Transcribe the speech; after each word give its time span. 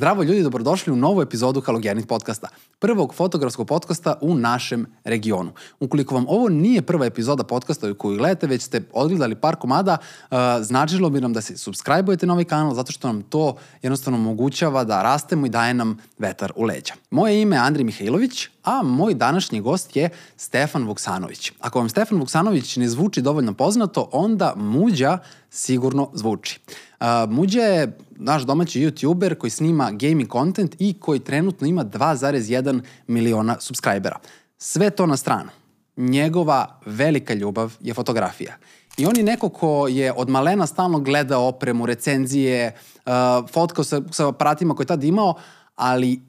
Zdravo 0.00 0.22
ljudi, 0.22 0.42
dobrodošli 0.42 0.92
u 0.92 0.96
novu 0.96 1.22
epizodu 1.22 1.60
Halogenit 1.60 2.08
podcasta, 2.08 2.48
prvog 2.78 3.14
fotografskog 3.14 3.68
podcasta 3.68 4.14
u 4.20 4.34
našem 4.34 4.86
regionu. 5.04 5.52
Ukoliko 5.80 6.14
vam 6.14 6.24
ovo 6.28 6.48
nije 6.48 6.82
prva 6.82 7.06
epizoda 7.06 7.44
podcasta 7.44 7.94
koju 7.94 8.18
gledate, 8.18 8.46
već 8.46 8.62
ste 8.62 8.82
odgledali 8.92 9.34
par 9.34 9.56
komada, 9.56 9.96
uh, 10.30 10.38
značilo 10.60 11.10
bi 11.10 11.20
nam 11.20 11.32
da 11.32 11.40
se 11.40 11.56
subscribe-ujete 11.56 12.26
na 12.26 12.32
ovaj 12.32 12.44
kanal, 12.44 12.74
zato 12.74 12.92
što 12.92 13.08
nam 13.08 13.22
to 13.22 13.56
jednostavno 13.82 14.18
omogućava 14.18 14.84
da 14.84 15.02
rastemo 15.02 15.46
i 15.46 15.50
daje 15.50 15.74
nam 15.74 15.98
vetar 16.18 16.52
u 16.56 16.64
leđa. 16.64 16.94
Moje 17.10 17.42
ime 17.42 17.56
je 17.56 17.60
Andri 17.60 17.84
Mihajlović, 17.84 18.48
a 18.64 18.82
moj 18.82 19.14
današnji 19.14 19.60
gost 19.60 19.96
je 19.96 20.08
Stefan 20.36 20.86
Vuksanović. 20.86 21.52
Ako 21.60 21.78
vam 21.78 21.88
Stefan 21.88 22.18
Vuksanović 22.18 22.76
ne 22.76 22.88
zvuči 22.88 23.22
dovoljno 23.22 23.54
poznato, 23.54 24.08
onda 24.12 24.52
Muđa 24.56 25.18
sigurno 25.50 26.10
zvuči. 26.14 26.60
Uh, 27.00 27.06
Muđa 27.30 27.62
je 27.62 27.98
naš 28.10 28.42
domaći 28.42 28.80
youtuber 28.80 29.34
koji 29.34 29.50
snima 29.50 29.90
gaming 29.90 30.32
content 30.32 30.76
i 30.78 30.94
koji 31.00 31.20
trenutno 31.20 31.66
ima 31.66 31.84
2,1 31.84 32.80
miliona 33.06 33.56
subscribera. 33.60 34.18
Sve 34.58 34.90
to 34.90 35.06
na 35.06 35.16
stranu. 35.16 35.50
Njegova 35.96 36.80
velika 36.86 37.34
ljubav 37.34 37.76
je 37.80 37.94
fotografija. 37.94 38.56
I 38.96 39.06
on 39.06 39.16
je 39.16 39.22
neko 39.22 39.48
ko 39.48 39.88
je 39.88 40.12
od 40.12 40.28
malena 40.28 40.66
stalno 40.66 41.00
gledao 41.00 41.46
opremu, 41.46 41.86
recenzije, 41.86 42.74
uh, 43.06 43.12
fotkao 43.50 43.84
sa, 43.84 44.00
sa 44.10 44.28
aparatima 44.28 44.74
koje 44.74 44.84
je 44.84 44.88
tad 44.88 45.04
imao, 45.04 45.34
ali 45.76 46.20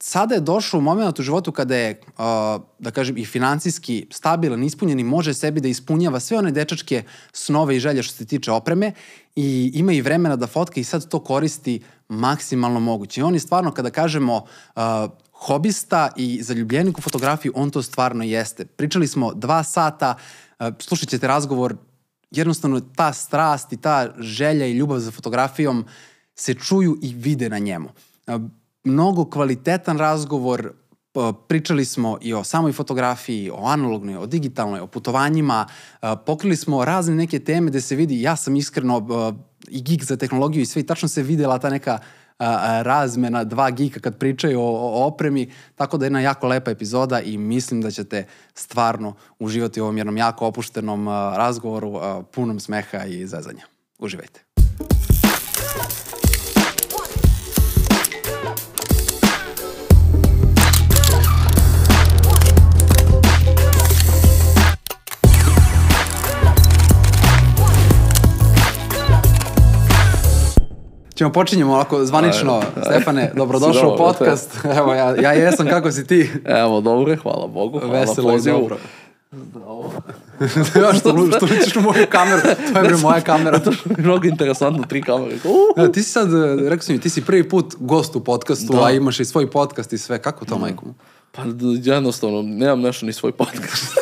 sada 0.00 0.34
je 0.34 0.40
došao 0.40 0.80
moment 0.80 1.18
u 1.18 1.22
životu 1.22 1.52
kada 1.52 1.76
je, 1.76 2.00
uh, 2.06 2.14
da 2.78 2.90
kažem, 2.90 3.16
i 3.18 3.24
financijski 3.24 4.06
stabilan, 4.10 4.62
ispunjen 4.62 5.00
i 5.00 5.04
može 5.04 5.34
sebi 5.34 5.60
da 5.60 5.68
ispunjava 5.68 6.20
sve 6.20 6.38
one 6.38 6.50
dečačke 6.50 7.02
snove 7.32 7.76
i 7.76 7.80
želje 7.80 8.02
što 8.02 8.16
se 8.16 8.26
tiče 8.26 8.52
opreme 8.52 8.92
i 9.36 9.70
ima 9.74 9.92
i 9.92 10.00
vremena 10.00 10.36
da 10.36 10.46
fotka 10.46 10.80
i 10.80 10.84
sad 10.84 11.08
to 11.08 11.20
koristi 11.20 11.82
maksimalno 12.08 12.80
moguće. 12.80 13.20
I 13.20 13.24
on 13.24 13.34
je 13.34 13.40
stvarno, 13.40 13.70
kada 13.70 13.90
kažemo 13.90 14.36
uh, 14.36 14.82
hobista 15.32 16.08
i 16.16 16.42
zaljubljenik 16.42 16.98
u 16.98 17.00
fotografiju, 17.00 17.52
on 17.56 17.70
to 17.70 17.82
stvarno 17.82 18.24
jeste. 18.24 18.64
Pričali 18.64 19.06
smo 19.06 19.34
dva 19.34 19.62
sata, 19.62 20.14
uh, 20.58 20.66
slušat 20.78 21.08
ćete 21.08 21.26
razgovor, 21.26 21.76
jednostavno 22.30 22.80
ta 22.80 23.12
strast 23.12 23.72
i 23.72 23.76
ta 23.76 24.14
želja 24.18 24.66
i 24.66 24.72
ljubav 24.72 24.98
za 24.98 25.10
fotografijom 25.10 25.84
se 26.34 26.54
čuju 26.54 26.98
i 27.02 27.14
vide 27.14 27.48
na 27.48 27.58
njemu. 27.58 27.88
Mnogo 28.88 29.24
kvalitetan 29.24 29.98
razgovor, 29.98 30.72
pričali 31.48 31.84
smo 31.84 32.18
i 32.20 32.34
o 32.34 32.44
samoj 32.44 32.72
fotografiji, 32.72 33.50
o 33.50 33.66
analognoj, 33.66 34.16
o 34.16 34.26
digitalnoj, 34.26 34.80
o 34.80 34.86
putovanjima, 34.86 35.66
pokrili 36.26 36.56
smo 36.56 36.84
razne 36.84 37.14
neke 37.14 37.38
teme 37.38 37.70
gde 37.70 37.80
se 37.80 37.96
vidi, 37.96 38.22
ja 38.22 38.36
sam 38.36 38.56
iskreno 38.56 39.06
i 39.68 39.82
geek 39.82 40.04
za 40.04 40.16
tehnologiju 40.16 40.62
i 40.62 40.66
sve 40.66 40.82
i 40.82 40.86
tačno 40.86 41.08
se 41.08 41.22
videla 41.22 41.58
ta 41.58 41.70
neka 41.70 41.98
razmena 42.82 43.44
dva 43.44 43.70
gika 43.70 44.00
kad 44.00 44.18
pričaju 44.18 44.60
o, 44.60 44.64
o 44.64 45.06
opremi, 45.06 45.50
tako 45.74 45.98
da 45.98 46.04
je 46.04 46.06
jedna 46.06 46.20
jako 46.20 46.46
lepa 46.46 46.70
epizoda 46.70 47.20
i 47.20 47.38
mislim 47.38 47.80
da 47.80 47.90
ćete 47.90 48.26
stvarno 48.54 49.14
uživati 49.38 49.80
u 49.80 49.84
ovom 49.84 49.96
jednom 49.96 50.16
jako 50.16 50.46
opuštenom 50.46 51.08
razgovoru, 51.36 52.00
punom 52.32 52.60
smeha 52.60 53.04
i 53.04 53.26
zezanja. 53.26 53.64
Uživajte. 53.98 54.40
Ćemo 71.18 71.32
počinjemo 71.32 71.72
ovako 71.72 72.04
zvanično. 72.04 72.54
Ajde, 72.54 72.82
Stefane, 72.84 73.32
dobrodošao 73.36 73.94
u 73.94 73.96
podcast. 73.96 74.50
Evo, 74.78 74.94
ja, 74.94 75.16
ja 75.16 75.32
jesam, 75.32 75.66
kako 75.66 75.92
si 75.92 76.06
ti? 76.06 76.30
Evo, 76.44 76.80
dobro, 76.80 77.16
hvala 77.22 77.46
Bogu. 77.46 77.78
Hvala 77.78 78.00
Veselo 78.00 78.36
i 78.36 78.40
dobro. 78.40 78.76
Zdravo. 79.32 79.92
ja, 80.82 80.92
što, 80.92 81.28
što 81.36 81.46
ličiš 81.46 81.76
u 81.76 81.80
moju 81.80 82.06
kameru? 82.08 82.40
To 82.72 82.80
je 82.80 82.96
moja 82.96 83.20
kamera. 83.20 83.58
to 83.64 83.70
je 83.70 83.76
mnogo 83.98 84.26
interesantno, 84.26 84.84
tri 84.88 85.02
kamere. 85.02 85.34
Uh. 85.34 85.84
Ja, 85.84 85.92
ti 85.92 86.02
si 86.02 86.10
sad, 86.10 86.28
rekao 86.68 86.82
sam 86.82 86.94
mi, 86.94 87.00
ti 87.00 87.10
si 87.10 87.24
prvi 87.24 87.48
put 87.48 87.74
gost 87.78 88.16
u 88.16 88.24
podcastu, 88.24 88.72
da. 88.72 88.84
a 88.84 88.90
imaš 88.90 89.20
i 89.20 89.24
svoj 89.24 89.50
podcast 89.50 89.92
i 89.92 89.98
sve. 89.98 90.22
Kako 90.22 90.44
to, 90.44 90.58
mm. 90.58 90.60
majko? 90.60 90.84
Pa 91.32 91.42
jednostavno, 91.82 92.42
nemam 92.42 92.80
nešto 92.80 93.06
ni 93.06 93.12
svoj 93.12 93.32
podcast. 93.32 93.98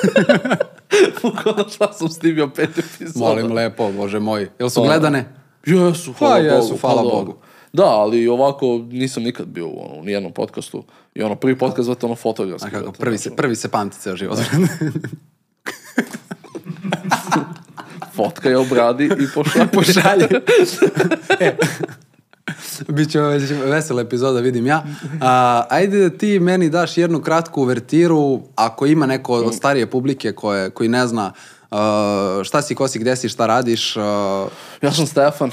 Bukvalno 1.22 1.68
šta 1.68 1.92
sam 1.92 2.08
snimio 2.08 2.48
pet 2.48 2.78
epizoda. 2.78 3.26
Molim 3.26 3.52
lepo, 3.52 3.92
bože 3.92 4.18
moj. 4.18 4.48
Jel 4.58 4.70
su 4.70 4.80
pa, 4.80 4.86
gledane? 4.86 5.45
Jesu, 5.66 6.12
hvala 6.12 6.34
pa, 6.34 6.40
jesu, 6.40 6.68
Bogu. 6.68 6.78
hvala 6.80 7.02
pa, 7.02 7.08
Bogu. 7.08 7.34
Da, 7.72 7.84
ali 7.84 8.28
ovako 8.28 8.66
nisam 8.90 9.22
nikad 9.22 9.46
bio 9.46 9.68
u 9.68 9.84
ono, 9.84 10.02
nijednom 10.02 10.32
podcastu. 10.32 10.84
I 11.14 11.22
ono, 11.22 11.34
prvi 11.36 11.58
podcast 11.58 11.86
zato 11.86 12.06
ono 12.06 12.16
fotografski. 12.16 12.68
A 12.68 12.70
kako, 12.70 12.92
prvi 12.92 13.18
se, 13.18 13.36
prvi 13.36 13.56
se 13.56 13.68
pamti 13.68 13.98
ceo 13.98 14.16
život. 14.16 14.38
Fotka 18.16 18.48
je 18.48 18.58
obradi 18.58 19.04
i 19.04 19.26
pošalje. 19.34 19.66
pošalje. 19.74 20.28
e, 21.40 21.56
Biće 22.88 23.20
vesela 23.64 24.02
epizoda, 24.02 24.40
vidim 24.40 24.66
ja. 24.66 24.84
A, 25.20 25.64
ajde 25.70 26.08
da 26.08 26.18
ti 26.18 26.40
meni 26.40 26.70
daš 26.70 26.98
jednu 26.98 27.22
kratku 27.22 27.62
uvertiru, 27.62 28.40
ako 28.54 28.86
ima 28.86 29.06
neko 29.06 29.34
od 29.34 29.54
starije 29.54 29.90
publike 29.90 30.32
koje, 30.32 30.70
koji 30.70 30.88
ne 30.88 31.06
zna 31.06 31.32
Uh, 31.70 32.44
šta 32.44 32.62
si, 32.62 32.74
ko 32.74 32.88
si, 32.88 32.98
gde 32.98 33.16
si, 33.16 33.28
šta 33.28 33.46
radiš? 33.46 33.96
Uh, 33.96 34.02
ja 34.82 34.92
sam 34.92 35.06
Stefan. 35.06 35.50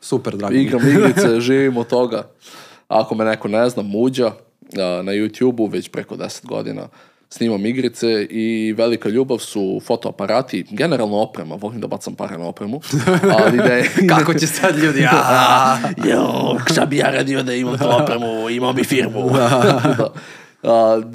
Super, 0.00 0.36
drago. 0.36 0.54
Igram 0.54 0.88
igrice, 0.90 1.40
živim 1.40 1.76
od 1.76 1.86
toga. 1.86 2.22
Ako 2.88 3.14
me 3.14 3.24
neko 3.24 3.48
ne 3.48 3.68
zna, 3.68 3.82
Muđa, 3.82 4.26
uh, 4.26 4.34
na 4.76 5.12
YouTube-u 5.12 5.66
već 5.66 5.88
preko 5.88 6.16
10 6.16 6.46
godina 6.46 6.88
snimam 7.34 7.66
igrice 7.66 8.26
i 8.30 8.74
velika 8.76 9.08
ljubav 9.08 9.38
su 9.38 9.80
fotoaparati, 9.84 10.64
generalno 10.70 11.16
oprema, 11.16 11.54
volim 11.54 11.80
da 11.80 11.86
bacam 11.86 12.14
pare 12.14 12.38
na 12.38 12.46
opremu, 12.46 12.80
ali 13.38 13.58
da 13.58 13.72
je... 13.74 13.90
Kako 14.08 14.34
će 14.34 14.46
sad 14.46 14.78
ljudi, 14.78 15.00
ja, 15.00 15.78
jo, 16.10 16.56
šta 16.72 16.86
bi 16.86 16.96
ja 16.96 17.10
radio 17.10 17.42
da 17.42 17.54
imam 17.54 17.78
tu 17.78 17.88
opremu, 18.02 18.50
imao 18.50 18.72
bi 18.72 18.84
firmu. 18.84 19.30
da. 19.30 20.12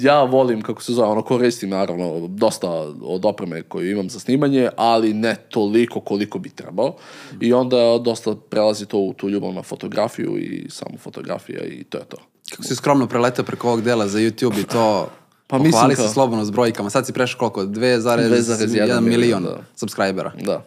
Ja 0.00 0.22
volim, 0.22 0.62
kako 0.62 0.82
se 0.82 0.92
zove, 0.92 1.08
ono, 1.08 1.22
koristim 1.22 1.70
naravno 1.70 2.26
dosta 2.28 2.70
od 3.02 3.24
opreme 3.24 3.62
koju 3.62 3.90
imam 3.90 4.10
za 4.10 4.20
snimanje, 4.20 4.68
ali 4.76 5.14
ne 5.14 5.36
toliko 5.48 6.00
koliko 6.00 6.38
bi 6.38 6.50
trebao. 6.50 6.96
I 7.40 7.52
onda 7.52 7.98
dosta 8.04 8.34
prelazi 8.50 8.86
to 8.86 8.98
u 8.98 9.12
tu 9.12 9.28
ljubav 9.28 9.52
na 9.52 9.62
fotografiju 9.62 10.38
i 10.38 10.66
samu 10.70 10.98
fotografija 10.98 11.64
i 11.64 11.84
to 11.84 11.98
je 11.98 12.04
to. 12.04 12.16
Kako 12.50 12.62
si 12.62 12.76
skromno 12.76 13.06
preletao 13.06 13.44
preko 13.44 13.68
ovog 13.68 13.82
dela 13.82 14.08
za 14.08 14.18
YouTube 14.18 14.60
i 14.60 14.64
to 14.64 15.08
Pa 15.46 15.58
Pohvali 15.58 15.96
se 15.96 16.08
slobodno 16.08 16.44
s 16.44 16.50
brojkama. 16.50 16.90
Sad 16.90 17.06
si 17.06 17.12
prešao 17.12 17.38
koliko? 17.38 17.62
2,1 17.62 19.00
milion 19.00 19.42
da. 19.42 19.56
subscribera. 19.76 20.32
Da. 20.42 20.64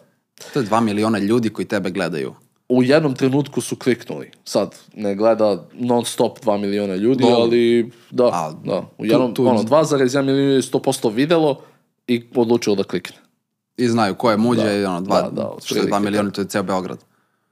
To 0.52 0.60
je 0.60 0.66
2 0.66 0.80
miliona 0.80 1.18
ljudi 1.18 1.50
koji 1.50 1.66
tebe 1.66 1.90
gledaju 1.90 2.34
u 2.68 2.82
jednom 2.82 3.14
trenutku 3.14 3.60
su 3.60 3.76
kliknuli. 3.76 4.30
Sad, 4.44 4.76
ne 4.94 5.14
gleda 5.14 5.66
non 5.72 6.04
stop 6.04 6.38
2 6.44 6.58
miliona 6.58 6.94
ljudi, 6.94 7.24
Dobre. 7.24 7.36
ali 7.42 7.90
da, 8.10 8.24
A, 8.24 8.52
da. 8.64 8.82
U 8.98 9.04
jednom, 9.04 9.34
tu, 9.34 9.42
tu... 9.42 9.48
ono, 9.48 9.62
2,1 9.62 10.22
miliona 10.22 10.52
je 10.52 10.62
100% 10.62 11.14
videlo 11.14 11.60
i 12.06 12.24
odlučilo 12.34 12.76
da 12.76 12.82
klikne. 12.82 13.16
I 13.76 13.88
znaju 13.88 14.14
ko 14.14 14.30
je 14.30 14.36
muđe 14.36 14.64
da, 14.64 14.72
i 14.72 14.84
ono, 14.84 15.00
2, 15.00 15.06
da, 15.06 15.30
da, 15.30 15.50
2 15.70 15.98
miliona, 15.98 16.30
to 16.30 16.40
je 16.40 16.46
ceo 16.46 16.62
Beograd. 16.62 17.04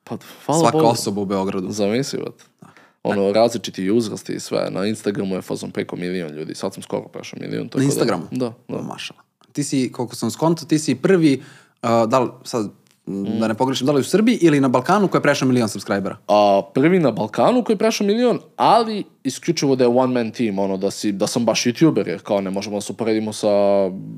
Pa, 0.05 0.17
hvala 0.47 0.61
Svaka 0.61 0.77
Bogu. 0.77 0.89
osoba 0.89 1.21
u 1.21 1.25
Beogradu. 1.25 1.71
Zamislivat. 1.71 2.35
Da. 2.61 2.69
Ono, 3.03 3.33
različiti 3.33 3.91
uzrasti 3.91 4.33
i 4.33 4.41
sve. 4.41 4.69
Na 4.71 4.87
Instagramu 4.87 5.35
je 5.35 5.43
fazom 5.43 5.71
preko 5.71 5.97
milion 5.97 6.31
ljudi. 6.31 6.55
Sad 6.55 6.75
sam 6.75 6.83
skoro 6.83 7.09
prešao 7.09 7.39
milion. 7.41 7.71
Na 7.75 7.83
Instagramu? 7.83 8.25
Da, 8.31 8.53
da. 8.69 8.77
da. 8.77 8.83
Mašala. 8.83 9.21
Ti 9.53 9.65
si, 9.65 9.93
koliko 9.93 10.17
sam 10.17 10.31
skonto, 10.31 10.65
ti 10.65 10.79
si 10.79 10.95
prvi, 10.95 11.43
uh, 11.83 11.89
da 12.09 12.19
li, 12.19 12.31
sad, 12.45 12.71
Mm. 13.07 13.39
Da 13.41 13.49
ne 13.49 13.55
pogrešim, 13.55 13.87
da 13.87 13.93
li 13.93 14.01
u 14.01 14.05
Srbiji 14.05 14.39
ili 14.41 14.61
na 14.61 14.69
Balkanu 14.69 15.09
koji 15.09 15.19
je 15.19 15.23
prešao 15.23 15.49
milion 15.49 15.69
subscribera? 15.69 16.17
A, 16.29 16.63
prvi 16.75 16.99
na 16.99 17.11
Balkanu 17.11 17.65
koji 17.65 17.75
je 17.75 17.79
prešao 17.79 18.07
milion, 18.07 18.39
ali 18.57 19.05
isključivo 19.25 19.77
da 19.77 19.85
je 19.85 19.89
one 19.89 20.13
man 20.15 20.31
team, 20.31 20.59
ono, 20.59 20.77
da, 20.77 20.91
si, 20.91 21.13
da 21.13 21.27
sam 21.27 21.45
baš 21.45 21.65
youtuber, 21.65 22.09
jer 22.09 22.23
kao 22.23 22.41
ne 22.41 22.51
možemo 22.51 22.77
da 22.77 22.81
se 22.81 22.93
uporedimo 22.93 23.33
sa 23.33 23.49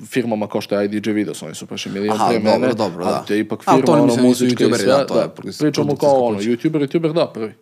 firmama 0.06 0.46
kao 0.46 0.60
što 0.60 0.80
je 0.80 0.84
IDJ 0.84 1.10
Videos, 1.10 1.42
oni 1.42 1.54
su 1.54 1.66
prešli 1.66 1.92
milion 1.92 2.16
Aha, 2.16 2.28
pre 2.28 2.38
dobro, 2.38 2.58
mene. 2.58 2.74
dobro, 2.74 3.04
da. 3.04 3.10
A 3.10 3.24
to 3.24 3.34
je 3.34 3.40
ipak 3.40 3.64
firma, 3.64 3.78
a, 3.78 3.82
to 3.82 3.92
ono, 3.92 4.16
muzička 4.22 4.64
i 4.64 4.72
sve. 4.72 4.86
Da, 4.86 5.06
to 5.06 5.20
je, 5.20 5.26
da, 5.26 5.34
pričamo 5.58 5.96
kao 5.96 6.24
ono, 6.24 6.38
youtuber, 6.38 6.88
youtuber, 6.88 7.12
da, 7.12 7.26
prvi. 7.26 7.54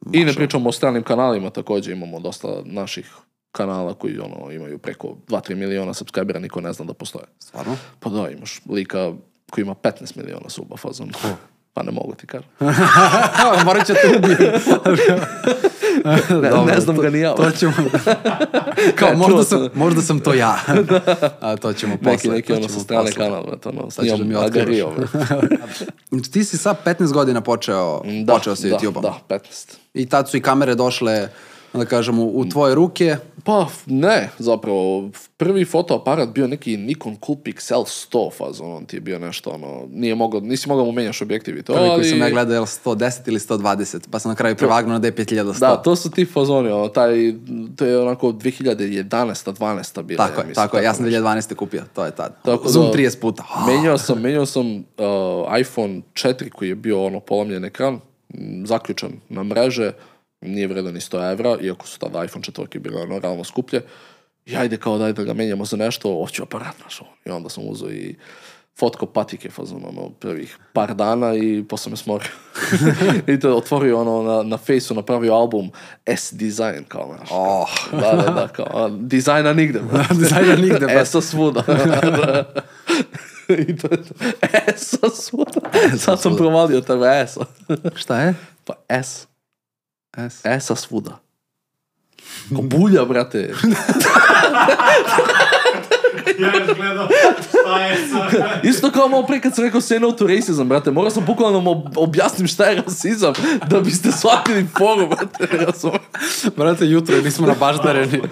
Mašo. 0.00 0.18
I 0.18 0.24
ne 0.24 0.32
pričamo 0.32 0.68
o 0.68 0.72
stranim 0.72 1.02
kanalima, 1.02 1.50
takođe 1.50 1.92
imamo 1.92 2.20
dosta 2.20 2.48
naših 2.64 3.16
kanala 3.52 3.94
koji 3.94 4.18
ono 4.18 4.52
imaju 4.52 4.78
preko 4.78 5.16
2-3 5.28 5.54
miliona 5.54 5.94
subscribera, 5.94 6.40
niko 6.40 6.60
ne 6.60 6.72
zna 6.72 6.84
da 6.84 6.94
postoje. 6.94 7.24
Stvarno? 7.38 7.76
Pa 8.00 8.10
da, 8.10 8.30
imaš 8.30 8.60
lika 8.68 9.12
koji 9.50 9.62
ima 9.62 9.74
15 9.74 10.16
miliona 10.16 10.48
suba 10.48 10.76
fazon. 10.76 11.10
Pa 11.74 11.82
ne 11.82 11.92
mogu 11.92 12.14
ti 12.14 12.26
kažem. 12.26 12.48
Morat 13.64 13.86
ću 13.86 13.92
te 13.94 14.18
ubijem. 14.18 14.52
ne, 16.42 16.48
Dobro, 16.50 16.64
ne 16.64 16.80
znam 16.80 16.96
to- 16.96 17.02
ga 17.02 17.10
ni 17.10 17.20
ja. 17.20 17.34
To 17.34 17.50
ćemo... 17.50 17.72
Kao, 18.98 19.08
Ne, 19.08 19.16
možda, 19.16 19.44
sam, 19.44 19.58
sam. 19.60 19.68
možda 19.74 20.02
sam 20.02 20.20
to 20.20 20.34
ja. 20.34 20.58
A 21.40 21.56
to 21.56 21.72
ćemo 21.72 21.96
posle. 21.96 22.12
neki, 22.12 22.28
neki 22.28 22.48
to 22.48 22.54
ono 22.54 22.68
sa 22.68 22.80
strane 22.80 23.04
posle. 23.04 23.16
kanal, 23.16 23.42
brate, 23.42 23.68
ono, 23.68 23.90
Sad 23.90 24.04
ćeš 24.04 24.12
da 24.12 24.24
mi. 24.24 24.34
Znači, 26.10 26.30
Ti 26.30 26.44
si 26.44 26.58
sa 26.58 26.74
15 26.84 27.12
godina 27.12 27.40
počeo, 27.40 28.02
Da, 28.24 28.34
počeo 28.34 28.56
sa 28.56 28.68
da, 28.68 28.76
YouTube-om. 28.76 29.02
Da, 29.02 29.18
15. 29.28 29.38
I 29.94 30.08
tad 30.08 30.28
su 30.30 30.36
i 30.36 30.42
kamere 30.42 30.74
došle, 30.74 31.28
da 31.72 31.84
kažem, 31.84 32.18
u, 32.18 32.44
tvoje 32.50 32.74
ruke. 32.74 33.16
Pa, 33.44 33.66
ne, 33.86 34.30
zapravo, 34.38 35.10
prvi 35.36 35.64
fotoaparat 35.64 36.28
bio 36.28 36.46
neki 36.46 36.76
Nikon 36.76 37.16
Coolpix 37.16 37.72
L100 37.72 38.30
fazon, 38.38 38.72
on 38.72 38.84
ti 38.84 38.96
je 38.96 39.00
bio 39.00 39.18
nešto, 39.18 39.50
ono, 39.50 39.86
nije 39.90 40.14
mogao, 40.14 40.40
nisi 40.40 40.68
mogao 40.68 40.84
mu 40.84 40.92
menjaš 40.92 41.22
objektiv 41.22 41.58
i 41.58 41.62
to, 41.62 41.72
Prvi 41.72 41.88
ali... 41.88 42.00
koji 42.00 42.10
sam 42.10 42.20
ja 42.20 42.30
gledao 42.30 42.54
je 42.54 42.60
li 42.60 42.66
110 42.66 43.28
ili 43.28 43.38
120, 43.38 44.08
pa 44.10 44.18
sam 44.18 44.30
na 44.30 44.34
kraju 44.34 44.56
prevagnuo 44.56 44.98
na 44.98 45.00
D5100. 45.00 45.58
Da, 45.58 45.76
to 45.76 45.96
su 45.96 46.10
ti 46.10 46.24
fazoni, 46.24 46.70
ono, 46.70 46.88
taj, 46.88 47.34
to 47.76 47.84
je 47.84 47.98
onako 48.00 48.32
2011. 48.32 49.52
12. 49.52 50.02
bila. 50.02 50.26
tako 50.26 50.40
ja 50.40 50.46
mislim, 50.46 50.54
tako 50.54 50.76
je. 50.76 50.84
Ja 50.84 50.94
sam 50.94 51.04
nešto. 51.04 51.20
2012. 51.20 51.54
kupio, 51.54 51.82
to 51.94 52.04
je 52.04 52.10
tad. 52.10 52.42
Tako 52.42 52.68
Zoom 52.68 52.86
da- 52.86 52.92
30 52.92 53.20
puta. 53.20 53.44
Menjao 53.68 53.98
sam, 53.98 54.20
menjao 54.20 54.46
sam 54.46 54.66
uh, 54.76 55.58
iPhone 55.60 56.00
4 56.12 56.48
koji 56.50 56.68
je 56.68 56.74
bio 56.74 57.04
ono 57.04 57.20
polomljen 57.20 57.64
ekran, 57.64 58.00
zaključan 58.64 59.12
na 59.28 59.42
mreže, 59.42 59.92
nije 60.40 60.66
vredan 60.66 60.94
ni 60.94 61.00
100 61.00 61.32
evra, 61.32 61.56
iako 61.60 61.86
su 61.86 61.98
tada 61.98 62.24
iPhone 62.24 62.42
4 62.42 62.78
bile 62.78 63.02
ono 63.02 63.18
realno 63.18 63.44
skuplje. 63.44 63.82
I 64.46 64.56
ajde 64.56 64.76
kao 64.76 64.98
daj 64.98 65.12
da 65.12 65.22
ga 65.22 65.34
menjamo 65.34 65.64
za 65.64 65.76
nešto, 65.76 66.14
hoću 66.14 66.42
aparat 66.42 66.74
naš. 66.84 67.00
I 67.24 67.30
onda 67.30 67.48
sam 67.48 67.64
uzeo 67.68 67.90
i 67.90 68.16
fotko 68.78 69.06
patike 69.06 69.50
fazon, 69.50 69.84
ono, 69.84 70.10
prvih 70.10 70.58
par 70.72 70.94
dana 70.94 71.34
i 71.34 71.64
posle 71.68 71.90
me 71.90 71.96
smorio. 71.96 72.28
I 73.32 73.40
to 73.40 73.56
otvorio 73.56 74.00
ono 74.00 74.22
na, 74.22 74.42
na 74.42 74.56
Faceu, 74.56 74.96
napravio 74.96 75.34
album 75.34 75.70
S 76.06 76.32
Design, 76.32 76.84
kao 76.88 77.14
znaš. 77.16 77.28
Oh. 77.32 78.00
Da, 78.00 78.22
da, 78.22 78.32
da, 78.32 78.48
kao, 78.48 78.88
dizajna 78.90 79.52
nigde. 79.52 79.80
Dizajna 80.20 80.56
nigde. 80.56 80.86
Eso 81.00 81.20
svuda. 81.20 81.62
I 83.68 83.76
to 83.76 83.88
je 83.90 84.02
to. 84.02 84.14
Eso 84.66 85.10
svuda. 85.14 85.60
Sad 85.98 86.20
sam 86.20 86.36
provalio 86.36 86.80
tebe 86.80 87.20
Eso. 87.22 87.44
Šta 87.94 88.20
je? 88.20 88.34
Pa 88.64 88.74
S. 89.02 89.26
S. 90.18 90.44
Esa 90.44 90.76
svuda. 90.76 91.18
Ko 92.56 92.62
bulja, 92.62 93.04
brate. 93.04 93.54
Ja 96.38 96.52
šta 97.48 97.86
je 97.86 98.08
sa... 98.08 98.60
Isto 98.62 98.90
kao 98.90 99.08
malo 99.08 99.26
pre 99.26 99.40
kad 99.40 99.54
sam 99.54 99.64
rekao 99.64 99.80
say 99.80 99.98
no 99.98 100.12
to 100.12 100.26
racism, 100.26 100.62
brate. 100.62 100.90
Morao 100.90 101.10
sam 101.10 101.24
bukvalno 101.24 101.74
da 101.74 102.00
objasnim 102.00 102.48
šta 102.48 102.64
je 102.64 102.82
rasizam, 102.82 103.32
da 103.66 103.80
biste 103.80 104.12
shvatili 104.12 104.66
foru, 104.78 105.06
brate. 105.06 105.56
Razumem. 105.66 106.00
Brate, 106.56 106.86
jutro 106.86 107.16
nismo 107.22 107.46
na 107.46 107.54
baždareni. 107.60 108.22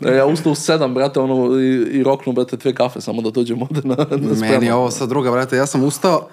E, 0.00 0.14
Ja 0.16 0.26
ustao 0.26 0.52
u 0.52 0.54
sedam, 0.54 0.94
brate, 0.94 1.20
ono, 1.20 1.60
i, 1.60 1.98
i 1.98 2.02
roknu, 2.02 2.32
brate, 2.32 2.56
dve 2.56 2.74
kafe, 2.74 3.00
samo 3.00 3.22
da 3.22 3.30
dođem 3.30 3.62
ovde 3.62 3.80
na, 3.84 3.96
na 4.10 4.34
Meni 4.40 4.66
je 4.66 4.74
ovo 4.74 4.90
sad 4.90 5.08
druga, 5.08 5.30
brate. 5.30 5.56
Ja 5.56 5.66
sam 5.66 5.84
ustao 5.84 6.28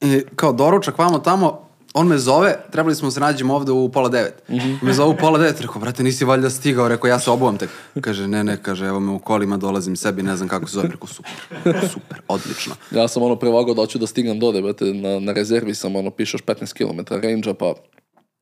i 0.00 0.22
kao 0.36 0.52
doručak 0.52 0.98
vamo 0.98 1.18
tamo, 1.18 1.68
on 1.94 2.08
me 2.08 2.18
zove, 2.18 2.56
trebali 2.70 2.94
smo 2.94 3.10
se 3.10 3.20
nađemo 3.20 3.54
ovde 3.54 3.72
u 3.72 3.88
pola 3.88 4.08
devet. 4.08 4.42
Me 4.82 4.92
zove 4.92 5.10
u 5.10 5.16
pola 5.16 5.38
devet, 5.38 5.60
rekao, 5.60 5.80
brate, 5.80 6.02
nisi 6.02 6.24
valjda 6.24 6.50
stigao, 6.50 6.88
rekao, 6.88 7.08
ja 7.08 7.18
se 7.18 7.30
obuvam 7.30 7.58
tek. 7.58 7.70
Kaže, 8.00 8.28
ne, 8.28 8.44
ne, 8.44 8.62
kaže, 8.62 8.86
evo 8.86 9.00
me 9.00 9.12
u 9.12 9.18
kolima, 9.18 9.56
dolazim 9.56 9.96
sebi, 9.96 10.22
ne 10.22 10.36
znam 10.36 10.48
kako 10.48 10.66
se 10.66 10.74
zove, 10.74 10.88
rekao, 10.88 11.06
super, 11.08 11.88
super, 11.92 12.20
odlično. 12.28 12.74
Ja 12.98 13.08
sam 13.08 13.22
ono 13.22 13.36
prevagao 13.36 13.74
da 13.74 13.82
hoću 13.82 13.98
da 13.98 14.06
stignem 14.06 14.40
dode, 14.40 14.62
brate, 14.62 14.84
na, 14.84 15.20
na 15.20 15.32
rezervi 15.32 15.74
sam, 15.74 15.96
ono, 15.96 16.10
pišeš 16.10 16.42
15 16.42 16.72
km 16.72 17.14
range 17.14 17.54
pa 17.54 17.74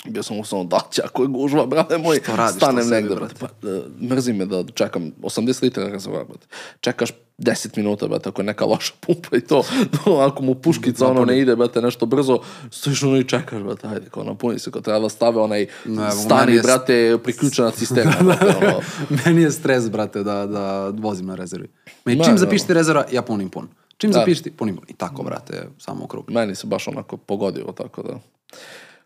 bio 0.06 0.22
sam 0.22 0.38
u 0.38 0.44
samo 0.44 0.64
da 0.64 0.80
će, 0.90 1.02
ako 1.04 1.22
je 1.22 1.28
gužva, 1.28 1.66
brate 1.66 1.98
moj, 1.98 2.20
Što 2.22 2.36
radiš 2.36 2.56
stanem 2.56 2.88
negde, 2.88 3.14
brate? 3.14 3.34
brate. 3.40 3.54
Pa, 3.62 3.68
e, 3.68 4.06
mrzi 4.14 4.32
me 4.32 4.46
da 4.46 4.64
čekam 4.74 5.12
80 5.22 5.62
litara 5.62 5.88
rezervoar, 5.88 6.24
brate. 6.24 6.46
Čekaš 6.80 7.10
10 7.42 7.76
minuta, 7.76 8.06
brate, 8.06 8.28
ako 8.28 8.42
je 8.42 8.46
neka 8.46 8.64
loša 8.64 8.92
pumpa 9.00 9.36
i 9.36 9.40
to, 9.40 9.64
to 9.96 10.12
ako 10.12 10.42
mu 10.42 10.54
puškica 10.54 11.06
ono 11.06 11.24
ne 11.24 11.38
ide, 11.38 11.56
brate, 11.56 11.80
nešto 11.80 12.06
brzo, 12.06 12.38
stojiš 12.70 13.02
ono 13.02 13.16
i 13.16 13.24
čekaš, 13.24 13.62
brate, 13.62 13.88
ajde, 13.88 14.06
kao 14.10 14.24
napuni 14.24 14.58
se, 14.58 14.70
kao 14.70 14.82
treba 14.82 14.98
da 14.98 15.08
stave 15.08 15.40
onaj 15.40 15.66
Ne, 15.84 16.10
stari, 16.12 16.54
je- 16.54 16.62
brate, 16.62 17.18
priključena 17.18 17.70
cisterna, 17.78 18.12
brate, 18.20 18.46
ono. 18.58 18.80
Meni 19.26 19.42
je 19.42 19.50
stres, 19.50 19.90
brate, 19.90 20.22
da, 20.22 20.46
da 20.46 20.62
vozim 20.90 21.26
na 21.26 21.34
rezervi. 21.34 21.68
Meni, 22.04 22.18
Ne, 22.18 22.24
čim 22.24 22.32
ne, 22.32 22.38
zapišete 22.38 22.74
rezerva, 22.74 23.04
ja 23.12 23.22
punim 23.22 23.48
pun. 23.48 23.68
Čim 23.96 24.10
Da. 24.10 24.18
zapišete, 24.18 24.50
punim 24.52 24.76
pun. 24.76 24.84
I 24.88 24.94
tako, 24.94 25.22
brate, 25.22 25.68
samo 25.78 26.06
krug. 26.06 26.30
Meni 26.30 26.54
se 26.54 26.66
baš 26.66 26.88
onako 26.88 27.16
pogodilo, 27.16 27.72
tako 27.72 28.02
da... 28.02 28.18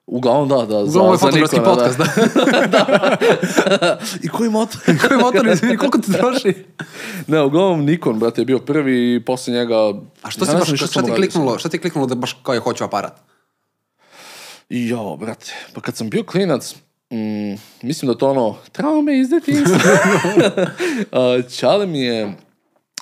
Uglavnom 0.06 0.48
da, 0.48 0.54
da. 0.54 0.78
Uglavnom, 0.78 1.02
ovo 1.02 1.14
je 1.14 1.18
fotografski 1.18 1.56
Nikona, 1.56 1.74
podcast, 1.74 1.98
da. 2.70 3.98
I 4.22 4.28
koji 4.28 4.50
motor? 4.50 4.80
Koji 5.08 5.20
motor, 5.20 5.46
izvini, 5.46 5.76
koliko 5.76 5.98
ti 5.98 6.12
troši? 6.12 6.54
ne, 7.26 7.42
uglavnom 7.42 7.84
Nikon, 7.84 8.18
brate, 8.18 8.40
je 8.40 8.44
bio 8.44 8.58
prvi 8.58 9.14
i 9.14 9.24
posle 9.24 9.52
njega... 9.54 9.74
A 10.22 10.30
što 10.30 10.44
Ja 10.44 10.50
si 10.50 10.56
baš, 10.56 10.78
šta, 10.78 10.86
sam 10.86 11.04
ti 11.04 11.12
kliknulo, 11.12 11.58
šta 11.58 11.68
ti 11.68 11.78
kliknulo 11.78 12.06
da 12.06 12.14
baš 12.14 12.36
kao 12.42 12.54
je 12.54 12.60
hoću 12.60 12.84
aparat? 12.84 13.20
I 14.68 14.88
Jo, 14.88 15.16
brate, 15.16 15.52
pa 15.74 15.80
kad 15.80 15.96
sam 15.96 16.10
bio 16.10 16.24
klinac, 16.24 16.74
mm, 17.12 17.54
mislim 17.82 18.12
da 18.12 18.18
to 18.18 18.30
ono, 18.30 18.56
traume 18.72 19.18
iz 19.18 19.28
detinjstva. 19.28 19.78
Čale 21.58 21.86
mi 21.86 22.00
je 22.00 22.32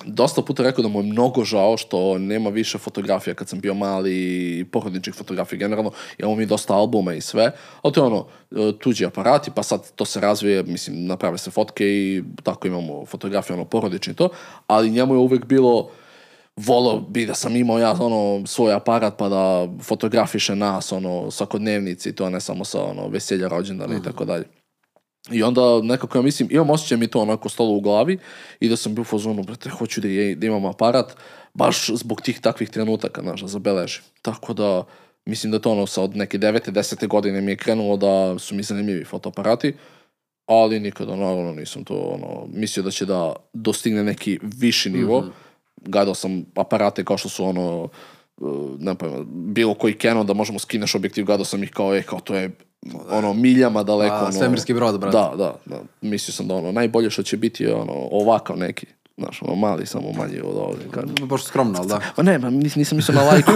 dosta 0.07 0.43
puta 0.43 0.63
rekao 0.63 0.83
da 0.83 0.89
mu 0.89 0.99
je 0.99 1.03
mnogo 1.03 1.45
žao 1.45 1.77
što 1.77 2.19
nema 2.19 2.51
više 2.51 2.79
fotografija 2.79 3.35
kad 3.35 3.49
sam 3.49 3.61
bio 3.61 3.75
mali 3.75 4.15
i 4.59 4.65
porodičnih 4.65 5.15
fotografija 5.17 5.59
generalno. 5.59 5.91
Imamo 6.19 6.37
mi 6.37 6.47
dosta 6.47 6.75
albuma 6.75 7.15
i 7.15 7.21
sve, 7.21 7.53
ali 7.83 7.95
to 7.95 8.01
je 8.01 8.07
ono, 8.07 8.27
e, 8.51 8.73
tuđi 8.79 9.07
aparati, 9.07 9.51
pa 9.55 9.63
sad 9.63 9.93
to 9.95 10.05
se 10.05 10.21
razvije, 10.21 10.63
mislim, 10.63 11.07
naprave 11.07 11.39
se 11.39 11.51
fotke 11.51 11.85
i 11.87 12.23
tako 12.43 12.69
imamo 12.69 13.07
fotografije, 13.07 13.55
ono, 13.55 13.65
porodični 13.65 14.15
to, 14.15 14.29
ali 14.67 14.91
njemu 14.91 15.15
je 15.15 15.19
uvek 15.19 15.45
bilo, 15.45 15.91
volao 16.57 17.01
bi 17.01 17.27
da 17.27 17.35
sam 17.35 17.57
imao 17.57 17.79
ja 17.79 17.97
ono 18.01 18.47
svoj 18.47 18.73
aparat 18.73 19.15
pa 19.19 19.29
da 19.29 19.69
fotografiše 19.83 20.57
nas 20.57 20.93
ono 20.93 21.31
svakodnevnici 21.31 22.15
to 22.15 22.31
ne 22.31 22.41
samo 22.41 22.65
sa 22.65 22.83
ono 22.83 23.09
veselja 23.09 23.49
rođendana 23.49 23.97
i 23.97 24.03
tako 24.03 24.25
dalje. 24.25 24.45
I 25.31 25.43
onda 25.43 25.81
nekako 25.83 26.19
ja 26.19 26.23
mislim, 26.23 26.49
imam 26.53 26.71
osjećaj 26.71 26.99
mi 26.99 27.07
to 27.07 27.21
onako 27.21 27.49
stalo 27.49 27.71
u 27.71 27.81
glavi 27.81 28.19
i 28.61 28.69
da 28.69 28.77
sam 28.77 28.95
bio 28.95 29.03
u 29.03 29.05
fazonu, 29.05 29.43
brate, 29.43 29.71
hoću 29.71 30.01
da, 30.01 30.09
je, 30.09 30.35
da 30.35 30.47
imam 30.47 30.65
aparat 30.65 31.17
baš 31.55 31.91
zbog 31.91 32.21
tih 32.21 32.41
takvih 32.41 32.71
trenutaka, 32.71 33.23
znaš, 33.23 33.41
da 33.41 33.47
zabeležim. 33.47 34.03
Tako 34.23 34.55
da, 34.55 34.85
mislim 35.27 35.53
da 35.53 35.59
to 35.59 35.73
ono 35.73 35.87
sa 35.87 36.03
od 36.03 36.17
neke 36.17 36.39
devete, 36.39 36.71
desete 36.71 37.07
godine 37.07 37.41
mi 37.41 37.53
je 37.53 37.57
krenulo 37.57 37.97
da 37.97 38.39
su 38.39 38.55
mi 38.55 38.63
zanimljivi 38.63 39.05
fotoaparati, 39.05 39.75
ali 40.47 40.81
nikada 40.81 41.17
naravno 41.17 41.53
nisam 41.53 41.85
to 41.85 41.95
ono, 41.95 42.47
mislio 42.53 42.85
da 42.85 42.91
će 42.91 43.07
da 43.07 43.37
dostigne 43.53 44.05
neki 44.05 44.39
viši 44.43 44.91
nivo. 44.91 45.25
Gledao 45.77 46.15
sam 46.15 46.45
aparate 46.55 47.05
kao 47.05 47.19
što 47.19 47.29
su 47.29 47.45
ono, 47.45 47.89
uh, 48.37 48.81
ne 48.81 48.95
pojma, 48.95 49.25
bilo 49.29 49.75
koji 49.75 49.95
Canon 49.95 50.27
da 50.27 50.35
možemo 50.35 50.59
skineš 50.59 50.95
objektiv, 50.95 51.25
gledao 51.25 51.45
sam 51.45 51.63
ih 51.63 51.71
kao, 51.71 51.97
e, 51.97 52.03
kao 52.03 52.21
to 52.21 52.35
je 52.35 52.51
ono, 53.11 53.33
miljama 53.33 53.83
daleko. 53.83 54.15
A, 54.15 54.23
ono, 54.23 54.33
svemirski 54.33 54.75
brod, 54.75 55.01
brate. 55.01 55.17
Da, 55.17 55.33
da, 55.37 55.55
da. 55.65 55.83
Mislio 56.01 56.33
sam 56.33 56.49
da 56.49 56.55
ono, 56.55 56.73
najbolje 56.73 57.11
što 57.11 57.23
će 57.23 57.37
biti 57.37 57.65
je 57.65 57.75
ono, 57.75 57.93
ovakav 58.11 58.59
neki. 58.59 58.87
Znaš, 59.17 59.43
ono, 59.43 59.55
mali, 59.55 59.87
samo 59.87 60.13
manji 60.13 60.41
od 60.41 60.57
ovdje. 60.57 60.87
Kažem. 60.91 61.29
Baš 61.29 61.45
skromno, 61.45 61.79
ali 61.79 61.89
da. 61.89 62.01
Ma 62.17 62.23
ne, 62.23 62.39
ma 62.39 62.51
nis, 62.51 62.77
nisam 62.77 62.97
mislio 62.97 63.15
na 63.15 63.23
lajku. 63.23 63.53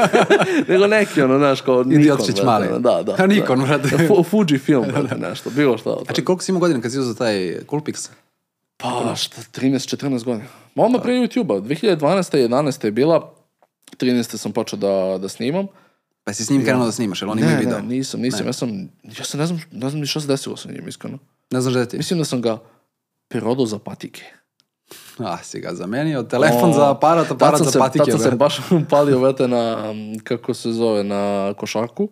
Nego 0.68 0.86
neki, 0.86 1.22
ono, 1.22 1.38
znaš, 1.38 1.60
kao 1.60 1.82
Nikon. 1.82 2.00
Idiotčić 2.00 2.42
mali. 2.44 2.68
Da, 2.78 3.02
da. 3.02 3.16
A 3.18 3.26
Nikon, 3.26 3.60
da. 3.60 3.66
brate. 3.66 3.88
Fu- 4.08 4.22
Fuji 4.24 4.58
film, 4.58 4.84
brate, 4.92 5.16
nešto, 5.18 5.50
bilo 5.50 5.78
šta. 5.78 5.96
Znači, 6.04 6.24
koliko 6.24 6.42
si 6.44 6.52
imao 6.52 6.60
godina 6.60 6.80
kad 6.80 6.92
si 6.92 6.98
uzeo 6.98 7.14
taj 7.14 7.36
Coolpix? 7.66 8.08
Pa, 8.76 9.14
šta, 9.16 9.40
13-14 9.60 10.24
godina. 10.24 10.44
Ma 10.74 10.84
odmah 10.84 11.02
pre 11.02 11.12
YouTube-a. 11.12 11.60
2012. 11.60 12.48
11. 12.48 12.84
je 12.84 12.90
bila, 12.90 13.32
13. 13.98 14.36
sam 14.36 14.52
počeo 14.52 14.78
da, 14.78 15.18
da 15.18 15.28
snimam. 15.28 15.66
Pa 16.24 16.32
si 16.32 16.44
s 16.44 16.50
njim 16.50 16.64
krenuo 16.64 16.86
da 16.86 16.92
snimaš, 16.92 17.22
jer 17.22 17.28
on 17.28 17.38
ima 17.38 17.48
Ne, 17.50 17.56
video. 17.56 17.78
ne, 17.78 17.82
nisam, 17.82 18.20
nisam. 18.20 18.46
Ja 18.46 18.52
sam, 18.52 18.88
ja 19.18 19.24
sam 19.24 19.40
ne 19.40 19.46
znam, 19.46 19.60
ne 19.72 19.90
znam 19.90 20.00
ni 20.00 20.06
šta 20.06 20.20
se 20.20 20.26
desilo 20.26 20.56
sa 20.56 20.72
njim, 20.72 20.88
iskreno. 20.88 21.18
Ne 21.50 21.60
znaš 21.60 21.74
da 21.74 21.86
ti? 21.86 21.96
Mislim 21.96 22.18
da 22.18 22.24
sam 22.24 22.42
ga 22.42 22.58
perodao 23.28 23.66
za 23.66 23.78
patike. 23.78 24.22
Ah, 25.18 25.38
si 25.42 25.60
ga 25.60 25.74
zamenio. 25.74 26.22
Telefon 26.22 26.72
za 26.72 26.90
aparat, 26.90 27.30
aparat 27.30 27.62
za 27.62 27.78
patike. 27.80 27.98
Tad 28.04 28.10
sam 28.10 28.18
se 28.20 28.24
brate. 28.24 28.36
baš 28.36 28.60
palio, 28.90 29.18
vrate, 29.18 29.48
na, 29.48 29.76
kako 30.24 30.54
se 30.54 30.72
zove, 30.72 31.04
na 31.04 31.54
košarku. 31.56 32.08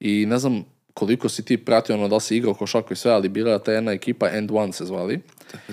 I 0.00 0.26
ne 0.26 0.38
znam 0.38 0.64
koliko 0.94 1.28
si 1.28 1.44
ti 1.44 1.56
pratio, 1.64 1.94
ono, 1.94 2.08
da 2.08 2.20
si 2.20 2.36
igrao 2.36 2.54
košarku 2.54 2.92
i 2.92 2.96
sve, 2.96 3.12
ali 3.12 3.28
bila 3.28 3.58
ta 3.58 3.72
jedna 3.72 3.92
ekipa, 3.92 4.28
End 4.30 4.50
One 4.50 4.72
se 4.72 4.84
zvali. 4.84 5.20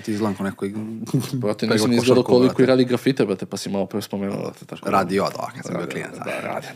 Ti 0.04 0.12
izgledam 0.12 0.34
kao 0.36 0.46
neko... 0.46 0.66
Brate, 1.42 1.60
Pegla 1.60 1.74
nisam 1.74 1.90
ni 1.90 1.96
izgledao 1.96 2.22
koliko 2.24 2.46
brate. 2.54 2.62
i 2.62 2.66
radi 2.66 2.84
grafite, 2.84 3.24
brate, 3.26 3.46
pa 3.46 3.56
si 3.56 3.70
malo 3.70 3.86
pre 3.86 4.02
spomenuo, 4.02 4.36
brate. 4.42 4.64
Tako. 4.66 4.90
Radio, 4.90 5.22
da, 5.36 5.50
kad 5.54 5.64
sam 5.64 5.76
bio 5.76 5.86
klijent. 5.86 6.14
Da, 6.14 6.40
radim. 6.42 6.70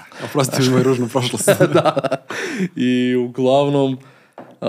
Oprosti 0.24 0.62
mi 0.62 0.68
moju 0.68 0.82
ružnu 0.82 1.08
prošlost. 1.08 1.48
da. 1.74 2.08
I 2.76 3.16
uglavnom, 3.16 3.98
Uh, 4.62 4.68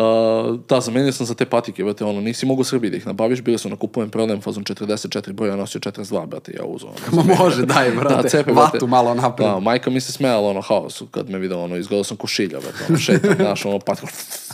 da, 0.70 0.82
zamenio 0.82 1.12
sam 1.12 1.26
za 1.26 1.34
te 1.34 1.46
patike, 1.46 1.84
brate, 1.84 2.06
ono, 2.06 2.22
nisi 2.22 2.46
mogu 2.46 2.64
Srbiji 2.64 2.92
da 2.92 2.98
ih 2.98 3.08
nabaviš, 3.08 3.42
bili 3.42 3.58
su 3.58 3.70
na 3.70 3.76
kupujem 3.76 4.10
prodajem 4.10 4.42
fazon 4.42 4.64
44 4.64 5.32
broja, 5.32 5.56
nosio 5.56 5.82
42, 5.82 6.26
brate, 6.26 6.54
ja 6.58 6.66
uzeo. 6.66 6.90
Ono, 7.12 7.24
Ma 7.24 7.36
može, 7.36 7.66
daj, 7.66 7.92
brate, 7.92 8.30
cepe, 8.30 8.52
vatu 8.52 8.72
brate. 8.72 8.88
malo 8.88 9.14
napred. 9.14 9.48
Da, 9.48 9.60
majka 9.60 9.90
mi 9.90 10.02
se 10.02 10.12
smejala, 10.12 10.50
ono, 10.50 10.62
haosu, 10.62 11.08
kad 11.08 11.30
me 11.30 11.40
video, 11.40 11.64
ono, 11.64 11.78
izgledao 11.78 12.04
sam 12.04 12.18
ko 12.18 12.28
šilja, 12.28 12.60
brate, 12.60 12.86
ono, 12.90 12.98
šetam, 12.98 13.36
znaš, 13.36 13.66
ono, 13.66 13.80
patko. 13.80 14.08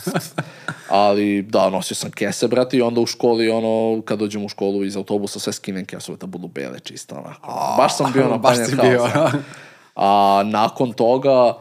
Ali, 0.88 1.42
da, 1.42 1.70
nosio 1.70 1.94
sam 1.94 2.10
kese, 2.10 2.48
brate, 2.48 2.76
i 2.76 2.82
onda 2.82 3.00
u 3.00 3.06
školi, 3.06 3.50
ono, 3.50 4.02
kad 4.02 4.18
dođem 4.18 4.44
u 4.44 4.48
školu 4.48 4.84
iz 4.84 4.96
autobusa, 4.96 5.38
sve 5.38 5.52
skinem 5.52 5.84
kesove 5.84 6.18
da 6.18 6.26
budu 6.26 6.48
bele, 6.48 6.78
čiste, 6.80 7.14
onako. 7.14 7.74
Baš 7.78 7.96
sam 7.96 8.12
bio 8.12 8.28
na 8.28 8.38
bio, 8.82 9.06
haosa. 9.06 9.38
A 10.00 10.42
nakon 10.46 10.92
toga 10.92 11.54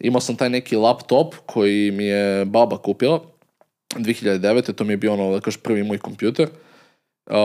imao 0.00 0.20
sam 0.20 0.36
taj 0.36 0.50
neki 0.50 0.76
laptop 0.76 1.34
koji 1.46 1.90
mi 1.90 2.04
je 2.04 2.44
baba 2.44 2.78
kupila 2.78 3.20
2009. 3.94 4.72
To 4.72 4.84
mi 4.84 4.92
je 4.92 4.96
bio 4.96 5.12
ono, 5.12 5.32
da 5.32 5.40
kažeš, 5.40 5.60
prvi 5.60 5.82
moj 5.82 5.98
kompjuter. 5.98 6.48
Uh, 7.26 7.36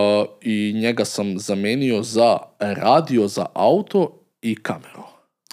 I 0.41 0.73
njega 0.75 1.05
sam 1.05 1.39
zamenio 1.39 2.03
za 2.03 2.37
radio 2.59 3.27
za 3.27 3.45
auto 3.53 4.19
i 4.41 4.55
kameru. 4.55 5.03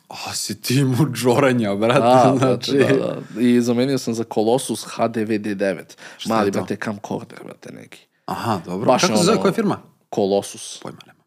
A, 0.09 0.35
si 0.35 0.63
ti 0.63 0.85
mu 0.85 1.07
džoranja, 1.15 1.75
brate, 1.75 2.01
Da, 2.01 2.35
znači... 2.39 2.73
brate, 2.73 2.95
da, 2.95 3.21
da. 3.35 3.41
I 3.41 3.61
zamenio 3.61 3.99
sam 3.99 4.15
za 4.15 4.25
Colossus 4.35 4.87
HDVD9. 4.87 5.83
Šta 6.19 6.35
Mali, 6.35 6.51
brate, 6.51 6.77
camcorder, 6.85 7.39
brate, 7.45 7.73
neki. 7.73 8.07
Aha, 8.25 8.61
dobro. 8.67 8.87
Baš 8.87 9.03
Kako 9.03 9.17
se 9.17 9.25
zove, 9.25 9.41
koja 9.41 9.53
firma? 9.53 9.79
Colossus. 10.15 10.81
Pojma 10.83 10.99
nema. 11.07 11.21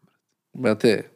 Brate, 0.52 1.10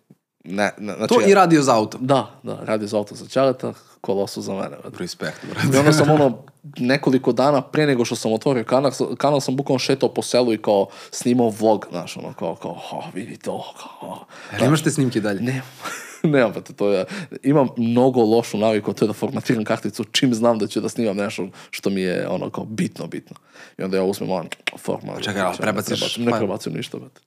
ne, 0.44 0.70
ne, 0.78 0.94
znači... 0.96 1.14
To 1.14 1.20
i 1.28 1.34
radio 1.34 1.62
za 1.62 1.76
auto. 1.76 1.98
Da, 2.00 2.30
da, 2.42 2.58
radio 2.64 2.88
za 2.88 2.96
auto 2.96 3.14
za 3.14 3.26
čaleta, 3.28 3.72
Colossus 4.06 4.44
za 4.44 4.54
mene, 4.54 4.76
brate. 4.82 4.98
Respekt, 4.98 5.44
I 5.44 5.46
brate. 5.46 5.78
onda 5.78 5.92
sam 5.92 6.10
ono, 6.20 6.38
nekoliko 6.76 7.32
dana 7.32 7.62
pre 7.62 7.86
nego 7.86 8.04
što 8.04 8.16
sam 8.16 8.32
otvorio 8.32 8.64
kanal, 8.64 8.92
kanal 9.18 9.40
sam 9.40 9.56
bukvalno 9.56 9.78
šetao 9.78 10.08
po 10.08 10.22
selu 10.22 10.52
i 10.52 10.62
kao 10.62 10.86
snimao 11.10 11.52
vlog, 11.60 11.86
znaš, 11.90 12.16
ono, 12.16 12.32
kao, 12.32 12.54
kao, 12.54 12.74
ha, 12.74 12.96
vidi 13.14 13.36
to, 13.36 13.72
kao, 13.82 14.24
Jel 14.58 14.66
imaš 14.66 14.82
te 14.82 14.90
snimke 14.90 15.18
i 15.18 15.22
dalje? 15.22 15.40
Nemam. 15.40 15.62
Nemam, 16.22 16.52
brate, 16.52 16.72
to 16.72 16.88
je, 16.88 17.04
imam 17.42 17.68
mnogo 17.76 18.22
lošu 18.22 18.58
naviku, 18.58 18.92
to 18.92 19.04
je 19.04 19.06
da 19.06 19.12
formatiram 19.12 19.64
karticu 19.64 20.04
čim 20.04 20.34
znam 20.34 20.58
da 20.58 20.66
ću 20.66 20.80
da 20.80 20.88
snimam 20.88 21.16
nešto 21.16 21.48
što 21.70 21.90
mi 21.90 22.00
je 22.00 22.28
ono 22.28 22.50
kao 22.50 22.64
bitno, 22.64 23.06
bitno. 23.06 23.36
I 23.78 23.82
onda 23.82 23.96
ja 23.96 24.04
uzmem 24.04 24.30
on 24.30 24.48
format. 24.78 25.22
čekaj, 25.22 25.42
ali 25.42 25.56
prebaciš 25.56 26.16
Ne 26.16 26.32
prebacim 26.38 26.72
ništa, 26.72 26.98
brate. 26.98 27.20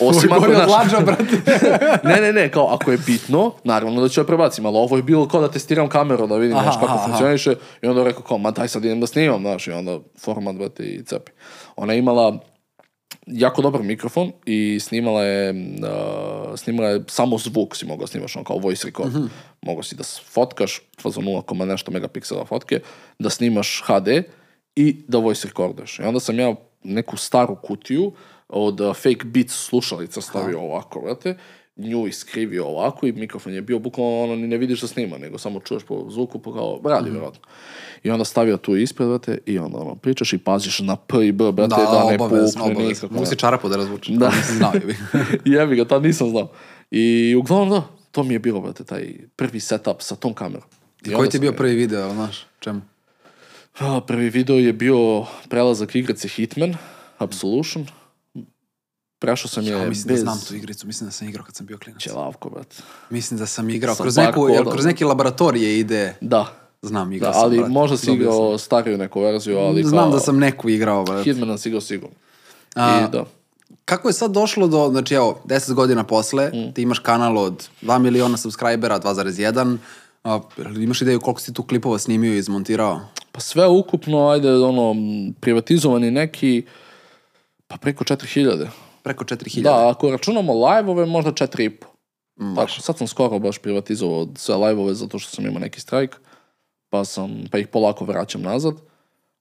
Osim 0.00 0.32
ako, 0.32 0.46
znaš, 0.54 0.70
lađa, 0.70 1.00
brate. 1.00 1.24
ne, 2.08 2.20
ne, 2.20 2.32
ne, 2.32 2.48
kao 2.50 2.66
ako 2.66 2.90
je 2.90 2.98
bitno, 3.06 3.52
naravno 3.64 4.02
da 4.02 4.08
ću 4.08 4.20
ja 4.20 4.24
prebacim, 4.24 4.66
ali 4.66 4.76
ovo 4.76 4.96
je 4.96 5.02
bilo 5.02 5.28
kao 5.28 5.40
da 5.40 5.50
testiram 5.50 5.88
kameru, 5.88 6.26
da 6.26 6.36
vidim 6.36 6.56
Aha, 6.56 6.64
znaš, 6.64 6.74
kako 6.74 6.92
aha, 6.92 7.04
funkcioniše 7.06 7.54
i 7.82 7.86
onda 7.86 8.04
rekao 8.04 8.22
kao, 8.22 8.38
ma 8.38 8.50
daj 8.50 8.68
sad 8.68 8.84
idem 8.84 9.00
da 9.00 9.06
snimam, 9.06 9.40
znaš, 9.40 9.66
i 9.66 9.72
onda 9.72 9.98
format, 10.20 10.56
brate, 10.56 10.82
i 10.84 11.04
cepi. 11.04 11.32
Ona 11.76 11.92
je 11.92 11.98
imala 11.98 12.38
jako 13.26 13.62
dobar 13.62 13.82
mikrofon 13.82 14.32
i 14.46 14.80
snimala 14.80 15.24
je, 15.24 15.50
uh, 15.50 16.58
snimala 16.58 16.88
je 16.88 17.04
samo 17.08 17.38
zvuk 17.38 17.76
si 17.76 17.86
mogao 17.86 18.06
snimaš, 18.06 18.36
ono 18.36 18.44
kao 18.44 18.58
voice 18.58 18.86
record. 18.86 19.14
Mhm. 19.14 19.24
Mogao 19.62 19.82
si 19.82 19.94
da 19.94 20.04
fotkaš, 20.30 20.80
fazon 21.02 21.24
0, 21.24 21.64
nešto 21.64 21.90
megapiksela 21.90 22.44
fotke, 22.44 22.80
da 23.18 23.30
snimaš 23.30 23.82
HD 23.86 24.08
i 24.76 25.04
da 25.08 25.18
voice 25.18 25.48
recorduješ. 25.48 25.98
I 25.98 26.02
onda 26.02 26.20
sam 26.20 26.38
ja 26.38 26.54
neku 26.84 27.16
staru 27.16 27.56
kutiju 27.56 28.12
od 28.52 28.80
uh, 28.80 28.94
fake 28.96 29.24
beats 29.24 29.54
slušalica 29.66 30.20
stavio 30.20 30.60
ovako, 30.60 31.00
brate, 31.00 31.36
nju 31.76 32.06
iskrivio 32.06 32.66
ovako 32.66 33.06
i 33.06 33.12
mikrofon 33.12 33.54
je 33.54 33.62
bio 33.62 33.78
bukvalno 33.78 34.22
ono, 34.22 34.36
ni 34.36 34.46
ne 34.46 34.56
vidiš 34.58 34.80
da 34.80 34.86
snima, 34.86 35.18
nego 35.18 35.38
samo 35.38 35.60
čuješ 35.60 35.82
po 35.82 36.06
zvuku, 36.10 36.38
pa 36.38 36.52
kao, 36.52 36.80
radi 36.84 37.04
Mhm. 37.04 37.12
vjerojatno. 37.12 37.40
I 38.02 38.10
onda 38.10 38.24
stavio 38.24 38.56
tu 38.56 38.76
ispred, 38.76 39.08
brate, 39.08 39.38
i 39.46 39.58
onda 39.58 39.78
ono, 39.78 39.94
pričaš 39.94 40.32
i 40.32 40.38
paziš 40.38 40.80
na 40.80 40.96
P 40.96 41.26
i 41.26 41.32
B, 41.32 41.52
brate, 41.52 41.74
da, 41.76 41.90
Da, 41.92 42.04
ne 42.04 42.14
obavezno, 42.14 42.64
pukne 42.64 42.84
nikako. 42.84 43.14
Mogu 43.14 43.26
si 43.26 43.36
čarapu 43.36 43.68
da 43.68 43.76
razvučeš. 43.76 44.14
Da. 44.14 44.26
Da. 44.26 44.36
Nisam 44.36 44.56
znao. 44.56 44.72
jebi. 44.74 44.96
Jebi 45.56 45.76
ga, 45.76 45.84
tad 45.84 46.02
nisam 46.02 46.30
znao. 46.30 46.48
I 46.90 47.34
uglavnom 47.34 47.70
da, 47.70 47.82
to 48.10 48.22
mi 48.22 48.34
je 48.34 48.38
bilo, 48.38 48.60
brate, 48.60 48.84
taj 48.84 49.14
prvi 49.36 49.60
setup 49.60 49.96
sa 50.02 50.16
tom 50.16 50.34
kamerom. 50.34 50.68
I 51.04 51.12
Koji 51.12 51.28
ti 51.30 51.36
je 51.36 51.40
bio 51.40 51.52
prvi 51.52 51.74
video, 51.74 52.12
znaš, 52.12 52.46
čemu? 52.60 52.80
Prvi 54.06 54.30
video 54.30 54.56
je 54.56 54.72
bio 54.72 55.24
prelazak 55.48 55.94
igrice 55.94 56.28
Hitman, 56.28 56.74
Absolution. 57.18 57.86
Prešao 59.22 59.48
sam 59.48 59.64
je 59.64 59.70
Ja 59.70 59.88
mislim 59.88 60.08
bez 60.08 60.24
da 60.24 60.30
znam 60.30 60.40
tu 60.48 60.54
igricu, 60.54 60.86
mislim 60.86 61.08
da 61.08 61.12
sam 61.12 61.28
igrao 61.28 61.44
kad 61.44 61.54
sam 61.56 61.66
bio 61.66 61.78
klinac. 61.78 62.02
Ćelavko, 62.02 62.50
brate. 62.50 62.76
Mislim 63.10 63.38
da 63.38 63.46
sam 63.46 63.70
igrao. 63.70 63.94
Sa 63.94 64.02
Kroz, 64.02 64.16
neku, 64.16 64.48
kroz 64.72 64.84
neke 64.84 65.04
laboratorije 65.04 65.78
ide, 65.78 66.14
Da, 66.20 66.46
znam, 66.82 67.10
da 67.10 67.16
igrao 67.16 67.32
sam, 67.32 67.42
ali 67.42 67.56
brate. 67.56 67.72
možda 67.72 67.96
si 67.96 68.06
Dobio 68.06 68.20
igrao 68.20 68.58
stariju 68.58 68.98
neku 68.98 69.20
verziju, 69.20 69.58
ali 69.58 69.82
sam. 69.82 69.88
Znam 69.90 70.02
kao, 70.02 70.10
da 70.10 70.20
sam 70.20 70.38
neku 70.38 70.68
igrao, 70.68 71.04
brate. 71.04 71.24
Hitmana 71.24 71.58
si 71.58 71.68
igrao 71.68 71.80
sigurno. 71.80 72.14
A, 72.74 73.00
I 73.00 73.12
da. 73.12 73.24
Kako 73.84 74.08
je 74.08 74.12
sad 74.12 74.30
došlo 74.30 74.66
do, 74.66 74.88
znači 74.90 75.14
evo, 75.14 75.40
10 75.44 75.72
godina 75.72 76.04
posle, 76.04 76.50
Mm. 76.54 76.72
ti 76.72 76.82
imaš 76.82 76.98
kanal 76.98 77.38
od 77.38 77.68
2 77.82 77.98
miliona 77.98 78.36
subscribera, 78.36 79.00
2,1, 79.00 79.76
a, 80.24 80.40
jel 80.56 80.82
imaš 80.82 81.02
ideju 81.02 81.20
koliko 81.20 81.40
si 81.40 81.54
tu 81.54 81.62
klipova 81.62 81.98
snimio 81.98 82.34
i 82.34 82.38
izmontirao? 82.38 83.00
Pa 83.32 83.40
sve 83.40 83.68
ukupno, 83.68 84.28
ajde, 84.28 84.52
ono, 84.54 84.94
privatizovani 85.40 86.10
neki, 86.10 86.62
pa 87.68 87.76
preko 87.76 88.04
4000. 88.04 88.66
Preko 89.02 89.24
4000. 89.24 89.62
Da, 89.62 89.90
ako 89.90 90.10
računamo 90.10 90.66
live-ove, 90.66 91.06
možda 91.06 91.32
4,5. 91.32 91.70
Mm, 92.40 92.54
Tako, 92.54 92.70
sad 92.70 92.98
sam 92.98 93.06
skoro 93.06 93.38
baš 93.38 93.58
privatizovao 93.58 94.28
sve 94.36 94.56
live-ove 94.56 94.94
zato 94.94 95.18
što 95.18 95.30
sam 95.30 95.46
imao 95.46 95.60
neki 95.60 95.80
strajk, 95.80 96.16
pa, 96.88 97.04
sam, 97.04 97.44
pa 97.50 97.58
ih 97.58 97.68
polako 97.68 98.04
vraćam 98.04 98.42
nazad. 98.42 98.74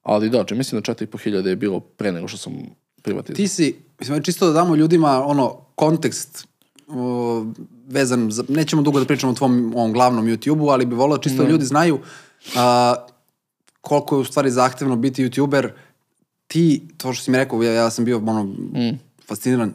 Ali 0.02 0.30
da, 0.30 0.44
če 0.44 0.56
mislim 0.56 0.82
da 0.82 0.94
4.500 0.94 1.48
je 1.48 1.56
bilo 1.56 1.80
pre 1.80 2.12
nego 2.12 2.28
što 2.28 2.38
sam 2.38 2.54
privatizovao. 3.02 3.36
Ti 3.36 3.48
si, 3.48 3.76
mislim, 4.00 4.14
ajde 4.14 4.26
čisto 4.26 4.48
da 4.48 4.54
damo 4.54 4.76
ljudima 4.76 5.26
ono, 5.26 5.58
kontekst 5.76 6.48
o, 6.88 7.46
vezan, 7.88 8.32
za, 8.32 8.44
nećemo 8.50 8.82
dugo 8.82 9.00
da 9.00 9.06
pričamo 9.06 9.32
o 9.32 9.36
tvom 9.36 9.74
ovom 9.76 9.94
glavnom 9.94 10.26
YouTube-u, 10.26 10.70
ali 10.70 10.86
bi 10.86 10.96
volio 10.96 11.18
čisto 11.18 11.44
da 11.44 11.50
ljudi 11.50 11.66
znaju 11.66 12.00
a, 12.56 12.96
koliko 13.82 14.16
je 14.16 14.20
u 14.20 14.26
stvari 14.26 14.52
zahtevno 14.52 14.96
biti 14.96 15.24
YouTuber. 15.24 15.70
Ti, 16.48 16.88
to 16.98 17.14
što 17.14 17.24
si 17.24 17.32
mi 17.32 17.38
rekao, 17.38 17.64
ja, 17.64 17.74
ja 17.74 17.90
sam 17.90 18.06
bio 18.06 18.18
ono, 18.18 18.44
Mm. 18.44 19.11
Fasciniran, 19.32 19.74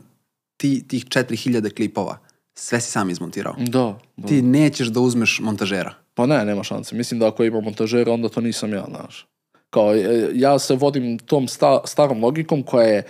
ti, 0.57 0.89
tih 0.89 1.05
4000 1.05 1.75
klipova, 1.77 2.19
sve 2.55 2.81
si 2.81 2.91
sam 2.91 3.11
izmontirao. 3.11 3.55
Da, 3.59 3.99
da. 4.17 4.29
Ti 4.29 4.43
nećeš 4.43 4.89
da 4.89 5.01
uzmeš 5.01 5.41
montažera. 5.41 5.95
Pa 6.15 6.27
ne, 6.27 6.45
nema 6.45 6.63
šanse. 6.63 6.97
Mislim 6.97 7.21
da 7.21 7.29
ako 7.29 7.45
ima 7.45 7.61
montažera, 7.61 8.13
onda 8.13 8.29
to 8.29 8.41
nisam 8.41 8.73
ja, 8.73 8.85
znaš. 8.89 9.27
Kao, 9.71 9.95
e, 9.95 10.31
ja 10.35 10.59
se 10.59 10.75
vodim 10.75 11.19
tom 11.19 11.49
sta- 11.49 11.87
starom 11.87 12.25
logikom 12.25 12.63
koja 12.63 12.87
je 12.87 13.03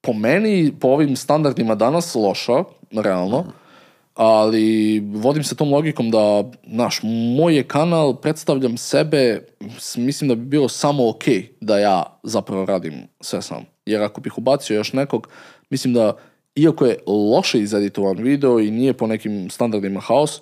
po 0.00 0.12
meni, 0.12 0.72
po 0.80 0.88
ovim 0.88 1.16
standardima 1.16 1.74
danas 1.74 2.14
loša, 2.14 2.64
realno, 2.90 3.44
ali 4.14 5.00
vodim 5.00 5.44
se 5.44 5.56
tom 5.56 5.72
logikom 5.72 6.10
da, 6.10 6.44
znaš, 6.66 7.00
moj 7.36 7.56
je 7.56 7.62
kanal, 7.62 8.16
predstavljam 8.16 8.76
sebe, 8.76 9.46
mislim 9.96 10.28
da 10.28 10.34
bi 10.34 10.44
bilo 10.44 10.68
samo 10.68 11.08
ok 11.08 11.24
da 11.60 11.78
ja 11.78 12.18
zapravo 12.22 12.66
radim 12.66 12.94
sve 13.20 13.42
sam. 13.42 13.64
Jer 13.86 14.02
ako 14.02 14.20
bih 14.20 14.38
ubacio 14.38 14.76
još 14.76 14.92
nekog, 14.92 15.28
mislim 15.72 15.94
da, 15.94 16.16
iako 16.54 16.86
je 16.86 16.98
loše 17.06 17.60
izeditovan 17.60 18.16
video 18.16 18.60
i 18.60 18.70
nije 18.70 18.92
po 18.92 19.06
nekim 19.06 19.50
standardima 19.50 20.00
haos, 20.00 20.40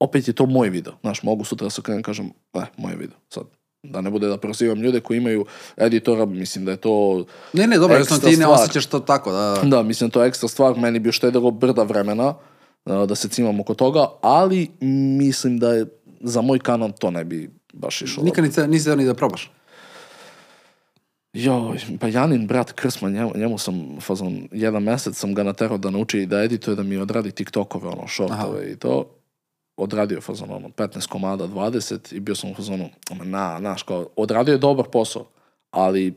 opet 0.00 0.28
je 0.28 0.34
to 0.34 0.46
moj 0.46 0.68
video. 0.68 0.92
Znaš, 1.00 1.22
mogu 1.22 1.44
sutra 1.44 1.66
da 1.66 1.70
se 1.70 1.80
okrenem 1.80 2.02
kažem, 2.02 2.32
e, 2.54 2.60
moj 2.76 2.94
video. 2.94 3.16
Sad, 3.28 3.44
da 3.82 4.00
ne 4.00 4.10
bude 4.10 4.28
da 4.28 4.36
prozivam 4.36 4.80
ljude 4.80 5.00
koji 5.00 5.18
imaju 5.18 5.46
editora, 5.76 6.26
mislim 6.26 6.64
da 6.64 6.70
je 6.70 6.76
to... 6.76 7.24
Ne, 7.52 7.66
ne, 7.66 7.78
dobro, 7.78 7.96
Ekstra 7.96 8.18
ti 8.18 8.26
ne 8.26 8.32
stvar. 8.32 8.60
osjećaš 8.60 8.86
to 8.86 9.00
tako. 9.00 9.32
Da, 9.32 9.58
da. 9.62 9.68
Da, 9.68 9.82
mislim, 9.82 10.10
to 10.10 10.22
je 10.22 10.28
ekstra 10.28 10.48
stvar. 10.48 10.78
Meni 10.78 10.98
bi 10.98 11.08
uštedilo 11.08 11.50
brda 11.50 11.82
vremena 11.82 12.34
da 12.84 13.14
se 13.14 13.28
cimam 13.28 13.60
oko 13.60 13.74
toga, 13.74 14.06
ali 14.20 14.70
mislim 15.18 15.58
da 15.58 15.72
je 15.72 15.86
za 16.20 16.40
moj 16.40 16.58
kanal 16.58 16.92
to 16.98 17.10
ne 17.10 17.24
bi 17.24 17.50
baš 17.72 18.02
išlo. 18.02 18.22
Nikad 18.24 18.44
nisi, 18.68 18.96
ni 18.96 19.04
da 19.04 19.14
probaš. 19.14 19.50
Joj, 21.32 21.78
pa 22.00 22.08
Janin, 22.08 22.46
brat 22.46 22.72
Krsman, 22.72 23.12
njemu, 23.12 23.32
njemu 23.36 23.58
sam 23.58 24.00
fazon, 24.00 24.48
jedan 24.52 24.82
mesec 24.82 25.16
sam 25.16 25.34
ga 25.34 25.42
naterao 25.42 25.78
da 25.78 25.90
nauči 25.90 26.26
da 26.26 26.42
edituje, 26.42 26.76
da 26.76 26.82
mi 26.82 26.96
odradi 26.96 27.30
TikTokove, 27.30 27.88
ono, 27.88 28.08
shortove 28.08 28.72
i 28.72 28.76
to. 28.76 29.10
Odradio 29.76 30.16
je 30.16 30.20
fazon, 30.20 30.50
ono, 30.50 30.68
15 30.68 31.08
komada, 31.08 31.44
20 31.44 32.14
i 32.14 32.20
bio 32.20 32.34
sam 32.34 32.50
u 32.50 32.54
fazonu, 32.54 32.88
na, 33.24 33.56
znaš, 33.60 33.82
kao, 33.82 34.06
odradio 34.16 34.52
je 34.52 34.58
dobar 34.58 34.86
posao, 34.92 35.26
ali 35.70 36.14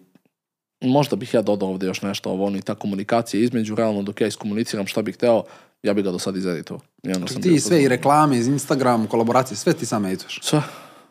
možda 0.82 1.16
bih 1.16 1.34
ja 1.34 1.42
dodao 1.42 1.70
ovdje 1.70 1.88
još 1.88 2.02
nešto, 2.02 2.32
ovo, 2.32 2.46
ono, 2.46 2.58
i 2.58 2.62
ta 2.62 2.76
komunikacija 2.76 3.44
između, 3.44 3.76
realno, 3.76 4.02
dok 4.02 4.22
ja 4.22 4.28
iskomuniciram 4.28 4.88
šta 4.88 5.02
bih 5.02 5.16
hteo, 5.16 5.44
ja 5.84 5.94
bih 5.94 6.04
ga 6.04 6.12
do 6.12 6.20
sad 6.20 6.36
izeditovao. 6.36 6.82
I 7.04 7.14
onda 7.14 7.28
sam 7.28 7.42
Ti 7.42 7.60
sve, 7.60 7.84
i 7.84 7.88
reklame, 7.88 8.38
iz 8.38 8.48
Instagram, 8.48 9.08
kolaboracije, 9.08 9.58
sve 9.58 9.74
ti 9.74 9.86
sam 9.86 10.06
edituješ. 10.06 10.40
Sve. 10.44 10.62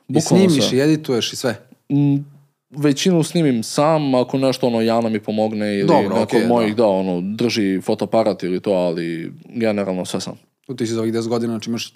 I 0.08 0.20
snimiš 0.20 0.68
sve. 0.68 0.78
i 0.78 0.80
edituješ 0.80 1.32
i 1.32 1.36
sve. 1.36 1.66
Mm, 1.92 2.33
većinu 2.76 3.22
snimim 3.22 3.62
sam, 3.62 4.14
ako 4.14 4.38
nešto 4.38 4.66
ono 4.66 4.80
Jana 4.80 5.08
mi 5.08 5.20
pomogne 5.20 5.78
ili 5.78 5.88
Dobro, 5.88 6.08
neko 6.08 6.22
okej, 6.22 6.42
od 6.42 6.48
mojih 6.48 6.76
da. 6.76 6.86
ono 6.86 7.20
drži 7.20 7.80
fotoaparat 7.80 8.42
ili 8.42 8.60
to, 8.60 8.70
ali 8.70 9.32
generalno 9.44 10.04
sve 10.04 10.20
sam. 10.20 10.34
Ti 10.76 10.86
si 10.86 10.92
za 10.92 11.00
ovih 11.00 11.12
10 11.12 11.28
godina, 11.28 11.52
znači 11.52 11.70
imaš 11.70 11.92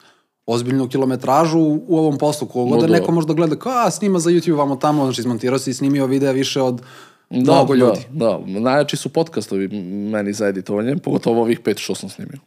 ozbiljnu 0.47 0.89
kilometražu 0.89 1.59
u, 1.59 1.99
ovom 1.99 2.19
poslu. 2.19 2.49
Kogo 2.49 2.71
da 2.71 2.77
No, 2.77 2.87
da. 2.87 2.93
neko 2.93 3.13
možda 3.13 3.35
gleda 3.35 3.57
kao, 3.57 3.87
a 3.87 3.91
snima 3.91 4.19
za 4.19 4.31
YouTube 4.31 4.57
vamo 4.57 4.77
tamo, 4.77 5.05
znači 5.05 5.21
izmontirao 5.21 5.59
si 5.59 5.71
i 5.71 5.75
snimio 5.75 6.07
videa 6.07 6.33
više 6.33 6.63
od 6.63 6.83
mnogo 7.31 7.75
ljudi. 7.75 8.01
Da, 8.11 8.41
da. 8.47 8.61
Najjači 8.61 8.97
su 8.97 9.09
podcastovi 9.09 9.69
meni 10.11 10.33
za 10.33 10.47
editovanje, 10.47 10.97
pogotovo 10.97 11.43
ovih 11.43 11.61
pet 11.61 11.79
što 11.79 11.95
sam 11.95 12.09
snimio. 12.09 12.39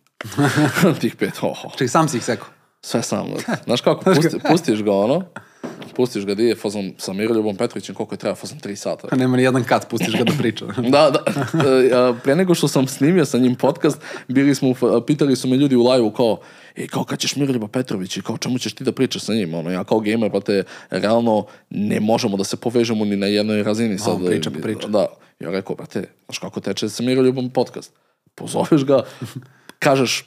Tih 1.01 1.15
pet, 1.15 1.33
oho. 1.41 1.69
Čekaj, 1.71 1.87
sam 1.87 2.07
si 2.07 2.17
ih 2.17 2.23
sekao. 2.23 2.47
Sve 2.81 3.01
sam. 3.03 3.27
Znaš 3.65 3.81
kako, 3.81 4.03
pusti, 4.03 4.37
pustiš 4.49 4.83
ga 4.83 4.91
ono, 4.93 5.23
pustiš 5.95 6.25
ga 6.25 6.35
di 6.35 6.43
je 6.43 6.55
fazom 6.55 6.93
sa 6.97 7.13
Miroljubom 7.13 7.55
Petrovićem, 7.55 7.95
koliko 7.95 8.13
je 8.13 8.19
treba, 8.19 8.35
fazom 8.35 8.59
3 8.59 8.75
sata. 8.75 9.15
Nema 9.15 9.37
ni 9.37 9.43
jedan 9.43 9.63
kat, 9.63 9.89
pustiš 9.89 10.17
ga 10.17 10.23
da 10.23 10.33
priča. 10.37 10.65
Da, 10.91 11.11
da. 11.11 11.23
E, 11.67 11.93
a, 11.93 12.13
Pre 12.23 12.35
nego 12.35 12.55
što 12.55 12.67
sam 12.67 12.87
snimio 12.87 13.25
sa 13.25 13.37
njim 13.37 13.55
podcast, 13.55 14.01
bili 14.27 14.55
smo, 14.55 14.73
pitali 15.07 15.35
su 15.35 15.47
me 15.47 15.57
ljudi 15.57 15.75
u 15.75 15.89
live 15.91 16.13
kao, 16.15 16.39
e, 16.75 16.87
kao 16.87 17.03
kad 17.03 17.19
ćeš 17.19 17.35
Miroljuba 17.35 17.67
Petrović 17.67 18.17
i 18.17 18.21
kao 18.21 18.37
čemu 18.37 18.59
ćeš 18.59 18.73
ti 18.73 18.83
da 18.83 18.91
pričaš 18.91 19.21
sa 19.21 19.33
njim? 19.33 19.53
Ono, 19.53 19.71
ja 19.71 19.83
kao 19.83 19.99
gamer, 19.99 20.29
brate, 20.29 20.63
realno 20.89 21.45
ne 21.69 21.99
možemo 21.99 22.37
da 22.37 22.43
se 22.43 22.57
povežemo 22.57 23.05
ni 23.05 23.15
na 23.15 23.27
jednoj 23.27 23.63
razini. 23.63 23.97
Sad, 23.97 24.13
on 24.13 24.25
priča, 24.25 24.51
pa 24.51 24.59
priča. 24.59 24.87
Da. 24.87 25.05
Ja 25.39 25.51
rekao, 25.51 25.75
brate, 25.75 26.03
znaš 26.25 26.39
kako 26.39 26.59
teče 26.59 26.89
sa 26.89 27.03
Miroljubom 27.03 27.49
podcast? 27.49 27.93
Pozoveš 28.35 28.85
ga, 28.85 29.03
kažeš 29.85 30.25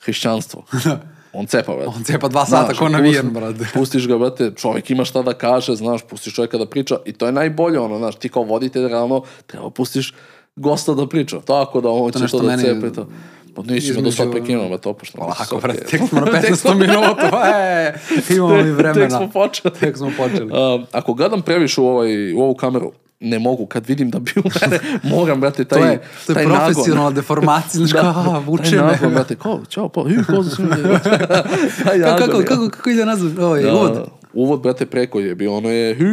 hrišćanstvo. 0.00 0.64
On 1.32 1.46
cepa, 1.46 1.72
brate. 1.72 1.88
On 1.96 2.04
cepa 2.04 2.28
dva 2.28 2.46
sata 2.46 2.74
ko 2.74 2.88
navijen, 2.88 3.30
brate. 3.30 3.66
Pustiš 3.74 4.08
ga, 4.08 4.18
brate, 4.18 4.52
čovjek 4.56 4.90
ima 4.90 5.04
šta 5.04 5.22
da 5.22 5.32
kaže, 5.34 5.74
znaš, 5.74 6.02
pustiš 6.02 6.34
čovjeka 6.34 6.58
da 6.58 6.66
priča 6.66 6.96
i 7.04 7.12
to 7.12 7.26
je 7.26 7.32
najbolje, 7.32 7.78
ono, 7.78 7.98
znaš, 7.98 8.16
ti 8.16 8.28
kao 8.28 8.42
voditelj, 8.42 8.88
realno, 8.88 9.22
treba 9.46 9.70
pustiš 9.70 10.14
gosta 10.56 10.94
da 10.94 11.06
priča, 11.06 11.40
tako 11.40 11.80
da 11.80 11.88
on 11.88 12.12
će 12.12 12.18
nešto 12.18 12.38
to 12.38 12.44
da 12.44 12.50
meni 12.50 12.62
cepe, 12.62 12.92
to. 12.92 13.06
Pa 13.54 13.62
me 13.62 13.74
do 13.74 13.80
sad 13.80 13.96
između- 13.96 14.30
prekinuo, 14.30 14.68
brate, 14.68 14.88
opušta. 14.88 15.24
Lako, 15.24 15.56
brate, 15.56 15.84
tek 15.84 16.00
smo 16.08 16.20
na 16.20 16.26
15 16.42 16.74
minuta, 16.74 17.42
e, 17.54 17.94
imamo 18.34 18.56
mi 18.56 18.70
vremena. 18.70 19.08
Tek 19.08 19.10
smo 19.10 19.30
počeli. 19.30 19.74
Tek 19.80 19.96
smo 19.96 20.10
počeli. 20.16 20.46
Uh, 20.46 20.80
ako 20.92 21.14
gledam 21.14 21.42
previše 21.42 21.80
u, 21.80 21.86
ovaj, 21.86 22.32
u 22.32 22.40
ovu 22.40 22.54
kameru, 22.54 22.92
ne 23.20 23.38
mogu, 23.38 23.66
kad 23.66 23.86
vidim 23.86 24.10
da 24.10 24.18
bi 24.18 24.32
u 24.36 24.42
mene, 24.60 24.80
moram, 25.16 25.40
brate, 25.40 25.64
taj, 25.64 25.80
to 25.80 25.86
je, 25.86 26.00
to 26.26 26.32
je 26.32 26.34
taj 26.34 26.44
profesionalna 26.44 27.10
deformacija, 27.10 27.78
znači 27.86 27.92
kao, 28.12 28.34
a, 28.34 28.38
vuče 28.38 28.76
me. 28.76 28.82
nagon, 28.82 29.12
brate, 29.14 29.36
kao, 29.36 29.60
čao, 29.68 29.88
pa, 29.88 30.02
pozdrav 30.32 30.44
svima. 30.56 30.76
Taj 31.84 32.00
Kako, 32.00 32.26
kako, 32.26 32.42
kako, 32.44 32.68
kako 32.70 32.90
ide 32.90 33.04
nazad? 33.04 33.38
Ovaj, 33.38 33.62
Da, 33.62 33.74
uvod. 33.74 34.08
Uvod, 34.32 34.60
brate, 34.60 34.86
preko 34.86 35.20
je 35.20 35.34
bio, 35.34 35.56
ono 35.56 35.70
je, 35.70 35.94
hi, 35.94 36.04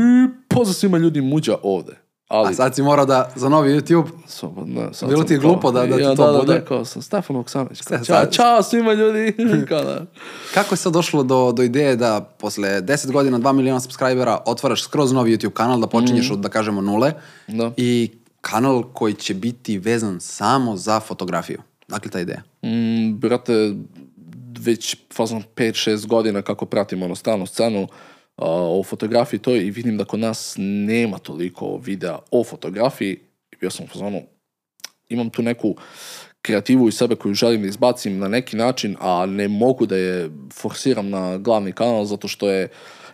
pozdrav 0.47 0.73
svima 0.73 0.97
ljudi 0.97 1.21
muđa 1.21 1.55
ovde. 1.63 2.06
Ali, 2.27 2.49
A 2.49 2.53
sad 2.53 2.75
si 2.75 2.81
morao 2.81 3.05
da, 3.05 3.31
za 3.35 3.49
novi 3.49 3.69
YouTube, 3.71 4.07
sad 4.93 5.09
Bilo 5.09 5.23
ti 5.23 5.33
je 5.33 5.39
glupo 5.39 5.71
da- 5.71 5.85
da 5.85 5.95
ti 5.95 6.01
ja, 6.01 6.15
to 6.15 6.25
da, 6.25 6.31
da, 6.31 6.39
bude? 6.39 6.53
Da, 6.53 6.65
kao 6.65 6.85
sam 6.85 7.01
Stefan 7.01 7.35
Oksanović. 7.35 7.81
Kao, 7.81 7.97
čao, 8.05 8.25
čao 8.25 8.63
svima 8.63 8.93
ljudi. 8.93 9.35
kao 9.69 9.83
da. 9.83 10.05
kako 10.53 10.73
je 10.73 10.77
sad 10.77 10.93
došlo 10.93 11.23
do, 11.23 11.51
do 11.51 11.63
ideje 11.63 11.95
da 11.95 12.21
posle 12.21 12.81
10 12.81 13.11
godina, 13.11 13.39
2 13.39 13.51
miliona 13.53 13.79
subscribera 13.79 14.39
otvaraš 14.45 14.83
skroz 14.83 15.11
novi 15.11 15.37
YouTube 15.37 15.53
kanal, 15.53 15.79
da 15.79 15.87
počinješ 15.87 16.31
od, 16.31 16.39
da 16.39 16.49
kažemo, 16.49 16.81
nule 16.81 17.13
Da. 17.47 17.71
i 17.77 18.11
kanal 18.41 18.83
koji 18.83 19.13
će 19.13 19.33
biti 19.33 19.77
vezan 19.77 20.19
samo 20.19 20.77
za 20.77 20.99
fotografiju. 20.99 21.61
Dakle, 21.87 22.11
ta 22.11 22.19
ideja. 22.19 22.41
Mm, 22.65 23.13
brate, 23.19 23.73
već 24.59 24.95
fazom 25.13 25.43
5-6 25.55 26.07
godina 26.07 26.41
kako 26.41 26.65
pratim 26.65 27.03
ono 27.03 27.15
stalnu 27.15 27.45
scenu 27.45 27.83
a, 27.83 27.87
o 28.37 28.83
fotografiji 28.83 29.39
to 29.39 29.55
i 29.55 29.71
vidim 29.71 29.97
da 29.97 30.05
kod 30.05 30.19
nas 30.19 30.55
nema 30.57 31.17
toliko 31.17 31.77
videa 31.77 32.19
o 32.31 32.43
fotografiji 32.43 33.19
i 33.51 33.55
bio 33.59 33.69
sam 33.69 33.85
u 33.85 33.87
fazonu 33.87 34.21
imam 35.09 35.29
tu 35.29 35.41
neku 35.41 35.75
kreativu 36.41 36.87
iz 36.87 36.95
sebe 36.97 37.15
koju 37.15 37.33
želim 37.33 37.61
da 37.61 37.67
izbacim 37.67 38.19
na 38.19 38.27
neki 38.27 38.57
način, 38.57 38.95
a 38.99 39.25
ne 39.25 39.47
mogu 39.47 39.85
da 39.85 39.97
je 39.97 40.29
forsiram 40.53 41.09
na 41.09 41.37
glavni 41.37 41.71
kanal 41.71 42.05
zato 42.05 42.27
što 42.27 42.49
je 42.49 42.67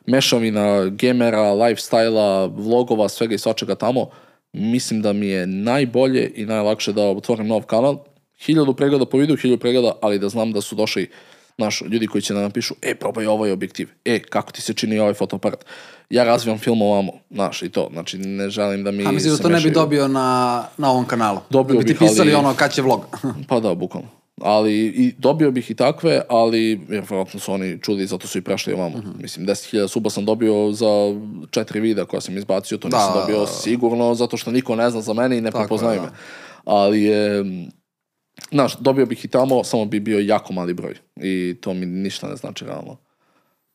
mešavina 0.05 0.85
gamera, 0.85 1.53
lifestyle-a, 1.53 2.45
vlogova, 2.45 3.09
svega 3.09 3.35
i 3.35 3.37
svačega 3.37 3.75
tamo. 3.75 4.09
Mislim 4.53 5.01
da 5.01 5.13
mi 5.13 5.27
je 5.27 5.47
najbolje 5.47 6.31
i 6.35 6.45
najlakše 6.45 6.93
da 6.93 7.01
otvorim 7.01 7.47
nov 7.47 7.61
kanal. 7.61 7.97
Hiljadu 8.45 8.73
pregleda 8.73 9.05
po 9.05 9.17
videu, 9.17 9.37
hiljadu 9.37 9.59
pregleda, 9.59 9.95
ali 10.01 10.19
da 10.19 10.29
znam 10.29 10.51
da 10.51 10.61
su 10.61 10.75
došli 10.75 11.09
naš, 11.57 11.81
ljudi 11.81 12.07
koji 12.07 12.21
će 12.21 12.33
da 12.33 12.41
napišu, 12.41 12.75
e, 12.81 12.95
probaj 12.95 13.25
ovaj 13.25 13.51
objektiv, 13.51 13.89
e, 14.05 14.19
kako 14.19 14.51
ti 14.51 14.61
se 14.61 14.73
čini 14.73 14.99
ovaj 14.99 15.13
fotoaparat. 15.13 15.65
Ja 16.09 16.23
razvijam 16.23 16.57
film 16.57 16.81
ovamo, 16.81 17.11
znaš, 17.31 17.61
i 17.61 17.69
to. 17.69 17.89
Znači, 17.93 18.17
ne 18.17 18.49
želim 18.49 18.83
da 18.83 18.91
mi 18.91 19.05
A 19.05 19.11
mislim 19.11 19.35
da 19.35 19.41
to 19.41 19.49
ne 19.49 19.61
bi 19.61 19.71
dobio 19.71 20.07
na, 20.07 20.63
na 20.77 20.91
ovom 20.91 21.05
kanalu. 21.05 21.39
Dobio 21.49 21.73
da 21.73 21.79
bi 21.79 21.85
ti 21.85 21.93
bih, 21.93 22.01
ali- 22.01 22.09
pisali 22.09 22.33
ono 22.33 22.53
kad 22.53 22.73
će 22.73 22.81
vlog. 22.81 23.05
Pa 23.49 23.59
da, 23.59 23.75
bukvalno. 23.75 24.07
Ali 24.41 24.73
i 24.77 25.13
dobio 25.17 25.51
bih 25.51 25.71
i 25.71 25.75
takve, 25.75 26.21
ali 26.29 26.69
jer 26.89 27.03
vjerojatno 27.09 27.39
su 27.39 27.53
oni 27.53 27.79
čuli, 27.81 28.07
zato 28.07 28.27
su 28.27 28.37
i 28.37 28.41
prešli 28.41 28.73
ovamo. 28.73 28.97
Mhm. 28.97 29.09
Mislim, 29.19 29.47
10.000 29.47 29.87
suba 29.87 30.09
sam 30.09 30.25
dobio 30.25 30.71
za 30.71 30.87
četiri 31.51 31.79
videa 31.79 32.05
koja 32.05 32.21
sam 32.21 32.37
izbacio, 32.37 32.77
to 32.77 32.89
Da, 32.89 32.97
nisam 32.97 33.13
da, 33.13 33.19
dobio 33.19 33.39
da. 33.39 33.47
sigurno, 33.47 34.15
zato 34.15 34.37
što 34.37 34.51
niko 34.51 34.75
ne 34.75 34.89
zna 34.89 35.01
za 35.01 35.13
mene 35.13 35.37
i 35.37 35.41
ne 35.41 35.51
Tako 35.51 35.57
je, 35.57 35.63
prepoznaju 35.63 35.99
da. 35.99 36.05
me. 36.05 36.11
Ali 36.65 37.03
je, 37.03 37.43
znaš, 38.51 38.77
dobio 38.79 39.05
bih 39.05 39.25
i 39.25 39.27
tamo, 39.27 39.63
samo 39.63 39.85
bi 39.85 39.99
bio 39.99 40.19
jako 40.19 40.53
mali 40.53 40.73
broj. 40.73 40.95
I 41.15 41.55
to 41.61 41.73
mi 41.73 41.85
ništa 41.85 42.27
ne 42.27 42.35
znači 42.35 42.65
realno. 42.65 42.97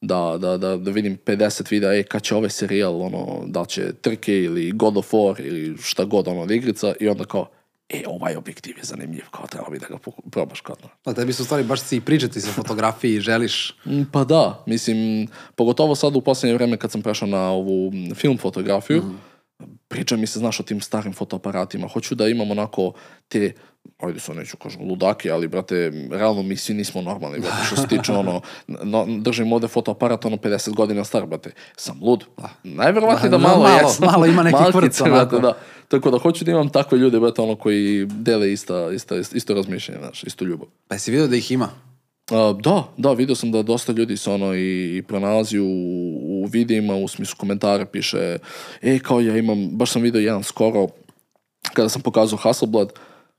Da, 0.01 0.39
da, 0.41 0.57
da, 0.57 0.77
da 0.77 0.91
vidim 0.91 1.19
50 1.27 1.71
videa, 1.71 1.95
e, 1.95 2.03
kad 2.03 2.23
će 2.23 2.35
ovaj 2.35 2.51
serijal, 2.51 3.03
ono, 3.03 3.43
da 3.47 3.65
će 3.65 3.93
trke 3.93 4.43
ili 4.43 4.73
God 4.73 4.97
of 4.97 5.13
War 5.13 5.47
ili 5.47 5.77
šta 5.83 6.05
god, 6.05 6.29
ono, 6.29 6.53
igrica, 6.53 6.95
i 7.01 7.09
onda 7.09 7.25
kao, 7.25 7.51
e, 7.89 8.03
ovaj 8.07 8.37
objektiv 8.37 8.79
je 8.79 8.85
zanimljiv, 8.85 9.25
kao 9.31 9.47
treba 9.47 9.71
bi 9.71 9.79
da 9.79 9.87
ga 9.87 9.99
probaš 10.31 10.61
kao 10.61 10.77
to. 10.77 10.89
Da, 11.05 11.15
tebi 11.15 11.33
su 11.33 11.45
stvari 11.45 11.65
baš 11.65 11.81
si 11.81 12.01
pričati 12.01 12.41
sa 12.41 12.53
fotografiji 12.53 13.15
i 13.15 13.21
želiš. 13.21 13.77
Mm, 13.87 14.03
Pa 14.13 14.25
da, 14.25 14.65
mislim, 14.67 15.29
pogotovo 15.55 15.95
sad 15.95 16.17
u 16.17 16.21
posljednje 16.21 16.55
vreme 16.55 16.77
kad 16.77 16.91
sam 16.91 17.03
prešao 17.03 17.29
na 17.29 17.51
ovu 17.51 17.91
mm, 17.91 18.15
film 18.15 18.39
fotografiju, 18.39 19.03
priča 19.89 20.17
mi 20.17 20.27
se, 20.27 20.39
znaš, 20.39 20.61
o 20.61 20.63
tim 20.63 20.81
starim 20.81 21.13
fotoaparatima. 21.13 21.89
Hoću 21.89 22.15
da 22.15 22.29
imam 22.29 22.51
onako 22.51 22.93
te, 23.29 23.53
ajde 23.99 24.21
sad 24.21 24.37
neću 24.37 24.57
kažem 24.57 24.89
ludake, 24.89 25.31
ali, 25.31 25.49
brate, 25.49 25.93
realno 26.11 26.43
mi 26.43 26.57
svi 26.57 26.75
nismo 26.75 27.03
normalni, 27.03 27.39
brate, 27.41 27.65
što 27.67 27.77
se 27.77 27.87
tiče, 27.89 28.13
ono, 28.13 28.41
no, 28.67 29.07
držim 29.21 29.53
ovde 29.53 29.69
fotoaparat, 29.69 30.25
ono, 30.25 30.37
50 30.37 30.75
godina 30.75 31.05
star, 31.05 31.27
brate, 31.27 31.51
sam 31.77 31.99
lud. 32.03 32.25
Najverovatnije 32.63 33.31
da 33.31 33.37
Da, 33.37 33.49
malo, 33.49 33.63
malo, 33.63 33.79
jesam. 33.79 34.07
malo 34.07 34.27
ima 34.27 34.43
nekih 34.43 34.61
Malkice, 34.61 34.81
prca, 34.81 35.05
brate, 35.05 35.39
da. 35.39 35.57
Tako 35.89 36.11
da 36.11 36.19
hoću 36.19 36.45
da 36.45 36.51
imam 36.51 36.69
takve 36.69 36.99
ljude, 36.99 37.21
brate, 37.21 37.43
ono, 37.43 37.57
koji 37.57 38.07
dele 38.07 38.53
ista, 38.53 38.91
ista, 38.93 39.17
isto 39.17 39.55
razmišljanje, 39.55 40.01
znaš, 40.01 40.25
istu 40.25 40.45
ljubav. 40.45 40.69
Pa 40.89 40.95
jesi 40.95 41.11
vidio 41.11 41.27
da 41.27 41.37
ih 41.37 41.53
ima? 41.53 41.69
A, 42.31 42.55
da, 42.63 42.85
da, 42.97 43.13
vidio 43.13 43.35
sam 43.35 43.53
da 43.53 43.63
dosta 43.63 43.93
ljudi 43.93 44.17
se 44.17 44.31
ono 44.31 44.55
i, 44.55 44.97
i 44.97 45.03
pronalazi 45.03 45.59
u, 45.59 45.67
u 46.43 46.47
videima, 46.51 46.95
u 46.95 47.09
smislu 47.09 47.37
komentara 47.39 47.87
piše, 47.87 48.39
e, 48.83 48.99
kao 48.99 49.21
ja 49.21 49.37
imam, 49.37 49.69
baš 49.73 49.91
sam 49.91 50.03
vidio 50.03 50.21
jedan 50.21 50.43
skoro, 50.43 50.87
kada 51.75 51.89
sam 51.89 52.03
pokazao 52.03 52.39
Hasselblad, 52.39 52.93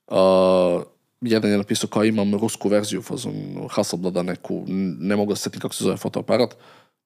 a, 0.09 0.81
jedan 1.21 1.51
je 1.51 1.57
napisao 1.57 1.89
kao 1.89 2.03
imam 2.03 2.35
rusku 2.35 2.69
verziju 2.69 3.01
fazon 3.01 3.33
Hasselblada 3.69 4.23
neku, 4.23 4.63
ne 4.99 5.15
mogu 5.15 5.31
da 5.31 5.35
se 5.35 5.43
setim 5.43 5.61
kako 5.61 5.75
se 5.75 5.83
zove 5.83 5.97
fotoaparat, 5.97 6.55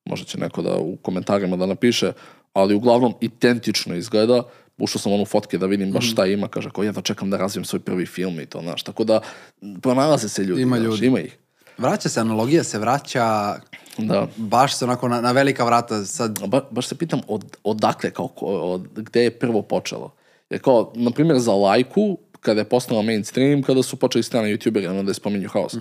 možda 0.06 0.26
će 0.26 0.38
neko 0.40 0.62
da 0.62 0.76
u 0.78 0.96
komentarima 0.96 1.58
da 1.58 1.66
napiše, 1.66 2.12
ali 2.54 2.76
uglavnom 2.76 3.14
identično 3.22 3.96
izgleda, 3.96 4.44
ušao 4.78 5.00
sam 5.00 5.12
ono 5.12 5.26
fotke 5.26 5.58
da 5.58 5.66
vidim 5.66 5.88
Mhm. 5.88 5.94
baš 5.94 6.12
šta 6.12 6.26
ima, 6.26 6.48
kaže, 6.48 6.70
kao 6.70 6.84
jedva 6.84 7.02
čekam 7.02 7.30
da 7.30 7.38
razvijem 7.38 7.66
svoj 7.66 7.80
prvi 7.80 8.06
film 8.06 8.40
i 8.40 8.46
to, 8.46 8.62
znaš, 8.62 8.84
tako 8.84 9.04
da 9.04 9.20
pronalaze 9.82 10.30
se 10.30 10.44
ljudi, 10.44 10.62
Ima 10.62 10.76
znaš, 10.78 10.86
ljudi. 10.86 11.06
ima 11.08 11.20
ih. 11.20 11.38
Vraća 11.78 12.10
se, 12.10 12.20
analogija 12.20 12.64
se 12.64 12.80
vraća, 12.80 13.56
Da. 13.98 14.28
baš 14.38 14.76
se 14.76 14.86
onako 14.86 15.08
na, 15.08 15.22
na 15.22 15.32
velika 15.32 15.64
vrata 15.66 16.06
sad. 16.06 16.40
Ba, 16.48 16.62
baš 16.72 16.88
se 16.88 16.96
pitam 16.98 17.20
od, 17.28 17.58
odakle, 17.64 18.12
kao, 18.12 18.30
od, 18.38 18.88
gde 18.96 19.24
je 19.24 19.40
prvo 19.40 19.62
počelo. 19.62 20.14
Jer 20.50 20.62
kao, 20.62 20.92
na 20.96 21.12
primjer, 21.12 21.40
za 21.40 21.54
lajku, 21.54 22.18
kada 22.44 22.62
je 22.62 22.66
postala 22.70 23.02
mainstream, 23.02 23.64
kada 23.64 23.84
su 23.84 23.96
počeli 23.96 24.24
strani 24.24 24.50
youtuberi, 24.54 24.90
ono 24.90 25.04
da 25.04 25.10
je 25.10 25.14
spominju 25.14 25.50
haos. 25.50 25.76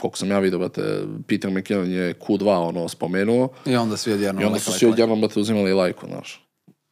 Koliko 0.00 0.18
sam 0.18 0.30
ja 0.30 0.38
vidio, 0.38 0.58
brate, 0.58 0.82
Peter 1.26 1.50
McKinnon 1.50 1.90
je 1.90 2.14
Q2 2.14 2.68
ono 2.68 2.88
spomenuo 2.88 3.48
I 3.66 3.76
onda 3.76 3.96
svi 3.96 4.12
odjednom. 4.12 4.42
i 4.42 4.46
onda 4.46 4.58
su 4.58 4.72
svi 4.72 4.86
odjednom, 4.86 5.20
brate, 5.20 5.40
uzimali 5.40 5.72
lajku, 5.72 6.06
znaš. 6.06 6.46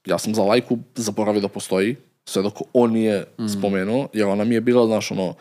Ja 0.07 0.19
sam 0.19 0.35
za 0.35 0.43
lajku 0.43 0.79
zaboravio 0.95 1.41
da 1.41 1.49
postoji, 1.49 1.97
sve 2.25 2.43
dok 2.43 2.55
on 2.73 2.93
nije 2.93 3.27
spomenuo, 3.59 4.09
jer 4.13 4.27
ona 4.27 4.45
mi 4.45 4.55
je 4.55 4.61
bila, 4.61 4.87
znaš, 4.87 5.11
ono, 5.11 5.35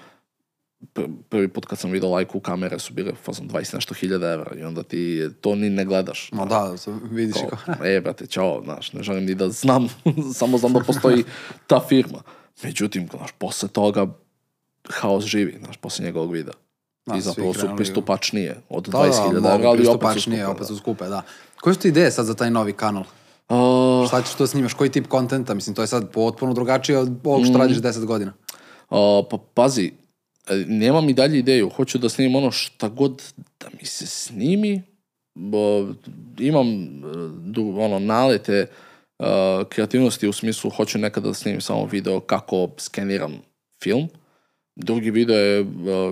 pr- 0.93 1.09
prvi 1.29 1.47
put 1.47 1.65
kad 1.65 1.79
sam 1.79 1.91
vidio 1.91 2.09
lajku, 2.09 2.39
kamere 2.39 2.79
su 2.79 2.93
bile 2.93 3.11
fazom 3.23 3.49
20 3.49 3.75
nešto 3.75 3.93
hiljada 3.93 4.31
evra 4.31 4.55
i 4.55 4.63
onda 4.63 4.83
ti 4.83 5.29
to 5.41 5.55
ni 5.55 5.69
ne 5.69 5.85
gledaš. 5.85 6.29
No 6.31 6.45
da, 6.45 6.75
vidiš 7.11 7.35
kao. 7.49 7.59
Kao, 7.65 7.85
e, 7.85 8.01
brate, 8.01 8.27
čao, 8.27 8.61
znaš, 8.63 8.93
ne 8.93 9.03
želim 9.03 9.25
ni 9.25 9.35
da 9.35 9.49
znam, 9.49 9.87
samo 10.39 10.57
znam 10.57 10.73
da 10.73 10.79
postoji 10.79 11.23
ta 11.67 11.79
firma. 11.89 12.21
Međutim, 12.63 13.07
znaš, 13.17 13.31
posle 13.37 13.69
toga 13.69 14.07
haos 14.89 15.25
živi, 15.25 15.57
znaš, 15.63 15.77
posle 15.77 16.05
njegovog 16.05 16.31
videa. 16.31 16.53
Da, 17.05 17.15
I 17.15 17.21
zapravo 17.21 17.53
su 17.53 17.67
pristupačnije 17.77 18.61
od 18.69 18.87
Da, 18.87 18.97
20.000 18.97 19.39
da, 19.39 19.53
evra, 19.55 19.69
ali 19.69 19.87
opet 19.87 20.09
su 20.13 20.21
skupe, 20.21 20.45
opet 20.45 20.59
da. 20.59 20.65
su 20.65 20.77
skupe, 20.77 21.05
da. 21.05 21.21
Koje 21.61 21.73
su 21.73 21.79
ti 21.79 21.87
ideje 21.87 22.11
sad 22.11 22.25
za 22.25 22.33
taj 22.33 22.51
novi 22.51 22.73
kanal? 22.73 23.03
A, 23.49 24.05
Šta 24.07 24.21
ćeš 24.21 24.33
to 24.33 24.47
snimaš? 24.47 24.73
Koji 24.73 24.89
tip 24.89 25.07
kontenta? 25.07 25.53
Mislim, 25.53 25.75
to 25.75 25.81
je 25.81 25.87
sad 25.87 26.11
potpuno 26.11 26.53
drugačije 26.53 26.97
od 26.97 27.11
ovog 27.23 27.45
što 27.45 27.57
radiš 27.57 27.77
10 27.77 28.05
godina. 28.05 28.33
a, 28.89 29.21
pa 29.29 29.37
pazi, 29.53 29.91
E, 30.49 30.65
Nemam 30.67 31.09
i 31.09 31.13
dalje 31.13 31.39
ideju, 31.39 31.69
hoću 31.69 31.97
da 31.97 32.09
snimim 32.09 32.35
ono 32.35 32.51
šta 32.51 32.89
god 32.89 33.23
da 33.59 33.67
mi 33.79 33.85
se 33.85 34.07
snimi, 34.07 34.83
bo 35.35 35.87
imam 36.39 36.67
e, 36.67 36.87
du, 37.45 37.75
ono, 37.79 37.99
nalete 37.99 38.61
uh, 38.61 38.86
kreativnosti 39.69 40.27
u 40.27 40.33
smislu 40.33 40.69
hoću 40.69 40.97
nekada 40.97 41.27
da 41.27 41.33
snimim 41.33 41.61
samo 41.61 41.85
video 41.85 42.19
kako 42.19 42.69
skeniram 42.77 43.41
film. 43.83 44.07
Drugi 44.75 45.11
video 45.11 45.37
je, 45.37 45.61
uh, 45.61 45.67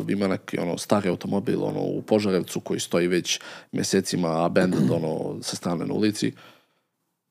ima 0.08 0.28
neki 0.28 0.60
ono, 0.60 0.78
stari 0.78 1.10
automobil 1.10 1.64
ono, 1.64 1.80
u 1.80 2.02
Požarevcu 2.02 2.60
koji 2.60 2.80
stoji 2.80 3.08
već 3.08 3.40
mesecima 3.72 4.46
abandoned 4.46 4.92
ono, 4.92 5.38
sa 5.42 5.56
strane 5.56 5.86
na 5.86 5.94
ulici 5.94 6.32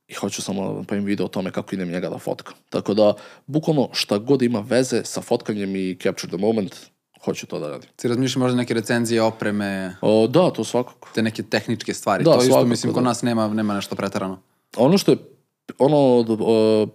i 0.09 0.15
hoću 0.15 0.43
samo 0.43 0.73
da 0.73 0.79
napravim 0.79 1.05
video 1.05 1.27
o 1.27 1.29
tome 1.29 1.51
kako 1.51 1.75
idem 1.75 1.91
njega 1.91 2.09
da 2.09 2.19
fotkam. 2.19 2.55
Tako 2.71 2.95
da, 2.95 3.15
bukvalno 3.47 3.89
šta 3.93 4.19
god 4.19 4.43
ima 4.43 4.61
veze 4.61 5.05
sa 5.05 5.21
fotkanjem 5.21 5.77
i 5.77 5.99
capture 6.03 6.29
the 6.29 6.39
moment, 6.39 6.77
hoću 7.25 7.47
to 7.47 7.59
da 7.59 7.69
radim. 7.69 7.89
Ti 7.97 8.09
razmišljaš 8.09 8.37
možda 8.37 8.57
neke 8.57 8.75
recenzije, 8.75 9.23
opreme, 9.23 9.97
O, 10.01 10.27
da, 10.27 10.51
to 10.51 10.65
svakako. 10.65 11.09
te 11.15 11.23
neke 11.23 11.43
tehničke 11.43 11.95
stvari. 11.95 12.25
Da, 12.25 12.31
to 12.31 12.37
isto, 12.37 12.47
svakako, 12.47 12.69
mislim, 12.69 12.93
kod 12.93 13.03
da. 13.03 13.09
nas 13.09 13.23
nema, 13.23 13.49
nema 13.49 13.75
nešto 13.75 13.97
pretarano. 13.97 14.39
Ono 14.77 14.99
što 14.99 15.13
je 15.13 15.19
ono 15.79 16.25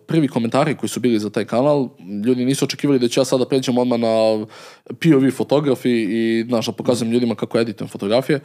prvi 0.08 0.28
komentari 0.28 0.76
koji 0.76 0.90
su 0.90 1.00
bili 1.00 1.20
za 1.20 1.30
taj 1.30 1.46
kanal, 1.46 1.90
ljudi 2.26 2.46
nisu 2.46 2.66
očekivali 2.66 3.00
da 3.00 3.08
ću 3.08 3.20
ja 3.20 3.26
sada 3.26 3.46
pređem 3.46 3.78
odmah 3.78 4.00
na 4.00 4.46
POV 4.86 5.32
fotografi 5.32 5.90
i 5.92 6.46
znaš, 6.48 6.66
da 6.66 6.72
pokazujem 6.72 7.14
ljudima 7.14 7.36
kako 7.36 7.60
editujem 7.60 7.90
fotografije. 7.90 8.40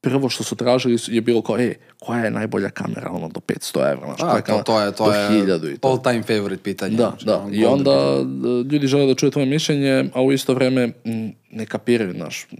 Prvo 0.00 0.28
što 0.28 0.44
su 0.44 0.56
tražili 0.56 0.98
je 1.08 1.20
bilo 1.20 1.42
kao, 1.42 1.58
e, 1.58 1.74
koja 2.00 2.20
je 2.24 2.30
najbolja 2.30 2.70
kamera, 2.70 3.10
ono, 3.10 3.28
do 3.28 3.40
500 3.40 3.92
evra, 3.92 4.06
znaš, 4.06 4.20
A, 4.22 4.36
to, 4.36 4.42
kamera? 4.42 4.64
to 4.64 4.80
je, 4.80 4.92
to 4.92 5.12
je 5.12 5.28
1000 5.30 5.74
i 5.74 5.78
to. 5.78 5.88
all 5.88 6.02
time 6.02 6.22
favorite 6.22 6.62
pitanje. 6.62 6.96
Da, 6.96 7.08
Znači, 7.22 7.24
da. 7.26 7.46
I 7.52 7.64
onda 7.64 7.90
pitanje. 8.18 8.60
e, 8.60 8.72
ljudi 8.72 8.86
žele 8.86 9.06
da 9.06 9.14
čuje 9.14 9.30
tvoje 9.30 9.46
mišljenje, 9.46 10.04
a 10.14 10.22
u 10.22 10.32
isto 10.32 10.54
vreme 10.54 10.82
m, 11.04 11.32
ne 11.50 11.66
kapiraju, 11.66 12.12
znaš, 12.12 12.46
m, 12.50 12.58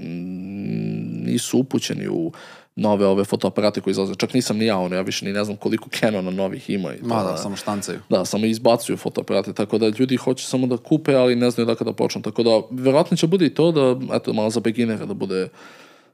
nisu 1.25 1.59
upućeni 1.59 2.09
u 2.09 2.33
nove 2.77 3.07
ove 3.07 3.25
fotoaparate 3.25 3.81
koji 3.81 3.93
izlaze. 3.93 4.15
Čak 4.15 4.35
nisam 4.35 4.57
ni 4.57 4.67
ja, 4.67 4.79
ono, 4.79 4.97
ja 4.97 5.03
više 5.03 5.25
ni 5.25 5.33
ne 5.33 5.45
znam 5.45 5.57
koliko 5.57 5.89
Canona 6.01 6.31
novih 6.31 6.71
ima. 6.71 6.95
I 6.95 6.99
to, 6.99 7.07
Ma 7.07 7.23
da, 7.23 7.31
da. 7.31 7.37
samo 7.37 7.57
štancaju. 7.57 8.01
Da, 8.09 8.25
samo 8.25 8.47
izbacuju 8.47 8.97
fotoaparate, 8.97 9.53
tako 9.53 9.79
da 9.79 9.93
ljudi 9.99 10.17
hoće 10.17 10.47
samo 10.47 10.67
da 10.67 10.77
kupe, 10.77 11.15
ali 11.15 11.37
ne 11.37 11.51
znaju 11.51 11.67
da 11.67 11.75
kada 11.75 11.93
počnu. 11.93 12.23
Tako 12.23 12.43
da, 12.43 12.63
verovatno 12.71 13.17
će 13.17 13.27
bude 13.27 13.47
i 13.47 13.55
to 13.55 13.73
da, 13.73 14.17
eto, 14.17 14.33
malo 14.33 14.51
za 14.51 14.61
beginera 14.61 15.07
da 15.07 15.15
bude 15.15 15.49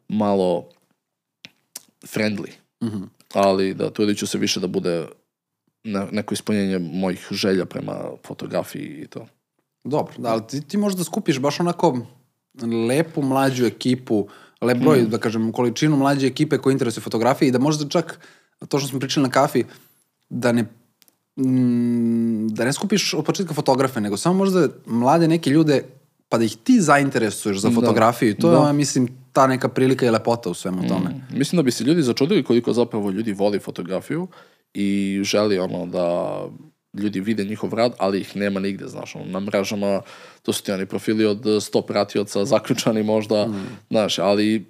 malo 0.08 0.68
friendly. 2.02 2.50
Mhm. 2.84 3.02
Ali 3.34 3.74
da, 3.74 3.90
trudit 3.90 4.18
ću 4.18 4.26
se 4.26 4.38
više 4.38 4.60
da 4.60 4.66
bude 4.66 5.06
ne, 5.84 6.06
neko 6.12 6.34
ispunjenje 6.34 6.78
mojih 6.78 7.26
želja 7.30 7.64
prema 7.64 7.94
fotografiji 8.26 9.02
i 9.02 9.06
to. 9.06 9.26
Dobro, 9.84 10.14
da, 10.18 10.28
ali 10.28 10.42
ti, 10.46 10.60
ti 10.60 10.76
možda 10.76 11.04
skupiš 11.04 11.38
baš 11.38 11.60
onako 11.60 11.98
lepu 12.88 13.22
mlađu 13.22 13.66
ekipu, 13.66 14.28
lep 14.60 14.78
broj, 14.78 15.02
Mm. 15.02 15.08
da 15.10 15.18
kažem, 15.18 15.52
količinu 15.52 15.96
mlađe 15.96 16.26
ekipe 16.26 16.58
koji 16.58 16.72
interesuje 16.72 17.02
fotografije 17.02 17.48
i 17.48 17.52
da 17.52 17.58
možda 17.58 17.88
čak, 17.88 18.20
to 18.68 18.78
što 18.78 18.88
smo 18.88 19.00
pričali 19.00 19.22
na 19.26 19.30
kafi, 19.30 19.64
da 20.30 20.52
ne 20.52 20.62
mm, 21.36 22.48
da 22.48 22.64
ne 22.64 22.72
skupiš 22.72 23.14
od 23.14 23.24
početka 23.24 23.54
fotografe, 23.54 24.00
nego 24.00 24.16
samo 24.16 24.34
možda 24.34 24.68
mlade 24.86 25.28
neke 25.28 25.50
ljude 25.50 25.82
pa 26.28 26.38
da 26.38 26.44
ih 26.44 26.56
ti 26.56 26.80
zainteresuješ 26.80 27.58
za 27.58 27.70
fotografiju. 27.70 28.34
To 28.36 28.48
je, 28.48 28.54
Da. 28.54 28.60
Mm. 28.62 28.66
ja 28.66 28.72
mislim, 28.72 29.08
ta 29.32 29.46
neka 29.46 29.68
prilika 29.68 30.06
i 30.06 30.10
lepota 30.10 30.50
u 30.50 30.54
svemu 30.54 30.88
tome. 30.88 31.14
Mislim 31.32 31.56
da 31.56 31.62
bi 31.62 31.70
se 31.70 31.84
ljudi 31.84 32.02
začudili 32.02 32.42
koliko 32.44 32.72
zapravo 32.72 33.10
ljudi 33.10 33.32
voli 33.32 33.58
fotografiju 33.58 34.28
i 34.74 35.20
želi 35.24 35.58
ono 35.58 35.86
da 35.86 36.38
ljudi 36.98 37.20
vide 37.20 37.44
njihov 37.44 37.74
rad, 37.74 37.92
ali 37.98 38.20
ih 38.20 38.36
nema 38.36 38.60
nigde, 38.60 38.88
znaš, 38.88 39.16
ono, 39.16 39.24
na 39.24 39.40
mrežama, 39.40 40.00
to 40.42 40.52
su 40.52 40.62
ti 40.62 40.72
oni 40.72 40.86
profili 40.86 41.24
od 41.24 41.44
100 41.44 41.86
pratioca, 41.86 42.44
zaključani 42.54 43.02
možda, 43.02 43.48
znaš, 43.90 44.18
ali 44.18 44.64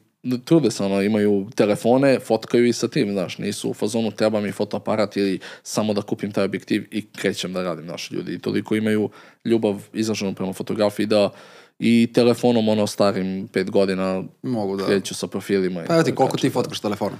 trude 0.44 0.70
se, 0.70 0.84
ono, 0.84 1.02
imaju 1.02 1.46
telefone, 1.54 2.18
fotkaju 2.20 2.66
i 2.66 2.72
sa 2.72 2.88
tim, 2.88 3.12
znaš, 3.12 3.38
nisu 3.38 3.70
u 3.70 3.74
fazonu 3.74 4.10
treba 4.10 4.40
mi 4.40 4.52
fotoaparat 4.52 5.16
ili 5.16 5.38
samo 5.62 5.94
da 5.94 6.02
kupim 6.02 6.32
taj 6.32 6.44
objektiv 6.44 6.88
i 6.90 7.06
krećem 7.06 7.52
da 7.52 7.62
radim, 7.62 7.84
znaš, 7.84 8.10
ljudi 8.10 8.34
i 8.34 8.38
toliko 8.38 8.76
imaju 8.76 9.10
ljubav 9.44 9.82
izraženu 9.92 10.34
prema 10.34 10.52
fotografiji 10.52 11.06
da 11.06 11.30
i 11.78 12.10
telefonom, 12.14 12.68
ono, 12.68 12.86
starim 12.86 13.48
pet 13.52 13.70
godina 13.70 14.22
Mogu 14.42 14.76
da... 14.76 14.86
kreću 14.86 15.14
sa 15.14 15.26
profilima. 15.26 15.84
Pa 15.86 15.94
evo 15.94 16.02
ti, 16.02 16.14
koliko 16.14 16.36
ti 16.36 16.50
fotkaš 16.50 16.80
telefonom? 16.80 17.18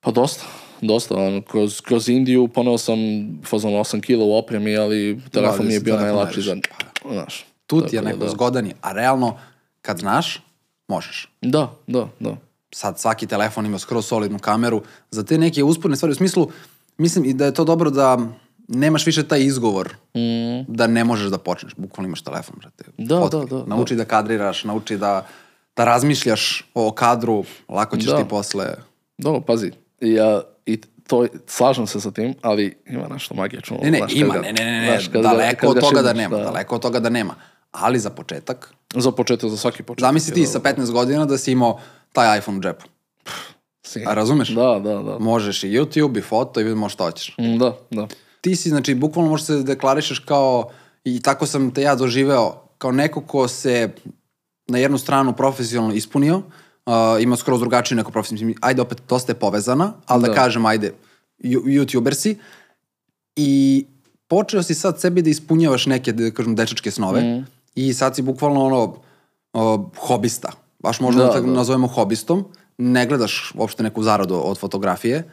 Pa 0.00 0.10
dosta, 0.10 0.44
dosta. 0.80 1.14
Ono, 1.16 1.42
kroz, 1.42 1.80
kroz 1.80 2.08
Indiju 2.08 2.48
poneo 2.48 2.78
sam 2.78 2.98
fazon 3.44 3.72
8 3.72 4.00
kila 4.00 4.24
u 4.24 4.32
opremi, 4.32 4.76
ali 4.76 5.20
telefon 5.30 5.66
mi 5.66 5.72
je 5.72 5.80
20 5.80 5.84
bio 5.84 5.96
najlakši 5.96 6.42
za... 6.42 6.50
najviše. 6.50 6.68
Znaš. 7.12 7.46
Tu 7.66 7.80
ti 7.80 7.96
je 7.96 8.02
tako 8.02 8.08
neko 8.08 8.24
da. 8.24 8.30
zgodan 8.30 8.66
je, 8.66 8.74
a 8.80 8.92
realno, 8.92 9.38
kad 9.82 9.98
znaš, 9.98 10.42
možeš. 10.88 11.32
Da, 11.42 11.70
da, 11.86 12.08
da. 12.20 12.36
sad 12.74 12.98
svaki 13.00 13.26
telefon 13.26 13.66
ima 13.66 13.78
skroz 13.78 14.06
solidnu 14.06 14.38
kameru, 14.38 14.82
za 15.10 15.22
te 15.22 15.38
neke 15.38 15.64
usporne 15.64 15.96
stvari, 15.96 16.12
u 16.12 16.14
smislu, 16.14 16.48
mislim 16.98 17.24
i 17.24 17.34
da 17.34 17.44
je 17.44 17.54
to 17.54 17.64
dobro 17.64 17.90
da 17.90 18.18
nemaš 18.68 19.06
više 19.06 19.28
taj 19.28 19.40
izgovor 19.40 19.94
da 20.68 20.86
ne 20.86 21.04
možeš 21.04 21.30
da 21.30 21.38
počneš, 21.38 21.74
bukvalno 21.76 22.06
imaš 22.06 22.22
telefon, 22.22 22.56
brate. 22.60 22.84
Mm. 22.98 23.04
Da, 23.04 23.20
Fotkaj. 23.20 23.40
da, 23.40 23.56
da, 23.56 23.64
Nauči 23.66 23.94
da. 23.94 24.04
kadriraš, 24.04 24.64
nauči 24.64 24.96
da, 24.96 25.26
da 25.76 25.84
razmišljaš 25.84 26.70
o 26.74 26.90
kadru, 26.90 27.44
lako 27.68 27.96
ćeš 27.96 28.06
Da. 28.06 28.16
ti 28.16 28.28
posle... 28.28 28.74
Dobro, 29.18 29.40
pazi. 29.40 29.72
Ja, 30.00 30.42
to, 31.08 31.26
slažem 31.46 31.86
se 31.86 32.00
sa 32.00 32.10
tim, 32.10 32.34
ali 32.42 32.78
ima 32.86 33.08
nešto 33.08 33.34
magično. 33.34 33.78
Ne, 33.82 33.90
ne, 33.90 33.98
znaš, 33.98 34.12
ima, 34.14 34.34
ga- 34.34 34.40
ne, 34.42 34.52
ne, 34.54 34.64
ne, 34.72 34.86
znaš, 34.86 35.04
kad 35.06 35.12
ga- 35.14 35.28
daleko 35.28 35.66
od 35.66 35.74
ga 35.74 35.80
toga 35.80 36.02
da 36.02 36.12
nema, 36.12 36.36
daleko 36.38 36.74
od 36.74 36.82
toga 36.82 37.00
da 37.00 37.08
nema. 37.10 37.34
Ali 37.72 37.98
za 37.98 38.10
početak, 38.10 38.74
Za 38.94 39.10
početak, 39.12 39.50
za 39.50 39.56
svaki 39.56 39.82
početak. 39.82 40.08
zamisli 40.08 40.34
ti 40.34 40.40
je 40.40 40.46
sa 40.46 40.52
dobro. 40.54 40.72
15 40.74 40.90
godina 40.90 41.24
da 41.24 41.38
si 41.38 41.52
imao 41.52 41.80
taj 42.12 42.38
iPhone 42.38 42.58
u 42.58 42.62
džepu. 42.62 42.84
Si- 43.82 44.04
A 44.06 44.14
razumeš? 44.14 44.48
Da, 44.48 44.80
da, 44.80 44.94
da. 44.94 45.18
Možeš 45.18 45.64
i 45.64 45.68
YouTube 45.70 46.18
i 46.18 46.22
foto 46.22 46.60
i 46.60 46.64
vidimo 46.64 46.88
šta 46.88 47.04
hoćeš. 47.04 47.34
Mm, 47.38 47.58
Da, 47.58 47.76
da. 47.90 48.06
ti 48.40 48.56
si, 48.56 48.68
znači, 48.68 48.94
bukvalno 48.94 49.30
možeš 49.30 49.46
se 49.46 49.56
deklarišeš 49.56 50.18
kao, 50.18 50.70
i 51.04 51.22
tako 51.22 51.46
sam 51.46 51.70
te 51.70 51.82
ja 51.82 51.94
doživeo, 51.94 52.54
kao 52.78 52.92
neko 52.92 53.20
ko 53.20 53.48
se 53.48 53.90
na 54.68 54.78
jednu 54.78 54.98
stranu 54.98 55.32
profesionalno 55.32 55.94
ispunio, 55.94 56.42
uh, 56.88 56.92
ima 57.20 57.36
skroz 57.36 57.60
drugačiju 57.60 57.96
neku 57.96 58.12
profesiju. 58.12 58.34
Mislim, 58.36 58.54
Ajde, 58.60 58.82
opet, 58.82 59.02
dosta 59.08 59.32
je 59.32 59.36
povezana, 59.36 59.92
ali 60.06 60.22
da, 60.22 60.28
Da. 60.28 60.34
kažem, 60.34 60.66
ajde, 60.66 60.94
youtuber 61.42 62.14
si 62.14 62.38
i 63.36 63.84
počeo 64.28 64.62
si 64.62 64.74
sad 64.74 65.00
sebi 65.00 65.22
da 65.22 65.30
ispunjavaš 65.30 65.86
neke, 65.86 66.12
da 66.12 66.30
kažem, 66.30 66.54
dečačke 66.54 66.90
snove 66.90 67.20
Mm. 67.20 67.46
i 67.74 67.94
sad 67.94 68.16
si 68.16 68.22
bukvalno 68.22 68.64
ono, 68.64 68.96
uh, 69.54 69.86
hobista. 69.98 70.52
Baš 70.78 71.00
možda 71.00 71.24
da, 71.24 71.30
Da, 71.30 71.40
da. 71.40 71.46
nazovemo 71.46 71.86
hobistom. 71.86 72.44
Ne 72.78 73.06
gledaš 73.06 73.52
uopšte 73.54 73.82
neku 73.82 74.02
zaradu 74.02 74.40
od 74.44 74.58
fotografije. 74.58 75.24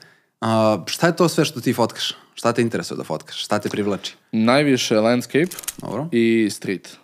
Uh, 0.42 0.48
šta 0.86 1.08
je 1.08 1.16
to 1.16 1.30
sve 1.30 1.46
što 1.46 1.62
ti 1.62 1.74
fotkaš? 1.74 2.14
Šta 2.34 2.54
te 2.54 2.62
interesuje 2.62 2.98
da 2.98 3.04
fotkaš? 3.04 3.44
Šta 3.44 3.60
te 3.60 3.70
privlači? 3.70 4.16
Najviše 4.32 5.00
landscape 5.00 5.56
Dobro. 5.78 6.08
i 6.12 6.50
street. 6.52 6.98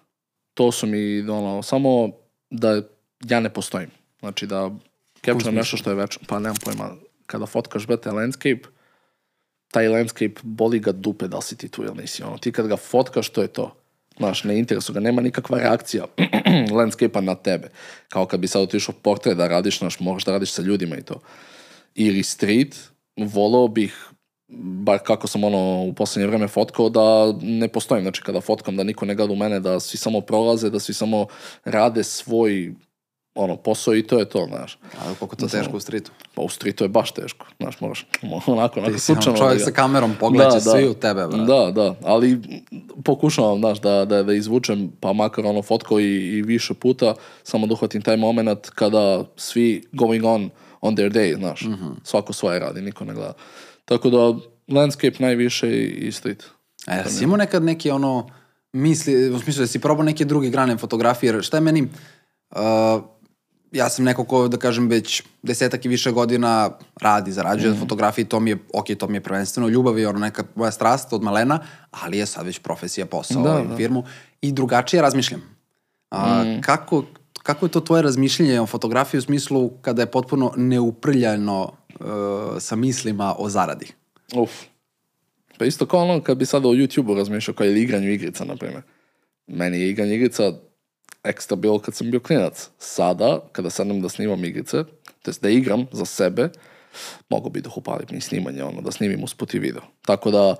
To 0.53 0.71
su 0.71 0.87
mi, 0.87 1.21
ono, 1.21 1.63
samo 1.63 2.09
da 2.49 2.81
ja 3.21 3.39
ne 3.39 3.49
postojim. 3.49 3.89
Znači 4.21 4.47
da 4.47 4.71
capturam 5.25 5.55
nešto 5.55 5.77
što 5.77 5.89
je 5.89 5.95
već, 5.95 6.17
pa 6.27 6.39
nemam 6.39 6.57
pojma, 6.63 6.89
kada 7.25 7.45
fotkaš 7.45 7.87
bete 7.87 8.11
landscape, 8.11 8.61
taj 9.71 9.87
landscape 9.87 10.41
boli 10.43 10.79
ga 10.79 10.91
dupe 10.91 11.27
da 11.27 11.37
li 11.37 11.43
si 11.43 11.57
ti 11.57 11.69
tu 11.69 11.83
ili 11.83 11.95
nisi. 12.01 12.23
Ono, 12.23 12.37
ti 12.37 12.51
kad 12.51 12.67
ga 12.67 12.77
fotkaš, 12.77 13.29
to 13.29 13.41
je 13.41 13.47
to. 13.47 13.75
Znaš, 14.17 14.43
ne 14.43 14.59
interesuje 14.59 14.93
ga, 14.93 14.99
nema 14.99 15.21
nikakva 15.21 15.57
reakcija 15.57 16.05
landscape-a 16.77 17.21
na 17.21 17.35
tebe. 17.35 17.69
Kao 18.09 18.25
kad 18.25 18.39
bi 18.39 18.47
sad 18.47 18.61
otišao 18.61 18.95
portret 19.01 19.37
da 19.37 19.47
radiš, 19.47 19.79
znaš, 19.79 19.99
moraš 19.99 20.25
da 20.25 20.31
radiš 20.31 20.51
sa 20.51 20.61
ljudima 20.61 20.97
i 20.97 21.01
to. 21.01 21.19
Ili 21.95 22.23
street, 22.23 22.89
volao 23.17 23.67
bih 23.67 24.11
bar 24.57 24.99
kako 24.99 25.27
sam 25.27 25.43
ono 25.43 25.83
u 25.83 25.93
posljednje 25.93 26.27
vreme 26.27 26.47
fotkao, 26.47 26.89
da 26.89 27.33
ne 27.41 27.67
postojim. 27.67 28.03
Znači 28.03 28.21
kada 28.21 28.41
fotkam 28.41 28.77
da 28.77 28.83
niko 28.83 29.05
ne 29.05 29.15
gleda 29.15 29.33
u 29.33 29.35
mene, 29.35 29.59
da 29.59 29.79
svi 29.79 29.97
samo 29.97 30.21
prolaze, 30.21 30.69
da 30.69 30.79
svi 30.79 30.93
samo 30.93 31.27
rade 31.65 32.03
svoj 32.03 32.73
ono, 33.35 33.55
posao 33.57 33.95
i 33.95 34.07
to 34.07 34.19
je 34.19 34.29
to, 34.29 34.45
znaš. 34.49 34.77
A 34.97 35.13
koliko 35.19 35.35
to 35.35 35.47
teško 35.47 35.77
u 35.77 35.79
stritu? 35.79 36.11
Pa 36.35 36.41
u 36.41 36.49
streetu 36.49 36.83
je 36.83 36.87
baš 36.87 37.11
teško, 37.11 37.45
znaš, 37.59 37.79
moraš 37.79 38.07
onako, 38.47 38.79
onako 38.79 38.93
Ti 38.93 38.99
si 38.99 39.05
slučajno 39.05 39.37
čovjek 39.37 39.59
da 39.59 39.65
sa 39.65 39.71
kamerom, 39.71 40.15
pogledat 40.19 40.53
će 40.53 40.59
svi 40.59 40.87
u 40.87 40.93
tebe, 40.93 41.27
brate. 41.27 41.43
Da, 41.43 41.71
da, 41.71 41.95
ali 42.03 42.41
pokušavam, 43.03 43.59
znaš, 43.59 43.81
da, 43.81 44.05
da, 44.05 44.23
da 44.23 44.33
izvučem, 44.33 44.91
pa 44.99 45.13
makar 45.13 45.45
ono 45.45 45.61
fotko 45.61 45.99
i, 45.99 46.37
i 46.37 46.41
više 46.41 46.73
puta, 46.73 47.15
samo 47.43 47.67
da 47.67 47.73
uhvatim 47.73 48.01
taj 48.01 48.17
moment 48.17 48.69
kada 48.69 49.23
svi 49.37 49.83
going 49.91 50.25
on 50.25 50.49
on 50.81 50.95
their 50.95 51.11
day, 51.11 51.37
znaš, 51.37 51.61
Mhm. 51.61 51.87
svako 52.03 52.33
svoje 52.33 52.59
radi, 52.59 52.81
niko 52.81 53.05
ne 53.05 53.13
gleda. 53.13 53.33
Tako 53.85 54.09
da, 54.09 54.33
landscape 54.75 55.15
najviše 55.19 55.69
i, 55.69 56.07
i 56.07 56.11
street. 56.11 56.43
A 56.87 56.95
jel 56.95 57.05
si 57.05 57.23
imao 57.23 57.37
nekad 57.37 57.63
neki 57.63 57.91
ono 57.91 58.29
misli, 58.73 59.29
u 59.29 59.39
smislu 59.39 59.61
da 59.61 59.67
si 59.67 59.79
probao 59.79 60.03
neke 60.03 60.25
druge 60.25 60.49
grane 60.49 60.77
fotografije, 60.77 61.33
jer 61.33 61.43
šta 61.43 61.57
je 61.57 61.61
meni, 61.61 61.81
uh, 62.51 62.57
ja 63.71 63.89
sam 63.89 64.05
neko 64.05 64.23
ko, 64.23 64.47
da 64.47 64.57
kažem, 64.57 64.87
već 64.87 65.23
desetak 65.43 65.85
i 65.85 65.89
više 65.89 66.11
godina 66.11 66.71
radi, 67.01 67.31
zarađuje 67.31 67.73
mm. 67.73 67.79
fotografiji, 67.79 68.25
to 68.25 68.39
mi 68.39 68.49
je, 68.49 68.57
ok, 68.73 68.85
to 68.97 69.07
mi 69.07 69.17
je 69.17 69.21
prvenstveno 69.21 69.69
ljubav 69.69 69.99
i 69.99 70.05
ono 70.05 70.19
neka 70.19 70.43
moja 70.55 70.71
strast 70.71 71.13
od 71.13 71.23
malena, 71.23 71.59
ali 71.91 72.17
je 72.17 72.25
sad 72.25 72.45
već 72.45 72.59
profesija, 72.59 73.05
posao 73.05 73.43
Da, 73.43 73.63
da, 73.69 73.75
firmu 73.75 74.03
i 74.41 74.51
drugačije 74.51 75.01
razmišljam. 75.01 75.41
A, 76.09 76.43
Mm. 76.43 76.61
kako, 76.61 77.03
kako 77.43 77.65
je 77.65 77.69
to 77.69 77.79
tvoje 77.79 78.03
razmišljanje 78.03 78.61
o 78.61 78.65
fotografiji 78.65 79.17
u 79.17 79.21
smislu 79.21 79.69
kada 79.81 80.01
je 80.01 80.11
potpuno 80.11 80.53
neuprljano 80.57 81.71
e, 81.89 82.03
sa 82.59 82.75
mislima 82.75 83.35
o 83.37 83.49
zaradi? 83.49 83.87
Uf. 84.35 84.51
Pa 85.57 85.65
isto 85.65 85.85
kao 85.85 85.99
ono 85.99 86.21
kad 86.21 86.37
bi 86.37 86.45
sada 86.45 86.67
o 86.67 86.73
YouTube-u 86.73 87.15
razmišljao 87.15 87.55
kao 87.55 87.65
ili 87.67 87.81
igranju 87.81 88.09
igrica, 88.09 88.45
na 88.45 88.55
primjer. 88.55 88.81
Meni 89.47 89.79
je 89.79 89.89
igranje 89.89 90.15
igrica 90.15 90.53
ekstra 91.23 91.55
bilo 91.55 91.79
kad 91.79 91.95
sam 91.95 92.11
bio 92.11 92.19
klinac. 92.19 92.69
Sada, 92.79 93.39
kada 93.51 93.69
sednem 93.69 94.01
da 94.01 94.09
snimam 94.09 94.45
igrice, 94.45 94.83
to 95.21 95.31
da 95.41 95.49
igram 95.49 95.85
za 95.91 96.05
sebe, 96.05 96.49
mogu 97.29 97.49
bi 97.49 97.61
da 97.61 97.69
upalim 97.75 98.07
i 98.11 98.21
snimanje, 98.21 98.63
ono, 98.63 98.81
da 98.81 98.91
snimim 98.91 99.23
usput 99.23 99.53
i 99.53 99.59
video. 99.59 99.81
Tako 100.05 100.31
da, 100.31 100.55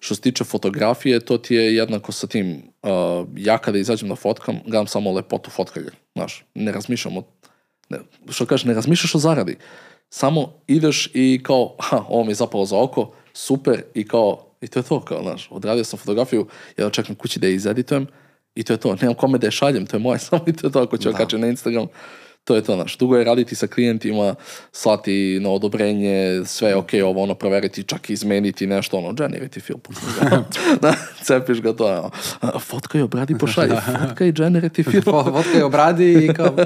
što 0.00 0.14
se 0.14 0.20
tiče 0.20 0.44
fotografije, 0.44 1.20
to 1.20 1.38
ti 1.38 1.54
je 1.54 1.76
jednako 1.76 2.12
sa 2.12 2.26
tim. 2.26 2.62
Uh, 2.82 2.90
ja 3.36 3.58
kada 3.58 3.78
izađem 3.78 4.08
da 4.08 4.16
fotkam, 4.16 4.60
gledam 4.66 4.86
samo 4.86 5.12
lepotu 5.12 5.50
fotkanja. 5.50 5.90
Znaš, 6.14 6.44
ne 6.54 6.72
razmišljam 6.72 7.16
o... 7.16 7.22
Ne, 7.88 7.98
što 8.28 8.46
kažeš, 8.46 8.64
ne 8.64 8.74
razmišljaš 8.74 9.14
o 9.14 9.18
zaradi. 9.18 9.56
Samo 10.10 10.52
ideš 10.66 11.10
i 11.14 11.40
kao, 11.42 11.76
ha, 11.88 12.04
ovo 12.08 12.24
mi 12.24 12.30
je 12.30 12.34
zapalo 12.34 12.64
za 12.64 12.78
oko, 12.78 13.12
super, 13.32 13.82
i 13.94 14.08
kao, 14.08 14.46
i 14.60 14.68
to 14.68 14.78
je 14.78 14.82
to, 14.82 15.00
kao, 15.00 15.22
znaš, 15.22 15.48
odradio 15.50 15.84
sam 15.84 15.98
fotografiju, 15.98 16.46
ja 16.76 16.90
čekam 16.90 17.14
kući 17.14 17.40
da 17.40 17.46
je 17.46 17.54
izeditujem, 17.54 18.06
i 18.54 18.62
to 18.62 18.72
je 18.72 18.76
to, 18.76 18.96
nemam 19.00 19.14
kome 19.14 19.38
da 19.38 19.46
je 19.46 19.50
šaljem, 19.50 19.86
to 19.86 19.96
je 19.96 20.00
moje, 20.00 20.18
samo 20.28 20.42
i 20.46 20.52
to 20.52 20.66
je 20.66 20.72
to, 20.72 20.82
ako 20.82 20.96
ću 20.96 21.10
da. 21.10 21.16
kačem 21.16 21.40
na 21.40 21.46
Instagram, 21.46 21.86
to 22.44 22.54
je 22.54 22.62
to, 22.64 22.74
znaš, 22.74 22.96
dugo 22.96 23.16
je 23.16 23.24
raditi 23.24 23.54
sa 23.54 23.66
klijentima, 23.66 24.34
slati 24.72 25.38
na 25.42 25.50
odobrenje, 25.50 26.42
sve 26.44 26.74
okej, 26.76 27.02
ovo 27.02 27.22
ono, 27.22 27.34
proveriti, 27.34 27.82
čak 27.82 28.10
i 28.10 28.12
izmeniti 28.12 28.66
nešto, 28.66 28.98
ono, 28.98 29.12
generate 29.12 29.60
film. 29.60 29.80
da, 30.82 30.94
cepiš 31.22 31.60
ga 31.60 31.72
to, 31.72 31.86
ono, 31.86 32.10
a, 32.40 32.58
fotkaj, 32.58 33.02
obradi, 33.02 33.38
pošalji, 33.38 33.74
fotkaj, 34.00 34.32
generate 34.32 34.82
film. 34.82 35.02
Fo- 35.02 35.30
Vodka 35.32 35.58
je 35.58 35.64
obradi 35.64 36.24
i 36.24 36.34
kao, 36.34 36.56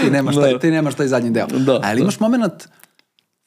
ti 0.00 0.10
nemaš, 0.10 0.34
taj, 0.36 0.52
Da. 0.52 0.58
ti 0.58 0.70
nemaš 0.70 0.94
taj 0.94 1.06
zadnji 1.06 1.30
deo. 1.30 1.46
Da, 1.46 1.80
Ali 1.84 2.00
imaš 2.00 2.20
moment, 2.20 2.68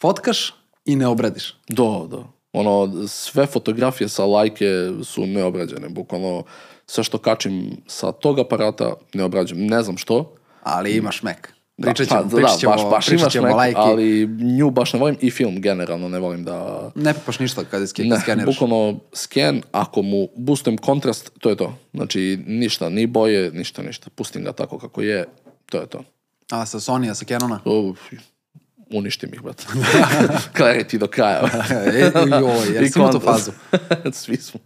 fotkaš 0.02 0.54
i 0.86 0.96
ne 0.96 1.08
obradiš. 1.08 1.56
Da, 1.70 2.08
da. 2.12 2.24
Ono, 2.54 3.08
sve 3.08 3.46
fotografije 3.46 4.10
sa 4.10 4.26
lajke 4.26 4.66
su 5.04 5.26
neobrađene, 5.26 5.90
bukvalno 5.90 6.44
sve 6.88 7.04
što 7.04 7.18
kačim 7.18 7.78
sa 7.88 8.12
tog 8.12 8.40
aparata 8.40 8.94
ne 9.14 9.24
obrađujem. 9.24 9.66
Ne 9.68 9.84
znam 9.84 9.98
što. 9.98 10.36
Ali 10.64 10.92
imaš 10.92 11.24
Mac. 11.24 11.38
Pričat 11.78 11.98
Da, 12.00 12.06
ćemo, 12.08 12.22
pa, 12.24 12.36
pričat 12.36 12.60
ćemo, 12.60 12.74
baš, 12.74 12.82
baš 12.84 13.06
pričat 13.06 13.32
ćemo 13.32 13.48
Mac, 13.48 13.56
lajki. 13.56 13.78
ali 13.78 14.28
nju 14.28 14.70
baš 14.70 14.94
ne 14.94 15.00
volim 15.00 15.18
i 15.22 15.32
film 15.32 15.62
generalno 15.62 16.10
ne 16.10 16.20
volim 16.20 16.44
da... 16.44 16.90
Ne 16.96 17.14
pipaš 17.14 17.40
ništa 17.40 17.64
kada 17.64 17.88
ske, 17.88 18.04
Ne, 18.04 18.20
skeniraš. 18.20 18.46
bukvalno 18.48 19.00
scan, 19.14 19.62
ako 19.72 20.02
mu 20.02 20.28
boostujem 20.38 20.78
kontrast, 20.78 21.32
to 21.40 21.50
je 21.50 21.56
to. 21.56 21.76
Znači, 21.94 22.40
ništa, 22.48 22.90
ni 22.90 23.08
boje, 23.08 23.52
ništa, 23.52 23.82
ništa. 23.82 24.10
Pustim 24.10 24.44
ga 24.44 24.52
tako 24.52 24.80
kako 24.80 25.02
je, 25.02 25.26
to 25.66 25.78
je 25.78 25.88
to. 25.88 26.04
A 26.52 26.66
sa 26.66 26.80
Sony-a, 26.80 27.16
sa 27.16 27.26
Canona? 27.26 27.60
Uf, 27.66 28.00
uništim 28.90 29.34
ih, 29.34 29.42
brate. 29.42 29.64
Clarity 30.58 30.98
do 30.98 31.08
kraja. 31.08 31.42
E, 31.72 32.12
joj, 32.32 32.74
jer 32.74 32.84
I 32.84 32.90
si 32.90 33.00
imao 33.00 33.12
tu 33.12 33.20
kontrast. 33.20 33.46
fazu. 33.46 33.52
Svi 34.20 34.38
smo. 34.38 34.60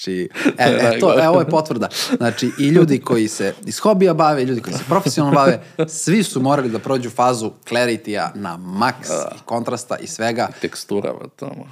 Znači, 0.00 0.28
e, 0.58 0.94
e, 0.96 0.98
to, 1.00 1.20
e, 1.20 1.28
ovo 1.28 1.40
je 1.40 1.48
potvrda. 1.48 1.88
Znači, 2.16 2.50
i 2.58 2.68
ljudi 2.68 3.00
koji 3.00 3.28
se 3.28 3.54
iz 3.66 3.78
hobija 3.78 4.14
bave, 4.14 4.42
i 4.42 4.46
ljudi 4.46 4.60
koji 4.60 4.76
se 4.76 4.84
profesionalno 4.88 5.34
bave, 5.34 5.62
svi 5.88 6.22
su 6.22 6.42
morali 6.42 6.68
da 6.68 6.78
prođu 6.78 7.10
fazu 7.10 7.50
clarity-a 7.68 8.30
na 8.34 8.56
maks 8.56 9.08
i 9.08 9.38
kontrasta 9.44 9.96
i 9.96 10.06
svega. 10.06 10.48
Tekstura, 10.60 11.12
brate, 11.12 11.44
ono. 11.44 11.64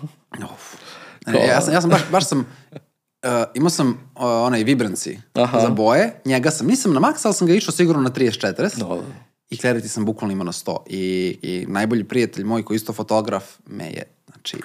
Uf. 0.53 0.75
Ne, 1.27 1.47
ja 1.47 1.61
sam, 1.61 1.75
ja 1.75 1.81
sam 1.81 1.91
baš, 1.91 2.01
baš 2.11 2.29
sam, 2.29 2.39
uh, 2.39 3.31
imao 3.55 3.71
sam 3.71 3.89
uh, 3.89 4.23
onaj 4.23 4.65
Vibrancy 4.65 5.19
Aha. 5.35 5.61
za 5.61 5.69
boje, 5.69 6.21
njega 6.25 6.51
sam, 6.51 6.67
nisam 6.67 6.93
na 6.93 7.01
maks, 7.01 7.25
ali 7.25 7.35
sam 7.35 7.47
ga 7.47 7.55
išao 7.55 7.73
sigurno 7.73 8.03
na 8.03 8.11
30-40. 8.11 8.79
Da, 8.79 8.85
da. 8.85 9.03
I 9.51 9.57
Clarity 9.57 9.87
sam 9.87 10.05
bukvalno 10.05 10.33
imao 10.33 10.45
na 10.45 10.53
100. 10.53 10.77
I, 10.87 11.39
I 11.43 11.67
najbolji 11.69 12.05
prijatelj 12.05 12.45
moj 12.45 12.65
koji 12.65 12.75
je 12.75 12.77
isto 12.77 12.93
fotograf 12.93 13.45
me 13.67 13.85
je, 13.85 14.03
znači, 14.27 14.57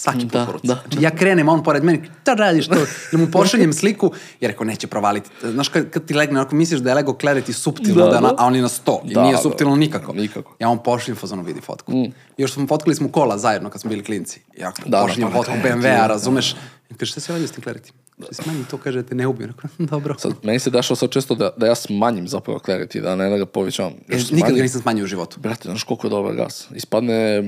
svaki 0.00 0.24
Da, 0.24 0.46
ruci. 0.52 0.66
da. 0.66 0.74
Znači, 0.82 1.04
ja 1.04 1.10
krenem, 1.10 1.48
on 1.48 1.62
pored 1.62 1.84
mene, 1.84 2.02
šta 2.22 2.34
radiš 2.34 2.66
to? 2.68 2.74
Ili 3.12 3.22
mu 3.22 3.30
pošaljem 3.30 3.72
sliku, 3.72 4.10
jer 4.40 4.50
rekao, 4.50 4.64
neće 4.64 4.86
provaliti. 4.86 5.30
Znaš, 5.42 5.68
kad, 5.68 5.90
kad 5.90 6.04
ti 6.04 6.14
legne, 6.14 6.40
ako 6.40 6.54
misliš 6.54 6.80
da 6.80 6.90
je 6.90 6.94
lego 6.94 7.12
Clarity 7.12 7.52
suptilno, 7.52 8.04
Da, 8.04 8.10
da, 8.10 8.20
da. 8.20 8.34
a 8.38 8.46
on 8.46 8.54
je 8.56 8.62
na 8.62 8.68
100. 8.68 8.98
I 9.04 9.14
Da, 9.14 9.22
nije 9.22 9.32
da. 9.32 9.38
suptilno 9.38 9.76
nikako. 9.76 10.12
Nikako. 10.12 10.56
Ja 10.58 10.68
on 10.68 10.78
pošaljem 10.78 11.16
fazonu 11.16 11.42
vidi 11.42 11.60
fotku. 11.60 11.92
Još 12.36 12.52
smo 12.52 12.66
fotkali 12.66 12.94
smo 12.94 13.08
kola 13.08 13.38
zajedno 13.38 13.70
kad 13.70 13.80
smo 13.80 13.88
bili 13.88 14.04
klinci. 14.04 14.40
Ja 14.58 14.72
Da, 14.78 14.90
da, 14.90 15.02
pošaljem 15.02 15.28
na 15.28 15.34
fotku 15.34 15.52
BMW-a, 15.64 15.98
da. 15.98 16.06
razumeš? 16.06 16.54
I 16.90 16.94
kaže, 16.94 17.10
šta 17.10 17.20
si 17.20 17.32
radio 17.32 17.48
s 17.48 17.52
tim 17.52 17.64
Clarity? 17.64 17.90
Što 18.24 18.34
si 18.34 18.42
meni 18.46 18.64
to 18.64 18.78
kaže, 18.78 19.02
te 19.02 19.14
ne. 19.14 19.24
Rekao, 19.38 19.70
dobro. 19.78 20.14
Sad, 20.18 20.32
meni 20.42 20.58
se 20.58 20.70
dešava 20.70 20.96
sad 20.96 21.10
često 21.10 21.34
da, 21.34 21.50
da 21.56 21.66
ja 21.66 21.74
smanjim 21.74 22.28
zapravo 22.28 22.58
clarity, 22.58 23.00
da 23.00 23.16
ne 23.16 23.30
da 23.30 23.36
ga 23.38 23.46
povećavam. 23.46 23.92
E, 24.08 24.16
nikad 24.32 24.54
ga 24.54 24.62
nisam 24.62 24.82
smanjio 24.82 25.04
u 25.04 25.08
životu. 25.08 25.40
Brate, 25.40 25.62
znaš 25.64 25.82
koliko 25.82 26.06
je 26.06 26.10
dobar 26.10 26.34
gas. 26.34 26.68
Ispadne, 26.74 27.42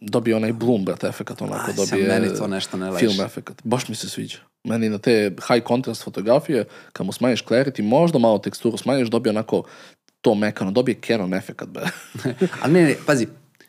dobije 0.00 0.36
onaj 0.36 0.52
bloom, 0.52 0.84
brate, 0.84 1.06
efekat, 1.06 1.42
onako 1.42 1.70
Aj, 1.70 1.76
dobije 1.76 2.08
meni 2.10 2.34
to 2.34 2.46
nešto 2.46 2.76
ne 2.76 2.90
leži. 2.90 3.06
film 3.06 3.20
efekat. 3.20 3.60
Baš 3.64 3.88
mi 3.88 3.94
se 3.94 4.08
sviđa. 4.08 4.38
Meni 4.64 4.88
na 4.88 4.98
te 4.98 5.12
high 5.48 5.66
contrast 5.66 6.02
fotografije, 6.02 6.64
kad 6.92 7.06
mu 7.06 7.12
smanjiš 7.12 7.44
clarity, 7.44 7.82
možda 7.82 8.18
malo 8.18 8.38
teksturu 8.38 8.76
smanjiš, 8.76 9.08
dobije 9.08 9.30
onako 9.30 9.62
to 10.20 10.34
mekano, 10.34 10.70
dobije 10.70 10.98
Canon 11.00 11.34
efekat, 11.34 11.68
bre. 11.68 11.86
Ali 12.62 12.72
ne, 12.72 12.82
ne, 12.82 12.94
pazi, 13.06 13.26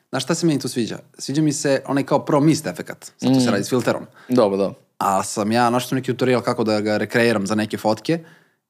znaš 0.10 0.24
šta 0.24 0.36
se 0.36 0.46
meni 0.46 0.60
tu 0.60 0.68
sviđa? 0.68 0.98
Sviđa 1.18 1.42
mi 1.42 1.54
se 1.54 1.82
onaj 1.86 2.04
kao 2.04 2.26
pro 2.26 2.40
mist 2.40 2.68
efekat, 2.68 3.04
sad 3.18 3.30
to 3.30 3.32
Mm. 3.32 3.42
se 3.42 3.52
radi 3.52 3.64
s 3.64 3.70
filterom. 3.70 4.06
Dobro, 4.30 4.58
da. 4.58 4.74
A 4.98 5.24
sam 5.24 5.52
ja 5.52 5.70
našao 5.70 5.96
neki 5.96 6.08
tutorial 6.08 6.42
kako 6.42 6.64
da 6.64 6.82
ga 6.82 6.98
rekreiram 6.98 7.48
za 7.48 7.56
neke 7.56 7.78
fotke 7.78 8.20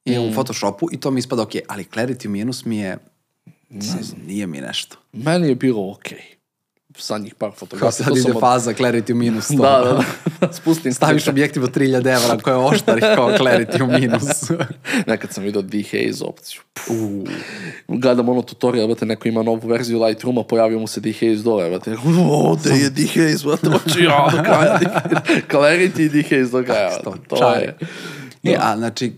i 0.04 0.18
Mm. 0.18 0.22
u 0.22 0.32
Photoshopu 0.32 0.88
i 0.92 1.00
to 1.00 1.10
mi 1.10 1.18
ispada 1.18 1.42
ok, 1.42 1.50
ali 1.68 1.84
Clarity 1.84 2.28
minus 2.28 2.64
mi 2.64 2.78
je, 2.78 2.98
nije 4.18 4.46
mi 4.46 4.60
nešto. 4.60 4.96
Meni 5.12 5.48
je 5.48 5.54
bilo 5.54 5.92
okej. 5.92 6.22
Zadnjih 6.98 7.34
par 7.34 7.50
Kao 7.50 7.56
fotografija. 7.56 7.92
sad 7.92 8.06
to 8.06 8.14
sam 8.14 8.20
ide 8.20 8.32
od- 8.32 8.40
faza 8.40 8.72
Clarity 8.72 9.14
minus 9.14 9.48
to. 9.48 9.54
Da, 9.54 9.80
da, 9.80 10.04
da. 10.40 10.52
Spustim 10.52 10.92
Staviš 10.92 11.28
objektiv 11.28 11.64
od 11.64 11.76
3000 11.76 11.96
evra 12.16 12.38
koje 12.38 12.52
je 12.54 12.58
oštar 12.58 13.00
kao 13.00 13.30
Clarity 13.30 13.82
u 13.82 14.00
minus. 14.00 14.50
Nekad 15.06 15.32
sam 15.32 15.44
vidio 15.44 15.62
dehaze 15.62 16.24
opciju. 16.24 16.60
Puh. 16.76 17.30
Gledam 17.88 18.28
ono 18.28 18.42
tutorial, 18.42 18.86
brate, 18.86 19.06
neko 19.06 19.28
ima 19.28 19.42
novu 19.42 19.60
verziju 19.64 20.02
Lightrooma, 20.02 20.42
pojavio 20.44 20.78
mu 20.78 20.86
se 20.86 21.00
dehaze 21.00 21.42
dole, 21.42 21.68
brate. 21.68 21.96
O, 22.20 22.56
te 22.64 22.70
je 22.70 22.90
dehaze, 22.90 23.44
brate, 23.46 23.66
hoću 23.68 24.00
ja 24.00 24.28
do 24.32 24.42
kraja. 24.42 24.80
Clarity 25.52 26.00
i 26.00 26.08
dehaze 26.10 26.50
do 26.52 26.62
kraja, 26.64 26.98
To. 26.98 27.14
To 27.28 27.54
je. 27.54 27.76
E, 28.44 28.56
a 28.60 28.76
znači, 28.76 29.12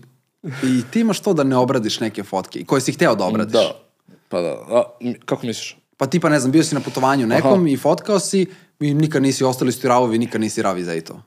i 0.63 0.81
ti 0.91 0.99
imaš 0.99 1.19
to 1.19 1.33
da 1.33 1.43
ne 1.43 1.55
obradiš 1.57 1.99
neke 1.99 2.23
fotke, 2.23 2.63
koje 2.65 2.81
si 2.81 2.91
hteo 2.91 3.15
da 3.15 3.23
obradiš. 3.23 3.53
Da. 3.53 3.71
Pa 4.29 4.41
da. 4.41 4.49
A, 4.49 4.83
kako 5.25 5.45
misliš? 5.47 5.77
Pa 5.97 6.05
tipa, 6.07 6.29
ne 6.29 6.39
znam, 6.39 6.51
bio 6.51 6.63
si 6.63 6.75
na 6.75 6.81
putovanju 6.81 7.27
nekom 7.27 7.67
i 7.67 7.77
fotkao 7.77 8.19
si 8.19 8.45
i 8.79 8.93
nikad 8.93 9.21
nisi 9.21 9.43
ostali 9.43 9.71
su 9.71 9.81
ti 9.81 9.87
ravovi, 9.87 10.17
nikad 10.17 10.41
nisi 10.41 10.61
ravi 10.61 10.83
za 10.83 10.95
i 10.95 11.01
to. 11.01 11.21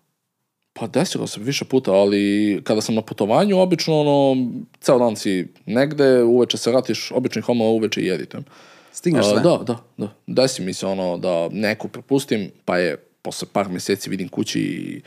Pa 0.73 0.87
desilo 0.87 1.27
se 1.27 1.41
više 1.41 1.65
puta, 1.65 1.93
ali 1.93 2.61
kada 2.65 2.81
sam 2.81 2.95
na 2.95 3.03
putovanju, 3.03 3.59
obično 3.59 4.01
ono, 4.01 4.47
ceo 4.81 4.99
dan 4.99 5.17
si 5.17 5.49
negde, 5.67 6.23
uveče 6.23 6.57
se 6.57 6.71
vratiš, 6.71 7.13
obično 7.13 7.39
ih 7.39 7.49
ono 7.49 7.65
uveče 7.65 8.01
i 8.01 8.11
editujem. 8.11 8.45
Stigneš 8.93 9.27
sve? 9.27 9.41
Da, 9.41 9.59
da, 9.67 9.77
da. 9.97 10.09
Desi 10.27 10.63
mi 10.63 10.75
se 10.75 10.87
ono 10.87 11.19
da 11.19 11.49
neku 11.53 11.89
propustim, 11.89 12.51
pa 12.65 12.79
je 12.79 12.97
posle 13.23 13.49
par 13.53 13.69
mjeseci 13.69 14.11
vidim 14.11 14.29
kući 14.29 14.61
i 14.61 15.03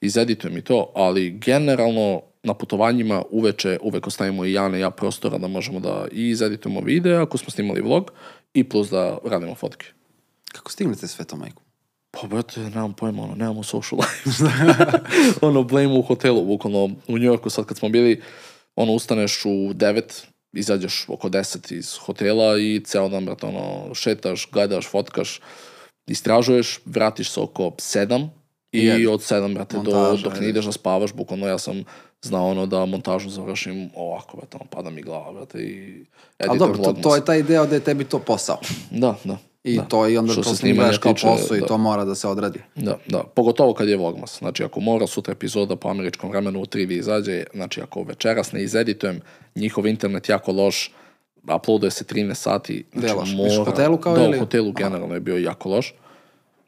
izeditujem 0.00 0.56
i 0.56 0.62
to, 0.62 0.92
ali 0.94 1.30
generalno 1.30 2.22
na 2.42 2.54
putovanjima 2.54 3.22
uveče 3.30 3.78
uvek 3.82 4.06
ostavimo 4.06 4.44
i 4.44 4.52
Jana 4.52 4.78
i 4.78 4.80
ja 4.80 4.90
prostora 4.90 5.38
da 5.38 5.48
možemo 5.48 5.80
da 5.80 6.06
i 6.12 6.28
izeditujemo 6.28 6.80
video 6.80 7.22
ako 7.22 7.38
smo 7.38 7.50
snimali 7.50 7.80
vlog 7.80 8.12
i 8.56 8.64
plus 8.64 8.90
da 8.90 9.18
radimo 9.24 9.54
fotke. 9.54 9.86
Kako 10.52 10.72
stignete 10.72 11.08
sve 11.08 11.24
to, 11.24 11.36
majku? 11.36 11.62
Pa, 12.10 12.26
brate, 12.26 12.60
nemam 12.60 12.92
pojma, 12.92 13.22
ono, 13.22 13.34
nemamo 13.34 13.62
social 13.62 14.00
life. 14.00 14.44
ono, 15.46 15.62
blame 15.62 15.98
u 15.98 16.02
hotelu, 16.02 16.44
bukvalno, 16.44 16.84
u 16.84 17.18
New 17.18 17.22
Yorku 17.22 17.50
sad 17.50 17.66
kad 17.66 17.76
smo 17.76 17.88
bili, 17.88 18.22
ono, 18.76 18.92
ustaneš 18.92 19.42
u 19.44 19.72
devet, 19.74 20.26
izađeš 20.52 21.04
oko 21.08 21.28
deset 21.28 21.70
iz 21.70 21.96
hotela 21.98 22.58
i 22.58 22.80
ceo 22.84 23.08
dan, 23.08 23.24
brate, 23.24 23.46
ono, 23.46 23.94
šetaš, 23.94 24.48
gledaš, 24.52 24.88
fotkaš, 24.90 25.40
istražuješ, 26.06 26.80
vratiš 26.84 27.30
se 27.30 27.40
oko 27.40 27.72
sedam 27.78 28.30
i 28.72 28.84
Jebe. 28.84 29.08
od 29.08 29.22
sedam, 29.22 29.54
brate, 29.54 29.76
do, 29.84 30.16
dok 30.22 30.40
ne 30.40 30.48
ideš 30.48 30.64
da 30.64 30.72
spavaš, 30.72 31.12
bukvalno 31.12 31.46
ja 31.46 31.58
sam 31.58 31.84
znao 32.22 32.48
ono 32.48 32.66
da 32.66 32.86
montažu 32.86 33.30
završim 33.30 33.90
ovako, 33.94 34.36
brate, 34.36 34.56
ono, 34.60 34.70
pada 34.70 34.90
mi 34.90 35.02
glava, 35.02 35.32
brate, 35.32 35.58
i 35.58 36.04
editujem 36.38 36.58
dobro, 36.58 36.76
to, 36.76 36.92
to 36.92 37.14
je 37.16 37.24
taj 37.24 37.42
deo 37.42 37.66
da 37.66 37.74
je 37.74 37.80
tebi 37.80 38.04
to 38.04 38.18
posao. 38.18 38.58
Da, 38.90 39.14
da. 39.24 39.36
I 39.64 39.76
da. 39.76 39.82
to 39.82 40.08
i 40.08 40.16
onda 40.16 40.32
Što 40.32 40.42
to 40.42 40.54
snimanja 40.54 40.98
kao 41.00 41.12
tiče, 41.12 41.26
posao 41.26 41.56
i 41.56 41.60
da. 41.60 41.66
to 41.66 41.78
mora 41.78 42.04
da 42.04 42.14
se 42.14 42.28
odradi. 42.28 42.60
Da, 42.74 42.98
da, 43.06 43.22
pogotovo 43.34 43.74
kad 43.74 43.88
je 43.88 43.96
Vlogmas. 43.96 44.38
Znači, 44.38 44.64
ako 44.64 44.80
mora 44.80 45.06
sutra 45.06 45.32
epizoda 45.32 45.76
po 45.76 45.88
američkom 45.88 46.30
vremenu 46.30 46.60
u 46.60 46.64
3 46.64 46.86
da 46.86 46.94
izađe, 46.94 47.44
znači 47.54 47.82
ako 47.82 48.02
večeras 48.02 48.52
ne 48.52 48.62
izeditujem, 48.62 49.20
njihov 49.54 49.86
internet 49.86 50.28
jako 50.28 50.52
loš, 50.52 50.92
uploaduje 51.56 51.90
se 51.90 52.04
13 52.04 52.34
sati, 52.34 52.84
znači 52.92 53.06
Gde 53.06 53.14
loš? 53.14 53.32
mora... 53.34 53.62
U 53.62 53.64
hotelu 53.64 53.96
kao 53.98 54.16
da, 54.16 54.24
ili- 54.24 54.36
u 54.36 54.40
hotelu 54.40 54.72
generalno 54.72 55.14
je 55.14 55.20
bio 55.20 55.36
jako 55.36 55.68
loš. 55.68 55.94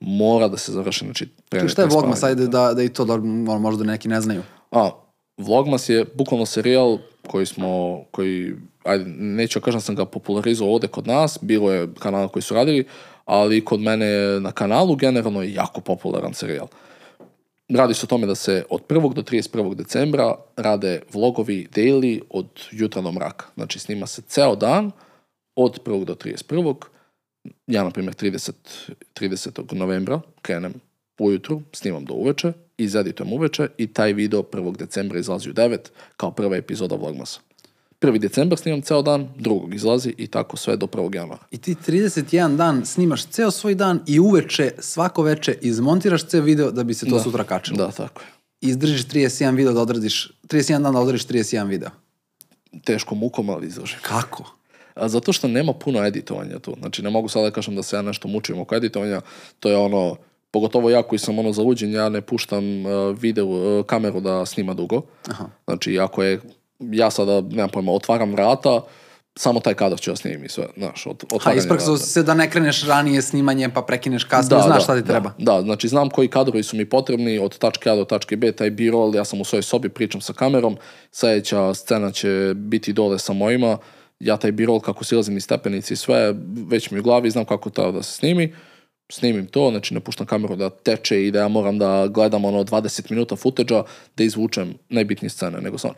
Mora 0.01 0.49
da 0.49 0.57
se 0.57 0.73
završi, 0.73 1.05
znači, 1.05 1.29
pre 1.49 1.69
šta 1.69 1.83
je 1.83 1.91
spavanja. 1.91 2.15
ajde 2.23 2.47
da, 2.47 2.75
da 2.75 2.83
i 2.83 2.89
to 2.89 3.05
da, 3.05 3.17
možda 3.59 3.85
neki 3.85 4.09
ne 4.09 4.21
znaju. 4.21 4.43
A, 4.71 4.91
Vlogmas 5.39 5.89
je 5.89 6.05
bukvalno 6.15 6.47
serijal 6.47 6.99
koji 7.27 7.47
smo, 7.47 8.05
koji, 8.11 8.53
ajde, 8.85 9.05
neću 9.09 9.61
kažem 9.61 9.79
da 9.79 9.83
sam 9.83 9.95
ga 9.95 10.05
popularizovao 10.05 10.75
ovde 10.75 10.89
kod 10.89 11.07
nas, 11.07 11.39
bilo 11.43 11.73
je 11.73 11.89
kanala 11.99 12.29
koji 12.29 12.43
su 12.43 12.55
radili, 12.55 12.87
ali 13.25 13.65
kod 13.65 13.81
mene 13.81 14.41
na 14.41 14.53
kanalu 14.53 14.97
generalno 14.97 15.43
je 15.43 15.55
jako 15.55 15.81
popularan 15.81 16.35
serijal. 16.35 16.67
Radi 17.69 17.95
se 17.95 18.07
o 18.07 18.07
tome 18.07 18.27
da 18.27 18.35
se 18.35 18.65
od 18.71 18.83
1. 18.89 19.15
do 19.15 19.23
31. 19.23 19.75
decembra 19.75 20.35
rade 20.57 21.03
vlogovi 21.13 21.69
daily 21.75 22.21
od 22.31 22.47
jutra 22.71 23.03
do 23.03 23.13
mraka. 23.13 23.47
Znači 23.55 23.79
snima 23.79 24.07
se 24.07 24.23
ceo 24.23 24.57
dan 24.57 24.91
od 25.55 25.81
1. 25.85 26.05
do 26.05 26.15
31. 26.15 26.75
Ja, 27.67 27.85
na 27.85 27.91
primjer, 27.91 28.15
30, 28.15 28.53
30. 29.15 29.75
novembra 29.75 30.21
krenem 30.43 30.75
ujutru, 31.19 31.63
snimam 31.73 32.05
do 32.05 32.15
uveče, 32.15 32.53
izeditujem 32.79 33.33
uveče 33.33 33.69
i 33.79 33.87
taj 33.87 34.13
video 34.13 34.43
1. 34.43 34.77
decembra 34.77 35.19
izlazi 35.19 35.51
u 35.51 35.53
9 35.53 35.79
kao 36.17 36.31
prva 36.31 36.57
epizoda 36.57 36.95
Vlogmasa. 36.95 37.41
1. 38.01 38.19
decembar 38.19 38.59
snimam 38.59 38.83
ceo 38.83 39.03
dan, 39.03 39.29
drugog 39.37 39.75
izlazi 39.75 40.15
i 40.19 40.27
tako 40.27 40.57
sve 40.57 40.77
do 40.77 40.87
1. 40.87 41.15
januara. 41.15 41.43
I 41.51 41.59
ti 41.59 41.75
31 41.87 42.57
dan 42.57 42.87
snimaš 42.87 43.27
ceo 43.27 43.51
svoj 43.51 43.75
dan 43.75 44.01
i 44.07 44.19
uveče, 44.21 44.71
svako 44.79 45.23
veče 45.23 45.55
izmontiraš 45.61 46.27
ceo 46.27 46.43
video 46.43 46.71
da 46.71 46.85
bi 46.85 46.95
se 46.95 47.07
to 47.07 47.17
Da. 47.17 47.23
sutra 47.23 47.45
kačilo. 47.45 47.77
Da, 47.77 47.91
tako 47.91 48.21
je. 48.23 48.27
Izdržiš 48.61 49.07
31 49.07 49.57
video 49.57 49.73
da 49.73 49.81
odradiš, 49.81 50.33
31 50.49 50.83
dan 50.83 50.93
da 50.95 51.01
odradiš 51.01 51.27
31 51.27 51.67
video. 51.69 51.91
Teško 52.85 53.15
mukom, 53.15 53.51
ali 53.51 53.67
izdržim. 53.67 53.99
Kako? 54.03 54.55
A 54.95 55.09
zato 55.09 55.33
što 55.33 55.49
nema 55.49 55.73
puno 55.73 56.05
editovanja 56.07 56.59
tu. 56.59 56.77
Znači, 56.81 57.03
ne 57.03 57.11
mogu 57.11 57.29
sada 57.29 57.45
da 57.45 57.51
kažem 57.51 57.77
da 57.77 57.83
se 57.83 57.97
ja 57.97 58.03
nešto 58.03 58.29
mučim 58.29 58.61
oko 58.61 58.75
editovanja. 58.75 59.21
To 59.61 59.71
je 59.71 59.77
ono, 59.77 60.17
pogotovo 60.51 60.91
ja 60.91 61.03
koji 61.03 61.19
sam 61.19 61.39
ono 61.39 61.53
zaluđen, 61.53 61.93
ja 61.93 62.09
ne 62.09 62.21
puštam 62.21 62.87
uh, 62.87 63.19
video, 63.19 63.47
uh, 63.47 63.87
kameru 63.87 64.21
da 64.21 64.47
snima 64.47 64.75
dugo. 64.75 65.03
Aha. 65.31 65.45
Znači, 65.65 65.99
ako 65.99 66.23
je, 66.23 66.41
ja 66.81 67.11
sada, 67.11 67.41
nemam 67.41 67.71
pojma, 67.71 67.93
otvaram 67.93 68.33
vrata, 68.33 68.81
samo 69.39 69.61
taj 69.61 69.75
kadar 69.75 70.01
ću 70.01 70.11
ja 70.11 70.17
snimim 70.17 70.45
i 70.45 70.49
sve, 70.49 70.67
znaš, 70.77 71.07
od, 71.07 71.25
Ha, 71.43 71.53
vrata. 71.53 71.97
si 71.97 72.07
se 72.07 72.23
da 72.23 72.35
ne 72.35 72.51
kreneš 72.51 72.87
ranije 72.87 73.23
snimanje 73.23 73.69
pa 73.75 73.83
prekineš 73.83 74.25
kasnije, 74.25 74.63
znaš 74.63 74.85
šta 74.85 74.97
ti 74.97 75.07
treba. 75.07 75.33
Da, 75.39 75.53
da, 75.53 75.63
znači 75.63 75.89
znam 75.89 76.11
koji 76.11 76.29
kadrovi 76.29 76.63
su 76.63 76.77
mi 76.77 76.89
potrebni 76.89 77.39
od 77.39 77.59
tačke 77.59 77.91
A 77.91 77.97
do 77.97 78.05
tačke 78.05 78.37
B, 78.37 78.53
taj 78.53 78.71
B-roll, 78.71 79.15
ja 79.15 79.25
sam 79.25 79.41
u 79.41 79.45
svojoj 79.45 79.63
sobi, 79.63 79.89
pričam 79.89 80.21
sa 80.21 80.33
kamerom, 80.33 80.77
sljedeća 81.13 81.75
scena 81.75 82.11
će 82.11 82.53
biti 82.57 82.93
dole 82.93 83.19
sa 83.19 83.33
mojima, 83.33 83.79
ja 84.21 84.37
taj 84.37 84.53
B-roll 84.53 84.81
kako 84.81 85.05
silazim 85.05 85.37
iz 85.37 85.45
stepenici 85.45 85.95
i 85.95 85.97
sve, 85.97 86.35
već 86.69 86.91
mi 86.91 86.99
u 86.99 87.03
glavi, 87.03 87.31
znam 87.31 87.45
kako 87.45 87.71
treba 87.71 87.91
da 87.91 88.03
se 88.03 88.13
snimi, 88.13 88.55
snimim 89.13 89.47
to, 89.47 89.71
znači 89.71 89.95
ne 89.95 90.01
puštam 90.01 90.27
kameru 90.27 90.57
da 90.57 90.71
teče 90.71 91.27
i 91.27 91.31
da 91.31 91.39
ja 91.39 91.49
moram 91.49 91.79
da 91.79 92.07
gledam 92.11 92.45
ono 92.45 92.65
20 92.65 93.11
minuta 93.11 93.37
footage 93.37 93.83
da 94.17 94.25
izvučem 94.25 94.75
najbitnije 94.89 95.31
scene, 95.31 95.61
nego 95.61 95.79
samo, 95.79 95.95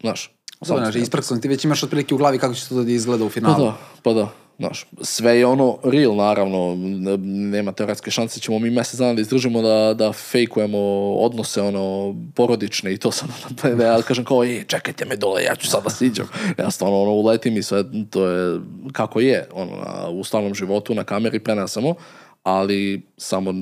znaš, 0.00 0.30
Dobro, 0.66 0.84
znači, 0.84 0.98
ispraksao 0.98 1.36
ti 1.36 1.48
već 1.48 1.64
imaš 1.64 1.82
otprilike 1.82 2.14
u 2.14 2.18
glavi 2.18 2.38
kako 2.38 2.54
će 2.54 2.68
to 2.68 2.82
da 2.82 2.90
izgleda 2.90 3.24
u 3.24 3.28
Pa 3.28 3.32
finalu. 3.32 3.64
da, 3.64 3.76
pa 4.02 4.12
da. 4.12 4.28
Znaš, 4.62 4.86
sve 5.00 5.38
je 5.38 5.46
ono 5.46 5.78
real, 5.84 6.16
naravno, 6.16 6.74
ne- 6.78 7.16
nema 7.50 7.72
teoretske 7.72 8.10
šanse, 8.10 8.40
ćemo 8.40 8.58
mi 8.58 8.70
mjesec 8.70 8.98
dana 8.98 9.14
da 9.14 9.20
izdržimo 9.20 9.62
da, 9.62 9.94
da 9.94 10.12
fejkujemo 10.12 10.78
odnose, 11.14 11.62
ono, 11.62 12.14
porodične 12.34 12.92
i 12.92 12.98
to 12.98 13.10
sad, 13.10 13.28
da 13.76 13.84
ja 13.84 14.02
kažem 14.02 14.24
kao, 14.24 14.44
ej, 14.44 14.64
čekajte 14.66 15.04
me 15.04 15.16
dole, 15.16 15.42
ja 15.42 15.54
ću 15.56 15.66
sad 15.66 15.84
da 15.84 15.90
siđem. 15.90 16.26
Ja 16.58 16.70
stvarno, 16.70 17.02
ono, 17.02 17.10
uletim 17.10 17.56
i 17.56 17.62
sve, 17.62 17.84
to 18.10 18.26
je 18.26 18.60
kako 18.92 19.20
je, 19.20 19.48
ono, 19.52 19.76
na, 19.76 20.08
u 20.08 20.24
stvarnom 20.24 20.54
životu, 20.54 20.94
na 20.94 21.04
kameri 21.04 21.38
prenesamo, 21.38 21.94
ali 22.42 23.02
samo 23.16 23.54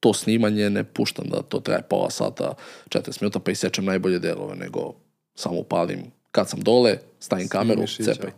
to 0.00 0.12
snimanje 0.12 0.70
ne 0.70 0.84
puštam 0.84 1.24
da 1.28 1.42
to 1.42 1.60
traje 1.60 1.82
pola 1.82 2.10
sata, 2.10 2.54
40 2.88 3.22
minuta, 3.22 3.38
pa 3.38 3.50
isječem 3.50 3.84
najbolje 3.84 4.18
delove, 4.18 4.56
nego 4.56 4.94
samo 5.34 5.58
upalim 5.58 6.00
kad 6.30 6.48
sam 6.48 6.60
dole, 6.60 6.98
stavim 7.20 7.48
kameru, 7.48 7.86
cepaj. 7.86 8.30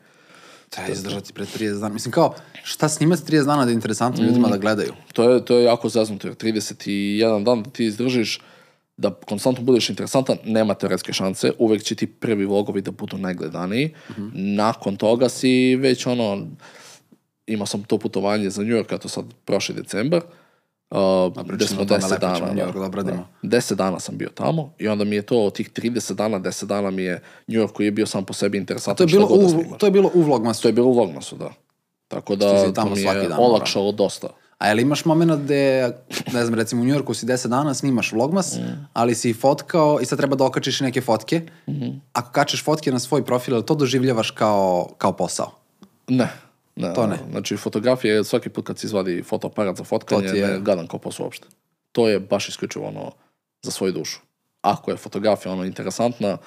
Treba 0.75 0.93
izdržati 0.93 1.33
pred 1.33 1.49
30 1.49 1.81
dana. 1.81 1.89
Mislim 1.95 2.13
kao, 2.13 2.35
šta 2.63 2.89
snimati 2.89 3.23
30 3.23 3.45
dana 3.47 3.65
da 3.65 3.71
je 3.71 3.75
interesantno 3.75 4.25
ljudima 4.25 4.49
Mm. 4.49 4.51
da 4.51 4.57
gledaju? 4.57 4.93
To 5.13 5.31
je, 5.31 5.45
to 5.45 5.57
je 5.59 5.65
jako 5.65 5.89
zeznuto, 5.89 6.29
jer 6.29 6.37
31 6.37 7.45
dan 7.45 7.63
da 7.63 7.71
ti 7.71 7.85
izdržiš 7.85 8.41
da 8.97 9.15
konstantno 9.15 9.65
budeš 9.65 9.91
interesantan, 9.91 10.37
nema 10.45 10.75
teoretske 10.75 11.13
šanse, 11.13 11.53
uvek 11.59 11.83
će 11.83 11.95
ti 11.95 12.07
prvi 12.07 12.45
vlogovi 12.47 12.81
da 12.81 12.91
budu 12.91 13.19
najgledaniji. 13.19 13.95
Mhm. 14.11 14.29
Nakon 14.35 14.97
toga 14.97 15.29
si 15.29 15.77
već 15.77 16.07
ono, 16.07 16.47
imao 17.47 17.67
sam 17.67 17.83
to 17.83 17.99
putovanje 17.99 18.51
za 18.51 18.63
New 18.63 18.71
York, 18.77 18.99
to 18.99 19.09
sad 19.09 19.25
prošli 19.45 19.75
decembar, 19.75 20.23
uh, 20.25 20.42
gde 21.35 21.57
pričamo 21.57 21.69
smo 21.69 21.83
o 21.83 21.85
tome, 21.87 22.01
10 22.01 22.11
lepo 22.13 22.37
ćemo 22.37 22.49
dana. 22.49 22.55
New 22.55 23.03
da. 23.03 23.13
Da, 23.43 23.57
10 23.57 23.75
dana 23.75 24.01
sam 24.01 24.19
bio 24.19 24.29
tamo 24.29 24.73
i 24.79 24.89
onda 24.89 25.05
mi 25.05 25.17
je 25.17 25.23
to 25.23 25.39
od 25.39 25.55
tih 25.55 25.71
30 25.71 26.15
dana, 26.15 26.41
10 26.41 26.65
dana 26.65 26.91
mi 26.91 27.03
je 27.03 27.23
New 27.47 27.61
York 27.61 27.73
koji 27.73 27.87
je 27.87 27.91
bio 27.91 28.07
sam 28.07 28.25
po 28.25 28.33
sebi 28.33 28.59
To 28.59 28.61
interesantan. 28.61 29.05
je 29.05 29.09
šta 29.09 29.19
bilo, 29.19 29.29
da 29.29 29.47
u, 29.69 29.79
to 29.79 29.87
je 29.87 29.91
bilo 29.93 30.11
u 30.15 30.23
Vlogmasu. 30.23 30.63
To 30.63 30.69
je 30.69 30.73
bilo 30.73 30.87
u 30.87 30.93
Vlogmasu, 30.93 31.37
da. 31.37 31.51
Tako 32.09 32.37
da 32.37 32.73
tamo 32.73 32.89
to 32.89 32.95
mi 32.95 33.01
je 33.03 33.29
dan 33.29 33.39
olakšalo 33.39 33.93
dosta. 33.93 34.29
A 34.59 34.69
je 34.69 34.75
li 34.75 34.83
imaš 34.83 35.05
moment 35.05 35.43
gde, 35.43 35.91
ne 36.33 36.45
znam, 36.45 36.55
recimo 36.55 36.83
u 36.83 36.85
Njujorku 36.85 37.15
si 37.15 37.27
10 37.27 37.49
dana, 37.49 37.75
snimaš 37.75 38.13
vlogmas, 38.13 38.57
Mm. 38.57 38.87
ali 38.93 39.15
si 39.15 39.33
fotkao 39.33 39.99
i 40.01 40.07
sad 40.07 40.19
treba 40.19 40.37
da 40.37 40.45
okačiš 40.45 40.81
neke 40.81 41.01
fotke. 41.01 41.41
Mhm. 41.69 41.89
Ako 42.13 42.33
kačeš 42.33 42.65
fotke 42.65 42.93
na 42.93 42.99
svoj 42.99 43.25
profil, 43.25 43.55
jel 43.55 43.63
to 43.63 43.75
doživljavaš 43.75 44.31
kao, 44.31 44.89
kao 44.99 45.13
posao? 45.13 45.51
Ne. 46.09 46.29
Ne 46.77 46.95
To 46.95 47.07
ne. 47.07 47.19
Znači, 47.31 47.57
fotografije, 47.57 48.25
svaki 48.25 48.49
put 48.49 48.67
kad 48.67 48.79
se 48.79 48.87
izvadi 48.87 49.23
fotoaparat 49.23 49.77
za 49.77 49.85
fotkanje, 49.85 50.29
To 50.29 50.35
je- 50.35 50.47
ne 50.47 50.61
gledam 50.61 50.87
kao 50.87 50.99
posao 50.99 51.25
uopšte. 51.25 51.47
To 51.93 52.09
je 52.09 52.21
baš 52.21 52.49
isključivo 52.49 52.87
ono 52.87 53.13
za 53.63 53.71
svoju 53.71 53.93
dušu. 53.93 54.21
Ako 54.61 54.91
je 54.91 54.97
fotografija 54.97 55.53
ono 55.53 55.65
interesantna, 55.65 56.39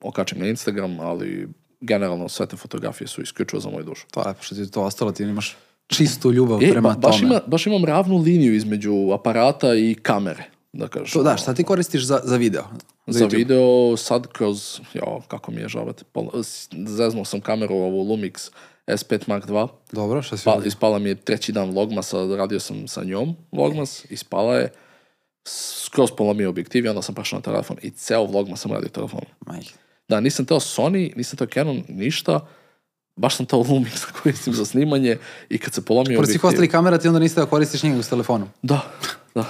okačim 0.00 0.38
na 0.38 0.46
Instagram, 0.46 1.00
ali 1.00 1.48
generalno 1.80 2.28
sve 2.28 2.46
te 2.46 2.56
fotografije 2.56 3.08
su 3.08 3.22
isključivo 3.22 3.60
za 3.60 3.70
moju 3.70 3.84
dušu. 3.84 4.06
To 4.10 4.20
je 4.20 4.34
što 4.40 4.54
ti 4.54 4.70
to 4.70 4.82
ostalo, 4.82 5.12
ti 5.12 5.22
imaš 5.22 5.56
čistu 5.86 6.32
ljubav 6.32 6.62
E, 6.62 6.70
prema 6.70 6.88
ba- 6.88 6.98
baš, 6.98 7.16
tome. 7.16 7.26
ima, 7.26 7.40
baš 7.46 7.66
imam 7.66 7.84
ravnu 7.84 8.16
liniju 8.16 8.54
između 8.54 9.10
aparata 9.12 9.74
i 9.74 9.94
kamere, 9.94 10.44
da 10.72 10.88
kažeš. 10.88 11.12
To, 11.12 11.22
da, 11.22 11.36
šta 11.36 11.54
ti 11.54 11.64
koristiš 11.64 12.02
za, 12.02 12.20
za 12.24 12.36
video? 12.36 12.64
Za 13.06 13.20
YouTube? 13.20 13.36
video 13.36 13.96
sad 13.96 14.26
kroz, 14.26 14.80
jo, 14.94 15.20
kako 15.28 15.52
mi 15.52 15.60
je 15.60 15.68
s- 16.42 16.68
zeznuo 16.86 17.24
sam 17.24 17.40
kameru 17.40 17.74
ovu 17.74 18.04
Lumix 18.06 18.50
S5 18.86 19.28
Mark 19.28 19.44
II, 19.48 19.66
Dobro, 19.92 20.22
šta 20.22 20.36
si 20.36 20.44
pa, 20.44 20.60
ispala 20.64 20.98
mi 20.98 21.08
je 21.08 21.14
treći 21.14 21.52
dan 21.52 21.70
Vlogmasa, 21.70 22.36
radio 22.36 22.60
sam 22.60 22.88
sa 22.88 23.04
njom 23.04 23.36
Vlogmas, 23.52 24.04
ispala 24.10 24.56
je, 24.56 24.72
skroz 25.46 26.10
polomio 26.16 26.48
objektiv 26.48 26.84
i 26.84 26.88
onda 26.88 27.02
sam 27.02 27.14
prešao 27.14 27.38
na 27.38 27.42
telefon 27.42 27.76
i 27.82 27.90
ceo 27.90 28.24
Vlogmas 28.24 28.60
sam 28.60 28.72
radio 28.72 28.88
telefonom. 28.88 29.26
Majke. 29.46 29.72
Da, 30.08 30.20
nisam 30.20 30.46
teo 30.46 30.60
Sony, 30.60 31.16
nisam 31.16 31.36
teo 31.36 31.46
Canon, 31.46 31.82
ništa, 31.88 32.46
baš 33.16 33.36
sam 33.36 33.46
teo 33.46 33.58
Lumix 33.58 34.06
da 34.06 34.20
koristim 34.22 34.54
za 34.54 34.64
snimanje 34.64 35.16
i 35.48 35.58
kad 35.58 35.74
se 35.74 35.84
polomio 35.84 36.18
Pored 36.18 36.30
svih 36.30 36.44
ostalih 36.44 36.70
kamera 36.70 36.98
ti 36.98 37.08
onda 37.08 37.20
niste 37.20 37.40
da 37.40 37.46
koristiš 37.46 37.82
njegu 37.82 38.02
s 38.02 38.08
telefonom. 38.08 38.48
Da, 38.62 38.80
da. 39.34 39.44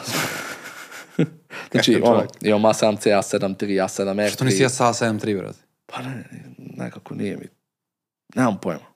znači, 1.73 2.01
ono, 2.03 2.27
imam 2.43 2.63
A7C, 2.63 3.11
A7 3.11 3.65
III, 3.65 3.77
A7 3.77 4.25
R. 4.25 4.31
Što 4.31 4.45
nisi 4.45 4.63
ja 4.63 4.69
sa 4.69 4.85
7.3, 4.85 5.39
brate? 5.39 5.59
Pa 5.87 6.03
ne, 6.03 6.25
nekako 6.59 7.15
nije 7.15 7.37
mi. 7.37 7.49
Nemam 8.35 8.59
pojma. 8.61 8.94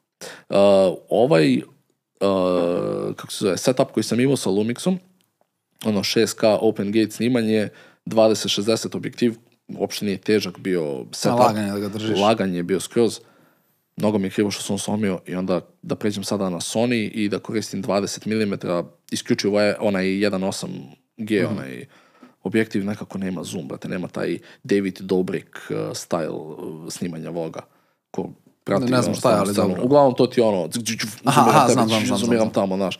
Uh, 0.49 0.57
ovaj, 1.09 1.61
kako 3.17 3.33
se 3.33 3.45
zove, 3.45 3.57
setup 3.57 3.91
koji 3.91 4.05
sam 4.05 4.21
imao 4.21 4.37
sa 4.37 4.51
Lumixom, 4.51 4.99
ono 5.85 6.01
6K 6.01 6.59
open 6.61 6.93
gate 6.93 7.11
snimanje, 7.11 7.69
20-60 8.07 8.97
objektiv, 8.97 9.35
uopšte 9.69 10.05
nije 10.05 10.19
težak 10.19 10.59
bio 10.59 11.05
setup. 11.13 11.39
laganje 11.39 11.73
da 11.73 11.79
ga 11.79 11.89
držiš. 11.89 12.19
Lagan 12.19 12.55
je 12.55 12.63
bio 12.63 12.81
skroz. 12.81 13.21
Mnogo 13.97 14.19
mi 14.19 14.27
je 14.27 14.31
krivo 14.31 14.51
što 14.51 14.63
sam 14.63 14.79
slomio 14.79 15.21
i 15.27 15.35
onda 15.35 15.61
da 15.83 15.97
pređem 15.97 16.25
sada 16.25 16.51
na 16.51 16.57
Sony 16.61 17.11
i 17.15 17.29
da 17.29 17.39
koristim 17.39 17.83
20 17.85 18.27
mm, 18.47 18.55
isključivo 19.11 19.61
je 19.61 19.77
onaj 19.81 20.05
1.8G, 20.05 21.45
Mhm. 21.45 21.53
onaj 21.57 21.87
objektiv 22.43 22.85
nekako 22.85 23.19
nema 23.19 23.45
zoom, 23.45 23.69
brate, 23.69 23.89
nema 23.89 24.09
taj 24.09 24.39
David 24.63 24.99
Dobrik 25.01 25.57
uh, 25.71 25.77
style 25.77 26.29
uh, 26.29 26.57
snimanja 26.93 27.31
vloga. 27.31 27.61
Ko 28.11 28.31
prati, 28.69 28.85
Ne 28.87 29.03
znam 29.03 29.15
šta 29.15 29.31
je, 29.31 29.37
ali 29.39 29.55
dobro. 29.55 29.83
Uglavnom 29.83 30.15
to 30.15 30.27
ti 30.27 30.41
ono, 30.41 30.69
Aha, 31.25 31.69
znam, 31.69 31.89
znam, 31.89 32.19
znam, 32.19 32.51
tamo, 32.51 32.77
znaš. 32.77 32.99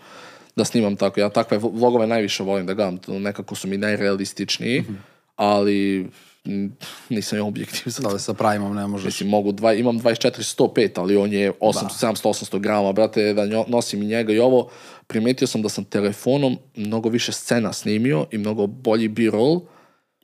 Da 0.57 0.65
snimam 0.65 0.97
tako. 0.97 1.21
Ja 1.21 1.29
takve 1.31 1.59
vlogove 1.59 2.07
najviše 2.07 2.43
volim 2.43 2.67
da 2.67 2.75
gledam, 2.75 2.99
nekako 3.09 3.55
su 3.55 3.69
mi 3.69 3.77
najrealističniji, 3.77 4.81
Mhm. 4.81 4.95
ali 5.37 6.09
mm, 6.47 6.67
nisam 7.09 7.39
imao 7.39 7.49
objektiv 7.49 7.83
za 7.87 8.03
to. 8.03 8.09
Da, 8.09 8.19
sa 8.19 8.35
pravimom 8.35 8.77
ne 8.77 8.87
možeš. 8.87 9.05
Mislim, 9.05 9.29
mogu 9.29 9.53
dva, 9.53 9.75
imam 9.75 9.99
24-105, 9.99 10.89
ali 10.95 11.17
on 11.17 11.33
je 11.33 11.53
800, 11.53 11.85
700-800 12.07 12.59
grama, 12.59 12.93
brate, 12.93 13.35
da 13.35 13.43
njo- 13.43 13.65
nosim 13.69 14.03
i 14.03 14.07
njega 14.07 14.33
i 14.33 14.39
ovo. 14.39 14.69
Primetio 15.07 15.47
sam 15.47 15.63
da 15.63 15.69
sam 15.69 15.85
telefonom 15.85 16.57
mnogo 16.77 17.09
više 17.09 17.33
scena 17.33 17.73
snimio 17.73 18.27
i 18.31 18.39
mnogo 18.39 18.67
bolji 18.67 19.09
B-roll. 19.09 19.61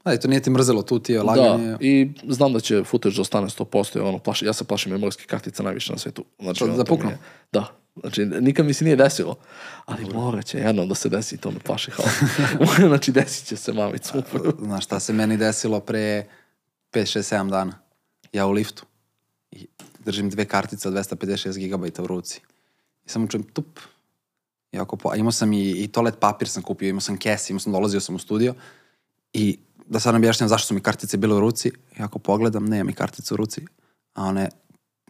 Da, 0.05 0.15
i 0.15 0.21
to 0.21 0.29
nije 0.29 0.43
ti 0.43 0.51
mrzelo, 0.51 0.83
tu 0.83 0.99
ti 0.99 1.13
je 1.13 1.19
Da, 1.19 1.25
laganje. 1.25 1.77
i 1.81 2.11
znam 2.29 2.53
da 2.53 2.61
će 2.61 2.85
footage 2.85 3.15
da 3.15 3.21
ostane 3.21 3.47
100%, 3.49 3.97
jer 3.97 4.05
ono, 4.05 4.19
plaši, 4.19 4.45
ja 4.45 4.53
se 4.53 4.65
plašim 4.65 4.93
memorijskih 4.93 5.27
kartica 5.27 5.63
najviše 5.63 5.93
na 5.93 5.99
svetu. 5.99 6.25
Znači, 6.39 6.57
Što, 6.57 6.65
ono, 6.65 6.77
da 6.77 6.85
to 6.85 6.89
puknu? 6.89 7.11
je- 7.11 7.19
Da, 7.53 7.67
znači, 7.97 8.25
nikad 8.25 8.67
mi 8.67 8.75
se 8.75 8.85
nije 8.85 8.97
desilo, 8.97 9.37
ali 9.85 10.05
morat 10.05 10.45
će 10.45 10.59
jednom 10.59 10.89
da 10.89 10.95
se 10.95 11.09
desi 11.09 11.37
to 11.37 11.51
me 11.51 11.59
plaši 11.59 11.91
halo. 11.91 12.09
znači, 12.89 13.13
desit 13.13 13.47
će 13.47 13.57
se 13.57 13.73
mamicu. 13.73 14.23
Znaš 14.59 14.85
šta 14.85 15.01
se 15.01 15.13
meni 15.13 15.37
desilo 15.37 15.81
pre 15.81 16.27
5, 16.93 17.01
6, 17.19 17.37
7 17.37 17.51
dana? 17.51 17.73
Ja 18.33 18.47
u 18.47 18.53
liftu. 18.53 18.85
I 19.51 19.67
držim 19.99 20.31
dve 20.31 20.45
kartice 20.45 20.89
od 20.89 20.95
256 20.95 21.69
GB 21.69 22.01
u 22.01 22.07
ruci. 22.07 22.41
I 23.07 23.11
samo 23.11 23.27
čujem 23.27 23.43
tup. 23.45 23.81
I 24.73 24.79
ako 24.79 24.97
po, 24.97 25.15
imao 25.15 25.33
sam 25.33 25.53
i, 25.53 25.71
i 25.73 25.89
toalet 25.89 26.15
papir 26.21 26.49
sam 26.49 26.63
kupio, 26.63 26.89
imao 26.89 27.01
sam 27.01 27.17
kesi, 27.17 27.53
imao 27.53 27.61
sam, 27.61 27.73
dolazio 27.73 28.01
sam 28.01 28.15
u 28.15 28.19
studio. 28.19 28.55
I 29.33 29.59
da 29.87 30.01
sad 30.01 30.15
objašnjam 30.15 30.49
zašto 30.49 30.67
su 30.67 30.75
mi 30.75 30.81
kartice 30.81 31.17
bile 31.17 31.35
u 31.35 31.41
ruci. 31.41 31.73
I 31.99 32.03
ako 32.03 32.19
pogledam, 32.19 32.65
nema 32.65 32.85
mi 32.85 32.93
kartice 32.93 33.35
u 33.35 33.37
ruci. 33.37 33.67
A 34.15 34.25
ona 34.25 34.41
je 34.41 34.49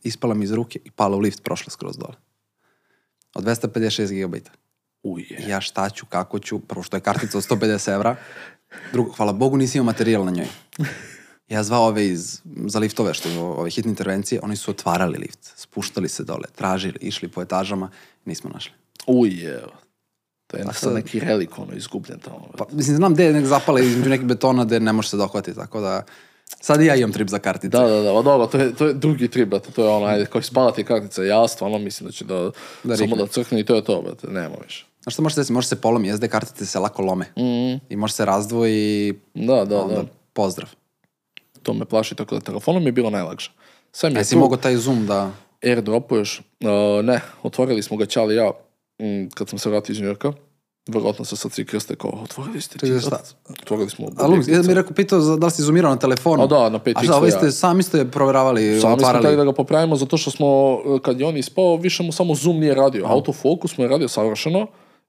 ispala 0.02 0.34
mi 0.34 0.44
iz 0.44 0.52
ruke 0.52 0.78
i 0.84 0.90
pala 0.90 1.16
u 1.16 1.20
lift, 1.20 1.42
prošla 1.42 1.70
skroz 1.70 1.96
dole. 1.96 2.14
Od 3.34 3.44
256 3.44 4.26
GB. 4.26 4.34
Uje. 5.02 5.44
I 5.46 5.48
ja 5.48 5.60
šta 5.60 5.90
ću, 5.90 6.06
kako 6.06 6.38
ću, 6.38 6.60
prvo 6.60 6.82
što 6.82 6.96
je 6.96 7.00
kartica 7.00 7.38
od 7.38 7.44
150 7.44 7.94
evra, 7.94 8.16
drugo, 8.92 9.12
hvala 9.12 9.32
Bogu 9.32 9.56
nisi 9.56 9.78
imao 9.78 9.86
materijal 9.86 10.24
na 10.24 10.30
njoj. 10.30 10.46
Ja 11.48 11.62
zvao 11.62 11.86
ove 11.86 12.06
iz, 12.08 12.40
za 12.66 12.78
liftove, 12.78 13.14
što 13.14 13.28
imaju 13.28 13.44
ove 13.44 13.70
hitne 13.70 13.90
intervencije, 13.90 14.40
oni 14.42 14.56
su 14.56 14.70
otvarali 14.70 15.18
lift, 15.18 15.52
spuštali 15.56 16.08
se 16.08 16.24
dole, 16.24 16.48
tražili, 16.54 16.98
išli 17.00 17.28
po 17.28 17.42
etažama, 17.42 17.90
nismo 18.24 18.50
našli. 18.50 18.72
Uje. 19.06 19.64
To 20.62 20.68
je 20.68 20.74
sad- 20.74 20.94
neki 20.94 21.20
relik 21.20 21.58
ono 21.58 21.72
izgubljen 21.72 22.18
tamo. 22.18 22.48
Pa, 22.58 22.64
mislim, 22.72 22.96
znam 22.96 23.14
gde 23.14 23.24
je 23.24 23.32
nek 23.32 23.46
zapala 23.46 23.80
između 23.80 24.10
nekih 24.10 24.26
betona 24.26 24.64
gde 24.64 24.80
ne 24.80 24.92
može 24.92 25.08
se 25.08 25.16
dohvati, 25.16 25.54
tako 25.54 25.80
da 25.80 26.02
sad 26.60 26.80
i 26.80 26.86
ja 26.86 26.94
imam 26.96 27.12
trip 27.12 27.28
za 27.28 27.38
kartice. 27.38 27.68
Da, 27.68 27.80
da, 27.80 28.00
da, 28.02 28.22
dobro, 28.22 28.46
to 28.46 28.58
je, 28.58 28.74
to 28.74 28.86
je 28.86 28.94
drugi 28.94 29.28
trip, 29.28 29.48
brate, 29.48 29.70
to 29.70 29.84
je 29.84 29.90
ono, 29.90 30.06
ajde, 30.06 30.26
kao 30.26 30.42
spalati 30.42 30.84
kartice, 30.84 31.26
ja 31.26 31.48
stvarno 31.48 31.78
mislim 31.78 32.06
da 32.06 32.12
će 32.12 32.24
da, 32.24 32.50
Da 32.84 32.96
samo 32.96 33.16
da 33.16 33.26
crkne 33.26 33.60
i 33.60 33.64
to 33.64 33.74
je 33.74 33.84
to, 33.84 34.02
brate, 34.02 34.26
nema 34.26 34.54
više. 34.64 34.86
Znaš 35.02 35.14
što 35.14 35.22
može 35.22 35.34
se 35.34 35.40
desiti? 35.40 35.52
Može 35.52 35.68
se 35.68 35.80
polomi, 35.80 36.12
SD 36.12 36.24
kartice 36.24 36.66
se 36.66 36.78
lako 36.78 37.02
lome. 37.02 37.26
I 37.88 37.96
može 37.96 38.14
se 38.14 38.24
razdvoji 38.24 39.14
Da, 39.34 39.64
da, 39.64 39.82
onda 39.82 39.94
da, 39.94 40.04
pozdrav. 40.32 40.68
to 41.62 41.74
me 41.74 41.84
plaši, 41.84 42.14
tako 42.14 42.34
da 42.34 42.40
telefonom 42.40 42.86
je 42.86 42.92
bilo 42.92 43.10
najlakše. 43.10 43.50
Sve 43.92 44.10
mi 44.10 44.16
je 44.16 44.20
Jesi 44.20 44.34
tu, 44.34 44.38
mogao 44.38 44.56
taj 44.56 44.76
zoom 44.76 45.06
da... 45.06 45.30
airdropuješ, 45.64 46.38
uh, 46.60 47.04
ne, 47.04 47.20
otvorili 47.42 47.82
smo 47.82 47.96
ga 47.96 48.06
Čali 48.06 48.34
ja, 48.34 48.50
mm, 48.98 49.28
kad 49.28 49.48
sam 49.48 49.58
se 49.58 49.70
vratio 49.70 49.92
iz 49.92 50.00
Njurka, 50.00 50.32
Vrlo 50.88 51.14
se 51.14 51.36
sad 51.36 51.52
svi 51.52 51.66
krste 51.66 51.96
kao, 51.96 52.10
otvorili 52.14 52.60
ste 52.60 52.78
ti. 52.78 52.86
Otvorili 53.52 53.90
smo. 53.90 54.06
A 54.08 54.26
Lux, 54.26 54.48
ja 54.48 54.62
mi 54.62 54.74
rekao, 54.74 54.92
pitao 54.92 55.20
za- 55.20 55.36
da 55.36 55.46
li 55.46 55.52
si 55.52 55.62
zoomirao 55.62 55.90
na 55.90 55.98
telefonu. 55.98 56.42
A 56.42 56.46
da, 56.46 56.68
na 56.68 56.78
5 56.78 56.92
A 56.96 57.02
šta, 57.02 57.16
ovaj 57.16 57.30
ste, 57.30 57.50
sami 57.50 57.82
ste 57.82 58.04
proveravali, 58.04 58.80
Sami 58.80 58.98
smo 59.00 59.08
htjeli 59.10 59.36
da 59.36 59.44
ga 59.44 59.52
popravimo 59.52 59.96
zato 59.96 60.16
što 60.16 60.30
smo, 60.30 60.46
e, 60.86 61.02
kad 61.02 61.20
je 61.20 61.26
on 61.26 61.36
ispao, 61.36 61.76
više 61.76 62.02
mu 62.02 62.12
samo 62.12 62.34
zoom 62.34 62.60
nije 62.60 62.74
radio. 62.74 63.06
Autofokus 63.06 63.78
mu 63.78 63.84
je 63.84 63.88
radio 63.88 64.08
savršeno 64.08 64.66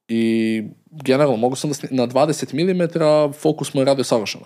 i 0.07 0.63
generalno 0.93 1.37
mogu 1.37 1.55
sam 1.55 1.69
da 1.69 1.73
sni- 1.73 1.91
na 1.91 2.07
20 2.07 2.53
mm 2.53 2.81
fokus 3.33 3.73
mu 3.73 3.81
je 3.81 3.85
radio 3.85 4.03
savršeno. 4.03 4.45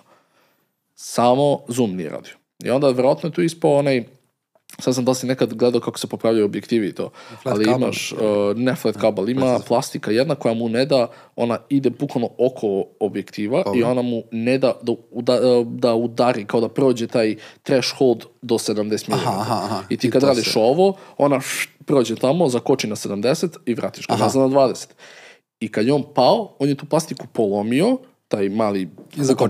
Samo 0.94 1.60
zoom 1.68 1.96
nije 1.96 2.10
radio. 2.10 2.32
I 2.58 2.70
onda 2.70 2.88
vjerojatno 2.88 3.28
je 3.28 3.32
tu 3.32 3.42
ispao 3.42 3.74
onaj 3.74 4.04
Sad 4.78 4.94
sam 4.94 5.04
da 5.04 5.14
si 5.14 5.26
nekad 5.26 5.54
gledao 5.54 5.80
kako 5.80 5.98
se 5.98 6.06
popravljaju 6.06 6.44
objektivi 6.44 6.86
i 6.86 6.92
to. 6.92 7.10
Flat 7.42 7.54
ali 7.54 7.64
kabel. 7.64 7.78
imaš, 7.78 8.12
uh, 8.12 8.18
ne 8.56 8.74
flat 8.74 8.96
kabel, 8.96 9.28
ima 9.28 9.58
plastika 9.58 10.10
jedna 10.10 10.34
koja 10.34 10.54
mu 10.54 10.68
ne 10.68 10.86
da, 10.86 11.06
ona 11.36 11.58
ide 11.68 11.90
bukvalno 11.90 12.28
oko 12.38 12.66
objektiva 13.00 13.62
i 13.74 13.82
ona 13.82 14.02
mu 14.02 14.22
ne 14.32 14.58
da 14.58 14.72
da, 14.82 14.92
uda- 15.10 15.40
da 15.64 15.94
udari, 15.94 16.44
kao 16.44 16.60
da 16.60 16.68
prođe 16.68 17.06
taj 17.06 17.36
threshold 17.62 18.24
do 18.42 18.54
70 18.54 19.08
mm. 19.08 19.12
Aha, 19.14 19.32
aha. 19.54 19.82
I 19.88 19.96
ti 19.96 20.06
I 20.06 20.10
kad 20.10 20.22
radiš 20.22 20.52
se- 20.52 20.58
ovo, 20.58 20.96
ona 21.18 21.40
št, 21.40 21.70
prođe 21.86 22.16
tamo, 22.16 22.48
zakoči 22.48 22.86
na 22.86 22.96
70 22.96 23.56
i 23.66 23.74
vratiš 23.74 24.06
ga 24.06 24.16
nazad 24.16 24.42
na 24.42 24.48
20. 24.50 24.86
I 25.60 25.68
kad 25.68 25.86
je 25.86 25.92
on 25.92 26.04
pao, 26.14 26.56
on 26.58 26.68
je 26.68 26.74
tu 26.74 26.86
plastiku 26.86 27.26
polomio, 27.26 27.98
taj 28.30 28.48
mali 28.48 28.88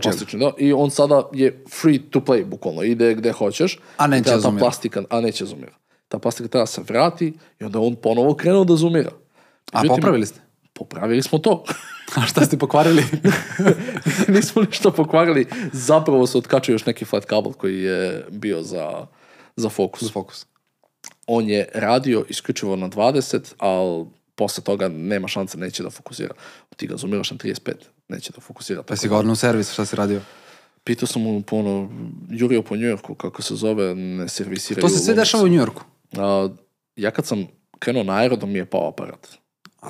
plastični, 0.03 0.41
da, 0.41 0.53
i 0.59 0.72
on 0.72 0.91
sada 0.91 1.22
je 1.33 1.64
free 1.81 1.99
to 2.11 2.20
play, 2.20 2.45
bukvalno, 2.45 2.83
ide 2.83 3.14
gde 3.14 3.33
hoćeš. 3.33 3.78
A 3.97 4.07
neće 4.07 4.31
ta, 4.31 4.41
ta 4.41 4.53
plastika, 4.59 5.03
a 5.11 5.20
neće 5.20 5.45
zoomira. 5.45 5.72
Ta 6.09 6.18
plastika 6.18 6.49
treba 6.49 6.62
da 6.62 6.66
se 6.66 6.83
vrati 6.89 7.33
i 7.61 7.64
onda 7.64 7.81
on 7.81 7.97
ponovo 7.97 8.35
krenuo 8.35 8.64
da 8.64 8.76
zoomira. 8.76 9.11
A 9.72 9.83
Međutim, 9.83 9.97
popravili 9.97 10.26
ste? 10.26 10.41
Popravili 10.72 11.22
smo 11.22 11.39
to. 11.39 11.64
A 12.16 12.26
šta 12.26 12.45
ste 12.45 12.59
pokvarili? 12.59 13.05
Nismo 14.35 14.62
ništa 14.62 14.91
pokvarili. 14.91 15.47
Zapravo 15.72 16.26
se 16.26 16.39
otkačio 16.39 16.72
još 16.72 16.87
neki 16.87 17.05
flat 17.05 17.24
kabel 17.24 17.53
koji 17.53 17.83
je 17.83 18.26
bio 18.31 18.62
za, 18.62 19.07
za 19.57 19.68
fokus. 19.68 20.03
Uz 20.03 20.12
fokus. 20.12 20.47
on 21.26 21.49
je 21.49 21.68
radio 21.74 22.24
isključivo 22.28 22.76
na 22.76 22.89
20, 22.89 23.55
ali 23.59 24.07
posle 24.35 24.64
toga 24.64 24.89
nema 24.89 25.28
šanse, 25.28 25.59
neće 25.59 25.83
da 25.83 25.91
fokusira. 25.91 26.35
Ti 26.76 26.87
ga 26.87 26.97
zoomiraš 26.97 27.31
na 27.31 27.37
35, 27.37 27.72
neće 28.11 28.32
da 28.32 28.40
fokusira. 28.40 28.82
Pa 28.82 28.96
si 28.96 29.08
ga 29.08 29.16
odno 29.16 29.32
u 29.32 29.36
servis, 29.36 29.72
šta 29.72 29.84
si 29.84 29.96
radio? 29.96 30.20
Pitao 30.84 31.06
sam 31.06 31.22
mu 31.22 31.42
po 31.42 31.56
ono, 31.56 31.90
jurio 32.30 32.62
po 32.62 32.76
Njujorku, 32.76 33.14
kako 33.14 33.42
se 33.42 33.54
zove, 33.54 33.94
ne 33.94 34.28
servisiraju. 34.28 34.82
To 34.82 34.88
se 34.88 34.98
sve 34.98 35.14
dešava 35.14 35.44
u 35.44 35.48
Njujorku. 35.48 35.82
A, 36.16 36.48
ja 36.96 37.11
kad 37.11 37.26
sam 37.26 37.46
krenuo 37.78 38.02
na 38.02 38.16
aerodrom 38.16 38.52
mi 38.52 38.58
je 38.58 38.66
pao 38.66 38.88
aparat. 38.88 39.28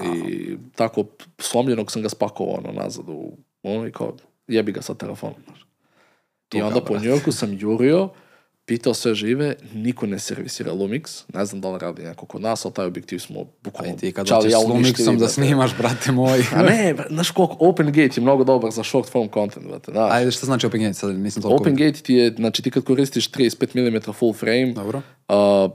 I 0.04 0.56
tako 0.74 1.04
slomljenog 1.38 1.92
sam 1.92 2.02
ga 2.02 2.08
spakovao 2.08 2.54
ono 2.54 2.72
nazad 2.72 3.04
u 3.08 3.32
ono 3.62 3.86
i 3.86 3.92
kao 3.92 4.16
jebi 4.48 4.72
ga 4.72 4.82
sa 4.82 4.94
telefonom. 4.94 5.40
I 6.54 6.62
onda 6.62 6.80
po. 6.80 6.98
Njujorku 6.98 7.32
sam 7.32 7.56
jurio, 7.58 8.08
pitao 8.70 8.94
sve 8.94 9.14
žive, 9.14 9.54
niko 9.74 10.06
ne 10.06 10.18
servisira 10.18 10.72
Lumix, 10.72 11.22
ne 11.34 11.44
znam 11.44 11.60
da 11.60 11.70
li 11.70 11.78
radi 11.78 12.02
neko 12.02 12.26
kod 12.26 12.42
nas, 12.42 12.64
ali 12.64 12.74
taj 12.74 12.86
objektiv 12.86 13.18
smo 13.18 13.44
bukvalno 13.64 13.96
ti 13.96 14.12
kad 14.12 14.28
hoćeš 14.28 14.52
ja 14.52 14.60
s 14.60 14.64
Lumixom 14.64 15.18
da 15.18 15.28
snimaš, 15.28 15.76
brate 15.78 16.12
moj. 16.12 16.44
A 16.54 16.62
ne, 16.62 16.94
znaš 17.10 17.30
koliko, 17.30 17.56
OpenGate 17.58 18.10
je 18.16 18.22
mnogo 18.22 18.44
dobar 18.44 18.70
za 18.70 18.84
short 18.84 19.08
form 19.10 19.28
content, 19.34 19.66
brate, 19.66 19.92
znaš. 19.92 20.12
Ajde, 20.12 20.30
šta 20.30 20.46
znači 20.46 20.66
OpenGate 20.66 20.94
sad? 20.94 21.14
Nisam 21.14 21.42
toliko... 21.42 21.62
OpenGate 21.62 22.00
ti 22.00 22.14
je, 22.14 22.34
znači 22.36 22.62
ti 22.62 22.70
kad 22.70 22.84
koristiš 22.84 23.30
35 23.30 23.90
mm 23.90 24.12
full 24.12 24.32
frame, 24.32 24.72
Dobro. 24.72 25.02
a, 25.28 25.68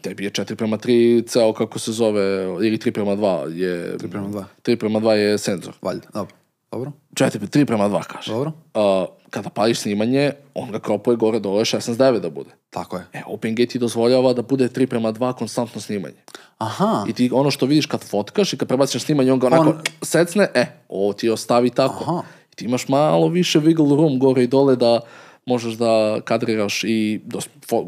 tebi 0.00 0.24
je 0.24 0.30
4 0.30 0.54
prema 0.54 0.78
3 0.78 1.26
ceo 1.26 1.52
kako 1.52 1.78
se 1.78 1.92
zove, 1.92 2.44
ili 2.44 2.78
3 2.78 2.90
prema 2.90 3.16
2 3.16 3.56
je... 3.56 3.96
3 3.96 4.10
prema 4.10 4.28
dva. 4.28 4.44
3 4.64 4.76
prema 4.76 5.00
2 5.00 5.10
je 5.10 5.38
senzor. 5.38 5.74
Valjda, 5.82 6.06
dobro. 6.14 6.39
Dobro, 6.72 6.92
4, 7.14 7.38
3 7.38 7.64
prema 7.64 7.88
2 7.88 8.02
kaže. 8.04 8.32
dobro. 8.32 8.52
A, 8.74 9.06
kada 9.30 9.48
pališ 9.50 9.78
snimanje, 9.80 10.32
on 10.54 10.70
ga 10.70 10.78
kropuje 10.78 11.16
gore 11.16 11.38
dole 11.40 11.64
16.9 11.64 12.18
da 12.20 12.30
bude. 12.30 12.50
Tako 12.70 12.96
je. 12.96 13.04
E, 13.12 13.22
OpenGate 13.26 13.66
ti 13.66 13.78
dozvoljava 13.78 14.32
da 14.32 14.42
bude 14.42 14.68
3 14.68 14.86
prema 14.86 15.12
2 15.12 15.32
konstantno 15.32 15.80
snimanje. 15.80 16.14
Aha, 16.58 17.04
I 17.08 17.12
ti 17.12 17.30
ono 17.32 17.50
što 17.50 17.66
vidiš 17.66 17.86
kad 17.86 18.00
fotkaš 18.04 18.52
i 18.52 18.56
kad 18.56 18.68
prebaciš 18.68 19.02
snimanje, 19.04 19.32
on 19.32 19.38
ga 19.38 19.46
onako 19.46 19.68
On- 19.70 19.78
secne, 20.02 20.48
e, 20.54 20.66
ovo 20.88 21.12
ti 21.12 21.30
ostavi 21.30 21.70
tako. 21.70 22.04
Aha. 22.04 22.22
I 22.52 22.56
ti 22.56 22.64
imaš 22.64 22.88
malo 22.88 23.28
više 23.28 23.60
wiggle 23.60 23.96
room 23.96 24.18
gore 24.18 24.44
i 24.44 24.46
dole 24.46 24.76
da 24.76 25.00
možeš 25.46 25.74
da 25.74 26.20
kadriraš 26.24 26.84
i 26.84 27.20
da 27.24 27.38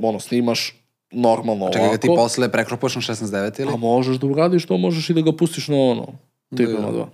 ono, 0.02 0.20
snimaš 0.20 0.74
normalno 1.10 1.70
čekaj 1.72 1.88
ga 1.88 1.96
ti 1.96 2.08
ovako. 2.08 2.22
posle 2.22 2.52
prekropuješ 2.52 2.94
na 2.94 3.02
16.9 3.02 3.60
ili? 3.60 3.70
A 3.72 3.76
možeš 3.76 4.16
da 4.16 4.26
uradiš 4.26 4.66
to, 4.66 4.76
možeš 4.78 5.10
i 5.10 5.14
da 5.14 5.20
ga 5.20 5.32
pustiš 5.32 5.68
na 5.68 5.76
ono, 5.76 6.06
3 6.50 6.56
prema 6.66 6.88
2. 6.92 7.06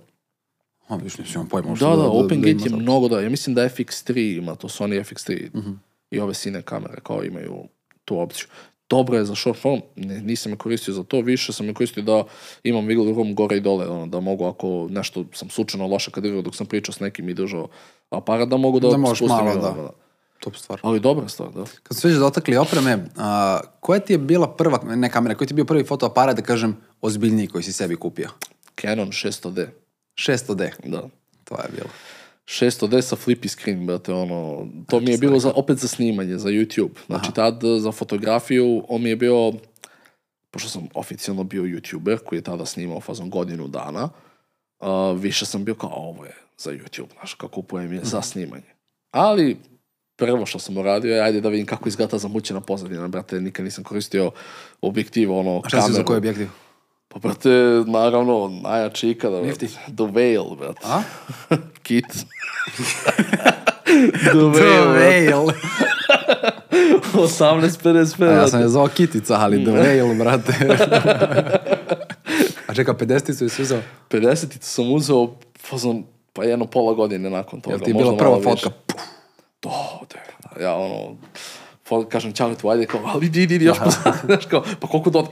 A, 0.89 0.95
viš, 0.95 1.17
nisam 1.17 1.33
imam 1.35 1.47
pojma. 1.47 1.69
Da, 1.69 1.85
da, 1.87 2.03
OpenGate 2.03 2.51
ima 2.51 2.63
je 2.63 2.69
to. 2.69 2.77
mnogo 2.77 3.07
da. 3.07 3.21
Ja 3.21 3.29
mislim 3.29 3.55
da 3.55 3.61
FX3 3.63 4.37
ima 4.37 4.55
to, 4.55 4.67
Sony 4.69 4.99
FX3 5.01 5.49
Mhm. 5.55 5.71
i 6.11 6.19
ove 6.19 6.33
sine 6.33 6.61
kamere 6.61 6.97
kao 7.03 7.23
imaju 7.23 7.63
tu 8.05 8.19
opciju. 8.19 8.47
Dobro 8.89 9.17
je 9.17 9.25
za 9.25 9.35
short 9.35 9.59
form, 9.59 9.81
ne, 9.95 10.21
nisam 10.21 10.51
je 10.51 10.57
koristio 10.57 10.93
za 10.93 11.03
to, 11.03 11.21
više 11.21 11.53
sam 11.53 11.65
je 11.65 11.73
koristio 11.73 12.03
da 12.03 12.23
imam 12.63 12.85
wiggle 12.85 13.15
room 13.15 13.35
gore 13.35 13.57
i 13.57 13.61
dole, 13.61 13.87
ono, 13.87 14.07
da 14.07 14.19
mogu 14.19 14.45
ako 14.45 14.87
nešto 14.89 15.25
sam 15.33 15.49
slučajno 15.49 15.87
loše 15.87 16.11
kadrirao 16.11 16.41
dok 16.41 16.55
sam 16.55 16.67
pričao 16.67 16.93
s 16.93 16.99
nekim 16.99 17.29
i 17.29 17.33
držao 17.33 17.67
aparat, 18.09 18.49
da 18.49 18.57
mogu 18.57 18.79
da, 18.79 18.87
Da 18.87 18.97
spustim 19.05 19.27
malo, 19.27 19.55
da. 19.55 19.69
ono, 19.69 19.91
Top 20.39 20.55
stvar. 20.55 20.79
Ali 20.83 20.99
dobra 20.99 21.27
stvar, 21.27 21.49
da. 21.51 21.63
Kad 21.83 21.97
smo 21.97 22.09
već 22.09 22.19
dotakli 22.19 22.57
opreme, 22.57 23.05
a, 23.17 23.59
koja 23.79 23.99
ti 23.99 24.13
je 24.13 24.17
bila 24.17 24.47
prva, 24.49 24.79
ne 24.85 25.09
kamera, 25.09 25.35
koji 25.35 25.47
ti 25.47 25.51
je 25.51 25.55
bio 25.55 25.65
prvi 25.65 25.83
fotoaparat, 25.83 26.35
da 26.35 26.41
kažem, 26.41 26.77
ozbiljniji 27.01 27.47
koji 27.47 27.63
si 27.63 27.73
sebi 27.73 27.95
kupio? 27.95 28.29
Canon 28.81 29.07
600D, 29.07 29.67
600D, 30.19 30.71
da. 30.85 31.09
to 31.43 31.55
je 31.55 31.69
bilo. 31.75 31.89
600D 32.45 33.01
sa 33.01 33.15
flippy 33.15 33.47
screen, 33.47 33.85
brate, 33.85 34.13
ono, 34.13 34.67
to 34.87 34.99
mi 34.99 35.11
je 35.11 35.17
bilo 35.17 35.39
za, 35.39 35.51
opet 35.55 35.77
za 35.77 35.87
snimanje, 35.87 36.37
za 36.37 36.49
YouTube. 36.49 36.97
Znači, 37.07 37.31
tad 37.33 37.63
eh, 37.63 37.79
za 37.79 37.91
fotografiju, 37.91 38.83
on 38.87 39.01
mi 39.01 39.09
je 39.09 39.15
bio, 39.15 39.53
pošto 40.51 40.69
sam 40.69 40.87
oficijalno 40.93 41.43
bio 41.43 41.63
YouTuber, 41.63 42.17
koji 42.17 42.39
je 42.39 42.43
tada 42.43 42.65
snimao 42.65 43.01
fazom 43.01 43.29
godinu 43.29 43.67
dana, 43.67 44.09
a, 44.79 45.11
više 45.11 45.45
sam 45.45 45.65
bio 45.65 45.75
kao, 45.75 45.93
ovo 45.93 46.25
je 46.25 46.35
za 46.57 46.71
YouTube, 46.71 47.13
znaš, 47.19 47.33
kao 47.33 47.49
kupujem 47.49 47.93
je 47.93 47.99
za 48.03 48.21
snimanje. 48.21 48.73
Ali, 49.11 49.57
prvo 50.15 50.45
što 50.45 50.59
sam 50.59 50.77
uradio 50.77 51.15
je, 51.15 51.21
ajde 51.21 51.41
da 51.41 51.49
vidim 51.49 51.65
kako 51.65 51.89
izgleda 51.89 52.17
zamućena 52.17 52.61
pozadina, 52.61 53.07
brate, 53.07 53.41
nikad 53.41 53.65
nisam 53.65 53.83
koristio 53.83 54.31
objektiv, 54.81 55.31
ono, 55.31 55.61
A 55.65 55.69
šta 55.69 55.81
si 55.81 55.91
za 55.91 55.93
kameru. 55.93 56.07
koji 56.07 56.17
objektiv? 56.17 56.47
Pa, 57.09 57.19
brate, 57.19 57.49
naravno, 57.87 58.59
najjači 58.63 59.09
ikada, 59.09 59.41
brate. 59.41 59.67
The 59.67 60.03
Whale, 60.03 60.55
brate. 60.55 60.81
A? 60.83 61.01
Kit. 61.83 62.05
The 64.31 64.33
Whale, 64.33 64.93
brate. 64.93 65.31
Whale. 65.31 65.53
18.55. 67.13 68.23
A 68.29 68.33
ja 68.33 68.47
sam 68.47 68.61
je 68.61 68.67
zvao 68.67 68.87
Kitica, 68.87 69.35
ali 69.35 69.63
The 69.65 69.71
Whale, 69.71 70.17
brate. 70.17 70.53
A 72.67 72.73
čeka, 72.73 72.93
50 72.93 73.33
su 73.33 73.49
si 73.49 73.61
uzeo? 73.61 73.81
50 74.09 74.57
sam 74.61 74.91
uzeo, 74.91 75.35
fazon, 75.69 76.03
pa 76.33 76.43
jedno 76.43 76.65
pola 76.65 76.93
godine 76.93 77.29
nakon 77.29 77.61
toga. 77.61 77.75
Jel 77.75 77.79
ti 77.79 77.89
je 77.89 77.93
bila 77.93 78.17
prva 78.17 78.41
fotka? 78.41 78.69
To, 79.59 79.99
de, 80.13 80.63
ja 80.63 80.75
ono, 80.75 81.17
fo- 81.89 82.05
kažem 82.05 82.33
Čaletu, 82.33 82.69
ajde, 82.69 82.85
kao, 82.85 83.01
ali 83.05 83.25
idi, 83.25 83.43
idi, 83.43 83.55
idi, 83.55 83.65
još 83.65 83.77
posle, 83.79 84.11
znaš, 84.25 84.45
kao, 84.45 84.63
pa 84.79 84.87
koliko 84.87 85.09
do... 85.09 85.27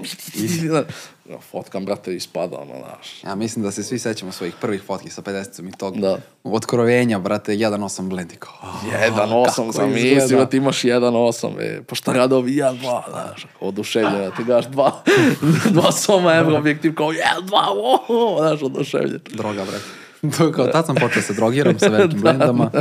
Ja, 1.25 1.37
fotkam, 1.51 1.85
brate, 1.85 2.15
ispada, 2.15 2.57
ono, 2.57 2.73
znaš. 2.77 3.23
Ja 3.23 3.35
mislim 3.35 3.63
da 3.63 3.71
se 3.71 3.83
svi 3.83 3.99
sećamo 3.99 4.31
svojih 4.31 4.53
prvih 4.61 4.81
fotki 4.83 5.09
sa 5.09 5.21
50 5.21 5.69
i 5.69 5.77
tog 5.77 5.97
Da. 5.97 6.17
otkrovenja, 6.45 7.19
brate, 7.19 7.51
1.8 7.53 8.01
blendi. 8.03 8.35
Kao, 8.35 8.53
Jedan 8.93 9.29
osam 9.33 9.65
kako 9.65 9.73
sam 9.73 9.89
izgleda. 9.89 10.15
mislio 10.15 10.39
da 10.39 10.45
ti 10.45 10.57
imaš 10.57 10.83
jedan 10.83 11.15
osam, 11.17 11.51
e, 11.59 11.81
pa 11.83 11.95
šta 11.95 12.13
rade 12.13 12.35
ovi 12.35 12.55
jedan, 12.55 12.77
dva, 12.77 13.03
znaš, 13.09 13.45
oduševljena, 13.59 14.31
ti 14.31 14.43
daš 14.43 14.65
dva, 14.65 15.03
dva 15.71 15.91
soma 15.91 16.33
evro 16.33 16.57
objektiv, 16.57 16.95
kao 16.95 17.11
jedan, 17.11 17.45
dva, 17.45 17.65
o, 17.69 18.37
znaš, 18.39 18.61
oduševljen. 18.63 19.19
Droga, 19.27 19.63
brate. 19.63 20.06
To 20.37 20.51
kao, 20.51 20.67
tad 20.67 20.85
sam 20.85 20.95
počeo 20.95 21.21
se 21.21 21.33
drogiram 21.33 21.79
sa 21.79 21.87
velikim 21.87 22.21
blendama 22.23 22.71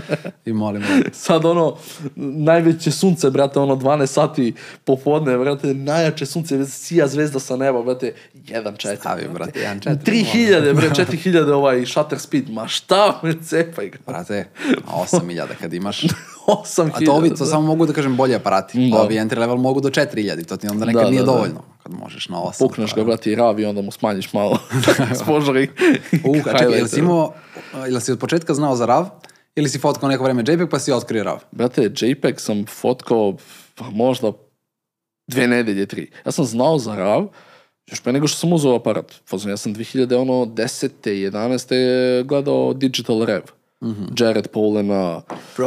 i 0.44 0.52
molim, 0.52 0.82
brate. 0.82 1.10
Sad 1.12 1.44
ono, 1.44 1.76
najveće 2.16 2.90
sunce, 2.90 3.30
brate, 3.30 3.58
ono 3.58 3.76
12 3.76 4.06
sati 4.06 4.54
popodne, 4.84 5.38
brate, 5.38 5.74
najjače 5.74 6.26
sunce, 6.26 6.66
sija 6.66 7.08
zvezda 7.08 7.40
sa 7.40 7.56
neba, 7.56 7.82
brate, 7.82 8.14
1.4. 8.34 8.96
Stavi, 8.96 9.28
brate, 9.34 9.60
1.4. 9.60 9.96
3000, 10.04 10.74
bre, 10.74 10.90
4000 11.04 11.52
ovaj 11.52 11.86
shutter 11.86 12.18
speed, 12.18 12.50
ma 12.50 12.68
šta 12.68 13.20
me 13.22 13.34
cepaj. 13.42 13.90
Brate, 14.06 14.48
8.000 15.12 15.46
kad 15.60 15.74
imaš. 15.74 16.02
8000. 16.46 16.90
A 16.94 17.04
to 17.04 17.12
ovi, 17.12 17.34
to 17.34 17.44
samo 17.44 17.66
mogu 17.66 17.86
da 17.86 17.92
kažem 17.92 18.16
bolji 18.16 18.34
aparati. 18.34 18.90
Da. 18.90 18.98
Ovi 18.98 19.14
entry 19.14 19.38
level 19.38 19.56
mogu 19.56 19.80
do 19.80 19.88
4.000, 19.88 20.44
to 20.44 20.56
ti 20.56 20.68
onda 20.68 20.84
nekad 20.84 21.02
Da, 21.02 21.10
nije 21.10 21.22
da, 21.22 21.32
da. 21.32 21.75
Kad 21.86 21.94
možeš 21.94 22.28
na 22.28 22.38
8. 22.38 22.58
Pukneš 22.58 22.94
ga, 22.94 23.04
brate, 23.04 23.30
i 23.30 23.34
ravi, 23.34 23.64
onda 23.64 23.82
mu 23.82 23.90
smanjiš 23.90 24.32
malo 24.32 24.58
spožari. 25.22 25.68
Uh, 26.24 26.44
čekaj, 26.44 26.76
jel 26.78 26.86
si 26.86 27.00
imao, 27.00 27.34
jel 27.88 28.00
si 28.00 28.12
od 28.12 28.18
početka 28.18 28.54
znao 28.54 28.76
za 28.76 28.86
RAV? 28.86 29.04
Ili 29.56 29.68
si 29.68 29.78
fotkao 29.78 30.08
neko 30.08 30.24
vreme 30.24 30.42
JPEG 30.46 30.70
pa 30.70 30.78
si 30.78 30.92
otkrio 30.92 31.24
RAV? 31.24 31.38
Brate, 31.52 31.90
JPEG 32.00 32.40
sam 32.40 32.64
fotkao 32.66 33.36
pa 33.74 33.90
možda 33.90 34.32
dve 35.26 35.46
nedelje, 35.46 35.86
tri. 35.86 36.10
Ja 36.24 36.32
sam 36.32 36.44
znao 36.44 36.78
za 36.78 36.96
RAV, 36.96 37.26
još 37.86 38.00
pre 38.00 38.12
nego 38.12 38.26
što 38.26 38.38
sam 38.38 38.52
uzeo 38.52 38.74
aparat. 38.74 39.14
Fazon, 39.30 39.50
ja 39.50 39.56
sam 39.56 39.74
2010. 39.74 40.90
11. 41.04 42.24
gledao 42.26 42.74
Digital 42.74 43.24
Rev. 43.24 43.42
Jared 44.18 44.48
Polena 44.48 45.22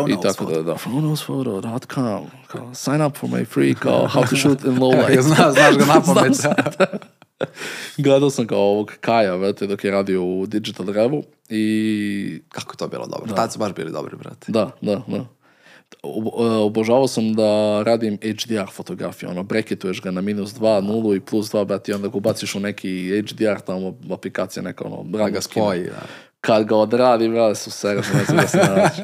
i 0.10 0.16
tako 0.24 0.46
da, 0.46 0.62
da, 0.62 0.78
fronosphoto.com, 0.78 2.26
kao, 2.48 2.74
sign 2.74 3.02
up 3.02 3.18
for 3.18 3.30
my 3.30 3.46
free, 3.46 3.76
kao, 3.76 4.08
how 4.08 4.30
to 4.30 4.36
shoot 4.36 4.64
in 4.64 4.80
low 4.80 5.08
light. 5.08 5.22
Zna, 5.22 5.52
znaš 5.56 5.78
ga 5.78 5.86
na 5.86 6.02
pamet. 6.02 6.36
Znam 6.36 6.56
Gledao 7.98 8.30
sam 8.30 8.48
kao 8.48 8.60
ovog 8.60 8.92
Kaja, 9.02 9.38
brate, 9.38 9.68
dok 9.68 9.84
je 9.84 9.92
radio 9.92 10.24
u 10.24 10.46
Digital 10.46 10.86
Revu 10.86 11.24
i 11.50 12.42
Kako 12.50 12.74
je 12.74 12.78
to 12.78 12.88
bilo 12.88 13.08
dobro? 13.08 13.36
Tad 13.36 13.54
su 13.54 13.60
baš 13.60 13.74
bili 13.74 13.92
dobri, 13.92 14.18
brate. 14.18 14.52
da, 14.52 14.72
da, 14.82 15.02
da. 15.08 15.18
E, 15.18 15.26
Obožavao 16.64 17.08
sam 17.08 17.34
da 17.34 17.84
radim 17.84 18.18
HDR 18.18 18.72
fotografiju, 18.72 19.30
ono, 19.30 19.44
breketuješ 19.44 20.02
ga 20.02 20.12
na 20.12 20.22
minus 20.22 20.54
2, 20.54 20.82
nulu 20.82 21.16
i 21.16 21.20
plus 21.20 21.52
2, 21.52 21.66
brate, 21.66 21.92
i 21.92 21.96
onda 21.96 22.08
ga 22.08 22.18
ubaciš 22.18 22.56
u 22.56 22.60
neki 22.60 23.22
HDR 23.22 23.60
tamo, 23.66 23.98
aplikacija 24.12 24.64
neka, 24.64 24.84
ono, 24.86 25.18
Da 25.18 25.30
ga 25.30 25.42
spoji. 25.42 25.84
Da. 25.84 26.02
Kad 26.42 26.66
ga 26.66 26.76
odradi, 26.76 27.30
brate, 27.30 27.56
su 27.56 27.72
se, 27.72 27.88
ne 27.88 28.24
znam 28.24 28.38
da 28.38 28.48
se 28.48 28.58
nađe. 28.58 29.04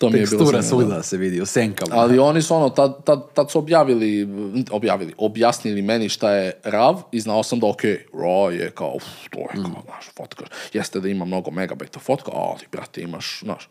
To 0.00 0.10
mi 0.10 0.18
je 0.18 0.26
bilo 0.26 0.38
Tekstura 0.38 0.62
svuda 0.62 1.02
se 1.02 1.16
vidi, 1.16 1.40
u 1.40 1.46
senkama. 1.46 1.96
Ali 1.96 2.18
oni 2.18 2.42
su 2.42 2.54
ono, 2.54 2.70
tad, 2.70 3.04
tad, 3.04 3.32
tad 3.34 3.50
su 3.50 3.58
objavili, 3.58 4.28
objavili, 4.70 5.14
objasnili 5.18 5.82
meni 5.82 6.08
šta 6.08 6.32
je 6.32 6.52
RAV 6.64 6.96
i 7.12 7.20
znao 7.20 7.42
sam 7.42 7.60
da 7.60 7.66
ok, 7.66 7.82
RAW 8.12 8.50
je 8.50 8.70
kao, 8.70 8.92
uf, 8.96 9.04
to 9.30 9.38
je 9.38 9.62
kao, 9.62 9.82
znaš, 9.84 10.10
fotka, 10.16 10.44
jeste 10.72 11.00
da 11.00 11.08
ima 11.08 11.24
mnogo 11.24 11.50
megabajta 11.50 12.00
fotka, 12.00 12.30
ali, 12.34 12.60
brate, 12.72 13.02
imaš, 13.02 13.40
znaš. 13.44 13.68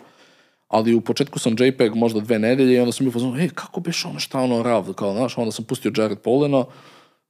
Ali 0.68 0.96
u 0.96 1.02
početku 1.02 1.40
sam 1.40 1.56
JPEG 1.60 1.96
možda 1.96 2.20
dve 2.20 2.40
nedelje 2.40 2.76
i 2.76 2.80
onda 2.80 2.92
sam 2.92 3.06
bio 3.06 3.12
fazon, 3.12 3.40
ej, 3.40 3.50
kako 3.50 3.80
biš 3.80 4.06
ono, 4.06 4.20
šta 4.20 4.40
ono 4.40 4.64
RAV, 4.64 4.94
kao, 4.94 5.14
znaš, 5.14 5.38
onda 5.38 5.52
sam 5.52 5.66
pustio 5.66 5.92
Jared 5.98 6.20
Polena 6.20 6.66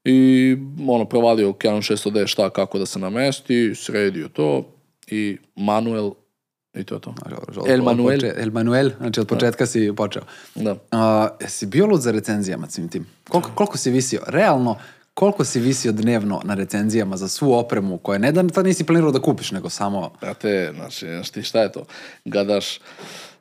i 0.04 0.58
ono, 0.88 1.06
provalio 1.06 1.54
Canon 1.62 1.82
600D 1.82 2.28
šta, 2.28 2.50
kako 2.50 2.80
da 2.80 2.86
se 2.86 3.00
namesti, 3.00 3.76
sredio 3.76 4.28
to 4.28 4.79
i 5.12 5.38
manuel 5.56 6.12
i 6.74 6.84
to 6.84 6.96
je 6.96 7.02
to. 7.02 7.14
Dobro, 7.26 7.64
El 7.68 7.82
Manuel. 7.82 8.20
poče- 8.20 8.34
El 8.38 8.52
Manuel, 8.52 8.90
znači 8.98 9.20
od 9.20 9.28
početka 9.28 9.66
si 9.66 9.94
počeo. 9.98 10.22
Da. 10.56 10.76
A, 10.92 11.30
jesi 11.42 11.66
bio 11.66 11.86
lud 11.86 12.02
za 12.02 12.12
recenzijama 12.12 12.68
svim 12.68 12.90
tim? 12.90 13.06
Koliko, 13.30 13.52
koliko 13.52 13.78
si 13.78 13.92
visio? 13.92 14.22
Realno, 14.28 14.76
koliko 15.14 15.46
si 15.46 15.60
visio 15.60 15.92
dnevno 15.92 16.42
na 16.44 16.54
recenzijama 16.54 17.18
za 17.18 17.28
svu 17.28 17.54
opremu 17.54 17.98
koje 17.98 18.20
ne 18.20 18.32
da 18.32 18.44
tad 18.46 18.66
nisi 18.66 18.84
planirao 18.84 19.12
da 19.12 19.22
kupiš, 19.22 19.52
nego 19.52 19.70
samo... 19.70 20.12
Brate, 20.22 20.72
znači, 20.76 21.32
ti 21.32 21.44
šta 21.44 21.62
je 21.62 21.72
to? 21.72 21.86
Gadaš, 22.26 22.80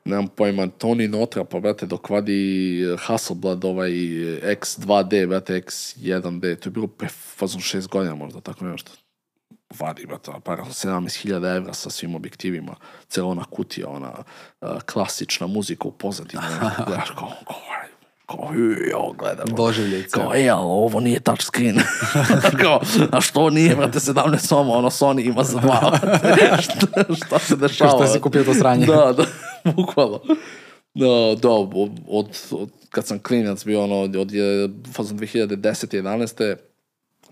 nemam 0.04 0.28
pojma, 0.28 0.66
Tony 0.68 1.08
Notra, 1.08 1.44
pa 1.44 1.60
brate, 1.60 1.86
dok 1.86 2.10
vadi 2.10 2.78
Hasselblad 2.98 3.64
ovaj 3.64 3.90
X2D, 4.42 5.26
brate, 5.26 5.54
X1D, 5.56 6.56
to 6.56 6.68
je 6.68 6.72
bilo 6.72 6.86
pre 6.86 7.08
fazom 7.08 7.60
šest 7.60 7.88
godina 7.88 8.14
možda, 8.14 8.40
tako 8.40 8.64
nešto. 8.64 8.90
Vadi, 9.78 10.06
brate, 10.06 10.30
aparat 10.34 10.66
17.000 10.66 11.56
evra 11.56 11.72
sa 11.72 11.90
svim 11.90 12.14
objektivima, 12.14 12.74
cela 13.08 13.28
ona 13.28 13.44
kutija, 13.44 13.88
ona 13.88 14.12
uh, 14.60 14.68
klasična 14.92 15.46
muzika 15.46 15.88
u 15.88 15.92
pozadini, 15.92 16.42
gledaš 16.86 17.10
kao, 17.10 17.32
kao, 17.46 17.56
kao, 18.26 18.52
jo, 18.90 19.12
gledam. 19.18 19.46
Doživljaj. 19.56 20.02
Kao, 20.02 20.34
e, 20.34 20.48
ali 20.48 20.64
ovo 20.64 21.00
nije 21.00 21.20
touchscreen. 21.20 21.80
kao, 22.62 22.80
a 23.12 23.20
što 23.20 23.50
nije, 23.50 23.76
brate, 23.76 23.98
17 23.98 24.38
soma, 24.38 24.72
ono 24.72 24.90
Sony 24.90 25.26
ima 25.26 25.44
za 25.44 25.60
dva. 25.60 25.98
šta, 26.64 27.14
šta 27.14 27.38
se 27.38 27.56
dešava? 27.56 27.90
Što 27.90 28.06
si 28.06 28.20
kupio 28.20 28.44
to 28.44 28.54
sranje? 28.54 28.86
Da, 28.86 29.12
da, 29.12 29.24
bukvalno. 29.72 30.20
Da, 30.94 31.34
da, 31.42 31.50
od, 31.50 31.72
od, 32.08 32.38
od, 32.50 32.70
kad 32.90 33.06
sam 33.06 33.18
klinac 33.18 33.64
bio, 33.64 33.84
ono, 33.84 34.00
od, 34.00 34.16
od 34.16 34.32
fazom 34.92 35.18
2010. 35.18 36.02
11. 36.02 36.56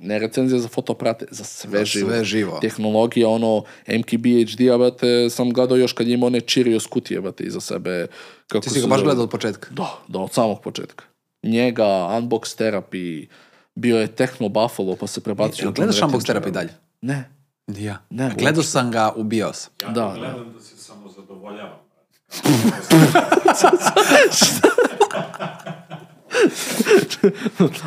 Ne 0.00 0.18
recenzija 0.18 0.58
za 0.58 0.68
fotoaparate, 0.68 1.26
za 1.30 1.44
sve 1.44 1.78
Za 1.78 1.84
živo. 1.84 2.10
sve 2.10 2.24
živo. 2.24 2.58
Tehnologija, 2.60 3.28
ono, 3.28 3.64
MKB 3.88 4.24
HD-a, 4.52 4.78
brate, 4.78 5.30
sam 5.30 5.50
gledao 5.50 5.76
još 5.76 5.92
kad 5.92 6.08
je 6.08 6.14
imao 6.14 6.26
one 6.26 6.40
Cheerios 6.40 6.86
kutije, 6.86 7.20
brate, 7.20 7.44
iza 7.44 7.60
sebe. 7.60 8.06
Kako 8.46 8.62
Ti 8.62 8.70
si 8.70 8.80
ga 8.80 8.86
baš 8.86 9.02
gledao 9.02 9.24
od 9.24 9.30
početka. 9.30 9.68
Da, 9.70 9.98
da, 10.08 10.18
od 10.18 10.32
samog 10.32 10.60
početka. 10.60 11.04
Njega, 11.42 11.84
Unbox 11.84 12.60
Therapy, 12.62 13.26
bio 13.74 13.98
je 13.98 14.06
Techno 14.06 14.48
Buffalo, 14.48 14.96
pa 14.96 15.06
se 15.06 15.20
prebacio. 15.20 15.62
Jel 15.62 15.70
u 15.70 15.72
gledaš 15.72 16.00
Unbox. 16.00 16.32
Therapy 16.32 16.50
dalje? 16.50 16.70
Ne. 17.00 17.30
Ja. 17.66 17.98
Ne, 18.10 18.34
Gledao 18.38 18.62
sam 18.62 18.90
ga 18.90 19.12
u 19.16 19.22
BIOS. 19.24 19.68
Ja 19.82 19.88
Da, 19.88 19.92
da, 19.92 20.00
da. 20.08 20.14
gledam 20.18 20.52
da 20.52 20.60
se 20.60 20.76
samo 20.76 21.08
zadovoljavam. 21.08 21.78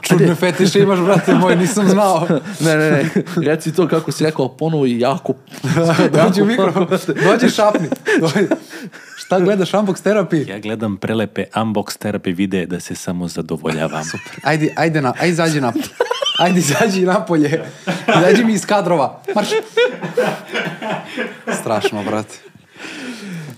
Čudne 0.02 0.36
fetiše 0.36 0.80
imaš, 0.80 1.00
brate 1.00 1.34
moj, 1.34 1.56
nisam 1.56 1.90
znao. 1.90 2.28
ne, 2.60 2.78
ne, 2.78 2.92
ne, 2.92 3.10
reci 3.36 3.74
to 3.74 3.88
kako 3.88 4.12
si 4.12 4.24
rekao, 4.24 4.50
ponovo 4.50 4.86
i 4.86 5.00
jako. 5.00 5.34
Dođi 6.24 6.42
u 6.42 6.46
mikrofon, 6.46 6.88
dođi 7.24 7.50
šapni. 7.50 7.88
Dođi. 8.20 8.48
Šta 9.18 9.40
gledaš 9.40 9.72
Unbox 9.72 10.04
Therapy? 10.04 10.50
Ja 10.50 10.60
gledam 10.60 10.98
prelepe 10.98 11.46
unbox 11.54 11.98
therapy 12.06 12.36
videe 12.36 12.66
da 12.66 12.80
se 12.80 12.96
samo 12.96 13.28
zadovoljavam. 13.28 14.04
Ajde, 14.44 14.74
ajde, 14.76 15.02
na, 15.02 15.14
ajde 15.20 15.32
izađi 15.32 15.62
napolje. 15.62 15.86
Ajde, 16.40 16.60
izađi 16.60 17.02
napolje. 17.02 17.64
Izađi 18.20 18.44
mi 18.44 18.54
iz 18.54 18.66
kadrova. 18.66 19.22
Marš. 19.36 19.50
Strašno, 21.62 22.04
brate. 22.04 22.36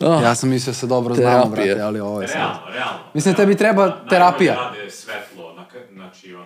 Ja 0.01 0.35
sam 0.35 0.49
mislio 0.49 0.73
se 0.73 0.87
dobro 0.87 1.15
znamo, 1.15 1.29
Terapija. 1.45 1.65
brate, 1.65 1.81
ali 1.81 1.99
ovo 1.99 2.21
je 2.21 2.27
sad. 2.27 2.37
Realno, 2.37 2.59
realno. 2.67 2.99
Mislim, 3.13 3.35
tebi 3.35 3.55
treba 3.55 3.97
terapija. 4.09 4.55
Najbolje 4.55 4.79
rade 4.79 4.91
svetlo, 4.91 5.53
na, 5.53 5.65
znači 5.93 6.33
ono... 6.33 6.45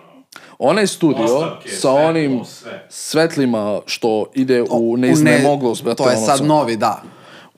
Onaj 0.60 0.86
studio 0.86 1.16
Postavke, 1.18 1.68
sa 1.68 1.74
svetlo, 1.80 1.94
onim 1.98 2.44
sve. 2.44 2.86
svetlima 2.88 3.80
što 3.86 4.26
ide 4.34 4.62
u 4.62 4.66
U 4.70 4.96
ne- 4.96 5.06
neiznemoglost, 5.06 5.84
To 5.96 6.10
je 6.10 6.16
sad 6.16 6.38
sa- 6.38 6.44
novi, 6.44 6.76
da. 6.76 7.02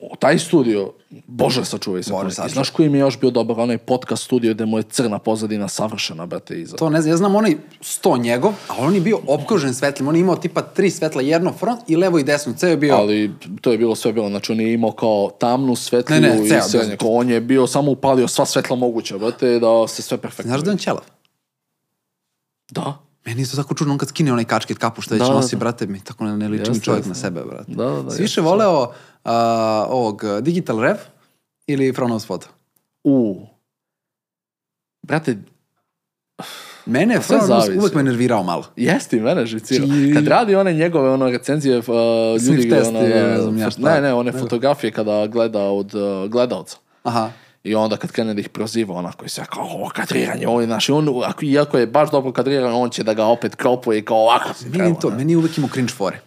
O, 0.00 0.16
taj 0.16 0.38
studio, 0.38 0.92
bože 1.26 1.64
sačuvaj 1.64 2.02
se. 2.02 2.12
Bože 2.12 2.30
sačuvaj. 2.30 2.52
znaš 2.52 2.70
koji 2.70 2.88
mi 2.88 2.98
je 2.98 3.00
još 3.00 3.20
bio 3.20 3.30
dobar, 3.30 3.60
onaj 3.60 3.78
podcast 3.78 4.24
studio 4.24 4.54
gde 4.54 4.66
mu 4.66 4.78
je 4.78 4.82
crna 4.82 5.18
pozadina 5.18 5.68
savršena, 5.68 6.26
brate, 6.26 6.60
iza. 6.60 6.76
To 6.76 6.90
ne 6.90 7.00
znam, 7.00 7.12
ja 7.12 7.16
znam 7.16 7.34
onaj 7.34 7.56
sto 7.80 8.16
njegov, 8.16 8.52
a 8.68 8.74
on 8.78 8.94
je 8.94 9.00
bio 9.00 9.18
opkružen 9.26 9.74
svetlima. 9.74 10.08
On 10.08 10.16
je 10.16 10.20
imao 10.20 10.36
tipa 10.36 10.62
tri 10.62 10.90
svetla, 10.90 11.22
jedno 11.22 11.52
front 11.52 11.80
i 11.86 11.96
levo 11.96 12.18
i 12.18 12.24
desno. 12.24 12.52
Ceo 12.56 12.70
je 12.70 12.76
bio... 12.76 12.94
Ali 12.94 13.30
to 13.60 13.72
je 13.72 13.78
bilo 13.78 13.94
sve 13.94 14.12
bilo, 14.12 14.28
znači 14.28 14.52
on 14.52 14.60
je 14.60 14.72
imao 14.72 14.92
kao 14.92 15.30
tamnu 15.38 15.76
svetlinu 15.76 16.22
Ne, 16.22 16.34
ne, 16.34 16.46
i 16.46 16.60
srednje, 16.68 16.96
on 17.00 17.30
je 17.30 17.40
bio 17.40 17.66
samo 17.66 17.90
upalio 17.90 18.28
sva 18.28 18.46
svetla 18.46 18.76
moguća, 18.76 19.18
brate, 19.18 19.58
da 19.58 19.88
se 19.88 20.02
sve 20.02 20.18
perfektno. 20.18 20.48
Znaš 20.48 20.60
da 20.60 20.70
je 20.70 20.72
on 20.72 20.78
ćelav? 20.78 21.04
Da, 22.70 23.08
Meni 23.28 23.42
je 23.42 23.50
to 23.50 23.56
tako 23.56 23.74
čudno, 23.74 23.92
on 23.92 23.98
kad 23.98 24.08
skine 24.08 24.32
onaj 24.32 24.44
kačket 24.44 24.78
kapu 24.78 25.02
što 25.02 25.14
već 25.14 25.22
Da, 25.22 25.28
da, 25.28 25.34
nosi, 25.34 25.56
da. 25.56 25.60
brate, 25.60 25.86
mi 25.86 26.00
tako 26.00 26.24
ne, 26.24 26.36
ne 26.36 26.48
ličim 26.48 26.74
Jeste, 26.74 26.84
čovjek 26.84 27.06
na 27.06 27.14
sebe, 27.14 27.40
brate. 27.44 27.72
Da, 27.72 27.84
da, 27.84 28.02
da, 28.02 28.10
Si 28.10 28.22
više 28.22 28.40
voleo 28.40 28.92
a, 29.28 29.34
ovog 29.88 30.22
uh, 30.24 30.38
Digital 30.40 30.80
Rev 30.80 30.96
ili 31.66 31.92
Fronos 31.92 32.26
Photo? 32.26 32.46
U. 33.04 33.46
Brate, 35.02 35.36
Mene 36.86 37.14
je 37.14 37.22
sve 37.22 37.38
zavisi. 37.40 37.78
uvek 37.78 37.94
me 37.94 38.02
nervirao 38.02 38.42
malo. 38.42 38.64
jeste 38.76 39.16
i 39.16 39.20
mene 39.20 39.46
živcira. 39.46 39.86
Či- 39.86 40.14
Kad 40.14 40.26
radi 40.26 40.54
one 40.54 40.72
njegove 40.72 41.10
ono 41.10 41.30
recenzije, 41.30 41.78
uh, 41.78 41.84
ljudi, 42.42 42.70
test 42.70 42.88
ono, 42.88 43.00
je, 43.00 43.24
ne 43.52 43.60
ja 43.60 43.68
ne, 43.78 44.00
ne, 44.00 44.14
one 44.14 44.32
fotografije 44.32 44.90
kada 44.90 45.26
gleda 45.26 45.62
od 45.62 45.94
uh, 45.94 46.30
gledalca. 46.30 46.76
Aha. 47.02 47.30
I 47.64 47.74
onda 47.74 47.96
kad 47.96 48.12
krene 48.12 48.34
da 48.34 48.40
ih 48.40 48.48
proziva, 48.48 48.94
onako 48.94 49.24
i 49.24 49.28
sve 49.28 49.44
kao, 49.44 49.64
ovo 49.64 49.88
kadriranje, 49.88 50.48
ovo 50.48 50.60
je 50.60 50.66
naš, 50.66 50.88
i 50.88 50.92
on, 50.92 51.08
ako, 51.24 51.44
iako 51.44 51.78
je 51.78 51.86
baš 51.86 52.10
dobro 52.10 52.32
kadriranje, 52.32 52.74
on 52.74 52.90
će 52.90 53.02
da 53.02 53.14
ga 53.14 53.24
opet 53.24 53.54
kropuje 53.54 53.98
i 53.98 54.04
kao 54.04 54.16
ovako 54.16 54.54
si 54.54 54.68
Meni 54.68 54.94
to, 55.00 55.10
ne. 55.10 55.16
meni 55.16 55.36
uvek 55.36 55.58
imao 55.58 55.70
cringe 55.70 55.92
fore. 55.92 56.20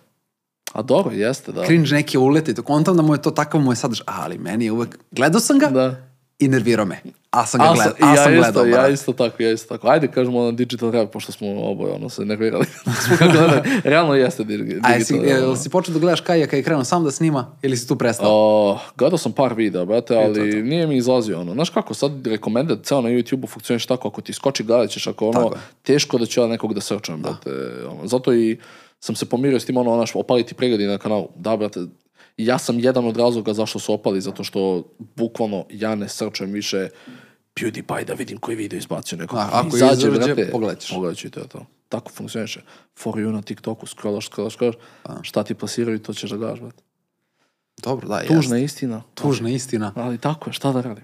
A 0.74 0.82
dobro, 0.82 1.12
jeste, 1.14 1.52
da. 1.52 1.66
Cringe 1.66 1.90
neke 1.90 2.18
uleti, 2.18 2.54
to 2.54 2.64
kontam 2.64 2.96
da 2.96 3.02
mu 3.02 3.14
je 3.14 3.22
to 3.22 3.32
takav 3.32 3.62
mu 3.62 3.72
je 3.72 3.76
sadrž, 3.76 4.02
ali 4.06 4.38
meni 4.38 4.66
je 4.66 4.72
uvek, 4.72 4.98
gledao 5.12 5.40
sam 5.40 5.60
ga 5.60 5.68
Da. 5.68 5.96
i 6.40 6.48
nervirao 6.48 6.86
me. 6.86 7.00
A 7.32 7.46
sam 7.46 7.60
ga 7.60 7.66
A, 7.66 7.74
gledao, 7.74 7.94
sam- 7.94 8.10
a 8.10 8.14
i 8.14 8.18
sam 8.18 8.34
ja 8.34 8.38
gledao, 8.38 8.66
isto, 8.66 8.78
ja 8.78 8.88
isto 8.88 9.14
tako, 9.14 9.44
ja 9.44 9.52
isto 9.52 9.68
tako. 9.70 9.88
Ajde 9.88 10.08
kažemo 10.08 10.42
na 10.42 10.52
digital 10.52 10.92
rap, 10.92 11.12
pošto 11.12 11.32
smo 11.32 11.48
oboje 11.62 11.94
ono 11.94 12.10
se 12.10 12.26
nervirali. 12.26 12.66
smo 13.06 13.18
kako 13.18 13.32
gledali. 13.32 13.62
Realno 13.84 14.14
jeste 14.16 14.44
dig- 14.44 14.64
digital 14.64 14.92
A 14.92 14.96
jesi, 14.96 15.16
jel 15.16 15.44
ono. 15.44 15.56
si 15.56 15.70
počeo 15.70 15.94
da 15.94 16.00
gledaš 16.00 16.22
Kaja 16.22 16.48
kad 16.48 16.58
je 16.58 16.64
krenuo 16.64 16.84
sam 16.84 17.04
da 17.04 17.12
snima 17.12 17.52
ili 17.62 17.78
si 17.78 17.88
tu 17.88 17.96
prestao? 17.96 18.28
O, 18.30 18.80
gledao 18.98 19.18
sam 19.18 19.32
par 19.32 19.54
videa, 19.54 19.86
brate, 19.86 20.16
ali 20.16 20.34
to, 20.34 20.40
to. 20.52 20.64
nije 20.64 20.88
mi 20.88 20.98
izlazio 20.98 21.40
ono. 21.42 21.54
Znaš 21.54 21.70
kako, 21.70 21.94
sad 21.94 22.28
recommended 22.28 22.80
ceo 22.84 23.02
na 23.02 23.10
YouTube-u 23.10 23.48
funkcioniš 23.48 23.86
tako, 23.86 24.08
ako 24.08 24.22
ti 24.22 24.34
skoči 24.34 24.64
gledat 24.64 24.90
ćeš, 24.90 25.08
ako 25.08 25.26
ono, 25.28 25.40
Tako 25.40 25.56
teško 25.84 26.18
da 26.18 26.26
ću 26.26 26.42
ja 26.42 26.48
nekog 26.48 26.74
da 26.74 26.82
srčam, 26.82 27.22
brate. 27.22 27.50
Ono. 27.88 28.08
Zato 28.08 28.34
i 28.34 28.58
sam 29.04 29.16
se 29.16 29.26
pomirio 29.26 29.60
s 29.60 29.66
tim, 29.66 29.78
ono, 29.78 29.96
znaš, 29.96 30.16
opaliti 30.16 30.54
pregledi 30.54 30.88
na 30.88 30.98
kanalu. 30.98 31.30
Da, 31.36 31.58
brate, 31.58 31.80
ja 32.38 32.58
sam 32.58 32.80
jedan 32.80 33.06
od 33.06 33.18
razloga 33.18 33.54
zašto 33.54 33.80
su 33.80 33.94
opali, 33.94 34.22
zato 34.22 34.44
što 34.44 34.84
bukvalno 35.00 35.66
ja 35.70 35.96
ne 35.96 36.10
srčam 36.10 36.52
više 36.52 36.90
PewDiePie 37.56 38.06
da 38.06 38.14
vidim 38.14 38.38
koji 38.38 38.58
video 38.58 38.78
izbacio 38.78 39.18
neko. 39.18 39.36
A, 39.38 39.50
ako 39.52 39.76
izađe, 39.76 40.08
pogledat 40.52 40.80
ćeš. 40.80 40.92
Pogledat 40.92 41.18
ću 41.18 41.28
i 41.28 41.32
to 41.32 41.44
to. 41.44 41.66
Tako 41.90 42.12
funkcioniše. 42.12 42.62
For 43.00 43.16
you 43.16 43.32
na 43.32 43.42
TikToku, 43.42 43.86
scrollaš, 43.86 44.26
scrollaš, 44.26 44.54
scrollaš. 44.54 44.76
Šta 45.22 45.44
ti 45.44 45.54
plasiraju, 45.54 46.00
to 46.00 46.14
ćeš 46.14 46.30
da 46.30 46.38
gledaš, 46.38 46.60
brate. 46.60 46.84
Dobro, 47.84 48.08
da, 48.08 48.24
Tužna 48.28 48.58
je 48.58 48.64
istina. 48.64 49.02
Tužna 49.14 49.50
istina. 49.50 49.92
Ali 49.96 50.18
tako 50.18 50.50
je, 50.50 50.54
šta 50.54 50.72
da 50.72 50.82
radim? 50.82 51.04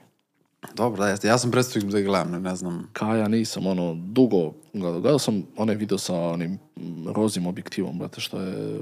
Dobro, 0.73 1.03
da, 1.03 1.09
jeste. 1.09 1.27
Ja 1.27 1.37
sam 1.37 1.51
prestao 1.51 1.81
da 1.81 2.01
gledam, 2.01 2.41
ne, 2.41 2.55
znam. 2.55 2.89
Kaja 2.93 3.27
nisam, 3.27 3.67
ono, 3.67 3.93
dugo 3.95 4.53
gledao. 4.73 4.99
Gledao 5.01 5.19
sam 5.19 5.43
onaj 5.57 5.75
video 5.75 5.97
sa 5.97 6.15
onim 6.15 6.51
mm, 6.75 7.07
rozim 7.07 7.47
objektivom, 7.47 7.99
brate, 7.99 8.21
što 8.21 8.39
je 8.41 8.79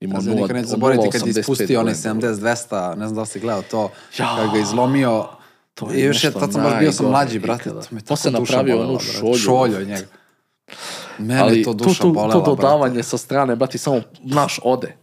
imao 0.00 0.20
Ja 0.22 0.34
nikad 0.34 0.56
neću 0.56 0.68
zaboraviti 0.68 1.08
kad 1.10 1.26
je 1.26 1.30
ispustio 1.30 1.80
onaj 1.80 1.94
70-200, 1.94 2.96
ne 2.96 3.06
znam 3.06 3.14
da 3.14 3.20
li 3.20 3.26
si 3.26 3.40
gledao 3.40 3.62
to, 3.62 3.90
Ja. 4.18 4.36
kad 4.36 4.52
ga 4.52 4.58
izlomio. 4.58 5.26
To 5.74 5.92
I 5.92 5.98
je 6.00 6.06
još 6.06 6.24
je, 6.24 6.32
tad 6.32 6.52
sam 6.52 6.62
baš 6.62 6.78
bio 6.78 6.92
sam 6.92 7.06
mlađi, 7.06 7.38
brate. 7.38 7.70
To, 7.70 7.80
me 7.90 8.00
To 8.00 8.16
se 8.16 8.30
napravio 8.30 8.80
onu 8.80 8.92
brate. 8.92 9.04
šolju. 9.04 9.34
Šolju 9.34 9.86
njega. 9.86 10.06
Mene 11.18 11.40
Ali 11.40 11.62
to 11.64 11.74
to, 11.74 11.84
duša 11.84 12.02
to, 12.02 12.10
bolela, 12.10 12.32
to 12.32 12.40
brate. 12.40 12.50
dodavanje 12.56 13.02
sa 13.02 13.18
strane, 13.18 13.56
brate, 13.56 13.78
samo 13.78 14.00
naš 14.20 14.60
ode. 14.64 14.96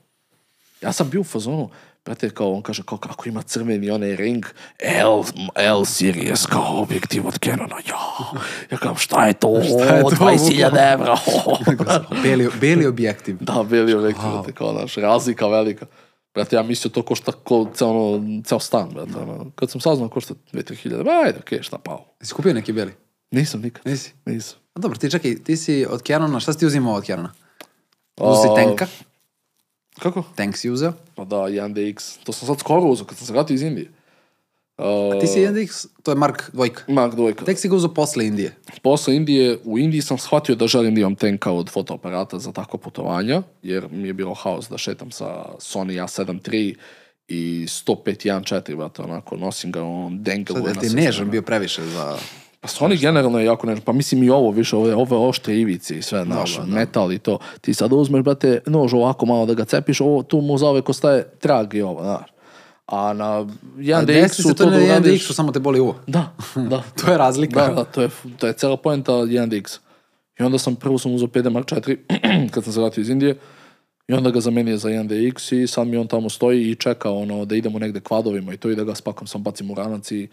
Ja 0.81 0.91
sam 0.91 1.09
bio 1.09 1.21
u 1.21 1.23
fazonu, 1.23 1.69
brate, 2.05 2.29
kao 2.29 2.53
on 2.53 2.61
kaže, 2.61 2.83
kao 2.83 2.97
kako 2.97 3.29
ima 3.29 3.41
crveni 3.41 3.89
onaj 3.89 4.15
ring, 4.15 4.45
L, 4.79 5.23
L 5.55 5.85
series, 5.85 6.45
kao 6.45 6.81
objektiv 6.81 7.27
od 7.27 7.39
Canona, 7.39 7.75
ja. 7.89 7.99
Ja 8.71 8.77
kao, 8.77 8.95
šta 8.95 9.27
je 9.27 9.33
to? 9.33 9.61
Šta 9.69 9.95
je 9.95 10.01
to, 10.01 10.09
20.000 10.09 10.93
evra. 10.93 11.17
Beli, 12.23 12.49
beli 12.61 12.87
objektiv. 12.87 13.37
Da, 13.39 13.65
beli 13.69 13.93
objektiv, 13.93 14.29
brate, 14.29 14.51
kao 14.51 14.73
naš, 14.73 14.95
razlika 14.95 15.47
velika. 15.47 15.85
Brate, 16.33 16.55
ja 16.55 16.63
mislio 16.63 16.89
to 16.89 17.01
košta 17.01 17.31
ko 17.31 17.67
ceo, 17.73 17.87
ono, 17.87 18.41
ceo 18.43 18.59
stan, 18.59 18.89
brate. 18.89 19.19
Ono. 19.21 19.51
Kad 19.55 19.71
sam 19.71 19.81
saznao 19.81 20.09
košta 20.09 20.33
2-3 20.53 21.03
ba, 21.03 21.11
ajde, 21.25 21.39
okej, 21.39 21.61
šta 21.61 21.77
pao. 21.77 22.05
Jesi 22.21 22.33
kupio 22.33 22.53
neki 22.53 22.73
beli? 22.73 22.93
Nisam 23.31 23.61
nikad. 23.61 23.81
Nisi? 23.85 24.13
Nisam. 24.25 24.59
A 24.73 24.79
dobro, 24.79 24.97
ti 24.97 25.11
čekaj, 25.11 25.35
ti 25.43 25.57
si 25.57 25.85
od 25.89 26.01
Canona, 26.07 26.39
šta 26.39 26.53
si 26.53 26.59
ti 26.59 26.65
uzimao 26.65 26.95
od 26.95 27.05
Canona? 27.05 27.31
A, 28.21 28.55
tenka? 28.55 28.87
Kako? 29.99 30.23
Tank 30.35 30.57
si 30.57 30.69
uzeo? 30.69 30.93
Pa 31.15 31.25
da, 31.25 31.35
1DX. 31.35 32.17
To 32.23 32.33
sam 32.33 32.47
sad 32.47 32.59
skoro 32.59 32.81
uzeo, 32.81 33.05
kad 33.05 33.17
sam 33.17 33.27
se 33.27 33.33
vratio 33.33 33.53
iz 33.53 33.61
Indije. 33.61 33.91
Uh, 34.77 35.21
Ti 35.21 35.27
si 35.27 35.39
1DX, 35.39 35.87
to 36.03 36.11
je 36.11 36.15
Mark 36.15 36.51
dvojka. 36.53 36.83
Mark 36.87 37.15
dvojka. 37.15 37.45
Tek 37.45 37.59
si 37.59 37.69
ga 37.69 37.75
uzeo 37.75 37.93
posle 37.93 38.27
Indije. 38.27 38.55
Posle 38.83 39.15
Indije, 39.15 39.57
u 39.63 39.79
Indiji 39.79 40.01
sam 40.01 40.17
shvatio 40.17 40.55
da 40.55 40.67
želim 40.67 40.95
da 40.95 41.01
imam 41.01 41.15
tenka 41.15 41.51
od 41.51 41.69
fotoaparata 41.69 42.39
za 42.39 42.51
takva 42.51 42.79
putovanja, 42.79 43.41
jer 43.63 43.87
mi 43.91 44.07
je 44.07 44.13
bilo 44.13 44.33
haos 44.33 44.69
da 44.69 44.77
šetam 44.77 45.11
sa 45.11 45.45
Sony 45.59 46.03
A7 46.03 46.53
III 46.53 46.75
i 47.27 47.65
105 47.67 48.03
1.4, 48.05 48.75
brate, 48.75 49.01
onako, 49.01 49.37
nosim 49.37 49.71
ga, 49.71 49.83
on 49.83 50.23
dengeluje 50.23 50.73
Sad, 50.73 50.83
na 50.83 50.89
ti 50.89 50.95
nežan 50.95 51.29
bio 51.29 51.41
previše 51.41 51.85
za... 51.85 52.17
Pa 52.65 52.69
Sony 52.69 52.97
generalno 52.99 53.39
je 53.39 53.45
jako 53.45 53.67
nežan, 53.67 53.81
pa 53.85 53.93
mislim 53.93 54.23
i 54.23 54.29
ovo 54.29 54.51
više, 54.51 54.75
ove, 54.75 54.95
ove 54.95 55.17
oštre 55.17 55.59
ivice 55.59 55.97
i 55.97 56.01
sve, 56.01 56.23
znaš, 56.23 56.57
da. 56.57 56.65
metal 56.65 57.11
i 57.13 57.19
to. 57.19 57.39
Ti 57.61 57.73
sad 57.73 57.93
uzmeš, 57.93 58.23
brate, 58.23 58.59
nož 58.65 58.93
ovako 58.93 59.25
malo 59.25 59.45
da 59.45 59.53
ga 59.53 59.65
cepiš, 59.65 60.01
ovo 60.01 60.23
tu 60.23 60.41
mu 60.41 60.57
zauvek 60.57 60.89
ostaje 60.89 61.23
trag 61.39 61.73
i 61.73 61.81
ovo, 61.81 62.03
znaš. 62.03 62.33
A 62.85 63.13
na 63.13 63.25
A 63.25 63.45
1DX-u 63.77 64.05
desi 64.05 64.43
se 64.43 64.49
to 64.49 64.53
to 64.53 64.69
na 64.69 64.77
da 64.77 64.83
uradiš... 64.83 65.27
1DX-u, 65.27 65.33
samo 65.33 65.51
te 65.51 65.59
boli 65.59 65.79
uvo. 65.79 65.95
Da, 66.07 66.31
da. 66.69 66.83
To 67.01 67.11
je 67.11 67.17
razlika. 67.17 67.67
Da, 67.67 67.73
da, 67.73 67.83
to 67.83 68.01
je, 68.01 68.09
to 68.37 68.47
je 68.47 68.53
cela 68.53 68.77
poenta 68.77 69.11
1DX. 69.11 69.79
I 70.39 70.43
onda 70.43 70.57
sam, 70.57 70.75
prvo 70.75 70.97
sam 70.97 71.13
uzeo 71.13 71.27
5D 71.27 71.49
Mark 71.49 71.71
IV, 71.71 71.97
kad 72.53 72.63
sam 72.63 72.73
se 72.73 72.79
vratio 72.79 73.01
iz 73.01 73.09
Indije, 73.09 73.35
i 74.07 74.13
onda 74.13 74.31
ga 74.31 74.39
zamenio 74.39 74.77
za 74.77 74.89
1DX 74.89 75.55
i 75.55 75.67
sad 75.67 75.87
mi 75.87 75.97
on 75.97 76.07
tamo 76.07 76.29
stoji 76.29 76.71
i 76.71 76.75
čeka 76.75 77.11
ono, 77.11 77.45
da 77.45 77.55
idemo 77.55 77.79
negde 77.79 77.99
kvadovima 77.99 78.53
i 78.53 78.57
to 78.57 78.69
i 78.69 78.75
da 78.75 78.83
ga 78.83 78.95
spakom 78.95 79.27
sam 79.27 79.43
bacim 79.43 79.71
u 79.71 79.73
ranac 79.73 80.11
i 80.11 80.27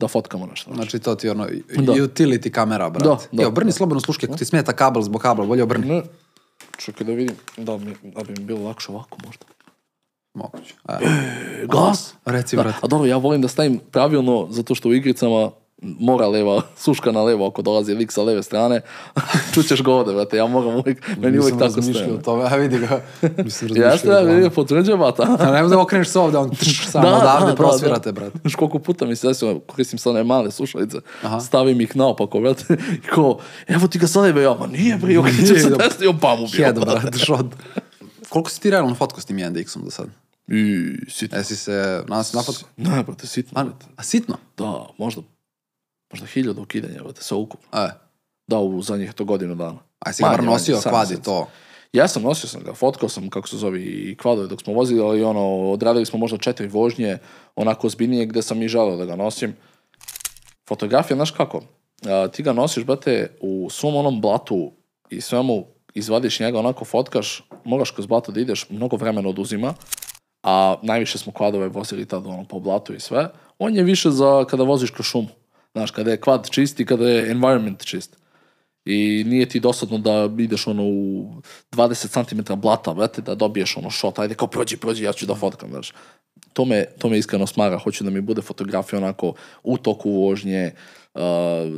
da 0.00 0.08
fotkamo 0.08 0.46
nešto. 0.46 0.70
Znači. 0.70 0.76
Znači 0.80 0.98
to 0.98 1.14
ti 1.14 1.26
je 1.26 1.30
ono 1.30 1.46
Da. 1.76 1.92
utility 1.92 2.50
kamera, 2.50 2.90
brate. 2.90 3.08
Da, 3.08 3.18
da, 3.32 3.42
Evo, 3.42 3.48
obrni 3.48 3.72
slobodno 3.72 4.00
sluške, 4.00 4.26
ako 4.26 4.36
ti 4.36 4.44
smeta 4.44 4.72
kabel 4.72 5.02
zbog 5.02 5.22
kabla, 5.22 5.46
bolje 5.46 5.62
obrni. 5.62 5.86
Ne, 5.86 6.02
čekaj 6.78 7.06
da 7.06 7.12
vidim, 7.12 7.36
da, 7.56 7.76
mi, 7.76 7.94
da 8.02 8.22
bi 8.22 8.34
mi 8.38 8.44
bilo 8.44 8.60
lakše 8.60 8.92
ovako 8.92 9.18
možda. 9.24 9.44
Moguće. 10.34 10.74
A, 10.84 10.98
Glas? 11.64 12.14
reci, 12.24 12.56
Da, 12.56 12.62
brate. 12.62 12.78
a 12.82 12.86
dobro, 12.86 13.06
ja 13.06 13.16
volim 13.16 13.40
da 13.42 13.48
stavim 13.48 13.80
pravilno, 13.90 14.46
zato 14.50 14.74
što 14.74 14.88
u 14.88 14.94
igricama 14.94 15.50
mora 16.00 16.26
leva, 16.28 16.62
suška 16.76 17.12
na 17.12 17.22
levo 17.22 17.46
ako 17.46 17.62
dolazi 17.62 17.94
lik 17.94 18.12
sa 18.12 18.22
leve 18.22 18.42
strane, 18.42 18.80
čućeš 19.54 19.82
ga 19.82 19.92
ovde, 19.92 20.12
brate, 20.12 20.36
ja 20.36 20.46
moram 20.46 20.74
uvijek, 20.76 21.08
meni 21.08 21.38
uvijek 21.38 21.54
Nisam 21.54 21.58
tako 21.58 21.76
razmišljao 21.76 22.04
stoje. 22.04 22.18
o 22.18 22.22
tome, 22.22 22.44
a 22.50 22.56
vidi 22.56 22.78
ga. 22.78 23.00
Mislim, 23.44 23.68
Jeste, 23.68 23.82
razmišljao 23.82 24.16
o 24.16 24.18
ja 24.20 24.34
vidim, 24.34 24.50
potvrđujem, 24.50 24.98
bata. 25.00 25.36
A 25.40 25.50
nemo 25.50 25.68
da 25.68 25.80
okreneš 25.80 26.08
se 26.08 26.18
ovde, 26.18 26.38
on 26.38 26.50
trš, 26.50 26.86
samo 26.86 27.08
odavde 27.08 27.56
prosvirate, 27.56 28.12
brate. 28.12 28.38
Znaš 28.40 28.54
koliko 28.54 28.78
puta 28.78 29.06
mi 29.06 29.16
se 29.16 29.28
desilo, 29.28 29.60
koristim 29.60 29.98
sad 29.98 30.10
one 30.10 30.24
male 30.24 30.50
slušalice, 30.50 30.98
Aha. 31.22 31.40
stavim 31.40 31.80
ih 31.80 31.96
naopako, 31.96 32.40
brate, 32.40 32.64
i 33.04 33.08
ko, 33.08 33.38
evo 33.66 33.86
ti 33.86 33.98
ga 33.98 34.06
sad 34.06 34.26
jebe, 34.26 34.42
ja, 34.42 34.54
ma 34.54 34.66
nije 34.66 34.96
bre, 34.96 35.18
okrećem 35.18 35.46
se 35.58 35.70
da- 35.70 35.76
desno 35.76 36.04
i 36.04 36.08
on 36.08 36.18
pam 36.18 36.34
ubio. 36.34 36.56
Head, 36.56 36.80
brate, 36.80 37.18
šod. 37.18 37.46
Koliko 38.28 38.50
si 38.50 38.60
ti 38.60 38.70
realno 38.70 38.94
fotko 38.94 39.20
s 39.20 39.24
tim 39.24 39.36
1DX-om 39.36 39.84
do 39.84 39.90
sad? 39.90 40.06
I, 40.48 40.84
sitno. 41.10 41.38
Jesi 41.38 41.56
se 41.56 42.02
nas 42.08 42.32
na 42.32 42.42
fotku? 42.42 42.64
Ne, 42.76 43.02
brate, 43.02 43.26
sitno, 43.26 43.60
A, 43.60 43.64
a 43.96 44.02
sitno? 44.02 44.36
Da, 44.58 44.86
možda, 44.98 45.22
možda 46.12 46.26
hiljada 46.26 46.60
ukidanja, 46.60 47.02
brate, 47.02 47.22
sve 47.22 47.36
ukupno. 47.36 47.80
E, 47.80 47.88
Da, 48.46 48.58
u 48.58 48.82
zadnjih 48.82 49.12
to 49.12 49.24
godinu 49.24 49.54
dana. 49.54 49.78
a 49.98 50.10
jesi 50.10 50.22
ga 50.22 50.28
bar 50.28 50.44
nosio 50.44 50.80
kvadi 50.80 51.22
to? 51.22 51.48
Ja 51.92 52.08
sam 52.08 52.22
nosio 52.22 52.48
sam 52.48 52.62
ga, 52.62 52.74
fotkao 52.74 53.08
sam 53.08 53.30
kako 53.30 53.48
se 53.48 53.56
zove 53.56 53.80
i 53.82 54.16
kvadove 54.16 54.48
dok 54.48 54.62
smo 54.62 54.72
vozili, 54.72 55.00
ali 55.00 55.24
ono, 55.24 55.70
odradili 55.70 56.06
smo 56.06 56.18
možda 56.18 56.38
četiri 56.38 56.66
vožnje, 56.68 57.18
onako 57.56 57.86
ozbiljnije 57.86 58.26
gde 58.26 58.42
sam 58.42 58.62
i 58.62 58.68
želeo 58.68 58.96
da 58.96 59.04
ga 59.04 59.16
nosim. 59.16 59.56
Fotografija, 60.68 61.16
znaš 61.16 61.30
kako, 61.30 61.62
a, 62.06 62.28
ti 62.28 62.42
ga 62.42 62.52
nosiš, 62.52 62.84
brate, 62.84 63.36
u 63.40 63.68
svom 63.70 63.96
onom 63.96 64.20
blatu 64.20 64.72
i 65.10 65.20
svemu 65.20 65.64
izvadiš 65.94 66.40
njega, 66.40 66.58
onako 66.58 66.84
fotkaš, 66.84 67.48
moraš 67.64 67.90
kroz 67.90 68.06
blato 68.06 68.32
da 68.32 68.40
ideš, 68.40 68.66
mnogo 68.70 68.96
vremena 68.96 69.28
oduzima, 69.28 69.74
a 70.42 70.76
najviše 70.82 71.18
smo 71.18 71.32
kvadove 71.32 71.68
vozili 71.68 72.06
tada 72.06 72.28
ono, 72.28 72.44
po 72.44 72.60
blatu 72.60 72.94
i 72.94 73.00
sve. 73.00 73.28
On 73.58 73.74
je 73.74 73.82
više 73.82 74.10
za 74.10 74.44
kada 74.50 74.62
voziš 74.62 74.90
kroz 74.90 75.06
šumu. 75.06 75.28
Znaš, 75.74 75.90
kada 75.90 76.10
je 76.10 76.20
kvad 76.20 76.50
čist 76.50 76.80
i 76.80 76.86
kada 76.86 77.08
je 77.08 77.30
environment 77.30 77.84
čist. 77.84 78.16
I 78.84 79.24
nije 79.26 79.48
ti 79.48 79.60
dosadno 79.60 79.98
da 79.98 80.30
ideš 80.38 80.66
ono 80.66 80.82
u 80.82 81.30
20 81.72 82.24
cm 82.26 82.52
blata, 82.54 82.94
brate, 82.94 83.22
da 83.22 83.34
dobiješ 83.34 83.76
ono 83.76 83.90
shot, 83.90 84.18
ajde 84.18 84.34
kao 84.34 84.48
prođi, 84.48 84.76
prođi, 84.76 85.04
ja 85.04 85.12
ću 85.12 85.26
da 85.26 85.34
fotkam, 85.34 85.70
znaš. 85.70 85.92
To 86.52 86.64
me, 86.64 86.84
to 86.98 87.08
me 87.08 87.18
iskreno 87.18 87.46
smara, 87.46 87.78
hoću 87.78 88.04
da 88.04 88.10
mi 88.10 88.20
bude 88.20 88.42
fotografija 88.42 88.98
onako 88.98 89.32
u 89.62 89.78
toku 89.78 90.10
vožnje, 90.12 90.72
uh, 91.14 91.20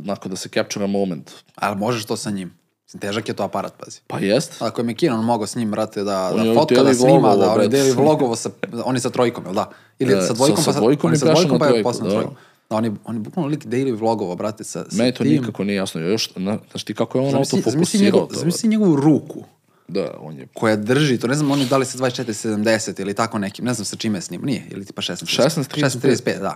onako 0.03 0.29
da 0.29 0.35
se 0.35 0.49
capture 0.49 0.87
moment. 0.87 1.31
Ali 1.55 1.77
možeš 1.77 2.05
to 2.05 2.17
sa 2.17 2.31
njim. 2.31 2.53
Mislim, 2.85 2.99
Težak 3.01 3.27
je 3.27 3.33
to 3.33 3.43
aparat, 3.43 3.73
pazi. 3.77 3.99
Pa 4.07 4.19
jest, 4.19 4.61
Ako 4.61 4.81
je 4.81 4.85
McKinnon 4.85 5.25
mogao 5.25 5.47
s 5.47 5.55
njim, 5.55 5.71
brate, 5.71 6.03
da, 6.03 6.31
On 6.33 6.41
je 6.41 6.47
da 6.47 6.59
fotka, 6.59 6.83
da 6.83 6.93
snima, 6.93 7.11
vlogovo, 7.11 7.35
da 7.35 7.47
on 7.47 7.55
brate. 7.55 7.69
deli 7.69 7.91
vlogovo 7.91 8.35
sa, 8.35 8.49
on 8.85 8.95
je 8.95 9.01
sa 9.01 9.09
trojkom, 9.09 9.45
jel 9.45 9.53
da? 9.53 9.69
Ili 9.99 10.13
E, 10.13 10.15
sa 10.15 10.27
sa- 10.27 10.33
dvojkom, 10.33 10.57
sa 10.57 10.65
pa 10.65 10.73
sa, 10.73 10.79
dvojkom 10.79 11.07
on 11.07 11.13
je 11.13 11.15
i 11.15 11.19
sa 11.19 11.25
dvojkom, 11.25 11.59
pa 11.59 11.67
je 11.67 11.83
posle 11.83 12.07
na 12.07 12.13
da. 12.13 12.29
Da, 12.69 12.75
on 12.75 12.85
je, 12.85 12.91
on 13.03 13.15
je 13.15 13.19
bukvalno 13.19 13.49
lik 13.49 13.65
daily 13.65 13.99
vlogovo, 13.99 14.35
brate, 14.35 14.63
sa, 14.63 14.85
sa 14.89 14.97
meni 14.97 15.11
to 15.13 15.23
tim. 15.23 15.33
nikako 15.33 15.63
nije 15.63 15.75
jasno. 15.75 16.01
Još, 16.01 16.29
na, 16.35 16.59
znaš 16.71 16.83
ti 16.83 16.93
kako 16.93 17.17
je 17.17 17.25
on 17.25 17.31
Zamisli, 17.31 17.59
auto 17.59 17.71
zamisli, 17.71 17.99
njegov, 17.99 18.19
fokusirao 18.19 18.27
to, 18.27 18.39
zamisli 18.39 18.69
njegovu 18.69 18.95
ruku 18.95 19.43
Da, 19.87 20.17
on 20.19 20.37
je 20.37 20.47
koja 20.53 20.75
drži, 20.75 21.17
to 21.17 21.27
ne 21.27 21.35
znam, 21.35 21.51
oni 21.51 21.65
da 21.65 21.77
li 21.77 21.85
se 21.85 21.97
24-70 21.97 23.01
ili 23.01 23.13
tako 23.13 23.39
nekim, 23.39 23.65
ne 23.65 23.73
znam 23.73 23.85
sa 23.85 23.95
čime 23.95 24.21
s 24.21 24.31
njim, 24.31 24.41
nije, 24.43 24.63
ili 24.71 24.85
tipa 24.85 25.01
16 25.01 25.41
16-35. 25.41 26.21
16-35, 26.25 26.39
da. 26.39 26.55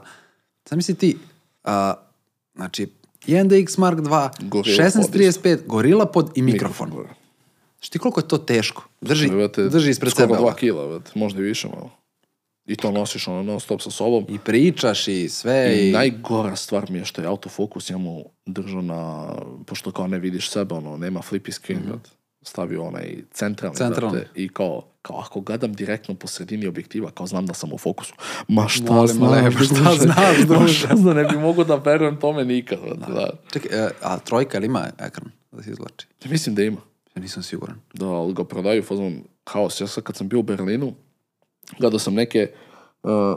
Zamisli 0.70 0.96
ti, 0.96 1.18
a, 1.64 1.94
znači, 2.56 2.88
1DX 3.28 3.80
Mark 3.80 3.98
II, 3.98 4.48
Gorilla 4.50 4.84
16-35, 4.84 5.58
gorila 5.66 6.06
pod 6.06 6.32
i 6.36 6.42
mikrofon. 6.42 6.90
mikrofon. 6.90 7.16
Znaš 7.80 7.90
ti 7.90 8.00
koliko 8.00 8.20
je 8.20 8.28
to 8.28 8.38
teško? 8.38 8.84
Drži, 9.02 9.30
drži 9.70 9.90
ispred 9.90 10.12
skoro 10.12 10.24
sebe. 10.24 10.34
dva 10.34 10.44
ovako. 10.44 10.60
kila, 10.60 10.88
brate, 10.88 11.12
možda 11.16 11.40
i 11.40 11.44
više 11.44 11.68
malo. 11.68 11.90
I 12.66 12.76
to 12.76 12.92
nosiš 12.92 13.28
ono 13.28 13.44
non 13.44 13.60
stop 13.60 13.82
sa 13.82 13.92
sobom. 13.92 14.26
I 14.30 14.40
pričaš 14.40 15.08
i 15.08 15.30
sve. 15.30 15.76
I 15.76 15.90
I, 15.90 15.92
najgora 15.92 16.56
stvar 16.56 16.92
mi 16.92 16.98
je 16.98 17.06
što 17.06 17.22
je 17.22 17.28
autofokus 17.28 17.90
ja 17.90 17.98
mu 17.98 18.24
držao 18.46 18.82
na, 18.82 19.30
pošto 19.66 19.92
kao 19.92 20.08
ne 20.08 20.20
vidiš 20.20 20.50
sebe, 20.50 20.76
ono, 20.76 20.98
nema 20.98 21.20
flippy 21.22 21.52
screen, 21.52 21.82
brate. 21.86 22.10
stavio 22.42 22.84
onaj 22.84 23.18
centralni, 23.32 23.78
Centralni. 23.78 24.18
brate, 24.18 24.30
i 24.36 24.50
kao, 24.50 24.84
kao 25.02 25.18
ako 25.20 25.42
gledam 25.42 25.74
direktno 25.74 26.16
po 26.16 26.28
sredini 26.28 26.68
objektiva, 26.68 27.12
kao 27.12 27.28
znam 27.28 27.46
da 27.46 27.54
sam 27.54 27.74
u 27.74 27.78
fokusu. 27.78 28.14
Ma 28.48 28.68
šta 28.68 28.94
Molim, 28.94 29.08
znam, 29.08 29.32
lepo, 29.32 29.64
šta 29.66 29.74
druže? 29.76 29.98
znaš, 30.00 30.38
Ma 30.62 30.68
šta 30.68 30.96
znam, 30.96 31.16
ne 31.16 31.24
bi 31.24 31.38
mogu 31.38 31.64
da 31.64 31.76
verujem 31.76 32.20
tome 32.20 32.46
nikad, 32.46 32.80
brate, 32.80 33.12
da. 33.14 33.30
Čekaj, 33.54 33.80
e, 33.80 33.90
a 34.02 34.20
trojka 34.20 34.58
ili 34.58 34.66
ima 34.68 34.88
ekran 35.00 35.32
da 35.52 35.64
se 35.64 35.72
izvlači? 35.72 36.08
Ja 36.26 36.32
mislim 36.32 36.56
da 36.56 36.64
ima. 36.64 36.82
Ja 37.16 37.22
nisam 37.22 37.44
siguran. 37.44 37.76
Da, 37.94 38.06
ali 38.08 38.34
ga 38.34 38.44
prodaju 38.44 38.84
fazon 38.84 39.24
haos. 39.46 39.82
Ja 39.82 39.88
sad 39.88 40.04
kad 40.04 40.16
sam 40.16 40.28
bio 40.30 40.40
u 40.40 40.44
Berlinu, 40.44 40.94
gledao 41.80 42.00
sam 42.00 42.14
neke 42.14 42.52
uh, 43.04 43.36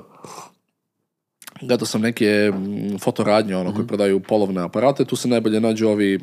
gledao 1.61 1.87
sam 1.87 2.01
neke 2.01 2.53
mm, 2.55 2.99
fotoradnje 2.99 3.57
ono, 3.57 3.75
koji 3.75 3.87
prodaju 3.87 4.21
polovne 4.21 4.63
aparate, 4.63 5.05
tu 5.05 5.17
se 5.17 5.29
najbolje 5.29 5.61
nađu 5.61 5.89
ovi 5.89 6.21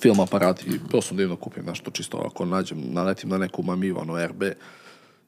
film 0.00 0.20
aparati 0.20 0.66
i 0.66 0.88
to 0.90 1.02
sam 1.02 1.16
divno 1.16 1.36
kupim 1.36 1.64
nešto 1.64 1.90
čisto 1.90 2.22
ako 2.26 2.44
nađem, 2.44 2.82
naletim 2.92 3.30
na 3.30 3.38
neku 3.38 3.62
mamiju, 3.62 3.98
ono 3.98 4.26
RB 4.26 4.42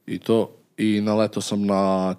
i 0.06 0.18
to 0.18 0.54
i 0.76 1.00
naletao 1.00 1.42
sam 1.42 1.66
na 1.66 2.14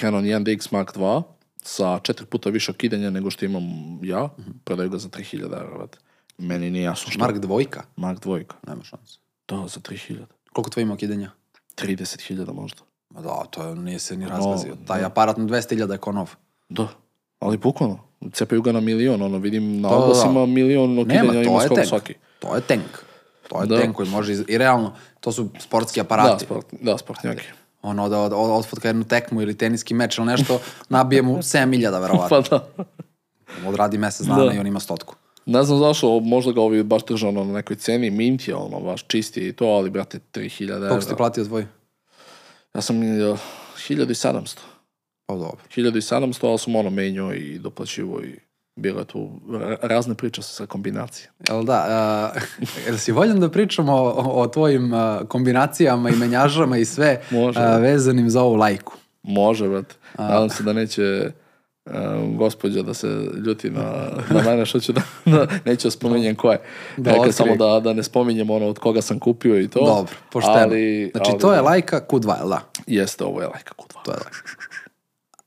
Canon 0.00 0.24
1DX 0.24 0.72
Mark 0.72 0.90
II 0.96 1.22
sa 1.62 2.00
četiri 2.02 2.26
puta 2.26 2.50
više 2.50 2.72
kidenja 2.72 3.10
nego 3.10 3.30
što 3.30 3.44
imam 3.44 3.64
ja, 4.02 4.28
prodaju 4.64 4.90
ga 4.90 4.98
za 4.98 5.08
3000 5.08 5.42
eura, 5.42 5.76
brate. 5.76 5.98
Meni 6.38 6.70
nije 6.70 6.84
jasno 6.84 7.10
što. 7.10 7.20
Mark 7.20 7.38
dvojka? 7.38 7.82
Mark 7.96 8.20
dvojka. 8.20 8.56
Nema 8.66 8.84
šanse. 8.84 9.18
Da, 9.48 9.56
za 9.56 9.80
3000. 9.80 10.16
Koliko 10.52 10.70
tvoj 10.70 10.82
ima 10.82 10.96
kidenja? 10.96 11.30
30.000 11.76 12.52
možda. 12.52 12.82
Ma 13.10 13.20
da, 13.20 13.44
to 13.50 13.74
nije 13.74 13.98
se 13.98 14.16
ni 14.16 14.24
No, 14.24 14.30
razgazio. 14.30 14.76
Taj 14.86 15.00
da. 15.00 15.06
aparat 15.06 15.36
na 15.36 15.44
200.000 15.44 15.92
je 15.92 15.98
ko 15.98 16.12
nov. 16.12 16.30
Da. 16.68 16.88
Ali 17.38 17.56
bukvalno. 17.56 17.98
Cepaju 18.32 18.62
ga 18.62 18.72
na 18.72 18.80
milion, 18.80 19.22
ono, 19.22 19.38
vidim 19.38 19.80
na 19.80 19.88
Da, 19.88 19.94
da, 19.94 19.96
da. 19.96 20.04
oglasima 20.04 20.46
milion 20.46 20.90
Nema, 20.90 21.02
okidenja 21.02 21.42
ima 21.42 21.60
skoro 21.60 21.84
svaki. 21.84 22.14
To 22.38 22.54
je 22.54 22.60
tank. 22.60 23.04
To 23.48 23.60
je 23.60 23.66
Da. 23.66 23.80
tank 23.80 23.96
koji 23.96 24.08
može... 24.08 24.32
Iz... 24.32 24.44
I 24.48 24.58
realno, 24.58 24.92
to 25.20 25.32
su 25.32 25.48
sportski 25.58 26.00
Da, 26.00 26.02
aparati. 26.02 26.44
sport, 26.44 26.66
da, 26.72 26.98
sportnjaki. 26.98 27.44
Ono 27.82 28.08
da 28.08 28.18
od, 28.18 28.32
od, 28.32 28.50
odfotka 28.50 28.88
jednu 28.88 29.04
tekmu 29.04 29.42
ili 29.42 29.56
teniski 29.58 29.94
meč 29.94 30.18
ili 30.18 30.26
nešto, 30.26 30.60
nabije 30.88 31.22
mu 31.22 31.36
7000 31.36 32.00
verovatno. 32.00 32.42
Pa 32.42 32.56
da. 32.76 32.84
Odradi 33.68 33.98
mesec 33.98 34.26
dana 34.26 34.44
Da. 34.44 34.52
i 34.52 34.58
on 34.58 34.66
ima 34.66 34.80
stotku. 34.80 35.14
Ne 35.46 35.62
znam 35.62 35.78
zašto, 35.78 36.20
možda 36.20 36.52
ga 36.52 36.60
ovi 36.60 36.82
baš 36.82 37.04
drže 37.04 37.26
ono, 37.26 37.44
na 37.44 37.52
nekoj 37.52 37.76
ceni, 37.76 38.10
mint 38.10 38.48
je 38.48 38.54
ono, 38.54 38.80
baš 38.80 39.04
čisti 39.06 39.40
i 39.40 39.52
to, 39.52 39.64
ali 39.64 39.90
brate, 39.90 40.18
3000 40.32 40.70
evra. 40.70 40.88
Koliko 40.88 41.02
si 41.02 41.08
ti 41.08 41.14
platio 41.16 41.44
tvoj? 41.44 41.66
Ja 42.74 42.80
sam 42.80 42.96
uh, 42.96 43.38
1700. 43.88 44.56
Pa 45.26 45.34
dobro. 45.34 45.56
1700, 45.76 46.46
ali 46.48 46.58
sam 46.58 46.76
ono 46.76 46.90
menjao 46.90 47.34
i 47.34 47.58
doplaćivo 47.58 48.20
i 48.22 48.38
bilo 48.76 48.98
je 48.98 49.04
tu 49.04 49.30
ra- 49.50 49.76
razne 49.82 50.14
priče 50.14 50.42
sa 50.42 50.66
kombinacije. 50.66 51.30
Jel 51.48 51.64
da, 51.64 52.32
uh, 52.36 52.42
jel 52.86 52.96
si 52.98 53.12
voljan 53.12 53.40
da 53.40 53.50
pričamo 53.50 53.92
o, 53.92 54.42
o 54.42 54.46
tvojim 54.46 54.92
uh, 54.92 55.00
kombinacijama 55.28 56.10
i 56.10 56.16
menjažama 56.16 56.78
i 56.78 56.84
sve 56.84 57.20
Može. 57.30 57.60
uh, 57.60 57.80
vezanim 57.80 58.30
za 58.30 58.42
ovu 58.42 58.54
lajku? 58.56 58.92
Može, 59.22 59.68
brate. 59.68 59.94
Nadam 60.18 60.48
se 60.50 60.62
da 60.62 60.72
neće 60.72 61.32
um, 61.86 62.36
gospođa 62.36 62.82
da 62.82 62.94
se 62.94 63.06
ljuti 63.46 63.70
na, 63.70 64.10
na 64.30 64.42
mene 64.42 64.66
što 64.66 64.80
ću 64.80 64.92
da, 64.92 65.02
da 65.24 65.46
neću 65.64 65.86
da 65.86 65.90
spominjem 65.90 66.36
ko 66.36 66.52
je. 66.52 66.60
Da 66.96 67.10
otkrije. 67.10 67.32
samo 67.32 67.56
da, 67.56 67.80
da 67.80 67.92
ne 67.92 68.02
spominjem 68.02 68.50
ono 68.50 68.66
od 68.66 68.78
koga 68.78 69.02
sam 69.02 69.18
kupio 69.18 69.60
i 69.60 69.68
to. 69.68 69.84
Dobro, 69.84 70.14
pošteno. 70.32 70.56
Ali, 70.58 71.10
znači, 71.14 71.30
ali, 71.30 71.40
to 71.40 71.52
je 71.52 71.60
lajka 71.60 72.00
Q2, 72.08 72.38
jel 72.38 72.48
da? 72.48 72.60
Jeste, 72.86 73.24
ovo 73.24 73.40
je 73.40 73.46
lajka 73.46 73.74
kudva. 73.74 74.02
To 74.02 74.10
je 74.10 74.16
lajka. 74.16 74.38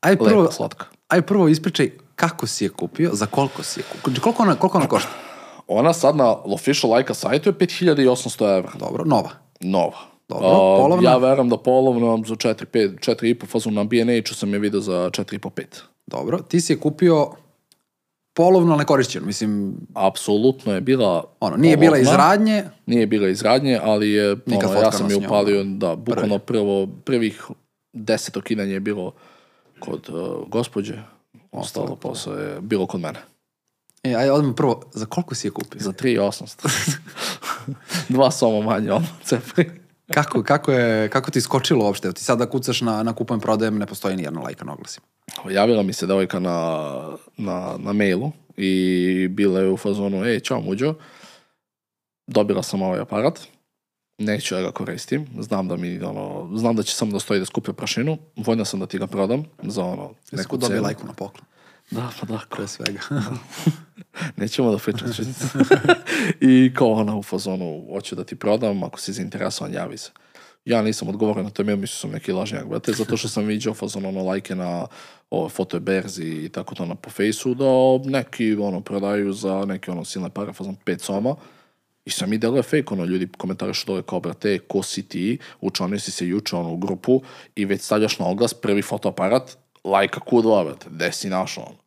Aj 0.01 0.17
prvo, 0.17 0.41
Lepa, 0.41 0.51
slatka. 0.51 0.85
aj 1.07 1.21
prvo 1.21 1.47
ispričaj 1.47 1.91
kako 2.15 2.47
si 2.47 2.65
je 2.65 2.69
kupio, 2.69 3.09
za 3.13 3.25
koliko 3.25 3.63
si 3.63 3.79
je 3.79 3.83
kupio. 3.83 4.21
Koliko 4.21 4.43
ona, 4.43 4.55
koliko 4.55 4.77
ona 4.77 4.87
košta? 4.87 5.09
Ona 5.67 5.93
sad 5.93 6.15
na 6.15 6.35
official 6.35 6.91
lajka 6.91 7.13
sajtu 7.13 7.49
je 7.49 7.53
5800 7.53 8.57
evra. 8.57 8.71
Dobro, 8.79 9.05
nova. 9.05 9.29
Nova. 9.59 9.97
Dobro, 10.29 10.47
A, 10.47 10.77
polovna? 10.81 11.09
Ja 11.09 11.17
veram 11.17 11.49
da 11.49 11.57
polovno 11.57 12.23
za 12.25 12.35
4, 12.35 12.65
5, 12.65 13.15
4,5 13.15 13.47
fazu 13.47 13.71
na 13.71 13.83
B&H-u 13.83 14.33
sam 14.33 14.53
je 14.53 14.59
vidio 14.59 14.79
za 14.79 14.93
4,5, 14.93 15.49
5. 15.49 15.63
Dobro, 16.07 16.39
ti 16.39 16.61
si 16.61 16.73
je 16.73 16.79
kupio 16.79 17.31
polovno 18.33 18.75
nekorišćeno, 18.75 19.25
mislim, 19.25 19.75
Apsolutno 19.93 20.73
je 20.73 20.81
bila 20.81 21.23
ono, 21.39 21.57
nije 21.57 21.77
bila 21.77 21.97
polovna. 21.97 22.17
radnje, 22.17 22.63
Nije 22.85 23.07
bila 23.07 23.27
iz 23.29 23.41
radnje, 23.41 23.79
ali 23.83 24.11
je, 24.11 24.31
ono, 24.31 24.79
ja 24.79 24.91
sam 24.91 25.09
je 25.09 25.15
upalio, 25.15 25.63
da, 25.63 25.95
bukvalno 25.95 26.39
prvo, 26.39 26.87
prvih 27.05 27.43
deset 27.93 28.37
okidanja 28.37 28.73
je 28.73 28.79
bilo 28.79 29.11
kod 29.79 30.09
uh, 30.09 30.49
gospođe, 30.49 30.93
ostalo 31.51 31.95
posao 31.95 32.33
je 32.33 32.61
bilo 32.61 32.85
kod 32.85 33.01
mene. 33.01 33.19
e, 34.03 34.15
aj 34.15 34.29
odmah 34.29 34.53
prvo, 34.55 34.81
za 34.93 35.05
koliko 35.05 35.35
si 35.35 35.47
je 35.47 35.51
kupio? 35.51 35.81
Za 35.81 35.91
3.800. 35.91 36.97
Dva 38.13 38.31
soma 38.31 38.65
manje, 38.65 38.91
ono, 38.91 39.07
cepri. 39.23 39.82
Kako, 40.11 40.43
kako, 40.43 40.71
je, 40.71 41.09
kako 41.09 41.31
ti 41.31 41.41
skočilo 41.41 41.85
uopšte? 41.85 42.13
Ti 42.13 42.23
sada 42.23 42.49
kucaš 42.49 42.81
na, 42.81 43.03
na 43.03 43.13
kupujem 43.13 43.39
prodajem, 43.39 43.77
ne 43.77 43.85
postoji 43.85 44.15
ni 44.15 44.23
jedna 44.23 44.41
lajka 44.41 44.65
na 44.65 44.73
oglasima. 44.73 45.05
Javila 45.49 45.83
mi 45.83 45.93
se 45.93 46.07
devojka 46.07 46.39
na, 46.39 46.79
na, 47.37 47.75
na 47.77 47.93
mailu 47.93 48.31
i 48.57 49.27
bila 49.31 49.59
je 49.59 49.69
u 49.69 49.77
fazonu, 49.77 50.25
ej, 50.25 50.39
čao 50.39 50.61
muđo, 50.61 50.93
dobila 52.27 52.63
sam 52.63 52.81
ovaj 52.81 52.99
aparat, 52.99 53.39
neću 54.17 54.55
ja 54.55 54.61
ga 54.61 54.71
koristim, 54.71 55.27
znam 55.39 55.67
da 55.67 55.75
mi, 55.75 55.99
ono, 56.01 56.57
znam 56.57 56.75
da 56.75 56.83
će 56.83 56.93
samo 56.95 57.11
da 57.11 57.19
stoji 57.19 57.39
da 57.39 57.45
skuplja 57.45 57.73
prašinu, 57.73 58.17
voljna 58.35 58.65
sam 58.65 58.79
da 58.79 58.85
ti 58.85 58.97
ga 58.97 59.07
prodam 59.07 59.45
za 59.63 59.83
ono, 59.83 60.13
Neku 60.31 60.57
cenu. 60.57 60.81
lajku 60.81 61.07
na 61.07 61.13
poklon. 61.13 61.45
Da, 61.95 62.09
pa 62.19 62.25
da, 62.25 62.39
Pre 62.49 62.67
svega. 62.67 62.99
nećemo 64.37 64.71
da 64.71 64.77
pričam 64.77 65.13
činjenice. 65.15 65.47
I 66.41 66.71
kao 66.75 66.91
ona 66.91 67.15
u 67.17 67.23
fazonu, 67.23 67.85
hoću 67.93 68.15
da 68.15 68.23
ti 68.23 68.35
prodam, 68.35 68.83
ako 68.83 68.99
si 68.99 69.13
zainteresovan, 69.13 69.73
javi 69.73 69.97
se. 69.97 70.11
Ja 70.65 70.81
nisam 70.81 71.07
odgovorio 71.07 71.43
na 71.43 71.49
to, 71.49 71.61
ja 71.61 71.75
mislio 71.75 71.97
sam 71.97 72.11
neki 72.11 72.31
lažnjak, 72.31 72.67
brate, 72.67 72.91
zato 72.91 73.17
što 73.17 73.27
sam 73.27 73.45
vidio 73.45 73.73
fazon 73.73 74.05
ono 74.05 74.23
lajke 74.23 74.55
na 74.55 74.87
o, 75.29 75.49
fotoberzi 75.49 76.25
i 76.25 76.49
tako 76.49 76.75
to 76.75 76.85
na 76.85 76.95
po 76.95 77.09
fejsu, 77.09 77.53
da 77.53 77.65
neki 78.09 78.55
ono 78.55 78.81
prodaju 78.81 79.33
za 79.33 79.65
neke 79.65 79.91
ono 79.91 80.05
silne 80.05 80.29
pare, 80.29 80.53
fazon 80.53 80.75
5 80.85 80.99
soma. 80.99 81.35
I 82.05 82.11
sam 82.11 82.33
i 82.33 82.37
deluje 82.37 82.63
fake, 82.63 82.85
ono, 82.91 83.05
ljudi 83.05 83.27
komentarišu 83.37 83.85
dole 83.87 84.01
kao, 84.01 84.19
brate, 84.19 84.59
ko 84.59 84.83
si 84.83 85.03
ti, 85.07 85.37
učlanio 85.61 85.99
si 85.99 86.11
se 86.11 86.27
juče, 86.27 86.55
ono, 86.55 86.69
u 86.69 86.77
grupu 86.77 87.21
i 87.55 87.65
već 87.65 87.81
stavljaš 87.81 88.19
na 88.19 88.27
oglas 88.27 88.53
prvi 88.53 88.81
fotoaparat, 88.81 89.57
lajka 89.83 90.19
Q2, 90.19 90.65
brate, 90.65 90.87
gde 90.89 91.11
si 91.11 91.29
našao, 91.29 91.63
ono. 91.63 91.82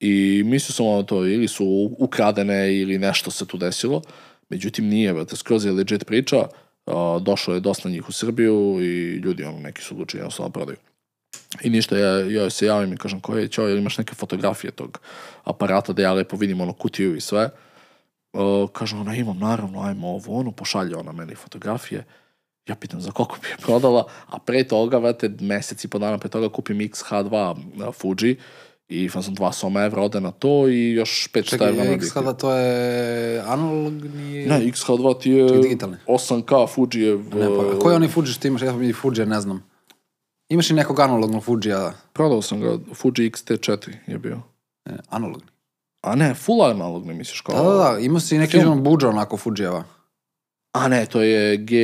I 0.00 0.42
mislio 0.46 0.72
sam 0.72 0.86
ono 0.86 1.02
to, 1.02 1.26
ili 1.26 1.48
su 1.48 1.94
ukradene 1.98 2.76
ili 2.76 2.98
nešto 2.98 3.30
se 3.30 3.46
tu 3.46 3.56
desilo. 3.56 4.02
Međutim, 4.48 4.88
nije, 4.88 5.14
brate, 5.14 5.36
skroz 5.36 5.64
je 5.64 5.72
legit 5.72 6.06
priča. 6.06 6.48
A, 6.86 7.18
došlo 7.22 7.54
je 7.54 7.60
dosta 7.60 7.88
njih 7.88 8.08
u 8.08 8.12
Srbiju 8.12 8.78
i 8.80 9.16
ljudi, 9.16 9.44
ono, 9.44 9.58
neki 9.58 9.82
su 9.82 9.94
odlučili 9.94 10.20
jednostavno 10.20 10.48
da 10.48 10.52
prodaju. 10.52 10.78
I 11.62 11.70
ništa, 11.70 11.98
ja, 11.98 12.42
ja 12.42 12.50
se 12.50 12.66
javim 12.66 12.92
i 12.92 12.96
kažem, 12.96 13.20
ko 13.20 13.36
je, 13.36 13.48
čao, 13.48 13.68
jel 13.68 13.78
imaš 13.78 13.98
neke 13.98 14.14
fotografije 14.14 14.70
tog 14.70 15.00
aparata 15.44 15.92
da 15.92 16.02
ja 16.02 16.12
lepo 16.12 16.36
vidim 16.36 16.60
ono 16.60 16.72
kutiju 16.72 17.16
i 17.16 17.20
sve. 17.20 17.50
Uh, 18.32 18.70
kaže 18.72 18.96
ona, 18.96 19.14
imam 19.14 19.38
naravno, 19.38 19.82
ajmo 19.82 20.08
ovo, 20.08 20.38
ono, 20.38 20.52
pošalje 20.52 20.96
ona 20.96 21.12
meni 21.12 21.34
fotografije. 21.34 22.04
Ja 22.66 22.74
pitam 22.74 23.00
za 23.00 23.10
koliko 23.10 23.38
bi 23.42 23.48
je 23.48 23.56
prodala, 23.56 24.04
a 24.26 24.38
pre 24.38 24.64
toga, 24.64 24.98
vete, 24.98 25.30
mesec 25.40 25.84
i 25.84 25.88
po 25.88 25.98
dana 25.98 26.18
pre 26.18 26.28
toga 26.28 26.48
kupim 26.48 26.78
XH2 26.78 27.56
uh, 27.88 27.94
Fuji 27.94 28.36
i 28.88 29.08
sam 29.08 29.34
dva 29.34 29.52
soma 29.52 29.82
evra 29.82 30.02
ode 30.02 30.20
na 30.20 30.30
to 30.30 30.68
i 30.68 30.92
još 30.92 31.28
500 31.32 31.44
Čekaj, 31.48 31.68
evra 31.68 31.84
na 31.84 31.90
objektiv. 31.90 32.10
kada 32.12 32.32
to 32.32 32.54
je 32.54 33.40
analogni... 33.40 34.46
Ne, 34.46 34.60
XH2 34.60 35.20
ti 35.20 35.30
je 35.30 35.58
digitalni. 35.58 35.96
8K 36.06 36.68
Fuji 36.74 37.02
je... 37.02 37.16
Ne, 37.16 37.48
pa, 37.56 37.78
koji 37.78 37.96
onaj 37.96 38.08
Fuji 38.08 38.26
što 38.26 38.48
imaš? 38.48 38.62
Ja 38.62 38.72
sam 38.72 38.82
i 38.82 38.92
Fuji, 38.92 39.26
ne 39.26 39.40
znam. 39.40 39.62
Imaš 40.48 40.70
i 40.70 40.74
nekog 40.74 41.00
analognog 41.00 41.44
Fujija? 41.44 41.92
Prodao 42.12 42.42
sam 42.42 42.60
ga, 42.60 42.78
Fuji 42.94 43.30
X-T4 43.30 43.94
je 44.06 44.18
bio. 44.18 44.40
Ne, 44.86 44.96
analogni. 45.08 45.46
A 46.00 46.16
ne, 46.16 46.34
full 46.34 46.62
analogni 46.62 47.14
misliš 47.14 47.40
kao... 47.40 47.56
Da, 47.56 47.70
da, 47.70 47.92
da, 47.92 47.98
imao 47.98 48.20
si 48.20 48.38
neki 48.38 48.58
Film. 48.58 48.84
buđa 48.84 49.08
onako 49.08 49.36
Fujijeva. 49.36 49.84
A 50.72 50.88
ne, 50.88 51.06
to 51.06 51.22
je 51.22 51.56
G, 51.56 51.76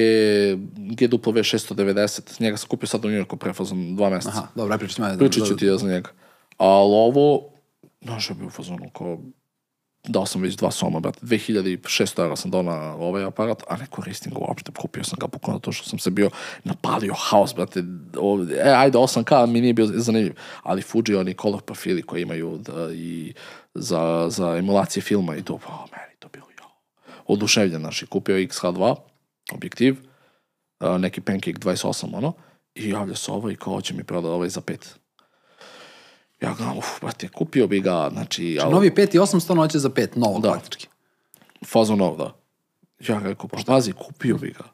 GW690. 0.77 2.41
Njega 2.41 2.57
sam 2.57 2.69
kupio 2.69 2.87
sad 2.87 3.05
u 3.05 3.09
Njujorku 3.09 3.37
pre 3.37 3.53
fazom 3.53 3.97
dva 3.97 4.11
meseca. 4.11 4.39
Aha, 4.39 4.47
dobro. 4.55 4.79
Pričat 5.19 5.47
ću 5.49 5.57
ti 5.57 5.67
ja 5.67 5.77
za 5.77 5.89
njega. 5.89 6.11
Ali 6.57 6.95
ovo, 6.95 7.51
znaš, 8.03 8.31
je 8.31 8.35
bio 8.35 8.47
u 8.47 8.51
fazonu 8.51 8.91
kao, 8.91 9.19
dao 10.09 10.27
sam 10.27 10.43
već 10.43 10.57
dva 10.57 10.71
soma, 10.71 11.01
brate, 11.01 11.21
2600 11.23 12.23
eura 12.23 12.37
sam 12.37 12.51
dao 12.51 12.63
na 12.63 12.95
ovaj 12.95 13.25
aparat, 13.25 13.63
a 13.69 13.77
ne 13.77 13.87
koristim 13.87 14.33
ga 14.33 14.39
uopšte, 14.39 14.73
kupio 14.81 15.05
sam 15.05 15.19
ga 15.21 15.27
bukvalno 15.27 15.61
to 15.61 15.73
što 15.73 15.89
sam 15.89 15.99
se 15.99 16.11
bio 16.11 16.31
napalio 16.65 17.15
haos, 17.17 17.55
brate, 17.55 17.83
ovdje, 18.19 18.57
e, 18.57 18.71
ajde 18.77 18.99
8K 18.99 19.47
mi 19.47 19.61
nije 19.61 19.75
bio 19.75 19.87
zanimljiv, 19.87 20.35
ali 20.63 20.83
Fuji 20.83 21.15
oni 21.17 21.35
color 21.35 21.63
profili 21.63 22.03
koji 22.03 22.23
imaju 22.23 22.59
da, 22.59 22.93
i 22.93 23.35
za, 23.75 24.27
za 24.31 24.57
emulacije 24.57 25.03
filma 25.03 25.37
i 25.37 25.43
to, 25.43 25.59
pa 25.59 25.87
meni 25.97 26.17
to 26.19 26.29
bilo 26.29 26.47
jo. 26.59 26.65
Oduševljen, 27.27 27.81
znaš, 27.81 28.03
i 28.03 28.07
kupio 28.07 28.37
XH2, 28.37 28.95
objektiv, 29.53 29.97
neki 30.99 31.21
Pancake 31.21 31.59
28, 31.59 32.17
ono, 32.17 32.33
I 32.75 32.89
javlja 32.89 33.17
se 33.17 33.33
ovo 33.33 33.51
i 33.51 33.57
kao 33.57 33.75
hoće 33.75 33.95
mi 33.95 34.05
proda 34.05 34.29
ovaj 34.29 34.49
za 34.49 34.61
pet. 34.61 34.99
Ja 36.41 36.55
gledam, 36.55 36.79
uf, 36.79 37.01
brate, 37.01 37.29
kupio 37.29 37.67
bi 37.67 37.81
ga, 37.81 38.11
znači... 38.13 38.59
ali- 38.63 38.73
Novi 38.73 38.91
5 38.91 39.15
i 39.17 39.19
800 39.19 39.55
noće 39.55 39.79
za 39.79 39.89
5, 39.89 40.17
novo 40.17 40.39
Da. 40.41 40.51
praktički. 40.51 40.87
fazon 41.67 41.99
nov, 41.99 42.17
da. 42.17 42.35
Ja 43.09 43.19
rekao, 43.19 43.49
pa 43.49 43.59
pazi, 43.67 43.93
kupio 43.93 44.37
bi 44.37 44.51
ga. 44.51 44.65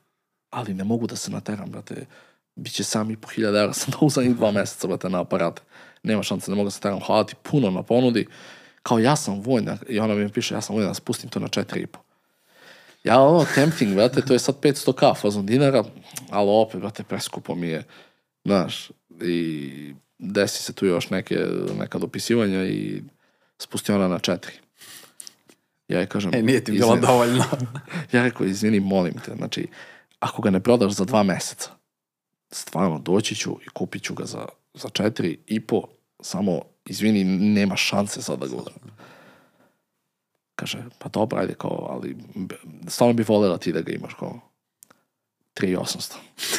Ali 0.51 0.75
ne 0.75 0.85
mogu 0.85 1.07
da 1.07 1.17
se 1.17 1.31
nateram, 1.31 1.71
brate. 1.71 2.07
Biće 2.57 2.85
sam 2.85 3.11
i 3.11 3.17
po 3.17 3.29
hiljada 3.29 3.61
evra 3.61 3.73
sam 3.73 3.95
dao 4.01 4.09
zadnjih 4.09 4.37
dva 4.37 4.51
meseca, 4.51 4.87
brate, 4.87 5.09
na 5.09 5.21
aparate. 5.21 5.63
Nema 6.03 6.23
šanse, 6.23 6.51
ne 6.51 6.57
mogu 6.57 6.67
da 6.67 6.71
se 6.71 6.81
teram. 6.81 7.01
Hvala 7.01 7.25
ti 7.25 7.35
puno 7.43 7.71
na 7.71 7.83
ponudi. 7.83 8.27
Kao 8.83 8.99
ja 8.99 9.17
sam 9.17 9.41
vojna, 9.41 9.77
i 9.89 10.01
ona 10.01 10.15
mi 10.15 10.29
piše, 10.33 10.55
ja 10.55 10.61
sam 10.61 10.77
vojna, 10.77 10.95
spustim 10.95 11.31
to 11.31 11.41
na 11.41 11.49
četiri 11.49 11.81
i 11.81 11.87
po. 11.87 11.99
Ja 13.05 13.21
ono, 13.21 13.47
tempting, 13.55 13.95
brate, 13.95 14.21
to 14.21 14.33
je 14.33 14.39
sad 14.39 14.61
500k 14.61 15.21
fazon 15.21 15.47
dinara, 15.47 15.85
ali 16.31 16.49
opet, 16.51 16.81
brate, 16.81 17.03
preskupo 17.03 17.55
mi 17.55 17.69
je, 17.69 17.85
znaš, 18.45 18.91
i 19.23 19.95
desi 20.21 20.63
se 20.63 20.73
tu 20.73 20.87
još 20.87 21.11
neke, 21.11 21.39
neka 21.79 21.99
dopisivanja 21.99 22.65
i 22.65 23.03
spusti 23.59 23.93
ona 23.93 24.09
na 24.09 24.19
četiri. 24.19 24.53
Ja 25.89 26.01
je 26.01 26.07
kažem... 26.07 26.35
E, 26.35 26.43
nije 26.43 26.65
ti 26.65 26.73
bilo 26.73 26.87
izvini. 26.87 27.07
dovoljno. 27.07 27.45
Ja 28.13 28.23
rekao, 28.23 28.47
izvini, 28.47 28.81
molim 28.81 29.15
te, 29.25 29.35
znači, 29.37 29.69
ako 30.19 30.43
ga 30.43 30.51
ne 30.51 30.61
prodaš 30.61 30.93
za 30.93 31.05
dva 31.05 31.23
meseca, 31.23 31.71
stvarno 32.51 32.99
doći 32.99 33.35
ću 33.35 33.57
i 33.67 33.69
kupit 33.69 34.03
ću 34.03 34.15
ga 34.15 34.25
za, 34.25 34.47
za 34.75 34.89
četiri 34.89 35.39
i 35.47 35.61
po, 35.61 35.83
samo, 36.23 36.63
izvini, 36.85 37.25
nema 37.25 37.77
šanse 37.77 38.23
sad 38.23 38.39
da 38.39 38.47
ga 38.47 38.57
uzmem. 38.57 38.97
Kaže, 40.55 40.85
pa 40.99 41.09
dobro, 41.09 41.41
ajde, 41.41 41.55
kao, 41.55 41.89
ali 41.91 42.17
stvarno 42.89 43.15
bi 43.15 43.23
volela 43.23 43.59
ti 43.59 43.73
da 43.73 43.81
ga 43.81 43.93
imaš, 43.93 44.15
kao, 44.15 44.41
3800, 45.55 46.15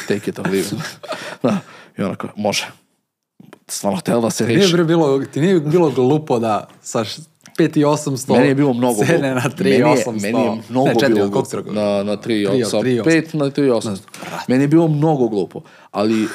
take 0.08 0.30
it 0.30 0.38
or 0.38 0.46
leave 0.46 0.66
it. 0.66 0.98
da, 1.42 1.58
i 1.98 2.02
ona 2.02 2.14
kao, 2.14 2.30
može. 2.36 2.81
Stvarno 3.72 3.98
htjela 3.98 4.20
da 4.20 4.30
se 4.30 4.46
bilo, 4.84 5.24
ti 5.32 5.40
nije 5.40 5.60
bilo 5.60 5.90
glupo 5.90 6.38
da 6.38 6.68
sa 6.82 7.04
5 7.58 7.78
i 7.78 7.84
800 7.84 8.32
Meni 8.32 8.48
je 8.48 8.54
bilo 8.54 8.72
mnogo 8.72 9.04
cene 9.04 9.34
na 9.34 9.40
3 9.40 9.64
meni 9.64 9.76
je, 9.76 9.84
800. 9.84 10.22
meni 10.22 10.38
je 10.38 10.62
mnogo 10.68 10.88
ne, 10.88 10.94
4, 10.94 11.14
bilo 11.14 11.28
glupo. 11.28 11.72
Na, 11.72 12.02
na 12.02 12.16
3 12.16 12.20
Tri 12.22 12.46
od- 12.46 12.70
sa 12.70 12.80
tri 12.80 13.00
od- 13.00 13.06
5 13.06 13.34
na 13.34 13.44
3 13.44 13.70
8. 13.70 13.96
Meni 14.48 14.64
je 14.64 14.68
bilo 14.68 14.88
mnogo 14.88 15.28
glupo. 15.28 15.60
Ali 15.90 16.26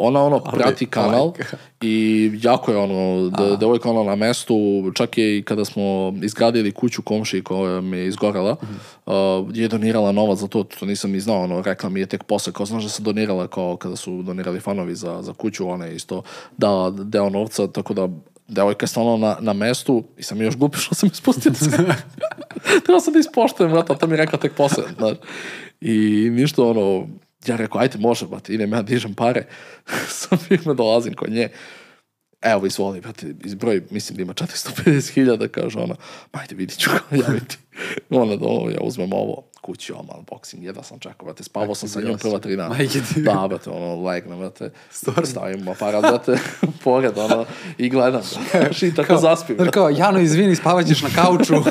ona 0.00 0.22
ono 0.22 0.40
prati 0.40 0.86
kanal 0.86 1.32
i 1.80 2.30
jako 2.42 2.70
je 2.72 2.78
ono, 2.78 3.30
da, 3.30 3.56
devojka 3.56 3.90
ono 3.90 4.04
na 4.04 4.14
mestu, 4.16 4.56
čak 4.94 5.18
je 5.18 5.38
i 5.38 5.42
kada 5.42 5.64
smo 5.64 6.14
izgradili 6.22 6.72
kuću 6.72 7.02
komši 7.02 7.42
koja 7.42 7.80
mi 7.80 7.96
je 7.96 8.06
izgorela, 8.06 8.56
uh, 9.06 9.12
je 9.52 9.68
donirala 9.68 10.12
novac 10.12 10.38
za 10.38 10.46
to, 10.46 10.62
to 10.64 10.86
nisam 10.86 11.10
ni 11.10 11.20
znao, 11.20 11.42
ono, 11.42 11.62
rekla 11.62 11.88
mi 11.90 12.00
je 12.00 12.06
tek 12.06 12.24
posle, 12.24 12.52
kao 12.52 12.66
znaš 12.66 12.82
da 12.82 12.88
sam 12.88 13.04
donirala 13.04 13.46
kao 13.46 13.76
kada 13.76 13.96
su 13.96 14.22
donirali 14.22 14.60
fanovi 14.60 14.94
za, 14.94 15.22
za 15.22 15.32
kuću, 15.32 15.68
ona 15.68 15.84
je 15.86 15.96
isto 15.96 16.22
dala 16.56 16.90
deo 16.90 17.28
novca, 17.30 17.66
tako 17.66 17.94
da 17.94 18.08
devojka 18.48 18.84
je 18.84 18.88
stvarno 18.88 19.16
na, 19.16 19.36
na 19.40 19.52
mestu 19.52 20.04
i 20.16 20.22
sam 20.22 20.42
još 20.42 20.56
glupi 20.56 20.78
što 20.84 20.94
sam 20.94 21.08
ispustio 21.12 21.52
cenu. 21.52 21.94
Treba 22.84 23.00
sam 23.00 23.12
da 23.12 23.18
ispoštujem, 23.18 23.72
vrata, 23.72 23.94
to 23.94 24.06
mi 24.06 24.12
je 24.12 24.16
rekla 24.16 24.38
tek 24.38 24.54
posle, 24.54 24.84
znaš. 24.98 25.16
I 25.80 26.28
ništa 26.30 26.62
ono, 26.62 27.06
ja 27.46 27.56
rekao, 27.56 27.80
ajde 27.80 27.98
može, 27.98 28.26
brate, 28.26 28.54
idem 28.54 28.72
ja 28.72 28.82
dižem 28.82 29.14
pare, 29.14 29.46
sa 30.20 30.36
firme 30.36 30.74
dolazim 30.74 31.14
kod 31.14 31.30
nje, 31.30 31.48
evo 32.42 32.66
izvoli, 32.66 33.00
brate, 33.00 33.34
izbroj, 33.44 33.82
mislim 33.90 34.16
da 34.16 34.22
ima 34.22 34.34
450.000, 34.34 35.48
kaže 35.48 35.78
ona, 35.78 35.94
ma 36.32 36.40
ajde 36.40 36.54
vidit 36.54 36.78
ću 36.78 36.90
ga 36.90 37.16
javiti. 37.16 37.58
Ona 38.10 38.36
da 38.36 38.46
ono, 38.46 38.70
ja 38.70 38.80
uzmem 38.80 39.12
ovo, 39.12 39.50
kući, 39.66 39.92
ovo, 39.92 40.02
unboxing, 40.02 40.62
jedva 40.62 40.82
sam 40.82 40.98
čekao, 40.98 41.24
brate, 41.24 41.44
spavao 41.44 41.74
sam 41.74 41.88
sa 41.88 42.00
njom 42.00 42.18
prva 42.18 42.38
tri 42.38 42.56
dana. 42.56 42.68
Majke 42.68 43.00
ti. 43.14 43.22
Da, 43.22 43.46
brate, 43.48 43.70
ono, 43.70 44.02
legnem, 44.02 44.38
brate, 44.38 44.70
stavim 45.24 45.68
aparat, 45.68 46.02
brate, 46.02 46.38
pored, 46.84 47.18
ono, 47.18 47.44
i 47.78 47.88
gledam, 47.88 48.22
i 48.82 48.94
tako 48.94 49.16
zaspim. 49.16 49.56
Znaš 49.56 49.68
kao, 49.70 49.90
Jano, 49.90 50.20
izvini, 50.20 50.56
spavat 50.56 50.86
ćeš 50.86 51.02
na 51.02 51.08
kauču. 51.14 51.54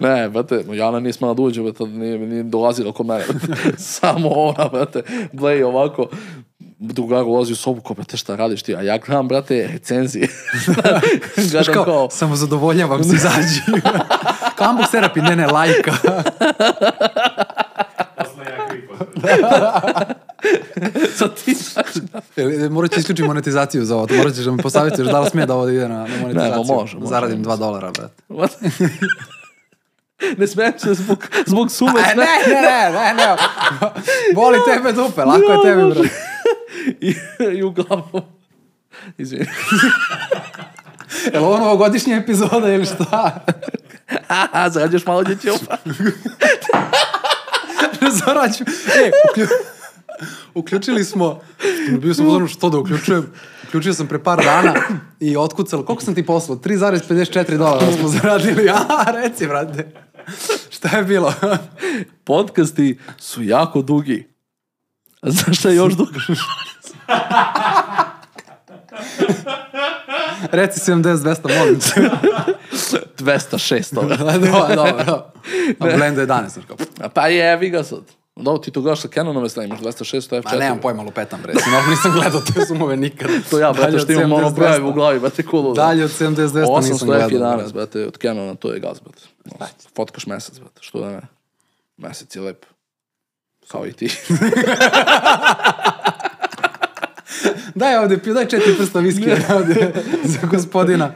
Ne, 0.00 0.28
brate, 0.28 0.64
Jana 0.72 1.00
nije 1.00 1.12
smela 1.12 1.34
da 1.34 1.42
uđe, 1.42 1.62
brate, 1.62 1.84
nije, 1.84 2.18
nije 2.18 2.42
dolazila 2.42 2.92
kod 2.92 3.06
mene. 3.06 3.24
Samo 3.98 4.28
ona, 4.28 4.68
brate, 4.68 5.02
bleji 5.32 5.62
ovako, 5.62 6.08
drugar 6.78 7.22
ulazi 7.22 7.52
u 7.52 7.56
sobu, 7.56 7.80
kao, 7.80 7.94
brate, 7.94 8.16
šta 8.16 8.36
radiš 8.36 8.62
ti? 8.62 8.76
A 8.76 8.82
ja 8.82 8.98
gledam, 8.98 9.28
brate, 9.28 9.68
recenzije. 9.72 10.28
Gledam 11.50 11.74
kao, 11.74 11.84
kao, 11.84 12.10
samo 12.10 12.36
zadovoljavam 12.36 13.04
se, 13.04 13.14
izađi. 13.14 13.60
kao 14.56 14.72
unbox 14.72 14.90
therapy, 14.92 15.22
ne, 15.22 15.36
ne, 15.36 15.46
lajka. 15.46 15.92
Posle 18.16 18.44
ja 18.44 18.68
kripo. 18.68 18.94
sa 21.16 21.28
ti, 21.28 21.56
Jel, 22.36 22.70
Morat 22.70 22.90
ću 22.92 23.00
isključiti 23.00 23.28
monetizaciju 23.28 23.84
za 23.84 23.96
ovo. 23.96 24.06
Morat 24.16 24.34
ćeš 24.34 24.44
da 24.44 24.50
mi 24.50 24.62
posavjetuješ 24.62 25.08
da 25.08 25.20
li 25.20 25.30
smije 25.30 25.46
da 25.46 25.54
ovo 25.54 25.68
ide 25.68 25.88
na, 25.88 25.98
na 25.98 26.16
monetizaciju. 26.20 26.64
ma 26.64 26.74
može, 26.74 26.96
može. 26.96 27.08
Zaradim 27.08 27.44
2 27.44 27.58
dolara, 27.58 27.90
brate. 28.28 28.64
Ne 30.38 30.46
smijem 30.46 30.72
se 30.78 30.94
zbog, 30.94 31.28
zbog 31.46 31.70
sume. 31.70 31.92
Ne, 31.92 32.14
ne, 32.14 32.62
ne, 32.62 32.90
ne, 32.92 33.14
ne. 33.14 33.36
Boli 34.34 34.58
tebe 34.74 34.92
dupe, 34.92 35.24
lako 35.24 35.52
je 35.52 35.58
tebi, 35.62 35.94
brate. 35.94 36.35
I, 37.00 37.14
I 37.58 37.62
uglavnom, 37.62 38.22
izvini. 39.18 39.46
Jel 41.32 41.44
ovo 41.44 41.58
novogodišnja 41.58 42.16
epizoda 42.16 42.72
ili 42.72 42.84
šta? 42.84 43.44
Aha, 44.28 44.70
zarađuješ 44.70 45.06
malo 45.06 45.22
djećupa. 45.24 45.76
Zarađu. 48.24 48.64
E, 49.04 49.10
uklju... 49.30 49.46
uključili 50.54 51.04
smo, 51.04 51.40
bio 52.00 52.14
sam 52.14 52.26
uzorno 52.26 52.48
što 52.48 52.70
da 52.70 52.78
uključujem, 52.78 53.32
uključio 53.68 53.94
sam 53.94 54.06
pre 54.06 54.22
par 54.22 54.44
dana 54.44 54.74
i 55.20 55.36
otkucalo, 55.36 55.84
koliko 55.84 56.02
sam 56.02 56.14
ti 56.14 56.26
poslao? 56.26 56.58
3,54 56.58 57.56
dolara 57.56 57.92
smo 57.92 58.08
zaradili. 58.08 58.68
A, 58.70 59.04
reci, 59.10 59.46
brate. 59.46 59.92
Šta 60.70 60.96
je 60.96 61.04
bilo? 61.04 61.34
Podcasti 62.24 62.98
su 63.18 63.42
jako 63.42 63.82
dugi. 63.82 64.35
A 65.26 65.30
znaš 65.30 65.58
šta 65.58 65.68
je 65.68 65.76
još 65.76 65.94
dugo? 65.94 66.10
Reci 70.50 70.90
70, 70.90 71.16
200, 71.16 71.58
molim 71.58 71.80
te. 71.80 72.10
206 73.18 73.98
ovo. 73.98 74.08
dobro, 74.08 74.32
dobro, 74.32 74.74
dobro. 74.76 75.32
A 75.78 75.96
Blend 75.96 76.18
11, 76.18 76.48
znaš 76.48 76.64
kao. 76.66 77.08
Pa 77.14 77.28
jevi 77.28 77.70
ga 77.70 77.82
sad. 77.82 78.00
Dobro, 78.36 78.58
ti 78.58 78.70
to 78.70 78.80
gledaš 78.80 79.00
sa 79.00 79.08
Canonove 79.08 79.48
strane, 79.48 79.68
imaš 79.68 79.80
206 79.80 80.30
F4. 80.30 80.44
Ma 80.44 80.58
nemam 80.58 80.78
pojma, 80.80 81.02
lupetam, 81.02 81.40
bre. 81.42 81.52
Mnogo 81.68 81.90
nisam 81.90 82.12
gledao 82.12 82.40
te 82.40 82.64
zoomove 82.68 82.96
nikad. 82.96 83.30
To 83.50 83.58
ja, 83.58 83.72
brate, 83.72 83.98
što 83.98 84.12
imam 84.12 84.32
ono 84.32 84.50
70, 84.50 84.54
brojevi 84.54 84.84
200. 84.84 84.88
u 84.88 84.92
glavi, 84.92 85.20
brate, 85.20 85.42
kulu. 85.42 85.74
Dalje 85.74 86.04
od 86.04 86.10
70, 86.10 86.34
200 86.34 86.88
nisam 86.88 87.08
800 87.08 87.28
gledao. 87.28 87.28
F11, 87.28 87.72
brate. 87.72 88.06
od 88.06 88.18
Canona, 88.22 88.54
to 88.54 88.72
je 88.72 88.80
gaz, 88.80 89.00
brate. 89.00 89.22
Fotkaš 89.96 90.26
mesec, 90.26 90.58
brate, 90.58 90.80
što 90.80 91.00
da 91.00 91.10
ne. 91.10 91.20
Mesec 91.96 92.36
je 92.36 92.42
lep. 92.42 92.66
Kao 93.68 93.86
i 93.86 93.92
ti. 93.92 94.10
Daj 97.74 97.96
ovde, 97.96 98.18
piju, 98.18 98.34
daj 98.34 98.48
četiri 98.48 98.74
prsta 98.76 99.00
viski 99.00 99.30
ovde 99.54 99.92
za 100.24 100.46
gospodina. 100.46 101.12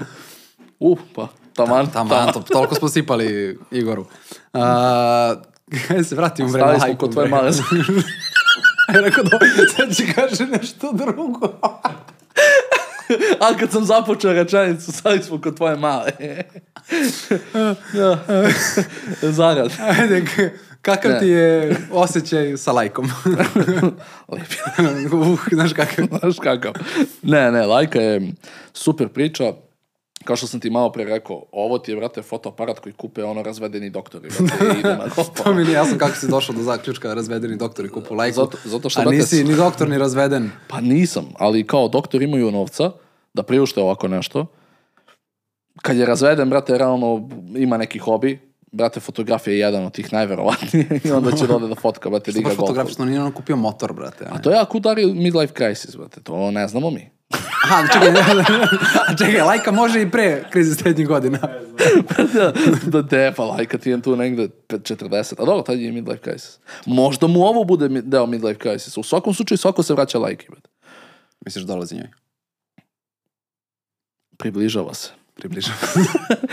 Uh, 0.81 0.99
pa, 1.15 1.29
taman, 1.55 1.91
Tamo, 1.91 2.33
to, 2.33 2.41
toliko 2.41 2.75
smo 2.75 2.89
sipali 2.89 3.59
Igoru. 3.71 4.07
A, 4.53 5.35
Kaj 5.89 6.05
se 6.09 6.15
vratimo 6.15 6.49
bre 6.49 6.61
Stali 6.61 6.81
smo 6.81 6.97
kod 6.97 7.13
tvoje 7.13 7.29
male. 7.29 7.51
Ja 8.95 9.01
rekao 9.01 9.25
da 9.25 9.39
sad 9.77 9.97
će 9.97 10.13
kaže 10.13 10.47
nešto 10.47 10.93
drugo. 10.93 11.49
A 13.41 13.57
kad 13.59 13.71
sam 13.71 13.85
započeo 13.85 14.33
rečenicu, 14.33 14.93
stali 14.93 15.23
smo 15.23 15.41
kod 15.41 15.57
tvoje 15.57 15.77
male. 15.77 16.13
ja. 17.95 18.19
Zarad. 19.23 19.73
Ajde, 19.81 20.25
kakav 20.83 21.11
Ne. 21.11 21.19
ti 21.19 21.27
je 21.27 21.77
osjećaj 21.93 22.57
sa 22.57 22.73
lajkom? 22.73 23.09
Lep. 24.33 24.43
uh, 25.13 25.39
znaš 25.53 25.73
kakav? 25.73 26.07
Znaš 26.21 26.37
kakav. 26.39 26.73
Ne, 27.23 27.53
ne, 27.53 27.67
lajka 27.67 28.01
je 28.01 28.33
super 28.73 29.09
priča. 29.09 29.53
Kao 30.25 30.37
što 30.37 30.47
sam 30.47 30.61
ti 30.61 30.71
malo 30.71 30.93
pre 30.93 31.05
rekao, 31.05 31.43
ovo 31.53 31.79
ti 31.79 31.93
je, 31.93 31.97
brate, 31.97 32.23
fotoaparat 32.23 32.79
koji 32.79 32.93
kupe 32.93 33.25
ono 33.25 33.43
razvedeni 33.43 33.91
doktori. 33.91 34.29
Brate, 34.39 34.65
i 34.67 34.79
ide 34.81 34.89
na. 34.89 35.07
To 35.45 35.55
mi 35.55 35.63
nije 35.65 35.75
jasno 35.75 35.99
kako 35.99 36.17
si 36.17 36.29
došao 36.29 36.55
do 36.55 36.63
zaključka 36.63 37.15
razvedeni 37.15 37.57
doktori 37.57 37.89
kupu 37.89 38.15
lajku. 38.15 38.35
Zato- 38.37 38.59
zato 38.65 38.91
što, 38.91 39.01
A 39.01 39.05
brate, 39.05 39.17
nisi 39.17 39.45
ni 39.45 39.57
doktor 39.57 39.89
ni 39.89 39.99
razveden. 39.99 40.51
Pa 40.69 40.81
nisam, 40.81 41.25
ali 41.39 41.67
kao 41.67 41.89
doktor 41.89 42.23
imaju 42.23 42.51
novca 42.51 42.91
da 43.35 43.43
priušte 43.43 43.81
ovako 43.81 44.09
nešto. 44.09 44.47
Kad 45.83 45.97
je 45.97 46.07
razveden, 46.07 46.51
brate, 46.51 46.79
realno 46.79 47.29
ima 47.57 47.77
neki 47.77 47.99
hobi. 47.99 48.50
Brate, 48.73 49.01
fotografija 49.01 49.53
je 49.53 49.59
jedan 49.59 49.85
od 49.85 49.93
tih 49.93 50.13
najverovatnijih 50.13 50.87
i 51.05 51.11
onda 51.11 51.33
će 51.33 51.47
dode 51.47 51.69
da 51.69 51.75
fotka, 51.75 52.11
brate, 52.11 52.31
Što 52.31 52.39
liga 52.39 52.49
baš 52.49 52.57
golfa. 52.57 52.67
fotografično 52.67 53.05
nije 53.05 53.21
ono 53.21 53.33
kupio 53.33 53.57
motor, 53.57 53.93
brate. 53.93 54.25
A 54.31 54.39
to 54.39 54.51
je 54.51 54.59
ako 54.59 54.79
udari 54.79 55.07
midlife 55.07 55.55
crisis, 55.55 55.97
brate, 55.97 56.21
to 56.21 56.51
ne 56.51 56.69
znamo 56.69 56.91
mi. 56.91 57.11
Aha, 57.65 57.87
čekaj, 57.93 58.09
a 59.09 59.17
čekaj, 59.19 59.41
lajka 59.41 59.73
može 59.73 60.03
i 60.03 60.11
pre 60.11 60.45
krize 60.51 60.75
srednjih 60.75 61.09
godina. 61.09 61.39
da, 62.35 62.53
da 62.87 63.03
de, 63.03 63.33
pa 63.37 63.45
lajka 63.45 63.79
ti 63.79 63.91
je 63.91 64.03
tu 64.03 64.17
negde 64.17 64.49
40. 64.69 65.35
A 65.39 65.45
dobro, 65.45 65.63
tad 65.63 65.81
je 65.81 65.93
midlife 65.93 66.23
crisis. 66.23 66.59
Možda 66.87 67.27
mu 67.27 67.41
ovo 67.43 67.65
bude 67.65 67.89
deo 67.89 68.27
midlife 68.27 68.61
crisis. 68.61 68.97
U 68.97 69.03
svakom 69.03 69.35
slučaju 69.35 69.59
svako 69.59 69.83
se 69.83 69.95
vraća 69.95 70.19
lajke, 70.19 70.47
brate. 70.51 70.69
Misliš 71.45 71.65
dolazi 71.65 71.95
njoj? 71.95 72.09
Približava 74.39 74.95
se. 74.95 75.20
Približava. 75.35 75.79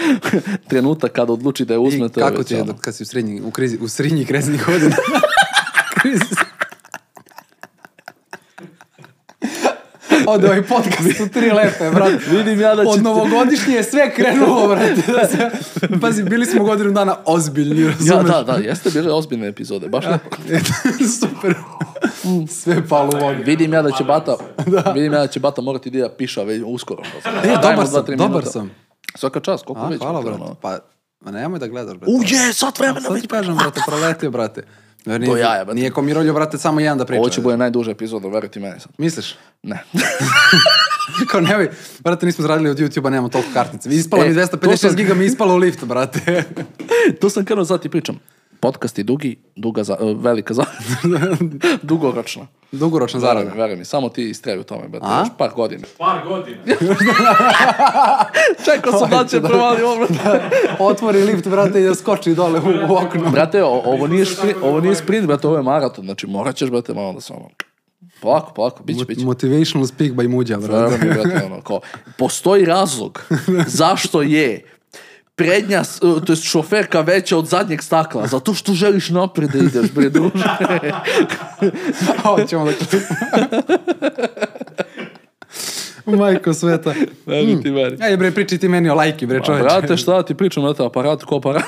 Trenutak 0.69 1.11
kada 1.11 1.34
odluči 1.34 1.65
da 1.65 1.73
je 1.73 1.80
uzme, 1.80 2.05
I 2.05 2.09
kako 2.09 2.43
ti 2.43 2.53
je 2.53 2.65
kad 2.82 2.95
si 2.95 3.03
u 3.03 3.05
srednji, 3.05 3.41
u, 3.41 3.51
krizi, 3.51 3.78
u 3.82 3.88
srednji 3.88 4.25
kreznih 4.25 4.65
godina? 4.65 4.95
Krizi. 6.01 6.36
Od 10.28 10.43
ovaj 10.43 10.63
podcast 10.63 11.17
su 11.17 11.30
tri 11.30 11.51
lepe, 11.51 11.89
brate. 11.95 12.17
Vidim 12.32 12.61
ja 12.61 12.75
da 12.75 12.84
će 12.84 12.89
Od 12.89 13.03
novogodišnje 13.03 13.75
je 13.75 13.84
sve 13.84 14.13
krenulo, 14.13 14.67
brate. 14.67 15.11
Da 15.11 15.28
se, 15.32 15.49
pazi, 16.01 16.23
bili 16.23 16.45
smo 16.45 16.63
godinu 16.63 16.91
dana 16.91 17.15
ozbiljni, 17.25 17.82
Ja, 17.82 17.88
razumeš? 17.88 18.25
da, 18.28 18.43
da, 18.43 18.53
jeste 18.53 18.89
bile 18.89 19.13
ozbiljne 19.13 19.47
epizode, 19.47 19.89
baš 19.89 20.05
lepo. 20.05 20.30
Super. 21.19 21.53
Sve 22.49 22.88
palo 22.88 23.09
u 23.15 23.25
vodu. 23.25 23.39
Vidim 23.45 23.73
ja 23.73 23.82
da 23.82 23.91
će 23.91 24.03
Bata, 24.03 24.36
vidim 24.93 25.13
ja 25.13 25.19
da 25.19 25.28
će 25.28 25.39
Bata 25.39 25.61
morati 25.61 25.89
da 25.89 26.09
piša 26.09 26.43
već 26.43 26.61
uskoro. 26.65 27.03
E, 27.43 27.47
dobar 27.61 27.88
sam, 27.88 27.93
dobar 28.07 28.17
minuta. 28.17 28.49
sam. 28.49 28.71
Svaka 29.15 29.39
čast, 29.39 29.65
koliko 29.65 29.86
A, 29.86 29.89
već. 29.89 29.99
hvala, 29.99 30.21
brate. 30.21 30.43
Pa, 30.61 30.78
ma 31.21 31.32
nemoj 31.32 31.59
da 31.59 31.67
gledaš, 31.67 31.97
brate. 31.97 32.11
Uđe, 32.13 32.53
sat 32.53 32.80
vremena 32.80 33.01
Sad 33.01 33.21
ti 33.21 33.28
kažem, 33.28 33.55
brate, 33.55 33.82
proletio, 33.88 34.32
brate. 34.32 34.63
Jer 35.08 35.22
Nije, 35.22 35.32
To 35.32 35.38
jaja, 35.38 35.66
brate. 35.66 35.76
Nije 35.76 35.91
ko 35.91 36.01
Miroljo, 36.01 36.34
brate, 36.34 36.58
samo 36.58 36.80
jedan 36.80 36.97
da 36.97 37.05
priča. 37.05 37.20
Ovo 37.20 37.30
će 37.30 37.41
bude 37.41 37.58
najduža 37.58 37.91
epizoda, 37.91 38.28
verujte 38.28 38.60
meni 38.60 38.80
sad. 38.80 38.91
Misliš? 38.97 39.36
Ne. 39.64 39.84
Kao 41.30 41.41
nemoj, 41.41 41.70
brate, 41.99 42.26
nismo 42.26 42.41
zaradili 42.41 42.70
od 42.70 42.78
YouTube-a, 42.78 43.10
nemamo 43.10 43.30
toliko 43.30 43.49
kartice. 43.53 43.89
Ispala 43.89 44.26
E, 44.26 44.30
mi 44.30 44.36
to 44.36 44.41
256 44.41 44.76
sam- 44.78 44.95
giga, 44.95 45.14
mi 45.14 45.26
ispalo 45.26 45.53
u 45.53 45.58
lift, 45.58 45.84
brate. 45.84 46.43
to 47.22 47.30
sam 47.30 47.45
krenuo 47.45 47.66
sad 47.66 47.82
ti 47.82 47.89
pričam. 47.89 48.20
Podcast 48.60 48.97
je 48.97 49.03
dugi, 49.03 49.36
duga 49.55 49.84
za, 49.84 49.93
e, 49.93 50.14
velika 50.16 50.53
za, 50.53 50.64
dugoročna. 51.84 52.47
Dugoročna 52.72 53.20
Veruj 53.20 53.34
zarada. 53.36 53.55
veruj 53.55 53.76
mi, 53.76 53.86
samo 53.86 54.10
ti 54.10 54.24
istraji 54.24 54.60
u 54.60 54.64
tome, 54.64 54.88
brate, 54.88 55.05
A? 55.08 55.20
još 55.20 55.28
par 55.38 55.49
godina. 55.55 55.84
Par 55.97 56.22
godina. 56.26 56.58
Čekao 58.66 58.93
sam 58.93 59.10
da 59.10 59.26
će 59.26 59.41
provali 59.41 59.82
ovo, 59.84 59.95
brate. 60.08 60.49
Otvori 60.80 61.20
lift, 61.20 61.47
brate, 61.47 61.82
i 61.82 61.84
da 61.84 61.95
skoči 61.95 62.36
dole 62.36 62.60
u, 62.60 62.64
u 62.89 62.95
okno. 62.97 63.30
Brate, 63.32 63.64
o- 63.64 63.82
ovo 63.86 64.08
nije, 64.08 64.26
špri, 64.26 64.55
ovo 64.64 64.80
nije 64.80 64.95
sprint, 64.95 65.28
brate, 65.28 65.47
ovo 65.47 65.58
je 65.58 65.64
maraton, 65.64 66.05
znači 66.05 66.28
morat 66.28 66.55
ćeš, 66.55 66.70
brate, 66.70 66.93
malo 66.93 67.14
da 67.14 67.22
se 67.22 67.34
ono... 67.34 67.49
Polako, 68.22 68.53
polako, 68.53 68.84
biće, 68.84 69.05
biće. 69.05 69.26
Motivational 69.26 69.88
speak 69.88 70.12
by 70.12 70.28
Muđa, 70.28 70.55
Veruj 70.55 70.80
brate. 70.80 70.97
mi, 70.99 71.14
brate, 71.14 71.45
ono, 71.45 71.62
kao, 71.62 71.80
postoji 72.18 72.66
razlog 72.66 73.22
zašto 73.68 74.22
je 74.22 74.64
prednja, 75.38 75.84
s- 75.84 76.00
to 76.00 76.26
jest 76.28 76.44
šoferka 76.44 77.02
veća 77.02 77.38
od 77.38 77.48
zadnjeg 77.48 77.82
stakla, 77.82 78.28
zato 78.28 78.54
što 78.54 78.74
želiš 78.74 79.10
napred 79.10 79.50
da 79.50 79.58
ideš, 79.60 79.92
bre, 79.92 80.10
druže. 80.10 80.44
Hoćemo 82.24 82.66
da 82.66 82.72
Majko 86.18 86.54
sveta. 86.54 86.94
Veruj 87.26 87.62
ti 87.62 87.72
meni. 87.72 87.98
Ajde 88.02 88.18
bre, 88.18 88.32
pričaj 88.32 88.58
ti 88.58 88.68
meni 88.68 88.90
o 88.90 88.96
lajki, 88.96 89.26
bre, 89.26 89.42
čoveče. 89.42 89.64
brate, 89.64 89.98
šta 89.98 90.24
ti 90.24 90.36
pričam, 90.36 90.64
brate, 90.64 90.86
aparat 90.86 91.24
ko 91.24 91.36
aparat. 91.36 91.64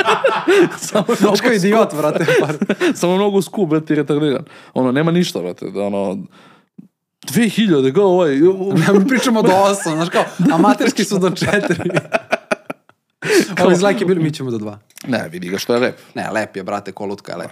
Samo 0.80 1.04
mnogo 1.20 1.36
kao 1.36 1.52
idiot, 1.52 1.94
brate. 1.94 2.26
Samo 2.94 3.16
mnogo 3.16 3.42
skup, 3.42 3.68
brate, 3.68 3.92
i 3.92 3.96
retardiran. 3.96 4.44
Ono, 4.74 4.92
nema 4.92 5.10
ništa, 5.10 5.38
brate, 5.38 5.66
da 5.66 5.80
ono... 5.82 6.18
2000, 7.24 7.92
go 7.92 8.02
ovaj... 8.02 8.30
Mi 8.94 9.08
pričamo 9.08 9.42
do 9.42 9.48
8, 9.48 9.94
znaš 9.94 10.08
kao, 10.08 10.24
amaterski 10.52 11.04
su 11.04 11.18
do 11.18 11.30
4. 11.30 11.98
Ovo 13.60 13.70
iz 13.70 13.82
lajke 13.82 14.04
bili, 14.04 14.22
mi 14.22 14.30
ćemo 14.30 14.50
do 14.50 14.58
2. 14.58 14.76
Ne, 15.06 15.28
vidi 15.28 15.48
ga 15.48 15.58
što 15.58 15.74
je 15.74 15.80
rep. 15.80 15.98
Ne, 16.14 16.30
lep 16.30 16.56
je, 16.56 16.62
brate, 16.62 16.92
kolutka 16.92 17.32
je 17.32 17.38
lep. 17.38 17.50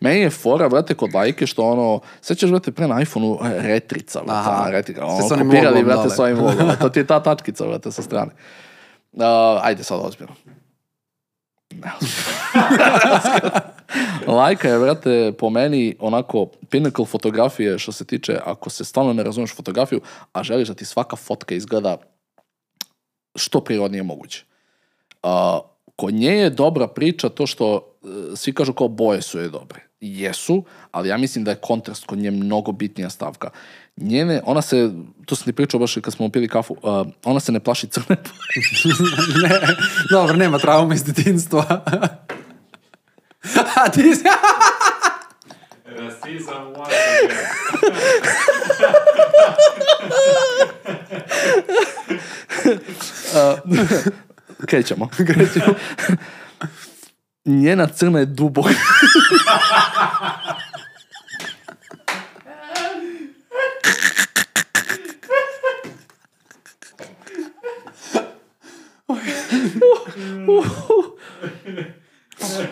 Meni 0.00 0.20
je 0.20 0.30
fora, 0.30 0.68
brate, 0.68 0.94
kod 0.94 1.14
lajke 1.14 1.46
što 1.46 1.62
ono, 1.62 2.00
sećaš, 2.20 2.50
brate, 2.50 2.72
pre 2.72 2.88
na 2.88 3.00
iPhoneu 3.02 3.38
e, 3.44 3.62
retrica, 3.62 4.20
brate, 4.26 4.70
retrika, 4.72 5.00
Ste 5.00 5.24
ono, 5.24 5.34
onim 5.34 5.50
kopirali, 5.50 5.84
brate, 5.84 6.02
dole. 6.02 6.16
s 6.16 6.18
ovim 6.18 6.38
logom, 6.38 6.70
to 6.80 6.88
ti 6.88 7.00
je 7.00 7.06
ta 7.06 7.22
tačkica, 7.22 7.64
brate, 7.66 7.92
sa 7.92 8.02
strane. 8.02 8.30
Uh, 9.12 9.22
ajde 9.62 9.84
sad 9.84 10.00
ozbiljno. 10.02 10.34
Ne. 11.74 11.92
Lajka 14.26 14.68
je, 14.68 14.78
brate, 14.78 15.32
po 15.38 15.50
meni 15.50 15.96
onako 16.00 16.46
pinnacle 16.70 17.04
fotografije 17.04 17.78
što 17.78 17.92
se 17.92 18.04
tiče, 18.04 18.38
ako 18.44 18.70
se 18.70 18.84
stvarno 18.84 19.12
ne 19.12 19.22
razumeš 19.22 19.56
fotografiju, 19.56 20.00
a 20.32 20.42
želiš 20.42 20.68
da 20.68 20.74
ti 20.74 20.84
svaka 20.84 21.16
fotka 21.16 21.54
izgleda 21.54 21.96
što 23.36 23.60
prirodnije 23.60 24.02
moguće. 24.02 24.44
A, 25.24 25.60
kod 25.96 26.14
nje 26.14 26.30
je 26.30 26.50
dobra 26.50 26.88
priča 26.88 27.28
to 27.28 27.46
što 27.46 27.76
e, 27.76 28.36
svi 28.36 28.52
kažu 28.52 28.72
kao 28.72 28.88
boje 28.88 29.22
su 29.22 29.38
je 29.38 29.48
dobre. 29.48 29.80
Jesu, 30.00 30.64
ali 30.90 31.08
ja 31.08 31.16
mislim 31.16 31.44
da 31.44 31.50
je 31.50 31.56
kontrast 31.56 32.06
kod 32.06 32.18
nje 32.18 32.30
mnogo 32.30 32.72
bitnija 32.72 33.10
stavka. 33.10 33.50
Njene, 33.96 34.42
ona 34.46 34.62
se, 34.62 34.90
to 35.26 35.36
sam 35.36 35.44
ti 35.44 35.52
pričao 35.52 35.80
baš 35.80 35.94
kad 35.94 36.14
smo 36.14 36.28
pili 36.28 36.48
kafu, 36.48 36.76
a, 36.82 37.04
ona 37.24 37.40
se 37.40 37.52
ne 37.52 37.60
plaši 37.60 37.86
crne 37.86 38.16
boje. 38.16 38.94
ne, 39.48 39.60
dobro, 40.10 40.36
nema 40.36 40.58
trauma 40.58 40.94
iz 40.94 41.04
detinstva. 41.04 41.64
A 43.84 43.88
ti 43.90 44.14
si... 44.14 44.24
Rasizam 45.84 46.72
again. 46.76 47.30
Krećemo. 54.66 55.08
Krećemo. 55.28 55.74
Njena 57.44 57.86
crna 57.86 58.18
je 58.18 58.26
duboka. 58.26 58.70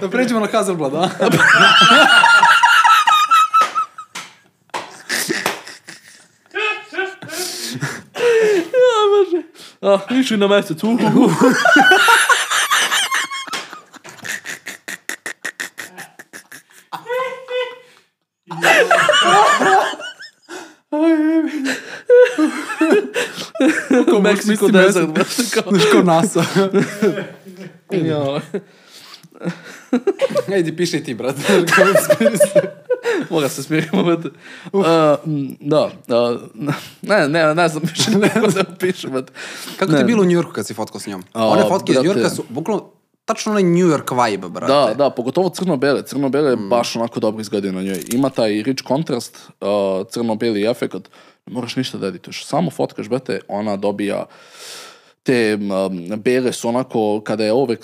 Da 0.01 0.11
pređemo 0.11 0.41
na 0.41 0.47
Hazelblad, 0.47 0.95
a? 0.95 1.09
A, 9.83 9.99
išli 10.11 10.37
na 10.37 10.47
mesec. 10.47 10.85
Uh, 10.85 10.91
uh, 10.91 11.15
uh. 11.15 11.53
Mexico 24.23 24.51
misli 24.51 24.73
desert, 24.73 25.09
mesec. 25.09 25.51
brate, 25.55 25.63
kao. 25.63 25.73
Znaš 25.73 25.85
kao 25.93 26.03
NASA. 26.03 26.45
Ja, 27.91 28.41
Ajde, 30.55 30.77
piši 30.77 31.05
ti, 31.05 31.15
brate. 31.15 31.43
Se 33.49 33.63
smirimo, 33.63 34.03
brate. 34.03 34.29
Uh, 34.73 34.83
m, 35.27 35.57
da, 35.61 35.85
uh, 35.85 35.91
ne, 37.03 37.29
ne, 37.29 37.55
ne 37.55 37.69
znam 37.69 37.83
više 37.83 38.11
neko 38.11 38.47
da 38.47 38.65
piše, 38.79 39.09
brate. 39.09 39.33
Kako 39.77 39.93
ti 39.93 39.99
je 39.99 40.05
bilo 40.05 40.23
u 40.23 40.27
Njujorku 40.27 40.53
kad 40.53 40.67
si 40.67 40.75
fotkao 40.75 41.01
s 41.01 41.07
njom? 41.07 41.25
A, 41.33 41.47
One 41.47 41.63
fotke 41.69 41.93
iz 41.93 41.97
brate. 41.97 42.09
Njujorka 42.09 42.31
su 42.31 42.45
bukvalno 42.49 42.91
tačno 43.25 43.53
onaj 43.53 43.63
New 43.63 43.89
York 43.89 44.27
vibe, 44.27 44.49
brate. 44.49 44.73
Da, 44.73 44.95
da, 44.95 45.11
pogotovo 45.11 45.49
crno-bele. 45.49 46.03
Crno-bele 46.03 46.57
baš 46.57 46.97
onako 46.97 47.21
dobro 47.21 47.41
izgledaju 47.41 47.73
na 47.73 47.83
njoj. 47.83 48.01
Ima 48.13 48.31
taj 48.31 48.63
rich 48.63 48.83
kontrast, 48.85 49.39
uh, 49.61 49.67
crno-beli 50.11 50.71
efekt. 50.71 50.95
Ne 51.47 51.55
moraš 51.55 51.77
ništa 51.77 51.99
da 51.99 52.07
edituješ. 52.07 52.47
Samo 52.47 52.71
fotkaš, 52.71 53.09
brate, 53.09 53.41
ona 53.49 53.77
dobija 53.77 54.27
te 55.23 55.55
um, 55.55 56.21
bele 56.21 56.53
su 56.53 56.69
onako, 56.69 57.21
kada 57.25 57.45
je 57.45 57.53
over, 57.53 57.79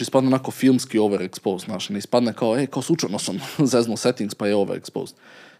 ispadne 0.00 0.28
onako 0.28 0.50
filmski 0.50 0.98
overexposed, 0.98 1.64
znaš, 1.64 1.88
ne 1.88 1.98
ispadne 1.98 2.32
kao, 2.32 2.58
ej, 2.58 2.66
kao 2.66 2.82
slučajno 2.82 3.18
sam 3.18 3.40
zeznuo 3.72 3.96
settings, 3.96 4.34
pa 4.34 4.46
je 4.46 4.56
overexposed. 4.56 5.14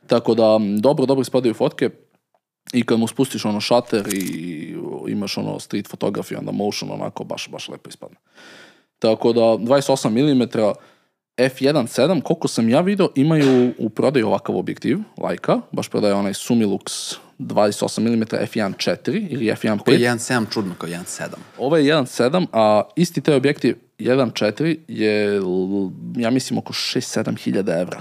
Tako 0.07 0.35
da, 0.35 0.59
dobro, 0.81 1.07
dobro 1.07 1.23
ispadaju 1.23 1.55
fotke, 1.55 1.91
i 2.73 2.87
kad 2.87 2.99
mu 2.99 3.07
spustiš 3.07 3.45
ono 3.45 3.61
šater 3.61 4.15
i 4.15 4.77
imaš 5.09 5.39
ono 5.39 5.59
street 5.59 5.89
fotografiju, 5.89 6.39
onda 6.39 6.53
motion, 6.53 6.91
onako, 6.91 7.25
baš, 7.25 7.49
baš 7.49 7.69
lepo 7.69 7.89
ispadne. 7.89 8.17
Tako 8.99 9.33
da, 9.33 9.41
28 9.41 10.11
mm, 10.11 10.43
f1.7, 11.37 12.23
koliko 12.23 12.49
sam 12.49 12.69
ja 12.69 12.81
vidio, 12.81 13.11
imaju 13.15 13.73
u 13.79 13.91
prodaju 13.91 14.27
ovakav 14.27 14.57
objektiv, 14.57 14.99
Leica, 15.25 15.61
baš 15.73 15.89
prodaje 15.89 16.15
onaj 16.15 16.33
Sumilux 16.33 17.17
28 17.43 18.01
mm 18.01 18.23
f1.4 18.23 19.27
ili 19.31 19.45
f1.5. 19.47 19.79
Koji 19.79 20.01
je 20.01 20.11
1.7 20.11 20.53
čudno 20.53 20.75
kao 20.79 20.89
1.7. 20.89 21.29
Ovo 21.59 21.77
je 21.77 21.95
1.7, 21.95 22.47
a 22.53 22.83
isti 22.97 23.21
taj 23.21 23.35
objektiv 23.35 23.77
1.4 23.99 24.79
je, 24.89 25.41
ja 26.17 26.31
mislim, 26.31 26.59
oko 26.59 26.73
6-7 26.73 27.39
hiljada 27.39 27.81
evra. 27.81 28.01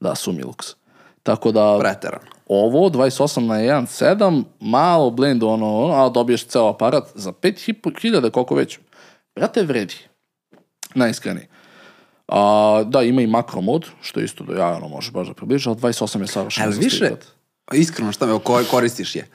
Da, 0.00 0.14
Sumilux. 0.14 0.74
Tako 1.22 1.52
da, 1.52 1.76
Preteran. 1.80 2.20
ovo 2.46 2.88
28 2.88 3.40
na 3.40 3.54
1.7, 3.54 4.44
malo 4.60 5.10
blend 5.10 5.42
ono, 5.42 5.78
ono, 5.78 5.94
a 5.94 6.08
dobiješ 6.08 6.46
ceo 6.46 6.68
aparat 6.68 7.04
za 7.14 7.32
5.000, 7.32 8.30
koliko 8.30 8.54
već. 8.54 8.78
Brate, 9.34 9.62
vredi. 9.62 9.94
Najiskreniji. 10.94 11.46
A, 12.28 12.82
da, 12.86 13.02
ima 13.02 13.22
i 13.22 13.26
makro 13.26 13.60
mod, 13.60 13.86
što 14.00 14.20
isto 14.20 14.44
ja 14.58 14.66
ono, 14.66 14.88
može 14.88 15.10
baš 15.10 15.28
da 15.28 15.34
približa, 15.34 15.70
ali 15.70 15.78
28 15.78 16.20
je 16.20 16.26
savršeno 16.26 16.66
Ali 16.66 16.76
više. 16.78 17.10
Iskreno 17.72 18.12
šta 18.12 18.26
me 18.26 18.32
ko- 18.34 18.64
koristiš 18.64 19.16
je, 19.16 19.26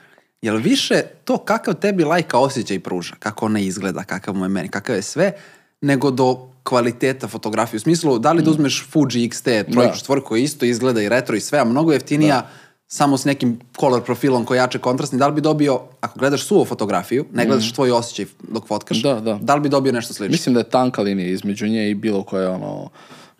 jel 0.42 0.56
više 0.56 0.94
to 1.24 1.38
kakav 1.38 1.74
tebi 1.74 2.04
lajka 2.04 2.38
osjećaj 2.38 2.80
pruža, 2.80 3.14
kako 3.18 3.46
ona 3.46 3.60
izgleda, 3.60 4.04
kakav 4.04 4.34
mu 4.34 4.44
je 4.44 4.48
meni, 4.48 4.68
kakav 4.68 4.96
je 4.96 5.02
sve, 5.02 5.32
nego 5.80 6.10
do 6.10 6.38
kvaliteta 6.62 7.28
fotografije. 7.28 7.76
U 7.76 7.80
smislu, 7.80 8.18
da 8.18 8.32
li 8.32 8.42
da 8.42 8.50
uzmeš 8.50 8.86
Fuji 8.90 9.28
XT 9.28 9.44
trojku, 9.64 9.82
Da. 9.82 9.96
četvorku, 9.96 10.36
isto 10.36 10.64
izgleda 10.66 11.02
i 11.02 11.08
retro 11.08 11.36
i 11.36 11.40
sve, 11.40 11.58
a 11.58 11.64
mnogo 11.64 11.92
jeftinija 11.92 12.46
samo 12.86 13.16
s 13.16 13.24
nekim 13.24 13.60
color 13.80 14.02
profilom 14.02 14.44
koji 14.44 14.58
jače 14.58 14.78
kontrastni, 14.78 15.18
da 15.18 15.26
li 15.26 15.34
bi 15.34 15.40
dobio, 15.40 15.80
ako 16.00 16.18
gledaš 16.18 16.44
suvo 16.44 16.64
fotografiju, 16.64 17.24
ne 17.32 17.46
gledaš 17.46 17.72
tvoj 17.72 17.90
osjećaj 17.90 18.26
dok 18.42 18.66
fotkaš, 18.66 19.02
Da, 19.02 19.14
da. 19.14 19.38
da 19.42 19.54
li 19.54 19.60
bi 19.60 19.68
dobio 19.68 19.92
nešto 19.92 20.14
slično? 20.14 20.32
Mislim 20.32 20.54
da 20.54 20.60
je 20.60 20.70
tanka 20.70 21.02
linija 21.02 21.28
između 21.28 21.66
nje 21.66 21.90
i 21.90 21.94
bilo 21.94 22.22
koje 22.22 22.48
ono 22.48 22.88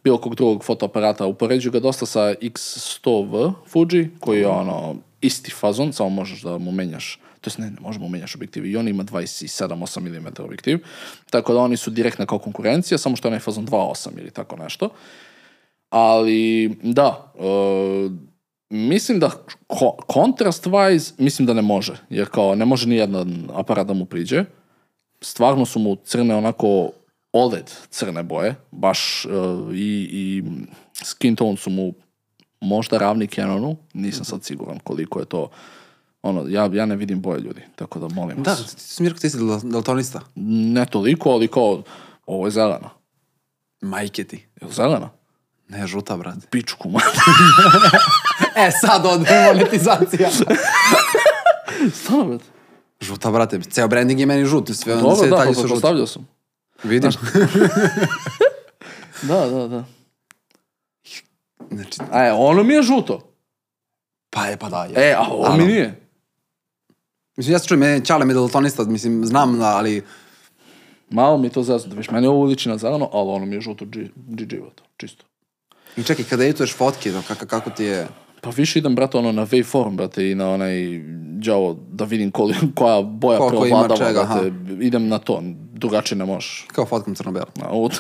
bilo 0.05 0.19
kog 0.19 0.35
drugog 0.35 0.65
fotoaparata. 0.65 1.27
Upoređuju 1.27 1.73
ga 1.73 1.81
dosta 1.81 2.07
sa 2.07 2.21
X100V 2.21 3.53
Fuji, 3.67 4.11
koji 4.21 4.41
je 4.41 4.49
ono 4.49 4.97
isti 5.21 5.51
fazon, 5.51 5.93
samo 5.93 6.09
možeš 6.09 6.43
da 6.43 6.59
mu 6.59 6.73
menjaš 6.73 7.19
to 7.45 7.49
jest 7.49 7.59
ne, 7.59 7.71
ne 7.71 7.81
možemo 7.81 8.09
menjaš 8.09 8.35
objektiv 8.35 8.67
i 8.67 8.77
on 8.77 8.89
ima 8.89 9.05
27-8 9.05 10.01
mm 10.01 10.27
objektiv, 10.39 10.79
tako 11.31 11.53
da 11.53 11.61
oni 11.61 11.77
su 11.77 11.91
direktna 11.91 12.27
kao 12.27 12.39
konkurencija, 12.39 12.99
samo 12.99 13.17
što 13.17 13.29
je 13.29 13.31
onaj 13.31 13.41
fazon 13.41 13.67
2.8 13.67 14.09
ili 14.21 14.31
tako 14.31 14.57
nešto. 14.57 14.89
Ali, 15.91 16.69
da, 16.83 17.33
e, 17.39 18.11
mislim 18.71 19.19
da 19.21 19.31
ko- 19.67 19.97
contrast 20.13 20.67
wise, 20.67 21.13
mislim 21.19 21.47
da 21.47 21.55
ne 21.55 21.63
može, 21.63 21.97
jer 22.11 22.29
kao 22.29 22.55
ne 22.55 22.65
može 22.65 22.89
ni 22.89 22.97
jedan 22.97 23.49
aparat 23.55 23.87
da 23.87 23.93
mu 23.93 24.05
priđe. 24.05 24.45
Stvarno 25.21 25.67
su 25.67 25.79
mu 25.79 25.97
crne 25.97 26.35
onako 26.35 26.91
OLED 27.35 27.71
crne 27.91 28.23
boje, 28.23 28.55
baš 28.71 29.25
e, 29.25 29.29
i, 29.73 30.09
i 30.13 30.43
skin 30.97 31.37
tone 31.37 31.57
su 31.57 31.71
mu 31.71 31.95
možda 32.61 32.99
ravni 32.99 33.27
Canonu, 33.27 33.77
nisam 33.95 34.25
sad 34.25 34.45
siguran 34.45 34.79
koliko 34.79 35.19
je 35.19 35.27
to 35.27 35.49
ono, 36.23 36.45
ja, 36.49 36.71
ja 36.73 36.87
ne 36.87 36.97
vidim 36.97 37.21
boje 37.21 37.41
ljudi, 37.41 37.61
tako 37.77 37.99
da 37.99 38.09
molim 38.09 38.43
Da, 38.43 38.51
vas. 38.51 39.01
mi 39.01 39.09
rekao 39.09 39.21
ti 39.21 39.31
si 39.31 39.37
dal- 39.39 39.61
daltonista. 39.63 40.21
Ne 40.37 40.87
toliko, 40.87 41.31
ali 41.31 41.49
kao, 41.49 41.83
ovo 42.27 42.47
je 42.47 42.51
zelena. 42.51 42.91
Majke 43.81 44.25
ti. 44.25 44.47
Je 44.63 44.69
zelena? 44.71 45.11
Ne, 45.69 45.87
žuta, 45.87 46.17
brate. 46.17 46.47
Pičku, 46.51 46.89
ma. 46.89 47.01
E, 48.57 48.71
sad 48.73 49.07
ode 49.07 49.27
monetizacija. 49.47 50.29
Stvarno, 51.95 52.25
brate. 52.27 52.45
žuta, 53.01 53.31
brate. 53.31 53.61
Ceo 53.63 53.89
branding 53.89 54.21
je 54.21 54.27
meni 54.27 54.47
žut. 54.47 54.71
Sve, 54.71 54.95
Dobro, 54.95 55.17
sve 55.17 55.29
da, 55.29 55.37
detalji 55.37 55.55
pa 55.55 55.61
su 55.61 55.69
žuti. 55.69 56.07
sam. 56.07 56.29
Vidim. 56.85 57.11
Da, 59.23 59.47
da, 59.47 59.69
da. 59.69 59.85
Znači, 61.71 62.01
A 62.11 62.23
je, 62.23 62.33
ono 62.33 62.63
mi 62.63 62.75
je 62.75 62.83
žuto. 62.83 63.35
pa 64.31 64.47
je, 64.47 64.57
pa 64.57 64.69
da. 64.69 64.85
Je. 64.85 65.11
E, 65.11 65.15
a 65.19 65.27
ovo 65.31 65.57
mi 65.57 65.65
nije. 65.65 66.01
Mislim, 67.37 67.53
ja 67.53 67.59
se 67.59 67.69
čujem, 67.69 67.81
meni 67.81 68.05
Čale 68.05 68.25
mi 68.25 68.33
je 68.33 68.35
daltonista, 68.35 68.85
mislim, 68.85 69.25
znam, 69.27 69.59
da, 69.59 69.77
ali... 69.77 70.03
Malo 71.11 71.39
mi 71.39 71.47
je 71.47 71.51
to 71.51 71.63
zazno. 71.63 71.95
Viš, 71.95 72.11
meni 72.11 72.27
ovo 72.27 72.45
liči 72.45 72.69
na 72.69 72.79
zeleno, 72.79 73.09
ali 73.13 73.31
ono 73.31 73.47
mi 73.47 73.55
je 73.55 73.61
žuto 73.61 73.85
GG 74.15 74.55
čisto. 74.97 75.25
I 75.97 76.03
čekaj, 76.03 76.25
kada 76.25 76.45
edituješ 76.45 76.77
fotke, 76.77 77.11
da, 77.11 77.23
kako, 77.23 77.47
kako 77.47 77.71
ti 77.71 77.85
je... 77.85 78.09
Pa 78.41 78.51
više 78.51 78.79
idem, 78.79 78.95
brate, 78.95 79.19
ono 79.19 79.33
na 79.33 79.47
waveform, 79.47 79.97
brate, 79.97 80.31
i 80.31 80.35
na 80.35 80.51
onaj 80.51 81.01
Jao, 81.43 81.77
da 81.93 82.05
vidim 82.05 82.31
koli, 82.31 82.55
koja 82.75 83.03
boja 83.03 83.39
Koliko 83.39 83.97
čega, 83.97 84.25
brate. 84.25 84.53
Idem 84.81 85.09
na 85.09 85.19
to, 85.19 85.43
drugačije 85.75 86.19
ne 86.19 86.25
možeš. 86.25 86.67
Kao 86.69 86.87
fotkam 86.87 87.15
crno-belo. 87.15 87.47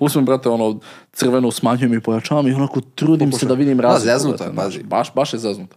Uzmem, 0.00 0.24
brate, 0.24 0.48
ono, 0.48 0.80
crvenu 1.12 1.50
smanjujem 1.50 1.94
i 1.94 2.00
pojačavam 2.00 2.46
i 2.46 2.52
onako 2.52 2.80
trudim 2.80 3.32
se 3.32 3.46
da 3.46 3.54
vidim 3.54 3.76
Da, 3.76 3.82
razliku. 3.82 4.04
zeznuto 4.08 4.44
je, 4.44 4.50
pazi. 4.50 4.70
znaš, 4.70 4.84
Baš, 4.84 5.14
baš 5.14 5.32
je 5.32 5.38
zeznuto. 5.38 5.76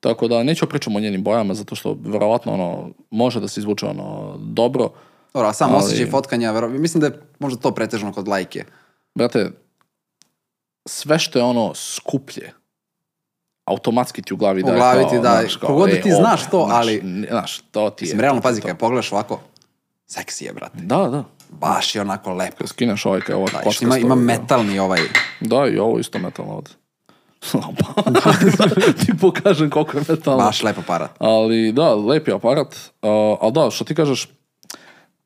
Tako 0.00 0.28
da 0.28 0.42
neću 0.42 0.66
pričamo 0.66 0.96
o 0.96 1.02
njenim 1.02 1.22
bojama, 1.22 1.54
zato 1.54 1.74
što 1.74 1.96
verovatno 2.00 2.52
ono, 2.52 2.90
može 3.10 3.40
da 3.40 3.48
se 3.48 3.60
izvuče 3.60 3.86
ono, 3.86 4.36
dobro. 4.38 4.90
Dobro, 5.34 5.48
a 5.48 5.52
sam 5.52 5.70
Ali- 5.70 5.78
osjećaj 5.78 6.06
fotkanja, 6.06 6.52
vero, 6.52 6.68
mislim 6.68 7.00
da 7.00 7.06
je 7.06 7.20
možda 7.38 7.60
to 7.60 7.70
pretežno 7.70 8.12
kod 8.12 8.28
lajke. 8.28 8.64
Brate, 9.14 9.50
sve 10.88 11.18
što 11.18 11.38
je 11.38 11.44
ono 11.44 11.74
skuplje, 11.74 12.52
automatski 13.64 14.22
ti 14.22 14.34
u 14.34 14.36
glavi 14.36 14.60
U 14.60 14.64
daje 14.64 14.76
glavi 14.76 15.00
kao, 15.00 15.10
ti 15.10 15.18
daje. 15.18 15.40
znaš, 15.40 15.56
kao, 15.56 15.66
Kogod 15.66 15.90
da 15.90 16.00
ti 16.00 16.10
znaš 16.12 16.50
to, 16.50 16.64
znaš, 16.66 16.76
ali- 16.76 17.00
ne, 17.02 17.28
Znaš, 17.30 17.58
to 17.60 17.90
ti 17.90 18.04
je. 18.04 18.06
Mislim, 18.06 18.20
realno, 18.20 18.42
pazi, 18.42 18.60
kada 18.60 18.74
pogledaš 18.74 19.12
ovako, 19.12 19.40
seksi 20.06 20.44
je, 20.44 20.52
brate. 20.52 20.78
Da, 20.78 20.96
da. 20.96 21.24
Baš 21.50 21.94
je 21.94 22.00
onako 22.00 22.32
lepo. 22.32 22.56
Kad 22.58 22.68
skineš 22.68 23.06
ovaj 23.06 23.20
kao 23.20 23.36
ovaj 23.36 23.52
Da, 23.52 23.58
što 23.58 23.64
kockasto, 23.64 23.86
ima, 23.86 23.96
ima 23.96 24.14
da. 24.14 24.20
metalni 24.20 24.78
ovaj... 24.78 25.00
Da, 25.40 25.66
i 25.66 25.78
ovo 25.78 25.98
isto 25.98 26.18
metalno 26.18 26.52
ovdje. 26.52 26.74
Pa, 27.52 28.32
ti 29.00 29.12
pokažem 29.20 29.70
koliko 29.70 29.98
je 29.98 30.04
metalno. 30.08 30.44
Baš 30.44 30.62
lep 30.62 30.78
aparat. 30.78 31.10
Ali 31.18 31.72
da, 31.72 31.94
lep 31.94 32.28
je 32.28 32.34
aparat. 32.34 32.74
Uh, 32.74 33.38
ali 33.40 33.52
da, 33.52 33.70
što 33.70 33.84
ti 33.84 33.94
kažeš, 33.94 34.28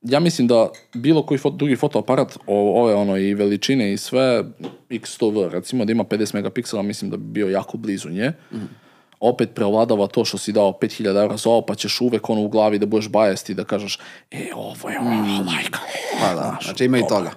ja 0.03 0.21
mislim 0.21 0.49
da 0.49 0.69
bilo 0.95 1.23
koji 1.23 1.39
fot, 1.39 1.55
drugi 1.55 1.77
fotoaparat, 1.77 2.39
o, 2.47 2.83
ove 2.83 2.95
ono 2.95 3.17
i 3.17 3.35
veličine 3.35 3.93
i 3.93 3.97
sve, 3.97 4.45
X100V 4.91 5.49
recimo, 5.51 5.85
da 5.85 5.93
ima 5.93 6.05
50 6.05 6.35
megapiksela, 6.35 6.83
mislim 6.83 7.11
da 7.11 7.17
bi 7.17 7.25
bio 7.25 7.49
jako 7.49 7.79
blizu 7.79 8.09
nje. 8.09 8.33
Opet 9.21 9.55
preovladava 9.55 10.07
to 10.07 10.25
što 10.25 10.39
si 10.39 10.53
dao 10.53 10.73
5000 10.73 11.23
eura 11.23 11.37
za 11.37 11.51
ovo, 11.51 11.63
pa 11.63 11.75
ćeš 11.75 12.01
uvek 12.01 12.31
ono 12.31 12.43
u 12.43 12.49
glavi 12.49 12.79
da 12.79 12.87
budeš 12.87 13.09
bajesti 13.09 13.55
da 13.55 13.65
kažeš, 13.65 13.99
e, 14.31 14.51
ovo 14.55 14.91
je 14.91 15.01
ova 15.01 15.53
lajka. 15.53 15.79
Pa 16.21 16.35
da, 16.35 16.59
znači 16.63 16.85
ima 16.85 16.99
i 16.99 17.03
toga. 17.09 17.31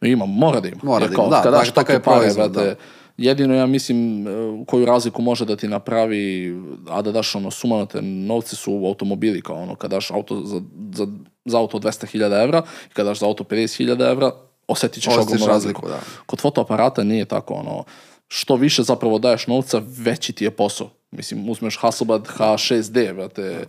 Ima, 0.00 0.26
mora 0.26 0.60
da 0.60 0.68
ima. 0.68 0.80
Mora 0.82 1.06
da 1.06 1.14
ima, 1.14 1.26
da, 1.26 1.42
kada 1.42 1.56
tak- 1.56 1.60
daš 1.60 1.70
takav 1.70 1.96
je 1.96 2.02
proizvod, 2.02 2.52
da. 2.52 2.74
jedino 3.16 3.54
ja 3.54 3.66
mislim 3.66 4.26
e, 4.28 4.30
koju 4.66 4.86
razliku 4.86 5.22
može 5.22 5.44
da 5.44 5.56
ti 5.56 5.68
napravi, 5.68 6.56
a 6.88 7.02
da 7.02 7.12
daš 7.12 7.34
ono 7.34 7.50
sumanute 7.50 8.02
novce 8.02 8.56
su 8.56 8.86
automobili, 8.86 9.42
kao 9.42 9.56
ono, 9.56 9.74
kada 9.74 9.96
daš 9.96 10.10
auto 10.10 10.42
za, 10.44 10.60
za, 10.92 11.06
za 11.44 11.58
auto 11.58 11.78
200.000 11.78 12.42
evra 12.44 12.62
i 12.90 12.94
kada 12.94 13.08
daš 13.08 13.18
za 13.18 13.26
auto 13.26 13.44
50.000 13.44 14.10
evra, 14.10 14.30
osjetit 14.68 15.02
ćeš 15.02 15.16
ogromnu 15.16 15.46
razliku, 15.46 15.88
da. 15.88 16.00
Kod 16.26 16.40
fotoaparata 16.40 17.04
nije 17.04 17.24
tako, 17.24 17.54
ono, 17.54 17.84
što 18.28 18.56
više 18.56 18.82
zapravo 18.82 19.18
daješ 19.18 19.46
novca, 19.46 19.82
veći 19.86 20.32
ti 20.32 20.44
je 20.44 20.50
posao. 20.50 20.90
Mislim, 21.12 21.48
uzmeš 21.48 21.76
Hasselblad 21.80 22.28
H6D, 22.28 23.14
brate, 23.14 23.64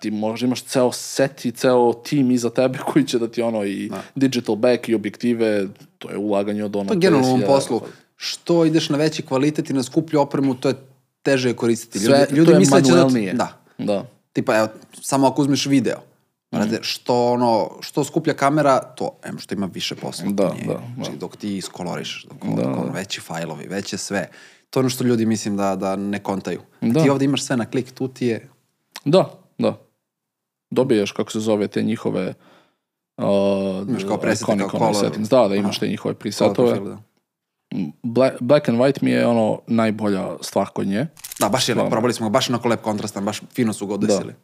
ti 0.00 0.10
možda 0.10 0.46
imaš 0.46 0.62
ceo 0.62 0.92
set 0.92 1.44
i 1.44 1.50
ceo 1.50 1.92
tim 1.92 2.30
iza 2.30 2.50
tebe 2.50 2.78
koji 2.92 3.06
će 3.06 3.18
da 3.18 3.28
ti 3.28 3.42
ono 3.42 3.64
i 3.64 3.90
digital 4.14 4.56
back 4.56 4.88
i 4.88 4.94
objektive, 4.94 5.66
to 5.98 6.10
je 6.10 6.16
ulaganje 6.16 6.64
od 6.64 6.76
ono 6.76 6.88
To 6.88 6.94
je 6.94 6.98
generalno 6.98 7.28
u 7.28 7.30
ovom 7.30 7.40
50.000 7.40 7.46
poslu. 7.46 7.80
Što 8.16 8.64
ideš 8.64 8.88
na 8.88 8.96
veći 8.96 9.22
kvalitet 9.22 9.70
i 9.70 9.72
na 9.72 9.82
skuplju 9.82 10.20
opremu, 10.20 10.54
to 10.54 10.68
je 10.68 10.74
teže 11.22 11.48
je 11.48 11.56
koristiti. 11.56 11.98
Sve, 11.98 12.18
Ljudi, 12.18 12.34
ljudi 12.36 12.46
to 12.46 12.52
je 12.52 12.58
misle 12.58 12.80
da 12.80 12.88
da... 12.88 12.94
manuelnije. 12.94 13.32
Da. 13.32 13.62
Da. 13.78 14.06
Tipa, 14.32 14.56
evo, 14.56 14.68
samo 15.00 15.26
ako 15.26 15.42
uzmeš 15.42 15.66
video. 15.66 15.98
Brate, 16.50 16.78
što 16.82 17.32
ono, 17.32 17.70
što 17.80 18.04
skuplja 18.04 18.34
kamera, 18.34 18.78
to, 18.78 19.16
em, 19.24 19.38
što 19.38 19.54
ima 19.54 19.68
više 19.74 19.94
posla. 19.94 20.24
Da, 20.30 20.52
nije- 20.52 20.66
da, 20.66 20.80
Znači, 20.94 21.10
da. 21.10 21.16
dok 21.16 21.36
ti 21.36 21.56
iskoloriš, 21.56 22.26
dok, 22.28 22.56
dok 22.56 22.66
ono, 22.66 22.92
veći 22.94 23.20
fajlovi, 23.20 23.66
veće 23.66 23.98
sve. 23.98 24.28
To 24.72 24.80
je 24.80 24.82
ono 24.82 24.90
što 24.90 25.04
ljudi 25.04 25.26
mislim 25.26 25.56
da, 25.56 25.76
da 25.76 25.96
ne 25.96 26.18
kontaju. 26.22 26.60
Da. 26.80 27.02
Ti 27.02 27.10
ovdje 27.10 27.24
imaš 27.24 27.42
sve 27.42 27.56
na 27.56 27.64
klik, 27.64 27.92
tu 27.92 28.08
ti 28.08 28.26
je... 28.26 28.48
Da, 29.04 29.30
da. 29.58 29.78
Dobiješ, 30.70 31.12
kako 31.12 31.32
se 31.32 31.40
zove, 31.40 31.68
te 31.68 31.82
njihove 31.82 32.34
uh, 33.16 33.88
Imaš 33.88 34.04
kao 34.04 34.16
presete, 34.16 34.58
kao 34.58 34.68
color. 34.70 34.94
settings. 34.94 35.28
Da, 35.28 35.48
da, 35.48 35.54
imaš 35.54 35.76
Aha. 35.76 35.80
te 35.80 35.88
njihove 35.88 36.14
profil, 36.14 36.84
da. 36.84 36.98
Black, 38.02 38.36
black 38.40 38.68
and 38.68 38.78
white 38.78 38.98
mi 39.02 39.10
je 39.10 39.26
ono 39.26 39.60
najbolja 39.66 40.28
stvar 40.40 40.68
kod 40.68 40.86
nje. 40.86 41.06
Da, 41.40 41.48
baš 41.48 41.68
je 41.68 41.74
probali 41.74 42.12
smo 42.12 42.26
ga, 42.26 42.32
baš 42.32 42.48
onako 42.48 42.68
lep 42.68 42.80
kontrastan, 42.82 43.24
baš 43.24 43.40
fino 43.54 43.72
su 43.72 43.86
ga 43.86 43.90
Da. 43.90 43.94
odesili. 43.94 44.34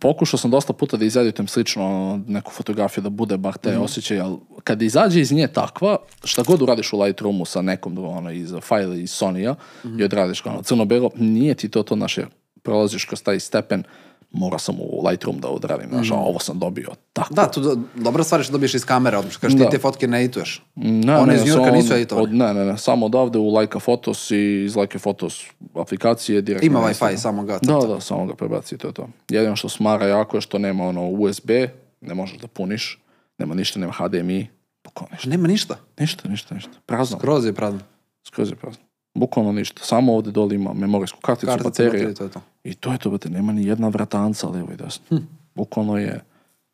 Pokušao 0.00 0.38
sam 0.38 0.50
dosta 0.50 0.72
puta 0.72 0.96
da 0.96 1.04
izeditujem 1.04 1.48
slično 1.48 2.20
neku 2.26 2.52
fotografiju 2.52 3.02
da 3.02 3.10
bude 3.10 3.36
bar 3.36 3.56
te 3.56 3.78
osjećaje, 3.78 4.20
ali 4.20 4.36
kad 4.64 4.82
izađe 4.82 5.20
iz 5.20 5.32
nje 5.32 5.46
takva, 5.46 5.96
šta 6.24 6.42
god 6.42 6.62
uradiš 6.62 6.92
u 6.92 7.00
Lightroomu 7.00 7.44
sa 7.44 7.62
nekom 7.62 7.98
ono, 7.98 8.30
iz 8.30 8.52
fajla 8.62 8.94
iz 8.94 9.10
Sony-a 9.10 9.54
i 9.98 10.04
odradiš 10.04 10.40
kao 10.40 10.52
ono, 10.52 10.62
crno-belo, 10.62 11.10
nije 11.16 11.54
ti 11.54 11.68
to 11.68 11.82
to 11.82 11.96
naše, 11.96 12.26
prolaziš 12.62 13.04
kroz 13.04 13.22
taj 13.22 13.40
stepen, 13.40 13.82
mora 14.34 14.58
sam 14.58 14.74
u 14.80 15.06
Lightroom 15.06 15.38
da 15.38 15.48
odradim, 15.48 15.88
znaš, 15.90 16.10
a 16.10 16.16
ovo 16.16 16.38
sam 16.38 16.58
dobio 16.58 16.88
tako. 17.12 17.34
Da, 17.34 17.46
tu 17.46 17.60
do, 17.60 17.76
dobra 17.94 18.24
stvar 18.24 18.40
je 18.40 18.44
što 18.44 18.52
dobiješ 18.52 18.74
iz 18.74 18.84
kamere, 18.84 19.18
odmah 19.18 19.36
kažeš 19.36 19.58
Da. 19.58 19.64
ti 19.64 19.70
te 19.70 19.78
fotke 19.78 20.08
ne 20.08 20.20
edituješ. 20.20 20.62
Ne, 20.74 21.16
One 21.16 21.26
ne, 21.28 21.34
iz 21.36 21.52
samo 21.52 21.70
nisu 21.70 21.94
editovane. 21.94 22.22
od- 22.24 22.34
Ne, 22.34 22.54
ne, 22.54 22.64
ne, 22.64 22.78
samo 22.78 23.06
odavde 23.06 23.38
u 23.38 23.54
Leica 23.54 23.78
Photos 23.80 24.30
i 24.30 24.36
iz 24.64 24.76
Leica 24.76 24.98
Photos 25.00 25.42
aplikacije 25.74 26.40
direktno. 26.42 26.66
Ima 26.68 26.80
Wi-Fi, 26.80 27.16
samo 27.16 27.42
ga 27.44 27.58
Da, 27.58 27.74
da, 27.78 28.00
samo 28.00 28.26
ga 28.26 28.34
prebaci, 28.34 28.78
to 28.78 28.86
je 28.86 28.94
to. 28.94 29.08
Jedino 29.28 29.56
što 29.56 29.68
smara 29.68 30.06
jako 30.06 30.36
je 30.36 30.40
što 30.40 30.58
nema 30.58 30.84
ono 30.84 31.08
USB, 31.08 31.50
ne 32.00 32.14
možeš 32.14 32.38
da 32.38 32.46
puniš, 32.46 32.98
nema 33.38 33.54
ništa, 33.54 33.80
nema 33.80 33.92
HDMI, 33.92 34.48
bukvalno 34.84 35.12
ništa. 35.12 35.30
Nema 35.30 35.48
ništa. 35.48 35.76
Ništa, 35.98 36.28
ništa, 36.28 36.54
ništa. 36.54 36.70
Prazno, 36.86 37.18
Kroz 37.18 37.46
je 37.46 37.52
prazno. 37.52 37.80
skroz 38.24 38.50
je 38.50 38.56
prazno. 38.56 38.83
Bukvalno 39.14 39.52
ništa. 39.52 39.82
Samo 39.84 40.14
ovdje 40.14 40.32
dole 40.32 40.54
ima 40.54 40.72
memorijsku 40.72 41.20
karticu, 41.20 41.46
Kartica, 41.46 41.68
baterije. 41.68 41.90
baterije, 41.90 42.14
to 42.14 42.24
je 42.24 42.30
to. 42.30 42.40
I 42.64 42.74
to 42.74 42.92
je 42.92 42.98
to, 42.98 43.08
brate, 43.10 43.30
nema 43.30 43.52
ni 43.52 43.66
jedna 43.66 43.88
vratanca 43.88 44.48
levo 44.48 44.72
i 44.72 44.76
desno. 44.76 45.04
Hm. 45.08 45.24
Bukvalno 45.54 45.98
je 45.98 46.20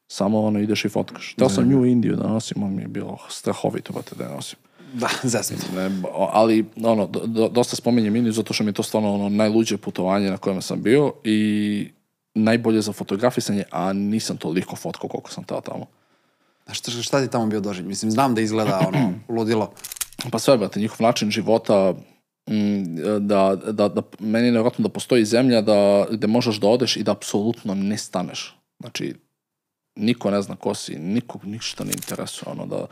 samo 0.08 0.40
ono 0.42 0.58
ideš 0.58 0.84
i 0.84 0.88
fotkaš. 0.88 1.34
Teo 1.34 1.48
sam 1.48 1.68
nju 1.68 1.84
Indiju 1.86 2.16
da 2.16 2.28
nosim, 2.28 2.62
ali 2.62 2.72
mi 2.72 2.82
je 2.82 2.88
bilo 2.88 3.18
strahovito, 3.28 3.92
brate, 3.92 4.14
da 4.18 4.24
je 4.24 4.30
nosim. 4.30 4.58
Da. 4.92 5.08
Ne, 5.76 5.90
ali 6.32 6.66
ono, 6.82 7.06
do- 7.06 7.26
do- 7.26 7.48
dosta 7.48 7.76
spominjem 7.76 8.16
Indiju 8.16 8.32
zato 8.32 8.52
što 8.54 8.64
mi 8.64 8.70
je 8.70 8.74
to 8.74 8.82
stvarno 8.82 9.14
ono 9.14 9.28
najluđe 9.28 9.76
putovanje 9.76 10.30
na 10.30 10.36
kojem 10.36 10.62
sam 10.62 10.82
bio 10.82 11.12
i 11.24 11.88
najbolje 12.34 12.80
za 12.80 12.92
fotografisanje, 12.92 13.64
a 13.70 13.92
nisam 13.92 14.36
toliko 14.36 14.76
fotkao 14.76 15.08
koliko 15.08 15.30
sam 15.30 15.44
tao 15.44 15.60
tamo. 15.60 15.86
A 16.66 16.74
šta, 16.74 16.90
šta 16.90 17.20
ti 17.24 17.30
tamo 17.30 17.46
bio 17.46 17.60
doživlj? 17.60 17.88
Mislim, 17.88 18.10
znam 18.10 18.34
da 18.34 18.40
izgleda 18.40 18.80
ono, 18.88 19.12
ludilo. 19.38 19.70
Pa 20.30 20.38
sve, 20.38 20.58
brate, 20.58 20.80
njihov 20.80 20.96
način 21.00 21.30
života, 21.30 21.94
da, 23.20 23.56
da, 23.72 23.88
da, 23.88 24.02
meni 24.18 24.46
je 24.46 24.52
nevjerojatno 24.52 24.82
da 24.82 24.88
postoji 24.88 25.24
zemlja 25.24 25.60
da, 25.60 26.06
gde 26.10 26.26
možeš 26.26 26.60
da 26.60 26.68
odeš 26.68 26.96
i 26.96 27.02
da 27.02 27.12
apsolutno 27.12 27.74
ne 27.74 27.98
staneš. 27.98 28.56
Znači, 28.80 29.14
niko 29.96 30.30
ne 30.30 30.42
zna 30.42 30.56
ko 30.56 30.74
si, 30.74 30.98
nikog 30.98 31.44
ništa 31.44 31.84
ne 31.84 31.92
interesuje, 31.92 32.52
ono 32.52 32.66
da 32.66 32.86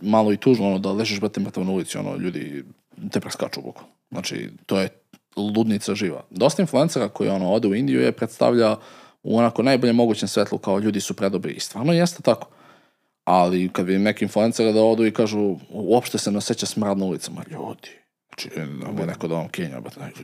malo 0.00 0.32
i 0.32 0.36
tužno, 0.36 0.66
ono 0.66 0.78
da 0.78 0.92
ležeš 0.92 1.20
brate 1.20 1.40
mrtav 1.40 1.64
na 1.64 1.72
ulici, 1.72 1.98
ono 1.98 2.16
ljudi 2.16 2.64
te 3.10 3.20
preskaču 3.20 3.62
boku. 3.62 3.82
Znači, 4.10 4.50
to 4.66 4.80
je 4.80 4.88
ludnica 5.36 5.94
živa. 5.94 6.24
Dosta 6.30 6.62
influencera 6.62 7.08
koji 7.08 7.30
ono 7.30 7.52
ode 7.52 7.68
u 7.68 7.74
Indiju 7.74 8.00
je 8.00 8.12
predstavlja 8.12 8.76
u 9.22 9.38
onako 9.38 9.62
najboljem 9.62 9.96
mogućem 9.96 10.28
svetlu 10.28 10.58
kao 10.58 10.78
ljudi 10.78 11.00
su 11.00 11.14
predobri 11.14 11.52
i 11.52 11.60
stvarno 11.60 11.92
jeste 11.92 12.22
tako. 12.22 12.48
Ali 13.24 13.68
kad 13.72 13.86
vidim 13.86 14.02
neki 14.02 14.24
influencera 14.24 14.72
da 14.72 14.82
odu 14.82 15.06
i 15.06 15.12
kažu 15.12 15.56
uopšte 15.70 16.18
se 16.18 16.30
ne 16.30 16.38
osjeća 16.38 16.66
smrad 16.66 16.98
na 16.98 17.04
ulicama, 17.04 17.44
ljudi, 17.50 17.88
znači, 18.42 18.50
da 18.96 19.06
neko 19.06 19.28
da 19.28 19.34
vam 19.34 19.48
kenja, 19.48 19.80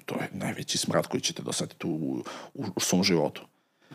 to 0.06 0.14
je 0.14 0.28
najveći 0.32 0.78
smrad 0.78 1.06
koji 1.06 1.20
ćete 1.20 1.42
dosetiti 1.42 1.86
u, 1.86 2.24
u, 2.54 2.64
u 2.76 2.80
svom 2.80 3.04
životu. 3.04 3.42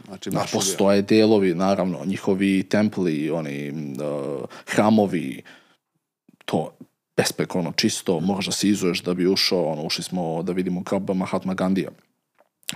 Znači, 0.05 0.29
Da, 0.29 0.45
postoje 0.53 1.01
delovi, 1.01 1.53
naravno, 1.55 2.05
njihovi 2.05 2.63
templi, 2.63 3.31
oni 3.31 3.71
uh, 3.71 4.45
hramovi, 4.65 5.43
to 6.45 6.71
besprekorno 7.17 7.71
čisto, 7.71 8.19
moraš 8.19 8.45
da 8.45 8.51
se 8.51 8.69
izuješ 8.69 9.01
da 9.01 9.13
bi 9.13 9.27
ušao, 9.27 9.63
ono, 9.63 9.83
ušli 9.83 10.03
smo 10.03 10.43
da 10.43 10.51
vidimo 10.51 10.81
grob 10.81 11.09
Mahatma 11.15 11.53
Gandija. 11.53 11.89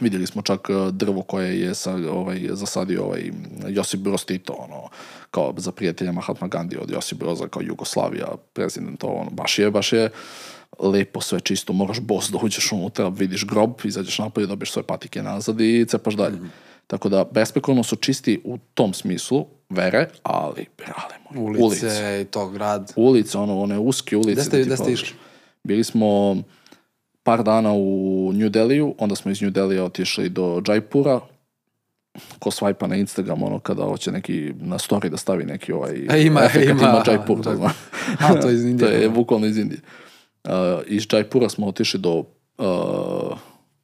Vidjeli 0.02 0.28
smo 0.28 0.42
čak 0.42 0.70
uh, 0.70 0.94
drvo 0.94 1.22
koje 1.22 1.62
je 1.62 1.76
sa, 1.76 1.96
ovaj, 2.12 2.50
zasadio 2.52 3.04
ovaj, 3.04 3.32
Josip 3.70 4.00
Broz 4.00 4.26
Tito, 4.26 4.54
ono, 4.54 4.90
kao 5.32 5.54
za 5.58 5.72
prijatelja 5.72 6.12
Mahatma 6.12 6.48
Gandija 6.48 6.82
od 6.82 6.92
Josip 6.92 7.18
Broza, 7.18 7.48
kao 7.48 7.62
Jugoslavija, 7.62 8.28
prezident, 8.54 9.04
ono, 9.04 9.30
baš 9.30 9.60
je, 9.60 9.72
baš 9.72 9.94
je 9.94 10.10
lepo, 10.80 11.22
sve 11.22 11.40
čisto, 11.40 11.74
moraš 11.74 12.00
bos 12.00 12.30
da 12.30 12.38
uđeš 12.38 12.72
unutra, 12.72 13.08
vidiš 13.08 13.46
grob, 13.46 13.72
izađeš 13.84 14.20
napolje, 14.20 14.48
dobiješ 14.48 14.72
svoje 14.72 14.84
patike 14.84 15.22
nazad 15.24 15.62
i 15.62 15.86
cepaš 15.86 16.14
dalje. 16.14 16.38
Tako 16.88 17.10
da, 17.10 17.26
besprekorno 17.26 17.84
su 17.84 17.96
čisti 17.96 18.42
u 18.44 18.58
tom 18.74 18.94
smislu, 18.94 19.46
vere, 19.70 20.08
ali, 20.24 20.66
brale 20.78 21.16
moje, 21.32 21.60
Ulice, 21.60 21.64
ulice. 21.86 22.22
i 22.22 22.26
to, 22.26 22.50
grad. 22.50 22.94
Ulice, 22.96 23.38
ono, 23.38 23.60
one 23.60 23.80
uske 23.80 24.18
ulice. 24.18 24.32
Gde 24.32 24.44
ste- 24.44 24.58
da 24.58 24.64
gde 24.66 24.78
ste 24.78 24.92
išli? 24.92 25.16
Bili 25.64 25.84
smo 25.84 26.38
par 27.24 27.44
dana 27.44 27.74
u 27.74 27.88
New 28.34 28.50
Deliju, 28.50 28.96
onda 28.98 29.16
smo 29.16 29.32
iz 29.32 29.42
New 29.42 29.52
Delija 29.52 29.84
otišli 29.86 30.30
do 30.30 30.62
Jaipura, 30.68 31.20
ko 32.40 32.52
svajpa 32.52 32.88
na 32.88 32.96
Instagram, 32.96 33.44
ono, 33.44 33.60
kada 33.60 33.84
hoće 33.84 34.12
neki, 34.12 34.54
na 34.56 34.78
story 34.78 35.10
da 35.10 35.18
stavi 35.18 35.46
neki 35.46 35.72
ovaj 35.72 35.92
E, 36.10 36.22
ima, 36.22 36.44
efekat, 36.44 36.70
ima, 36.72 36.82
ima 36.82 37.04
Jaipur, 37.08 37.40
da 37.40 37.50
Jaipur. 37.50 37.56
zna. 37.58 37.72
A, 38.20 38.42
to 38.42 38.48
je 38.50 38.54
iz 38.56 38.66
Indije. 38.66 38.90
to 38.90 38.96
je 38.96 39.10
bukvalno 39.10 39.48
iz 39.48 39.58
Indije. 39.58 39.80
Uh, 40.44 40.52
iz 40.88 41.08
Jaipura 41.14 41.50
smo 41.50 41.68
otišli 41.68 42.00
do, 42.00 42.24
uh, 42.58 43.38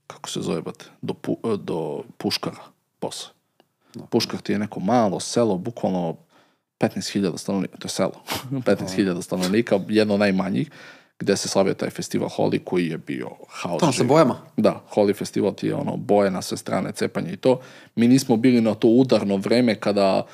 kako 0.08 0.30
se 0.30 0.42
zove, 0.42 0.62
bate, 0.62 0.86
do, 1.02 1.14
pu, 1.14 1.38
uh, 1.44 1.60
do 1.60 2.04
Puškara, 2.18 2.64
posle. 3.00 3.30
Puškar 4.10 4.42
ti 4.42 4.52
je 4.52 4.60
neko 4.60 4.80
malo 4.80 5.20
selo, 5.20 5.58
bukvalno 5.58 6.18
15.000 6.80 7.38
stanovnika, 7.38 7.78
to 7.78 7.86
je 7.86 7.90
selo, 7.90 8.22
15.000 8.52 9.22
stanovnika, 9.22 9.80
jedno 9.88 10.14
od 10.14 10.20
najmanjih, 10.20 10.72
gde 11.20 11.38
se 11.38 11.48
slavio 11.48 11.74
taj 11.74 11.90
festival 11.90 12.30
Holi 12.30 12.60
koji 12.60 12.88
je 12.88 12.98
bio 12.98 13.30
haos. 13.50 13.84
Ono 13.84 13.92
sa 13.92 14.04
bojama. 14.04 14.36
Da, 14.58 14.84
Holi 14.90 15.14
festival 15.14 15.54
ti 15.54 15.68
je 15.68 15.76
ono 15.76 15.98
boje 15.98 16.32
na 16.32 16.42
sve 16.42 16.58
strane, 16.58 16.92
cepanje 16.92 17.32
i 17.32 17.38
to. 17.38 17.60
Mi 17.96 18.08
nismo 18.08 18.38
bili 18.38 18.62
na 18.62 18.76
to 18.76 18.88
udarno 18.88 19.38
vreme 19.38 19.76
kada 19.76 20.26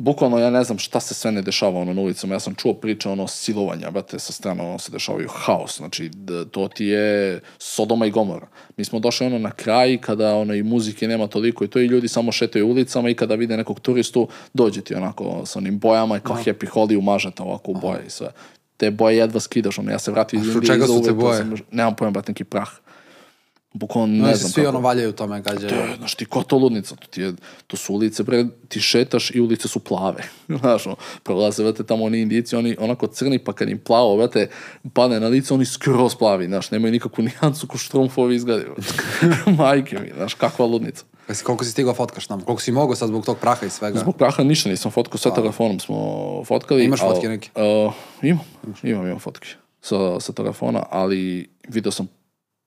bukvalno 0.00 0.38
ja 0.38 0.50
ne 0.50 0.64
znam 0.64 0.78
šta 0.78 1.00
se 1.00 1.14
sve 1.14 1.32
ne 1.32 1.42
dešava 1.42 1.80
ono 1.80 1.92
na 1.94 2.00
ulicama. 2.02 2.34
Ja 2.34 2.40
sam 2.40 2.54
čuo 2.54 2.74
priče 2.74 3.08
ono 3.08 3.26
silovanja, 3.26 3.90
brate, 3.90 4.18
sa 4.18 4.32
strane 4.32 4.62
ono 4.62 4.78
se 4.78 4.92
dešavaju 4.92 5.28
haos. 5.32 5.76
Znači, 5.76 6.10
to 6.50 6.68
ti 6.68 6.84
je 6.84 7.40
Sodoma 7.58 8.06
i 8.06 8.10
Gomora. 8.10 8.46
Mi 8.76 8.84
smo 8.84 8.98
došli 8.98 9.26
ono 9.26 9.38
na 9.38 9.50
kraj 9.50 9.98
kada 9.98 10.34
ono 10.34 10.54
i 10.54 10.62
muzike 10.62 11.08
nema 11.08 11.26
toliko 11.26 11.64
i 11.64 11.68
to 11.68 11.78
i 11.78 11.86
ljudi 11.86 12.08
samo 12.08 12.32
šetaju 12.32 12.68
ulicama 12.68 13.10
i 13.10 13.14
kada 13.14 13.34
vide 13.34 13.56
nekog 13.56 13.80
turistu 13.80 14.28
dođe 14.54 14.80
ti 14.80 14.94
onako 14.94 15.42
sa 15.46 15.58
onim 15.58 15.78
bojama 15.78 16.16
i 16.16 16.20
kao 16.20 16.36
happy 16.36 16.68
holi 16.68 16.96
umažete 16.96 17.42
ovako 17.42 17.70
u 17.70 17.74
boje 17.74 18.02
i 18.06 18.10
sve. 18.10 18.28
Te 18.76 18.90
boje 18.90 19.16
jedva 19.16 19.40
skidaš, 19.40 19.78
ono, 19.78 19.90
ja 19.90 19.98
se 19.98 20.10
vratio 20.10 20.36
iz 20.38 20.48
A 20.48 20.52
Indije 20.52 20.66
čega 20.66 20.84
iza 20.84 20.94
su 20.94 21.02
te 21.02 21.12
boje? 21.12 21.36
sam- 21.38 21.54
nemam 21.70 21.96
pojma, 21.96 22.10
brate, 22.10 22.32
neki 22.32 22.44
prah. 22.44 22.70
Bukvalno 23.72 24.26
Ne 24.26 24.32
se 24.32 24.38
znam 24.40 24.52
svi 24.52 24.62
kako. 24.62 24.76
ono 24.76 24.86
valjaju 24.86 25.12
tome 25.12 25.40
gađaju. 25.40 25.68
To 25.68 25.74
je, 25.74 25.96
znaš 25.96 26.14
ti, 26.14 26.24
ko 26.24 26.42
to 26.42 26.56
ludnica? 26.56 26.96
To, 26.96 27.06
ti 27.06 27.20
je, 27.20 27.32
to 27.66 27.76
su 27.76 27.94
ulice, 27.94 28.22
bre, 28.22 28.46
ti 28.68 28.80
šetaš 28.80 29.30
i 29.30 29.40
ulice 29.40 29.68
su 29.68 29.80
plave. 29.80 30.22
Znaš, 30.60 30.86
ono, 30.86 30.96
prolaze, 31.22 31.62
vrate, 31.62 31.84
tamo 31.84 32.04
oni 32.04 32.20
indici, 32.20 32.56
oni 32.56 32.76
onako 32.78 33.06
crni, 33.06 33.38
pa 33.38 33.52
kad 33.52 33.68
im 33.68 33.78
plavo, 33.78 34.16
vrate, 34.16 34.50
padne 34.92 35.20
na 35.20 35.28
lice, 35.28 35.54
oni 35.54 35.64
skroz 35.64 36.14
plavi, 36.14 36.46
znaš, 36.46 36.70
nemaju 36.70 36.92
nikakvu 36.92 37.24
nijansu 37.42 37.66
ko 37.66 37.78
štrumfovi 37.78 38.36
izgledaju. 38.36 38.74
Majke 39.58 39.98
mi, 39.98 40.12
znaš, 40.16 40.34
kakva 40.34 40.66
ludnica. 40.66 41.04
Jesi, 41.28 41.44
koliko 41.44 41.64
si 41.64 41.70
stigao 41.70 41.94
fotkaš 41.94 42.26
tamo? 42.26 42.44
Koliko 42.44 42.62
si 42.62 42.72
mogao 42.72 42.96
sad 42.96 43.08
zbog 43.08 43.24
tog 43.24 43.38
praha 43.38 43.66
i 43.66 43.70
svega? 43.70 43.98
Zbog 43.98 44.16
praha 44.16 44.42
ništa 44.42 44.68
nisam 44.68 44.90
fotkao, 44.90 45.18
sve 45.18 45.34
telefonom 45.34 45.80
smo 45.80 45.96
fotkali. 46.44 46.84
Imaš 46.84 47.00
fotke 47.00 47.28
neke? 47.28 47.50
Uh, 47.54 47.92
imam, 48.22 48.44
imam, 48.82 49.06
imam 49.06 49.18
fotke 49.18 49.48
sa, 49.80 50.20
sa 50.20 50.32
telefona, 50.32 50.82
ali 50.90 51.50
video 51.68 51.92
sam 51.92 52.08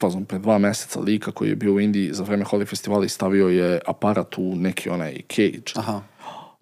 znam, 0.09 0.25
pre 0.25 0.39
dva 0.39 0.57
meseca 0.57 0.99
lika 0.99 1.31
koji 1.31 1.49
je 1.49 1.55
bio 1.55 1.73
u 1.73 1.79
Indiji 1.79 2.13
za 2.13 2.23
vreme 2.23 2.43
Holi 2.43 2.65
festivala 2.65 3.05
i 3.05 3.09
stavio 3.09 3.47
je 3.47 3.79
aparat 3.87 4.37
u 4.37 4.55
neki 4.55 4.89
onaj 4.89 5.21
cage. 5.35 5.71
Aha. 5.75 6.01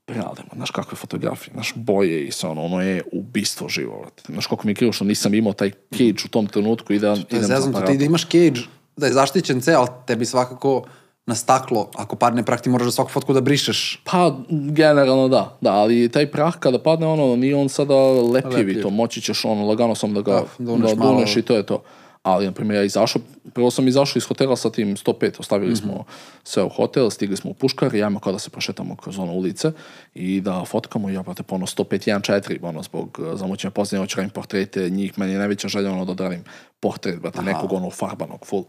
Brale, 0.08 0.36
ma, 0.38 0.56
znaš 0.56 0.72
kakve 0.72 0.96
fotografije, 0.96 1.54
znaš 1.54 1.74
boje 1.76 2.28
i 2.28 2.32
sve 2.32 2.50
ono, 2.50 2.62
ono 2.66 2.82
je 2.82 3.04
ubistvo 3.12 3.70
živo. 3.70 4.08
Znaš 4.26 4.46
koliko 4.48 4.68
mi 4.68 4.72
je 4.72 4.76
krivo 4.76 4.92
što 4.94 5.06
nisam 5.06 5.34
imao 5.34 5.54
taj 5.54 5.72
cage 5.92 6.14
u 6.26 6.28
tom 6.28 6.48
trenutku 6.48 6.94
i 6.94 7.00
da 7.00 7.08
je 7.08 7.18
idem 7.30 7.42
za 7.42 7.48
zeznuto, 7.48 7.72
ti 7.72 7.78
aparatom. 7.78 7.98
da 7.98 8.06
imaš 8.06 8.24
cage, 8.24 8.60
da 8.98 9.08
je 9.08 9.14
zaštićen 9.14 9.62
ceo, 9.62 9.80
ali 9.80 9.90
tebi 10.08 10.26
svakako 10.26 10.84
na 11.26 11.36
staklo, 11.36 11.90
ako 11.96 12.16
padne 12.16 12.44
prah 12.44 12.62
ti 12.62 12.70
moraš 12.70 12.86
za 12.86 12.92
svaku 12.92 13.12
fotku 13.12 13.34
da 13.34 13.42
brišeš. 13.42 14.02
Pa, 14.04 14.36
generalno 14.50 15.28
da, 15.28 15.58
da, 15.62 15.72
ali 15.72 16.10
taj 16.10 16.32
prah 16.32 16.56
kada 16.60 16.80
padne, 16.80 17.08
ono, 17.08 17.36
nije 17.36 17.56
on 17.56 17.70
sada 17.70 17.96
lepljiv 18.34 18.60
i 18.60 18.66
Lepljiv. 18.66 18.82
to, 18.84 18.90
moći 18.90 19.22
ćeš 19.22 19.46
ono, 19.46 19.68
lagano 19.68 19.96
sam 19.96 20.14
da 20.14 20.22
ga 20.22 20.32
Da, 20.32 20.40
da, 20.58 20.66
duneš 20.66 20.90
da 20.90 20.96
malo. 20.96 21.12
duneš 21.14 21.38
i 21.38 21.42
to 21.42 21.56
je 21.56 21.66
to. 21.66 21.84
Ali, 22.24 22.46
na 22.46 22.52
primjer, 22.52 22.76
ja 22.78 22.84
izašao, 22.84 23.22
prvo 23.54 23.72
sam 23.72 23.88
izašao 23.88 24.20
iz 24.20 24.26
hotela 24.26 24.56
sa 24.56 24.70
tim 24.70 24.96
105, 24.96 25.40
ostavili 25.40 25.76
smo 25.76 26.04
sve 26.44 26.64
u 26.64 26.70
hotel, 26.70 27.10
stigli 27.10 27.38
smo 27.38 27.52
u 27.52 27.54
Puškar 27.54 27.96
i 27.96 28.04
ajmo 28.04 28.20
kao 28.20 28.34
da 28.34 28.40
se 28.40 28.50
prošetamo 28.50 28.96
kroz 28.96 29.20
ono 29.20 29.34
ulice 29.34 29.72
i 30.14 30.42
da 30.42 30.66
fotkamo 30.66 31.10
ja, 31.10 31.24
brate, 31.24 31.44
po 31.44 31.56
ono 31.56 31.66
105.1.4, 31.66 32.58
ono, 32.62 32.84
zbog 32.84 33.20
uh, 33.22 33.40
zamućenja 33.40 33.72
poznanja, 33.72 34.04
hoću 34.04 34.18
radim 34.18 34.30
portrete 34.30 34.90
njih, 34.90 35.20
meni 35.20 35.32
je 35.32 35.40
najveća 35.40 35.68
želja 35.68 35.92
ono 35.92 36.06
da 36.06 36.12
odradim 36.12 36.44
portret, 36.80 37.20
brate, 37.20 37.42
nekog 37.42 37.74
ono 37.74 37.90
farbanog, 37.90 38.46
full. 38.46 38.64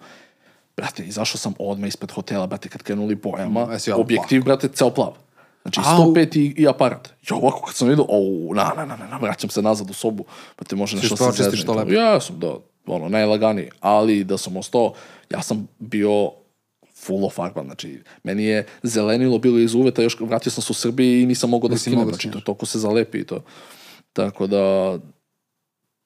Brate, 0.76 1.02
izašao 1.04 1.38
sam 1.38 1.54
odmah 1.58 1.88
ispred 1.88 2.10
hotela, 2.10 2.46
brate, 2.46 2.68
kad 2.68 2.82
krenuli 2.82 3.14
bojama, 3.14 3.60
Mm, 3.60 3.62
odmah 3.62 3.98
objektiv, 3.98 4.44
brate, 4.44 4.68
ceo 4.68 4.90
plav. 4.90 5.12
Znači, 5.62 5.80
Au. 5.84 6.12
105 6.12 6.38
i, 6.38 6.54
i 6.62 6.68
aparat. 6.68 7.08
Ja 7.30 7.36
ovako 7.36 7.66
kad 7.66 7.74
sam 7.74 7.88
vidio, 7.88 8.04
o, 8.08 8.54
na, 8.54 8.72
na, 8.76 8.84
na, 8.84 8.96
na, 8.96 9.16
vraćam 9.16 9.50
se 9.50 9.62
nazad 9.62 9.90
u 9.90 9.92
sobu, 9.92 10.24
pa 10.56 10.64
te 10.64 10.76
može 10.76 10.96
nešto 10.96 11.06
što 11.06 11.16
se 11.16 11.24
očistiš 11.24 11.44
zezne 11.44 11.62
i 11.62 11.66
to 11.66 11.72
to. 11.72 11.78
lepo. 11.78 11.92
Ja 11.92 12.20
sam, 12.20 12.38
da, 12.38 12.56
ono, 12.86 13.08
najlaganiji, 13.08 13.70
ali 13.80 14.24
da 14.24 14.38
sam 14.38 14.56
ostao, 14.56 14.92
ja 15.30 15.42
sam 15.42 15.68
bio 15.78 16.30
full 16.94 17.30
farban, 17.30 17.64
znači, 17.64 18.02
meni 18.22 18.44
je 18.44 18.66
zelenilo 18.82 19.38
bilo 19.38 19.58
iz 19.58 19.74
uveta, 19.74 20.02
još 20.02 20.20
vratio 20.20 20.52
sam 20.52 20.62
se 20.62 20.72
u 20.72 20.74
Srbiji 20.74 21.22
i 21.22 21.26
nisam 21.26 21.50
mogao 21.50 21.68
da 21.68 21.78
skinem, 21.78 21.98
da 21.98 22.04
znači, 22.04 22.30
to 22.30 22.40
toliko 22.40 22.66
se 22.66 22.78
zalepi 22.78 23.18
i 23.18 23.26
to. 23.26 23.42
Tako 24.12 24.46
da, 24.46 24.98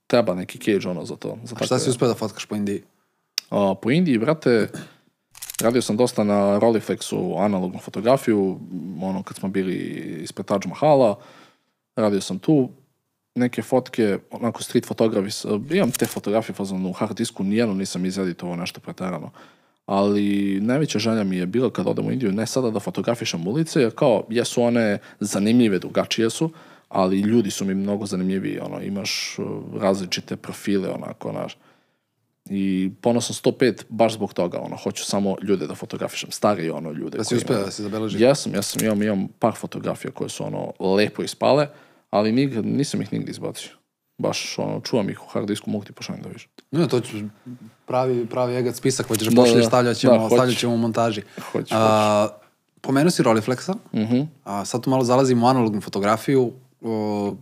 treba 0.07 0.35
neki 0.35 0.59
cage, 0.59 0.89
ono, 0.89 1.05
za 1.05 1.16
to. 1.16 1.39
Za 1.44 1.57
A 1.61 1.65
šta 1.65 1.78
si 1.78 1.90
uspio 1.90 2.09
da 2.09 2.15
fotkaš 2.15 2.47
po 2.47 2.57
Indiji? 2.57 2.82
a, 3.51 3.74
po 3.82 3.90
Indiji, 3.90 4.19
brate, 4.19 4.69
radio 5.61 5.82
sam 5.82 5.97
dosta 5.97 6.24
na 6.24 6.59
Rolleiflexu 6.59 7.44
analognu 7.44 7.78
fotografiju, 7.78 8.61
ono 9.03 9.23
kad 9.23 9.36
smo 9.36 9.48
bili 9.48 9.74
ispred 10.23 10.47
Taj 10.47 10.59
Mahala, 10.66 11.19
radio 11.97 12.20
sam 12.20 12.39
tu, 12.39 12.69
neke 13.36 13.62
fotke, 13.62 14.18
onako 14.30 14.62
street 14.62 14.86
fotografi, 14.86 15.48
imam 15.70 15.90
te 15.90 16.06
fotografije 16.06 16.54
fazon 16.54 16.86
u 16.86 16.92
hard 16.92 17.16
disku, 17.16 17.44
nijedno 17.44 17.74
nisam 17.74 18.06
izeditovao 18.06 18.56
nešto 18.56 18.80
pretarano. 18.80 19.30
Ali 19.86 20.58
najveća 20.60 20.98
želja 20.98 21.24
mi 21.24 21.36
je 21.36 21.46
bila 21.46 21.70
kad 21.70 21.86
odem 21.86 22.06
u 22.06 22.12
Indiju, 22.12 22.32
ne 22.32 22.46
sada 22.46 22.70
da 22.70 22.80
fotografišem 22.80 23.46
ulice, 23.46 23.80
jer 23.80 23.94
kao, 23.94 24.24
jesu 24.30 24.62
one 24.62 24.98
zanimljive, 25.20 25.78
drugačije 25.78 26.30
su, 26.30 26.50
ali 26.88 27.20
ljudi 27.20 27.50
su 27.50 27.64
mi 27.64 27.74
mnogo 27.74 28.06
zanimljiviji, 28.06 28.58
ono, 28.58 28.80
imaš 28.82 29.38
uh, 29.38 29.46
različite 29.80 30.36
profile, 30.36 30.90
onako, 30.90 31.30
znaš, 31.30 31.56
i 32.50 32.90
ponosan 33.00 33.52
105 33.52 33.82
baš 33.88 34.12
zbog 34.12 34.34
toga, 34.34 34.58
ono, 34.60 34.76
hoću 34.76 35.04
samo 35.04 35.36
ljude 35.42 35.66
da 35.66 35.74
fotografišem, 35.74 36.30
starije 36.30 36.72
ono 36.72 36.92
ljude. 36.92 37.18
Da 37.18 37.24
si 37.24 37.36
uspio 37.36 37.56
da 37.56 37.70
si 37.70 37.82
zabeleži? 37.82 38.22
Jesam, 38.22 38.54
jesam, 38.54 38.84
imam, 38.84 39.02
imam 39.02 39.28
par 39.38 39.54
fotografija 39.54 40.10
koje 40.10 40.28
su 40.28 40.44
ono 40.44 40.72
lepo 40.94 41.22
ispale, 41.22 41.68
ali 42.16 42.32
nigde, 42.32 42.62
nisam 42.62 43.02
ih 43.02 43.12
nigde 43.12 43.30
izbacio. 43.30 43.70
Baš, 44.18 44.59
ono, 44.59 44.80
čuvam 44.80 45.10
ih 45.10 45.22
u 45.22 45.26
hard 45.26 45.47
disku, 45.47 45.70
mogu 45.70 45.84
ti 45.84 45.93
pošaljem 45.93 46.22
da 46.22 46.28
vidiš. 46.28 46.48
Ne, 46.70 46.88
to 46.88 47.01
ću 47.01 47.16
pravi, 47.86 48.26
pravi 48.26 48.55
egat 48.56 48.74
spisak, 48.74 49.06
hoćeš 49.06 49.26
da 49.26 49.30
Da, 49.30 49.43
pošalješ, 49.43 49.62
da. 49.62 49.68
stavljat 49.68 49.97
ćemo, 49.97 50.12
Da, 50.12 50.18
hoću. 50.20 50.34
stavljat 50.34 50.59
ćemo 50.59 50.74
u 50.74 50.78
montaži. 50.78 51.22
Hoću, 51.43 51.66
A, 51.70 52.28
pomenuo 52.80 53.10
si 53.10 53.22
Rolleiflexa, 53.22 53.74
Mhm. 53.94 54.20
a, 54.44 54.64
sad 54.64 54.82
tu 54.82 54.90
malo 54.90 55.05
zalazimo 55.05 55.47
u 55.47 55.51
analognu 55.51 55.80
fotografiju. 55.80 56.52
O, 56.80 57.34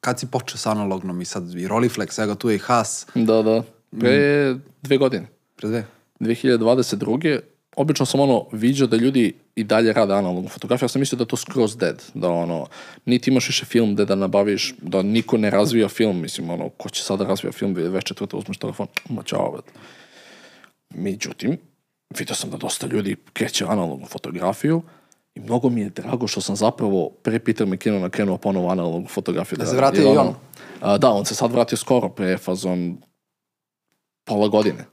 kad 0.00 0.20
si 0.20 0.26
počeo 0.26 0.56
sa 0.56 0.70
analognom 0.70 1.20
i 1.20 1.24
sad 1.24 1.50
i 1.50 1.68
Rolleiflex, 1.68 2.22
evo 2.22 2.34
tu 2.34 2.50
je 2.50 2.56
i 2.56 2.60
Haas, 2.60 3.06
Da, 3.14 3.42
da. 3.42 3.62
Pre 3.92 4.10
Mm. 4.50 4.62
dve 4.82 4.96
godine. 4.98 5.26
pre 5.56 5.68
dve. 5.68 5.86
2022. 6.20 7.40
Obično 7.76 8.06
sam 8.06 8.20
ono 8.20 8.44
viđao 8.52 8.88
da 8.88 8.96
ljudi 8.96 9.34
i 9.58 9.64
dalje 9.64 9.92
rade 9.92 10.14
analognu 10.14 10.48
fotografiju. 10.48 10.84
Ja 10.84 10.88
sam 10.88 11.00
mislio 11.00 11.16
da 11.16 11.22
je 11.22 11.28
to 11.28 11.36
skroz 11.36 11.76
dead. 11.76 12.02
Da 12.14 12.28
ono, 12.30 12.66
niti 13.04 13.30
imaš 13.30 13.48
više 13.48 13.64
film 13.64 13.94
gde 13.94 14.04
da 14.04 14.14
nabaviš, 14.14 14.74
da 14.82 15.02
niko 15.02 15.36
ne 15.36 15.50
razvija 15.50 15.88
film. 15.88 16.20
Mislim, 16.20 16.50
ono, 16.50 16.68
ko 16.68 16.88
će 16.88 17.02
sada 17.02 17.24
razvija 17.24 17.52
film, 17.52 17.74
već 17.74 18.04
četvrte 18.04 18.36
uzmeš 18.36 18.58
telefon, 18.58 18.86
ma 19.08 19.22
čao, 19.22 19.52
brate. 19.52 19.72
Međutim, 20.90 21.58
vidio 22.18 22.34
sam 22.34 22.50
da 22.50 22.56
dosta 22.56 22.86
ljudi 22.86 23.16
kreće 23.32 23.64
analognu 23.64 24.06
fotografiju 24.06 24.82
i 25.34 25.40
mnogo 25.40 25.68
mi 25.68 25.80
je 25.80 25.90
drago 25.90 26.26
što 26.26 26.40
sam 26.40 26.56
zapravo 26.56 27.10
pre 27.22 27.38
Peter 27.38 27.66
McKinnona 27.66 28.08
krenuo 28.08 28.36
ponovo 28.38 28.70
analognu 28.70 29.08
fotografiju. 29.08 29.58
Da 29.58 29.66
se 29.66 29.76
vratio 29.76 30.02
i 30.02 30.06
ono- 30.06 30.20
on. 30.20 30.34
A, 30.80 30.98
da, 30.98 31.10
on 31.10 31.24
se 31.24 31.34
sad 31.34 31.52
vratio 31.52 31.78
skoro 31.78 32.08
pre 32.08 32.38
fazon 32.38 32.98
pola 34.24 34.48
godine. 34.48 34.84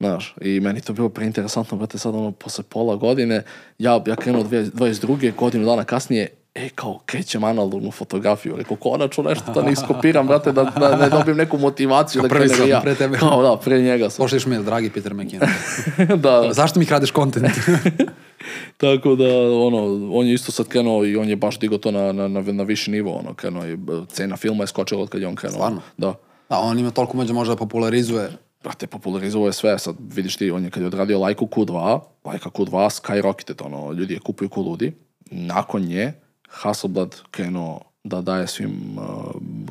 Znaš, 0.00 0.34
i 0.40 0.60
meni 0.60 0.80
to 0.80 0.92
bilo 0.92 1.08
preinteresantno, 1.08 1.76
brate, 1.78 1.98
sad 1.98 2.14
ono, 2.14 2.32
posle 2.32 2.64
pola 2.64 2.96
godine, 2.96 3.42
ja, 3.78 4.02
ja 4.06 4.16
krenuo 4.16 4.42
dve- 4.42 4.64
22. 4.64 5.32
godinu 5.34 5.64
dana 5.64 5.84
kasnije, 5.84 6.28
e, 6.54 6.68
kao, 6.68 6.98
krećem 7.06 7.44
analognu 7.44 7.90
fotografiju. 7.90 8.56
Rekao, 8.56 8.76
konačno 8.76 9.24
nešto 9.24 9.52
da 9.52 9.62
ne 9.62 9.72
iskopiram, 9.72 10.26
brate, 10.26 10.52
da, 10.52 10.64
da 10.64 10.96
ne 10.96 11.08
dobijem 11.10 11.36
neku 11.36 11.58
motivaciju 11.58 12.22
da 12.22 12.28
prvi 12.28 12.40
krenem 12.40 12.54
i 12.56 12.58
sam, 12.58 12.68
ja. 12.68 12.80
pre 12.80 12.94
tebe. 12.94 13.18
Kao, 13.18 13.42
da, 13.42 13.56
pre 13.56 13.82
njega 13.82 14.10
sam. 14.10 14.24
Pošliš 14.24 14.46
mail, 14.46 14.62
dragi 14.62 14.90
Peter 14.90 15.14
McKinnon. 15.14 15.48
da, 16.16 16.48
Zašto 16.52 16.78
mi 16.78 16.86
kradeš 16.86 17.10
kontent? 17.10 17.46
tako 18.76 19.14
da, 19.14 19.28
ono, 19.52 19.78
on 20.12 20.26
je 20.26 20.34
isto 20.34 20.52
sad 20.52 20.68
krenuo 20.68 21.04
i 21.04 21.16
on 21.16 21.28
je 21.28 21.36
baš 21.36 21.58
digao 21.58 21.78
to 21.78 21.90
na, 21.90 22.12
na, 22.12 22.28
na, 22.28 22.40
na 22.42 22.62
viši 22.62 22.90
nivo, 22.90 23.12
ono, 23.12 23.34
krenuo 23.34 23.64
je, 23.64 23.76
b- 23.76 23.92
cena 24.08 24.36
filma 24.36 24.62
je 24.62 24.66
skočila 24.66 25.02
od 25.02 25.08
kad 25.08 25.20
je 25.20 25.26
on 25.28 25.36
krenuo. 25.36 25.54
Stvarno? 25.56 25.80
Da. 25.96 26.14
da, 26.48 26.58
on 26.58 26.78
ima 26.78 26.90
toliko 26.90 27.16
mođa 27.16 27.32
može 27.32 27.50
da 27.50 27.56
popularizuje. 27.56 28.30
Brate, 28.62 28.86
popularizovao 28.86 29.46
je 29.46 29.52
sve, 29.52 29.78
sad 29.78 29.96
vidiš 30.14 30.36
ti, 30.36 30.50
on 30.50 30.64
je 30.64 30.70
kad 30.70 30.82
je 30.82 30.86
odradio 30.86 31.18
Lajku 31.18 31.46
Q2, 31.46 32.00
Lajka 32.24 32.50
Q2, 32.50 33.00
skyrocketed, 33.00 33.66
ono, 33.66 33.92
ljudi 33.92 34.14
je 34.14 34.20
kupuju 34.20 34.48
ko 34.48 34.60
ludi. 34.60 34.92
Nakon 35.30 35.82
nje, 35.82 36.12
Hasselblad 36.48 37.16
krenuo 37.30 37.80
da 38.04 38.20
daje 38.20 38.46
svim 38.46 38.98
uh, 38.98 39.04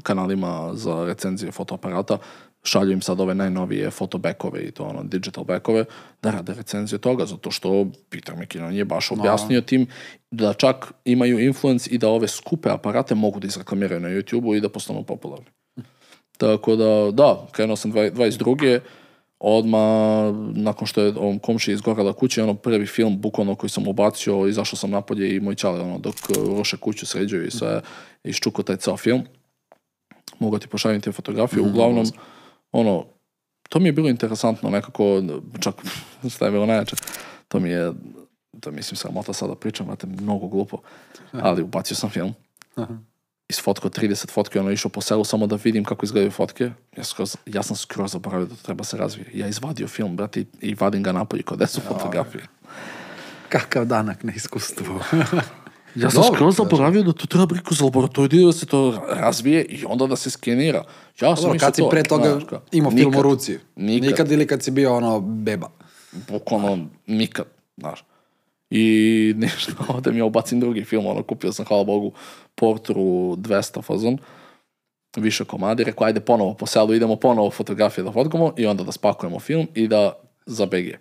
kanalima 0.03 0.71
za 0.73 1.05
recenzije 1.05 1.51
fotoaparata, 1.51 2.17
šalju 2.63 2.91
im 2.91 3.01
sad 3.01 3.19
ove 3.19 3.35
najnovije 3.35 3.91
fotobekove 3.91 4.61
i 4.61 4.71
to 4.71 4.83
ono, 4.83 5.03
digital 5.03 5.43
bekove, 5.43 5.85
da 6.21 6.31
rade 6.31 6.53
recenzije 6.53 6.99
toga, 6.99 7.25
zato 7.25 7.51
što 7.51 7.87
Peter 8.09 8.35
McKinnon 8.35 8.75
je 8.75 8.85
baš 8.85 9.11
objasnio 9.11 9.61
tim 9.61 9.87
da 10.31 10.53
čak 10.53 10.93
imaju 11.05 11.39
influence 11.39 11.89
i 11.89 11.97
da 11.97 12.09
ove 12.09 12.27
skupe 12.27 12.69
aparate 12.69 13.15
mogu 13.15 13.39
da 13.39 13.47
izreklamiraju 13.47 14.01
na 14.01 14.09
YouTube-u 14.09 14.55
i 14.55 14.61
da 14.61 14.69
postanu 14.69 15.03
popularni. 15.03 15.45
Tako 16.37 16.75
da, 16.75 17.11
da, 17.11 17.47
krenuo 17.51 17.75
sam 17.75 17.91
dva- 17.91 18.11
22. 18.11 18.79
Odma 19.39 19.77
nakon 20.55 20.87
što 20.87 21.01
je 21.01 21.13
ovom 21.17 21.39
komši 21.39 21.71
izgorela 21.71 22.13
kuća, 22.13 22.43
ono 22.43 22.53
prvi 22.53 22.85
film 22.85 23.21
bukvalno 23.21 23.55
koji 23.55 23.69
sam 23.69 23.87
ubacio, 23.87 24.47
izašao 24.47 24.77
sam 24.77 24.89
napolje 24.89 25.35
i 25.35 25.39
moj 25.39 25.55
čale, 25.55 25.81
ono, 25.81 25.97
dok 25.97 26.15
uh, 26.15 26.57
ruše 26.57 26.77
kuću, 26.77 27.05
sređuju 27.05 27.47
i 27.47 27.51
sve, 27.51 27.81
iščuko 28.23 28.63
taj 28.63 28.77
ceo 28.77 28.97
film. 28.97 29.23
Mogu 30.39 30.59
ti 30.59 30.67
pošaljem 30.67 31.01
te 31.01 31.11
fotografije, 31.11 31.61
uglavnom, 31.61 32.05
ono, 32.71 33.05
to 33.69 33.79
mi 33.79 33.89
je 33.89 33.93
bilo 33.93 34.09
interesantno, 34.09 34.69
nekako, 34.69 35.23
čak, 35.59 35.75
šta 36.35 36.45
je 36.45 36.51
bilo 36.51 36.65
najjače, 36.65 36.95
to 37.47 37.59
mi 37.59 37.69
je, 37.69 37.91
to 38.59 38.71
mislim 38.71 38.95
sramota 38.95 39.33
sada 39.33 39.55
pričam, 39.55 39.85
znate, 39.85 40.07
mnogo 40.07 40.47
glupo, 40.47 40.77
ali 41.31 41.61
ubacio 41.63 41.95
sam 41.95 42.09
film, 42.09 42.33
isfotkao 43.49 43.89
30 43.89 44.31
fotke, 44.31 44.59
ono 44.59 44.71
išao 44.71 44.89
po 44.89 45.01
selu 45.01 45.23
samo 45.23 45.47
da 45.47 45.57
vidim 45.63 45.83
kako 45.83 46.05
izgledaju 46.05 46.31
fotke. 46.31 46.71
Ja, 46.97 47.03
skroz, 47.03 47.35
ja 47.45 47.63
sam 47.63 47.75
skroz 47.75 48.11
zaboravio 48.11 48.45
da 48.45 48.55
to 48.55 48.63
treba 48.63 48.83
se 48.83 48.97
razvije. 48.97 49.31
Ja 49.33 49.47
izvadio 49.47 49.87
film, 49.87 50.15
brate, 50.15 50.39
i, 50.39 50.45
i 50.61 50.75
vadim 50.79 51.03
ga 51.03 51.11
napolje 51.11 51.43
kod 51.43 51.69
su 51.69 51.81
fotografije. 51.81 52.47
Kakav 53.49 53.85
danak 53.85 54.23
na 54.23 54.33
iskustvu. 54.33 54.99
Ja 55.95 56.09
sam 56.09 56.21
Dobro, 56.21 56.35
skroz 56.35 56.55
zaboravio 56.55 57.03
da 57.03 57.13
to 57.13 57.27
treba 57.27 57.45
briku 57.45 57.73
za 57.73 57.83
laboratoriju 57.85 58.45
da 58.45 58.53
se 58.53 58.65
to 58.65 59.07
razvije 59.09 59.65
i 59.65 59.85
onda 59.85 60.07
da 60.07 60.15
se 60.15 60.29
skenira. 60.29 60.83
Ja 61.21 61.35
sam 61.35 61.43
Dobro, 61.43 61.59
kad 61.59 61.75
si 61.75 61.81
to, 61.81 61.89
pre 61.89 62.03
toga 62.03 62.29
znaš, 62.29 62.61
imao 62.71 62.91
film 62.91 63.15
u 63.15 63.21
ruci? 63.21 63.59
Nikad. 63.75 64.09
Nikad 64.09 64.31
ili 64.31 64.47
kad 64.47 64.63
si 64.63 64.71
bio 64.71 64.95
ono 64.95 65.19
beba? 65.19 65.69
bukvalno 66.11 66.87
nikad, 67.07 67.45
znaš. 67.77 68.03
I 68.69 69.33
ništa, 69.37 69.71
odem 69.89 70.17
ja 70.17 70.25
ubacim 70.25 70.59
drugi 70.59 70.83
film, 70.83 71.05
ono, 71.05 71.23
kupio 71.23 71.53
sam, 71.53 71.65
hvala 71.65 71.83
Bogu, 71.83 72.11
Portru 72.55 73.03
200 73.35 73.83
fazon, 73.83 74.17
više 75.17 75.45
komadi, 75.45 75.83
rekao, 75.83 76.07
ajde 76.07 76.19
ponovo 76.19 76.53
po 76.53 76.65
selu, 76.65 76.93
idemo 76.93 77.15
ponovo 77.15 77.51
fotografije 77.51 78.03
da 78.03 78.11
fotkamo 78.11 78.53
i 78.57 78.65
onda 78.65 78.83
da 78.83 78.91
spakujemo 78.91 79.39
film 79.39 79.67
i 79.73 79.87
da 79.87 80.13
za 80.45 80.65
BG. 80.65 80.95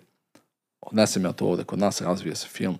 Odnesem 0.81 1.25
ja 1.25 1.31
to 1.31 1.45
ovde 1.45 1.63
kod 1.63 1.79
nas, 1.79 2.01
razvije 2.01 2.35
se 2.35 2.47
film, 2.47 2.77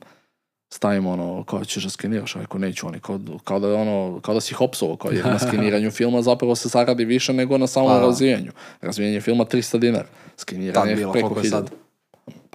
stavimo 0.74 1.12
ono, 1.12 1.44
kao 1.44 1.66
ćeš 1.66 1.84
da 1.84 1.90
skeniraš, 1.90 2.36
a 2.36 2.40
rekao 2.40 2.60
neću, 2.60 2.88
oni 2.88 3.00
kao, 3.00 3.20
kao 3.44 3.60
da 3.60 3.74
ono, 3.74 4.20
kao 4.22 4.34
da 4.34 4.42
si 4.42 4.54
hopsovo, 4.54 4.96
kao 4.96 5.12
jer 5.12 5.26
na 5.26 5.40
skeniranju 5.40 5.92
filma 5.98 6.22
zapravo 6.22 6.56
se 6.56 6.70
zaradi 6.70 7.06
više 7.06 7.34
nego 7.34 7.58
na 7.58 7.68
samom 7.68 7.90
Pa 7.90 7.96
da. 7.96 8.02
razvijanju. 8.02 8.52
Razvijanje 8.82 9.22
filma 9.22 9.46
300 9.46 9.80
dinara, 9.80 10.08
skeniranje 10.38 10.96
preko 10.96 11.12
koliko 11.12 11.40
je 11.40 11.52
1000. 11.52 11.68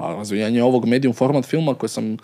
sad? 0.02 0.08
Pa 0.08 0.14
razvijanje 0.14 0.62
ovog 0.62 0.86
medium 0.86 1.14
format 1.14 1.44
filma 1.44 1.74
koji 1.74 1.90
sam 1.90 2.16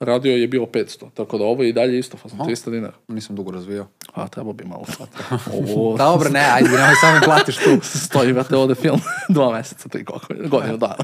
radio 0.00 0.32
je 0.32 0.48
bilo 0.48 0.66
500, 0.66 1.04
tako 1.14 1.38
da 1.38 1.44
ovo 1.44 1.62
je 1.62 1.68
i 1.68 1.72
dalje 1.72 1.98
isto, 1.98 2.16
fazon 2.16 2.38
300 2.38 2.70
dinara. 2.70 2.92
Nisam 3.08 3.36
dugo 3.36 3.50
razvio. 3.50 3.86
A 4.14 4.28
treba 4.28 4.52
bi 4.52 4.64
malo. 4.64 4.84
Ovo 5.68 5.96
Dobro, 6.06 6.30
ne, 6.30 6.40
ajde, 6.52 6.68
nemoj 6.68 6.94
samo 7.00 7.20
platiš 7.24 7.56
tu. 7.56 7.78
stoji, 7.98 8.32
vrate, 8.32 8.56
ovde 8.56 8.74
film 8.74 9.00
dva 9.28 9.52
meseca, 9.52 9.88
tri 9.88 10.04
koliko, 10.04 10.26
godinu 10.48 10.76
dana. 10.76 10.94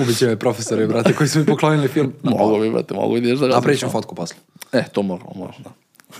Ubiće 0.00 0.26
me 0.26 0.36
profesori, 0.36 0.86
brate, 0.86 1.14
koji 1.14 1.28
su 1.28 1.38
mi 1.38 1.46
poklonili 1.46 1.88
film. 1.88 2.12
mogu 2.22 2.60
bi, 2.60 2.68
vrate, 2.68 2.94
mogu 2.94 3.16
ideš 3.16 3.38
da 3.38 3.44
A 3.44 3.48
razvijaš. 3.48 3.64
pričam 3.64 3.90
fotku 3.90 4.14
posle. 4.14 4.36
E, 4.72 4.84
to 4.92 5.02
moramo, 5.02 5.30
moramo, 5.34 5.58
da. 5.64 5.70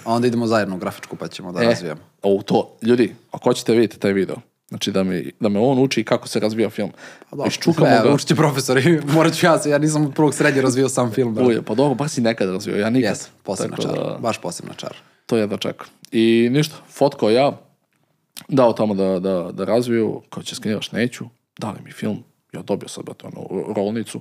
A 0.04 0.14
onda 0.14 0.26
idemo 0.26 0.46
zajedno 0.46 0.76
u 0.76 0.78
grafičku 0.78 1.16
pa 1.16 1.28
ćemo 1.28 1.52
da 1.52 1.62
E, 1.62 1.66
razvijamo. 1.66 2.00
o, 2.22 2.42
to, 2.42 2.76
ljudi, 2.82 3.14
ako 3.32 3.44
hoćete 3.44 3.72
vidjeti 3.72 3.98
taj 3.98 4.12
video, 4.12 4.36
znači 4.72 4.92
da, 4.92 5.04
mi, 5.04 5.30
da 5.40 5.48
me 5.48 5.60
on 5.60 5.78
uči 5.78 6.04
kako 6.04 6.28
se 6.28 6.40
razvija 6.40 6.70
film. 6.70 6.90
Pa 7.30 7.36
dobro, 7.36 7.48
Iščukamo 7.48 7.86
e, 7.88 8.00
ga. 8.02 8.12
Učit 8.14 8.28
će 8.28 8.34
profesori, 8.34 9.00
morat 9.06 9.34
ću 9.34 9.46
ja, 9.46 9.58
se- 9.58 9.70
ja 9.70 9.78
nisam 9.78 10.06
od 10.06 10.14
prvog 10.14 10.34
srednje 10.34 10.62
razvio 10.62 10.88
sam 10.88 11.12
film, 11.12 11.34
brate. 11.34 11.48
Uje, 11.48 11.62
pa 11.62 11.74
dobro, 11.74 11.94
baš 11.94 12.10
si 12.10 12.20
nekad 12.20 12.48
razvio, 12.50 12.76
ja 12.76 12.90
nikad. 12.90 13.10
Jes, 13.10 13.28
posebna 13.42 13.76
čar, 13.76 13.92
da- 13.92 14.18
baš 14.20 14.38
posebna 14.38 14.74
čar. 14.74 14.94
To 15.26 15.36
jedva 15.36 15.56
čekam. 15.56 15.86
I 16.12 16.48
ništa, 16.52 16.74
fotkao 16.88 17.30
ja, 17.30 17.52
dao 18.48 18.72
tamo 18.72 18.94
da, 18.94 19.20
da, 19.20 19.50
da 19.52 19.64
razviju, 19.64 20.22
kao 20.30 20.42
će 20.42 20.54
skeniraš, 20.54 20.92
neću, 20.92 21.24
dali 21.58 21.78
mi 21.84 21.92
film, 21.92 22.22
ja 22.52 22.62
dobio 22.62 22.88
sam, 22.88 23.04
brate, 23.04 23.26
ono, 23.26 23.72
rolnicu, 23.74 24.20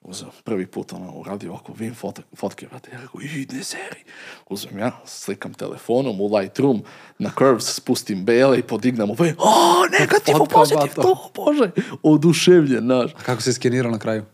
uzeo 0.00 0.28
prvi 0.44 0.66
put, 0.66 0.92
ono, 0.92 1.12
uradio 1.12 1.54
oko 1.54 1.72
Vim 1.78 1.94
fotke, 1.94 2.22
fotke, 2.36 2.66
brate, 2.70 2.90
ja 2.92 3.00
rekao, 3.00 3.20
ide 3.20 3.64
seri. 3.64 4.04
Uzmem 4.48 4.78
ja, 4.78 4.92
slikam 5.04 5.54
telefonom 5.54 6.20
u 6.20 6.36
Lightroom, 6.36 6.82
na 7.18 7.30
Curves 7.38 7.74
spustim 7.74 8.24
bele 8.24 8.58
i 8.58 8.62
podignem 8.62 9.10
ovo, 9.10 9.24
o, 9.24 9.86
negativ, 10.00 10.36
Fotka, 10.36 10.54
pozitiv, 10.54 10.94
to, 10.94 11.30
bože, 11.34 11.70
oduševljen, 12.02 12.84
znaš. 12.84 13.14
A 13.14 13.22
kako 13.22 13.42
se 13.42 13.52
skenirao 13.52 13.92
na 13.92 13.98
kraju? 13.98 14.24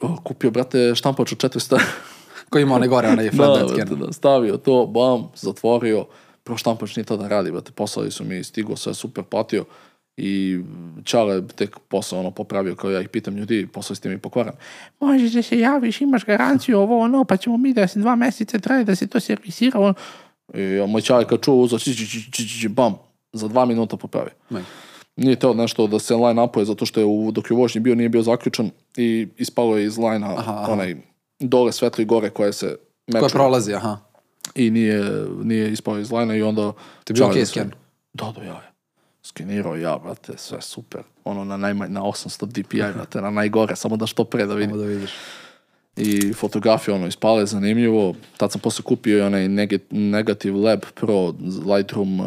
O, 0.00 0.16
Kupio, 0.24 0.50
brate, 0.50 0.94
štampač 0.94 1.32
od 1.32 1.38
400 1.38 1.80
Ko 2.50 2.58
ima 2.58 2.74
onaj 2.74 2.88
gore, 2.88 3.08
onaj 3.08 3.24
da, 3.30 3.36
flatbed 3.36 3.66
brate, 3.66 3.86
scan. 3.86 3.98
da, 3.98 4.12
stavio 4.12 4.56
to, 4.56 4.86
bam, 4.86 5.28
zatvorio, 5.36 6.06
prvo 6.44 6.58
štampač 6.58 6.96
nije 6.96 7.04
to 7.04 7.16
da 7.16 7.28
radi, 7.28 7.52
brate, 7.52 7.72
poslali 7.72 8.10
su 8.10 8.24
mi, 8.24 8.44
stigo 8.44 8.76
sve 8.76 8.94
super 8.94 9.24
platio 9.24 9.64
i 10.16 10.60
Čale 11.04 11.46
tek 11.48 11.78
posao 11.88 12.20
ono 12.20 12.30
popravio 12.30 12.74
kao 12.74 12.90
ja 12.90 13.00
ih 13.00 13.08
pitam 13.08 13.36
ljudi, 13.36 13.66
posao 13.66 13.96
ste 13.96 14.08
mi 14.08 14.18
pokvaran. 14.18 14.54
Možeš 15.00 15.32
da 15.32 15.42
se 15.42 15.58
javiš, 15.58 16.00
imaš 16.00 16.24
garanciju, 16.24 16.78
ovo 16.78 16.98
ono, 16.98 17.24
pa 17.24 17.36
ćemo 17.36 17.56
mi 17.56 17.72
da 17.72 17.88
se 17.88 17.98
dva 17.98 18.16
meseca 18.16 18.58
traje 18.58 18.84
da 18.84 18.96
se 18.96 19.06
to 19.06 19.20
servisira. 19.20 19.80
Ono. 19.80 19.94
I 20.54 20.86
moj 20.88 21.02
Čale 21.02 21.28
kad 21.28 21.40
čuo 21.40 21.54
uzao, 21.54 21.78
či, 21.78 21.96
či, 21.96 22.32
či, 22.32 22.48
či, 22.48 22.68
bam, 22.68 22.94
za 23.32 23.48
dva 23.48 23.64
minuta 23.64 23.96
popravio. 23.96 24.32
Ne. 24.50 24.64
Nije 25.16 25.36
to 25.36 25.54
nešto 25.54 25.86
da 25.86 25.98
se 25.98 26.14
line 26.14 26.42
upuje 26.42 26.64
zato 26.64 26.86
što 26.86 27.00
je 27.00 27.06
u, 27.06 27.30
dok 27.30 27.50
je 27.50 27.54
u 27.54 27.58
vožnji 27.58 27.80
bio 27.80 27.94
nije 27.94 28.08
bio 28.08 28.22
zaključan 28.22 28.70
i 28.96 29.28
ispalo 29.36 29.76
je 29.76 29.84
iz 29.84 29.98
line 29.98 30.26
aha. 30.26 30.66
onaj 30.68 30.96
dole 31.40 31.72
svetlo 31.72 32.02
i 32.02 32.04
gore 32.04 32.30
koje 32.30 32.52
se 32.52 32.76
Ko 33.12 33.18
meču 33.20 33.32
prolazi, 33.32 33.74
aha. 33.74 33.98
i 34.54 34.70
nije, 34.70 35.26
nije 35.42 35.72
ispao 35.72 35.98
iz 35.98 36.12
line 36.12 36.38
i 36.38 36.42
onda... 36.42 36.72
Ti 37.04 37.12
bio 37.12 37.46
sken? 37.46 37.70
Da, 38.12 38.32
da, 38.36 38.42
ja. 38.42 38.73
Skenirao 39.24 39.76
ja, 39.76 39.98
brate, 40.04 40.32
sve 40.36 40.60
super. 40.62 41.00
Ono 41.24 41.44
na, 41.44 41.56
najmanj, 41.56 41.92
na 41.92 42.00
800 42.02 42.46
DPI, 42.46 42.82
brate, 42.94 43.20
na 43.20 43.30
najgore, 43.30 43.76
samo 43.76 43.96
da 43.96 44.06
što 44.06 44.24
pre 44.24 44.46
da 44.46 44.54
vidim. 44.54 44.70
Samo 44.70 44.82
da 44.82 44.88
vidiš. 44.88 45.10
i 45.96 46.32
fotografije 46.32 46.94
ono 46.94 47.06
ispale 47.06 47.46
zanimljivo. 47.46 48.14
Tad 48.36 48.52
sam 48.52 48.60
posle 48.60 48.84
kupio 48.84 49.18
i 49.18 49.20
onaj 49.20 49.48
neg- 49.48 49.80
Negative 49.90 50.58
Lab 50.58 50.80
Pro 50.94 51.34
Lightroom 51.74 52.20
uh, 52.20 52.26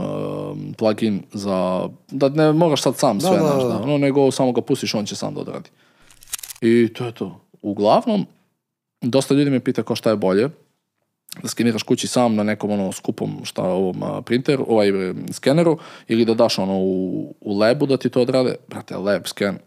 plugin 0.78 1.24
za, 1.34 1.90
da 2.12 2.30
ne 2.30 2.54
moraš 2.54 2.82
sad 2.82 2.96
sam 2.98 3.22
sve, 3.22 3.30
da, 3.32 3.38
znaš, 3.38 3.64
da. 3.64 3.70
da, 3.70 3.78
ono, 3.78 3.98
nego 3.98 4.32
samo 4.32 4.52
ga 4.52 4.62
pustiš, 4.62 4.94
on 4.96 5.06
će 5.06 5.16
sam 5.16 5.34
da 5.34 5.40
odradi. 5.42 5.70
I 6.62 6.94
to 6.94 7.06
je 7.06 7.12
to. 7.12 7.42
Uglavnom, 7.62 8.26
dosta 9.02 9.34
ljudi 9.34 9.50
me 9.50 9.60
pita 9.60 9.84
ko 9.84 9.96
šta 9.96 10.10
je 10.10 10.16
bolje, 10.16 10.50
da 11.42 11.48
skeniraš 11.48 11.84
kući 11.84 12.08
sam 12.08 12.36
na 12.36 12.44
nekom 12.44 12.72
ono 12.72 12.92
skupom 12.92 13.42
šta 13.44 13.64
ovom 13.64 14.04
a, 14.04 14.22
printeru, 14.22 14.66
ovaj 14.70 15.10
e, 15.10 15.14
skeneru 15.32 15.78
ili 16.08 16.26
da 16.26 16.34
daš 16.34 16.60
ono 16.60 16.78
u, 16.78 17.36
u 17.42 17.58
labu 17.58 17.86
da 17.86 17.98
ti 17.98 18.10
to 18.10 18.22
odrade. 18.22 18.56
Brate, 18.68 18.96
lab 18.96 19.22
scan. 19.26 19.58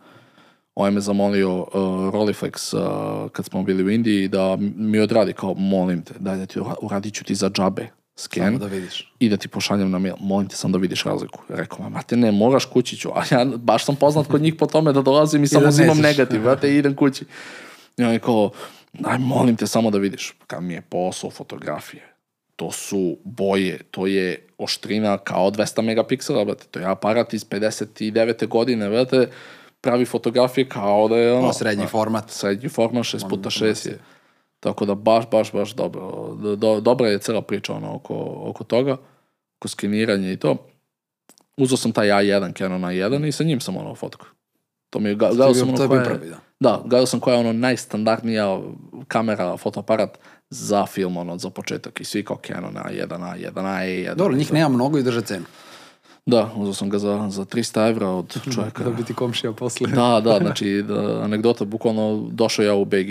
Ovaj 0.74 0.90
me 0.90 1.00
zamolio 1.00 1.58
uh, 1.58 1.66
Rolleiflex 2.14 2.74
uh, 2.74 3.30
kad 3.30 3.44
smo 3.44 3.62
bili 3.62 3.84
u 3.84 3.90
Indiji 3.90 4.28
da 4.28 4.56
mi 4.76 4.98
odradi 4.98 5.32
kao 5.32 5.54
molim 5.54 6.02
te, 6.02 6.14
daj 6.18 6.36
da 6.36 6.46
ti 6.46 6.60
ura- 6.60 6.74
uradit 6.82 7.14
ću 7.14 7.24
ti 7.24 7.34
za 7.34 7.50
džabe 7.50 7.88
sken 8.16 8.44
Samo 8.44 8.58
da 8.58 8.66
vidiš. 8.66 9.12
i 9.18 9.28
da 9.28 9.36
ti 9.36 9.48
pošaljem 9.48 9.90
na 9.90 9.98
mail. 9.98 10.14
Molim 10.20 10.48
te 10.48 10.56
sam 10.56 10.72
da 10.72 10.78
vidiš 10.78 11.04
razliku. 11.04 11.42
Rekao, 11.48 11.78
ma 11.82 11.88
mate 11.88 12.16
ne, 12.16 12.32
moraš 12.32 12.64
kući 12.64 12.96
ću. 12.96 13.08
A 13.14 13.22
ja 13.30 13.44
baš 13.44 13.84
sam 13.84 13.96
poznat 13.96 14.26
kod 14.26 14.42
njih 14.42 14.54
po 14.54 14.66
tome 14.66 14.92
da 14.92 15.02
dolazim 15.02 15.44
i 15.44 15.46
samo 15.46 15.62
da 15.62 15.68
uzimam 15.68 15.98
negativ, 15.98 16.42
brate, 16.42 16.74
i 16.74 16.76
idem 16.76 16.96
kući. 16.96 17.24
I 17.98 18.04
on 18.04 18.12
je 18.12 18.18
kao, 18.18 18.50
aj 19.04 19.18
molim 19.18 19.56
te 19.56 19.66
samo 19.66 19.90
da 19.90 19.98
vidiš. 19.98 20.34
Kad 20.46 20.62
mi 20.62 20.74
je 20.74 20.80
posao 20.80 21.30
fotografije, 21.30 22.02
to 22.56 22.70
su 22.72 23.16
boje, 23.24 23.78
to 23.90 24.06
je 24.06 24.46
oštrina 24.58 25.18
kao 25.18 25.50
200 25.50 25.82
megapiksela, 25.82 26.44
brate. 26.44 26.64
To 26.70 26.78
je 26.78 26.86
aparat 26.86 27.34
iz 27.34 27.44
59. 27.44 28.46
godine, 28.46 28.88
brate, 28.88 29.28
pravi 29.80 30.04
fotografije 30.04 30.68
kao 30.68 31.08
da 31.08 31.16
je 31.16 31.32
ono... 31.32 31.48
O, 31.48 31.52
srednji 31.52 31.86
format. 31.86 32.30
Srednji 32.30 32.68
format 32.68 33.04
6 33.04 33.28
puta 33.28 33.50
6 33.50 33.88
je. 33.88 33.98
Tako 34.60 34.84
da 34.84 34.94
baš, 34.94 35.30
baš, 35.30 35.52
baš 35.52 35.74
dobro. 35.74 36.34
Do, 36.42 36.56
do, 36.56 36.80
dobra 36.80 37.08
je 37.08 37.18
cela 37.18 37.42
priča 37.42 37.74
ono, 37.74 37.94
oko, 37.94 38.14
oko 38.44 38.64
toga, 38.64 38.96
oko 39.58 39.68
skeniranja 39.68 40.32
i 40.32 40.36
to. 40.36 40.56
Uzeo 41.56 41.76
sam 41.76 41.92
taj 41.92 42.08
A1, 42.08 42.58
Canon 42.58 42.82
A1 42.82 43.26
i 43.26 43.32
sa 43.32 43.44
njim 43.44 43.60
sam 43.60 43.76
ono 43.76 43.94
fotku. 43.94 44.26
To 44.90 44.98
mi 44.98 45.08
je, 45.08 45.14
gledao 45.14 45.54
sam 45.54 45.68
ono 45.68 45.76
to 45.76 45.82
je 45.82 45.88
koja 45.88 46.00
bio 46.00 46.10
je- 46.10 46.18
prvi, 46.18 46.30
da. 46.30 46.36
Da, 46.60 46.82
gledao 46.84 47.06
sam 47.06 47.20
koja 47.20 47.34
je 47.34 47.40
ono 47.40 47.52
najstandardnija 47.52 48.60
kamera, 49.08 49.56
fotoaparat 49.56 50.18
za 50.50 50.86
film, 50.86 51.16
ono, 51.16 51.38
za 51.38 51.50
početak. 51.50 52.00
I 52.00 52.04
svi 52.04 52.24
kao 52.24 52.38
Canon 52.46 52.74
A1, 52.74 53.08
A1, 53.08 53.52
A1. 53.54 54.14
Dobro, 54.14 54.36
njih 54.36 54.52
nema 54.52 54.68
mnogo 54.68 54.98
i 54.98 55.02
drže 55.02 55.22
cenu. 55.22 55.44
Da, 56.26 56.50
uzeo 56.56 56.74
sam 56.74 56.90
ga 56.90 56.98
za, 56.98 57.26
za 57.30 57.44
300 57.44 57.88
evra 57.88 58.08
od 58.08 58.36
čovjeka. 58.54 58.84
Da 58.84 58.90
bi 58.90 59.04
ti 59.04 59.14
komšija 59.14 59.52
posle. 59.52 59.90
Da, 59.90 60.20
da, 60.24 60.38
znači, 60.40 60.84
da, 60.88 61.22
anegdota, 61.22 61.64
bukvalno 61.64 62.28
došao 62.32 62.64
ja 62.64 62.74
u 62.74 62.84
BG, 62.84 63.10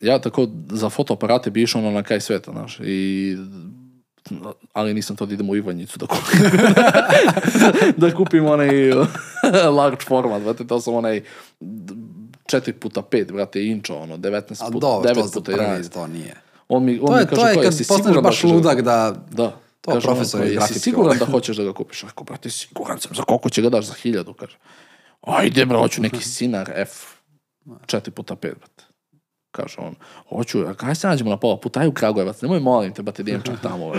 ja 0.00 0.18
tako 0.18 0.48
za 0.70 0.88
fotoaparate 0.88 1.50
bi 1.50 1.62
išao 1.62 1.80
ono 1.80 1.90
na 1.90 2.02
kraj 2.02 2.20
sveta, 2.20 2.52
znaš, 2.52 2.80
i 2.84 3.36
ali 4.72 4.94
nisam 4.94 5.16
to 5.16 5.26
da 5.26 5.34
idem 5.34 5.50
u 5.50 5.56
Ivanjicu 5.56 5.98
da 5.98 6.06
kupim. 6.06 6.40
da 8.06 8.14
kupim 8.14 8.46
onaj 8.46 8.90
large 9.70 10.04
format, 10.08 10.42
brate, 10.42 10.66
to 10.66 10.80
sam 10.80 10.94
onaj 10.94 11.22
4 12.46 12.72
puta 12.72 13.02
5, 13.02 13.32
brate, 13.32 13.66
inčo, 13.66 13.96
ono, 13.96 14.16
19 14.16 14.62
A 14.62 14.70
puta, 14.70 14.86
dobro, 14.86 15.14
to 15.14 15.20
9 15.20 15.26
za 15.26 15.40
puta 15.40 15.52
prvi, 15.52 15.66
11. 15.66 15.92
to 15.92 16.06
nije. 16.06 16.34
On 16.68 16.84
mi, 16.84 16.98
on 17.00 17.06
To 17.06 17.12
mi 17.12 17.18
je, 17.20 17.26
kaže, 17.26 17.40
to 17.42 17.48
je 17.48 17.54
kao, 17.54 17.62
kad 17.62 17.78
postaneš 17.88 18.14
da 18.14 18.20
baš 18.20 18.42
da- 18.42 18.48
ludak 18.48 18.80
da... 18.80 19.14
Da. 19.30 19.56
To 19.80 19.92
Kaže 19.92 20.06
profesor 20.06 20.40
on, 20.40 20.46
iz 20.46 20.52
jesi 20.52 20.78
siguran 20.78 21.18
da 21.18 21.24
hoćeš 21.24 21.56
da 21.56 21.64
ga 21.64 21.72
kupiš? 21.72 22.02
Rekao, 22.02 22.24
brate, 22.24 22.50
siguran 22.50 23.00
sam, 23.00 23.14
za 23.14 23.22
koliko 23.22 23.48
će 23.50 23.62
ga 23.62 23.68
daš? 23.68 23.84
Za 23.84 23.94
hiljadu, 23.94 24.34
kaže. 24.34 24.58
Ajde, 25.20 25.66
bre, 25.66 25.78
hoću 25.78 26.02
neki 26.02 26.24
Sinar 26.34 26.72
F. 26.74 26.90
4 27.66 28.10
puta 28.10 28.34
5, 28.34 28.38
brate. 28.40 28.84
Kaže 29.56 29.76
on, 29.78 29.94
hoću, 30.28 30.66
a 30.68 30.74
kaj 30.74 30.94
se 30.94 31.08
nađemo 31.08 31.30
na 31.30 31.36
pola 31.36 31.56
puta, 31.56 31.80
aj 31.80 31.88
u 31.88 31.92
Kragujevac, 31.92 32.42
nemoj 32.42 32.60
molim 32.60 32.92
te, 32.94 33.02
brate, 33.02 33.22
da 33.22 33.30
idem 33.30 33.42
tamo, 33.62 33.92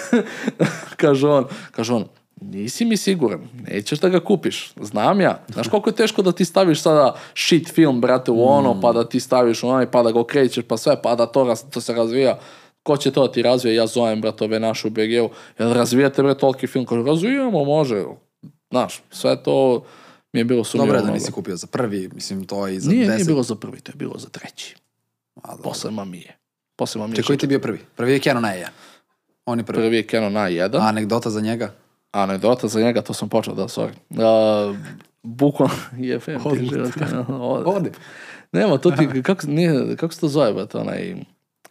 kaže 1.02 1.28
on, 1.28 1.44
kaže 1.70 1.94
on, 1.94 2.04
nisi 2.40 2.84
mi 2.84 2.96
siguran, 2.96 3.40
nećeš 3.68 4.00
da 4.00 4.08
ga 4.08 4.20
kupiš, 4.20 4.72
znam 4.80 5.20
ja. 5.20 5.44
Znaš 5.48 5.68
koliko 5.68 5.90
je 5.90 5.96
teško 5.96 6.22
da 6.22 6.32
ti 6.32 6.44
staviš 6.44 6.82
sada 6.82 7.14
shit 7.34 7.68
film, 7.74 8.00
brate, 8.00 8.30
u 8.30 8.48
ono, 8.48 8.80
pa 8.80 8.92
da 8.92 9.08
ti 9.08 9.20
staviš 9.20 9.64
onaj, 9.64 9.90
pa 9.90 10.02
da 10.02 10.12
ga 10.12 10.20
okrećeš, 10.20 10.64
pa 10.68 10.76
sve, 10.76 11.02
pa 11.02 11.14
da 11.14 11.26
to, 11.26 11.54
to 11.70 11.80
se 11.80 11.94
razvija. 11.94 12.38
Ko 12.82 12.96
će 12.96 13.10
to 13.10 13.26
da 13.26 13.32
ti 13.32 13.42
razvije? 13.42 13.74
Ja 13.74 13.86
zovem, 13.86 14.20
brate, 14.20 14.44
ove 14.44 14.60
naše 14.60 14.88
u 14.88 14.90
BG-u. 14.90 15.30
Jel 15.58 15.72
razvijate, 15.72 16.22
bre, 16.22 16.34
toliki 16.34 16.66
film? 16.66 16.86
Kažu, 16.86 17.02
razvijamo, 17.02 17.64
može. 17.64 18.04
Znaš, 18.70 19.02
sve 19.10 19.42
to 19.42 19.84
mi 20.32 20.40
je 20.40 20.44
bilo 20.44 20.64
sumnjivo. 20.64 20.86
Dobro 20.86 20.98
je 20.98 21.06
da 21.06 21.12
nisi 21.12 21.32
kupio 21.32 21.56
za 21.56 21.66
prvi, 21.66 22.10
mislim, 22.14 22.44
to 22.46 22.66
je 22.66 22.74
i 22.74 22.80
za 22.80 22.90
Nije, 22.90 23.00
deset. 23.06 23.16
nije 23.16 23.24
bilo 23.24 23.42
za 23.42 23.54
prvi, 23.54 23.80
to 23.80 23.92
je 23.92 23.96
bilo 23.96 24.18
za 24.18 24.28
treći. 24.28 24.76
A. 25.42 25.56
Posle 25.62 25.90
Mamije. 25.90 26.36
Posle 26.76 26.98
Mamije. 26.98 27.16
Čekaj, 27.16 27.26
koji 27.26 27.38
ti 27.38 27.44
je 27.44 27.48
bio 27.48 27.58
prvi? 27.58 27.78
Prvi 27.96 28.12
je 28.12 28.18
Canon 28.18 28.44
A1. 28.44 28.66
On 29.46 29.58
je 29.58 29.64
prvi. 29.64 29.82
Prvi 29.82 29.96
je 29.96 30.06
Canon 30.10 30.32
A1. 30.32 30.76
A 30.80 30.88
anegdota 30.88 31.30
za 31.30 31.40
njega? 31.40 31.74
Anegdota 32.12 32.68
za 32.68 32.80
njega, 32.80 33.02
to 33.02 33.14
sam 33.14 33.28
počeo 33.28 33.54
da, 33.54 33.62
sorry. 33.62 33.92
Uh, 34.10 34.76
bukvalno 35.22 35.74
je 35.98 36.18
ti 36.18 36.32
život. 36.70 36.90
Ode. 37.28 37.70
Ode. 37.70 37.92
Nema, 38.52 38.78
to 38.78 38.90
ti, 38.90 39.22
kako, 39.22 39.46
nije, 39.46 39.96
kako 39.96 40.14
se 40.14 40.20
to 40.20 40.28
zove, 40.28 40.52
brate, 40.52 40.78
onaj 40.78 41.14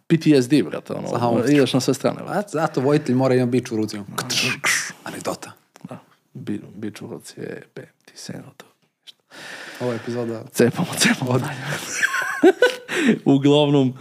PTSD, 0.08 0.54
brate, 0.66 0.94
ono, 0.94 1.44
ideš 1.48 1.74
na 1.74 1.80
sve 1.80 1.94
strane, 1.94 2.24
brate. 2.24 2.50
Zato 2.52 2.82
vojitelj 2.82 3.16
mora 3.16 3.36
imati 3.36 3.52
bič 3.52 3.72
u 3.72 3.76
ruci. 3.76 4.00
Anegdota. 5.04 5.52
Da, 5.90 6.00
bi, 6.34 6.62
biću 6.76 7.06
u 7.06 7.10
ruci 7.10 7.40
je, 7.40 7.68
pem 7.74 7.86
ti 8.12 8.18
seno 8.18 8.52
to. 8.58 8.66
Ova 9.80 9.96
epizoda... 9.96 10.44
Cepamo, 10.52 10.88
cepamo 10.98 11.40
dalje. 11.40 11.60
Uglavnom, 13.36 13.94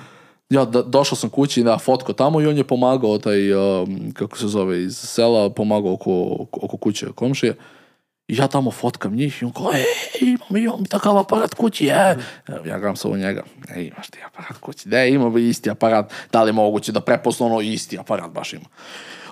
ja 0.51 0.65
da, 0.65 0.83
došao 0.83 1.17
sam 1.17 1.31
kući 1.31 1.65
na 1.65 1.79
fotko 1.79 2.13
tamo 2.13 2.41
i 2.41 2.47
on 2.47 2.57
je 2.57 2.65
pomagao 2.65 3.19
taj, 3.19 3.53
um, 3.53 4.13
kako 4.13 4.39
se 4.39 4.47
zove, 4.49 4.83
iz 4.83 4.97
sela, 4.97 5.51
pomagao 5.51 5.93
oko, 5.93 6.47
oko 6.53 6.77
kuće 6.77 7.07
komšije. 7.15 7.57
I 8.29 8.37
ja 8.37 8.49
tamo 8.49 8.71
fotkam 8.71 9.15
njih 9.15 9.43
i 9.43 9.45
on 9.45 9.53
kao, 9.53 9.71
e, 9.75 9.85
imam, 10.21 10.57
imam 10.57 10.85
takav 10.85 11.19
aparat 11.19 11.55
kući, 11.55 11.87
e. 11.87 12.17
Ja 12.49 12.79
gledam 12.79 12.97
se 12.97 13.09
u 13.09 13.17
njega, 13.17 13.43
e, 13.69 13.83
imaš 13.83 14.09
ti 14.09 14.19
aparat 14.27 14.59
kući, 14.61 14.89
da, 14.89 15.05
ima 15.05 15.31
bi 15.31 15.49
isti 15.49 15.71
aparat, 15.71 16.13
da 16.33 16.43
li 16.43 16.49
je 16.49 16.53
moguće 16.53 16.93
da 16.93 17.01
prepozna 17.01 17.47
ono 17.47 17.61
isti 17.61 17.99
aparat 17.99 18.31
baš 18.31 18.53
ima. 18.53 18.67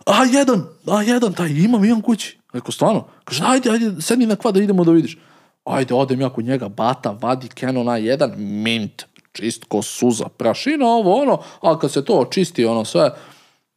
A 0.06 0.24
jedan, 0.24 0.64
a 0.86 1.02
jedan, 1.02 1.32
taj, 1.32 1.50
imam, 1.50 1.84
imam 1.84 2.02
kući. 2.02 2.38
Rekao, 2.56 2.72
stvarno? 2.72 3.04
Kaže, 3.24 3.44
ajde, 3.46 3.70
ajde, 3.70 4.02
sedni 4.02 4.26
na 4.26 4.36
kvad 4.36 4.54
da 4.54 4.62
idemo 4.62 4.84
da 4.84 4.92
vidiš. 4.92 5.18
Ajde, 5.64 5.94
odem 5.94 6.20
ja 6.20 6.28
kod 6.28 6.44
njega, 6.44 6.68
bata, 6.68 7.10
vadi 7.20 7.48
Canon 7.48 7.86
A1, 7.86 8.36
mint, 8.36 9.06
čist 9.32 9.64
ko 9.68 9.82
suza, 9.82 10.28
prašina, 10.28 10.86
ovo, 10.86 11.22
ono, 11.22 11.42
a 11.62 11.78
kad 11.78 11.92
se 11.92 12.04
to 12.04 12.18
očisti, 12.20 12.64
ono 12.64 12.84
sve, 12.84 13.10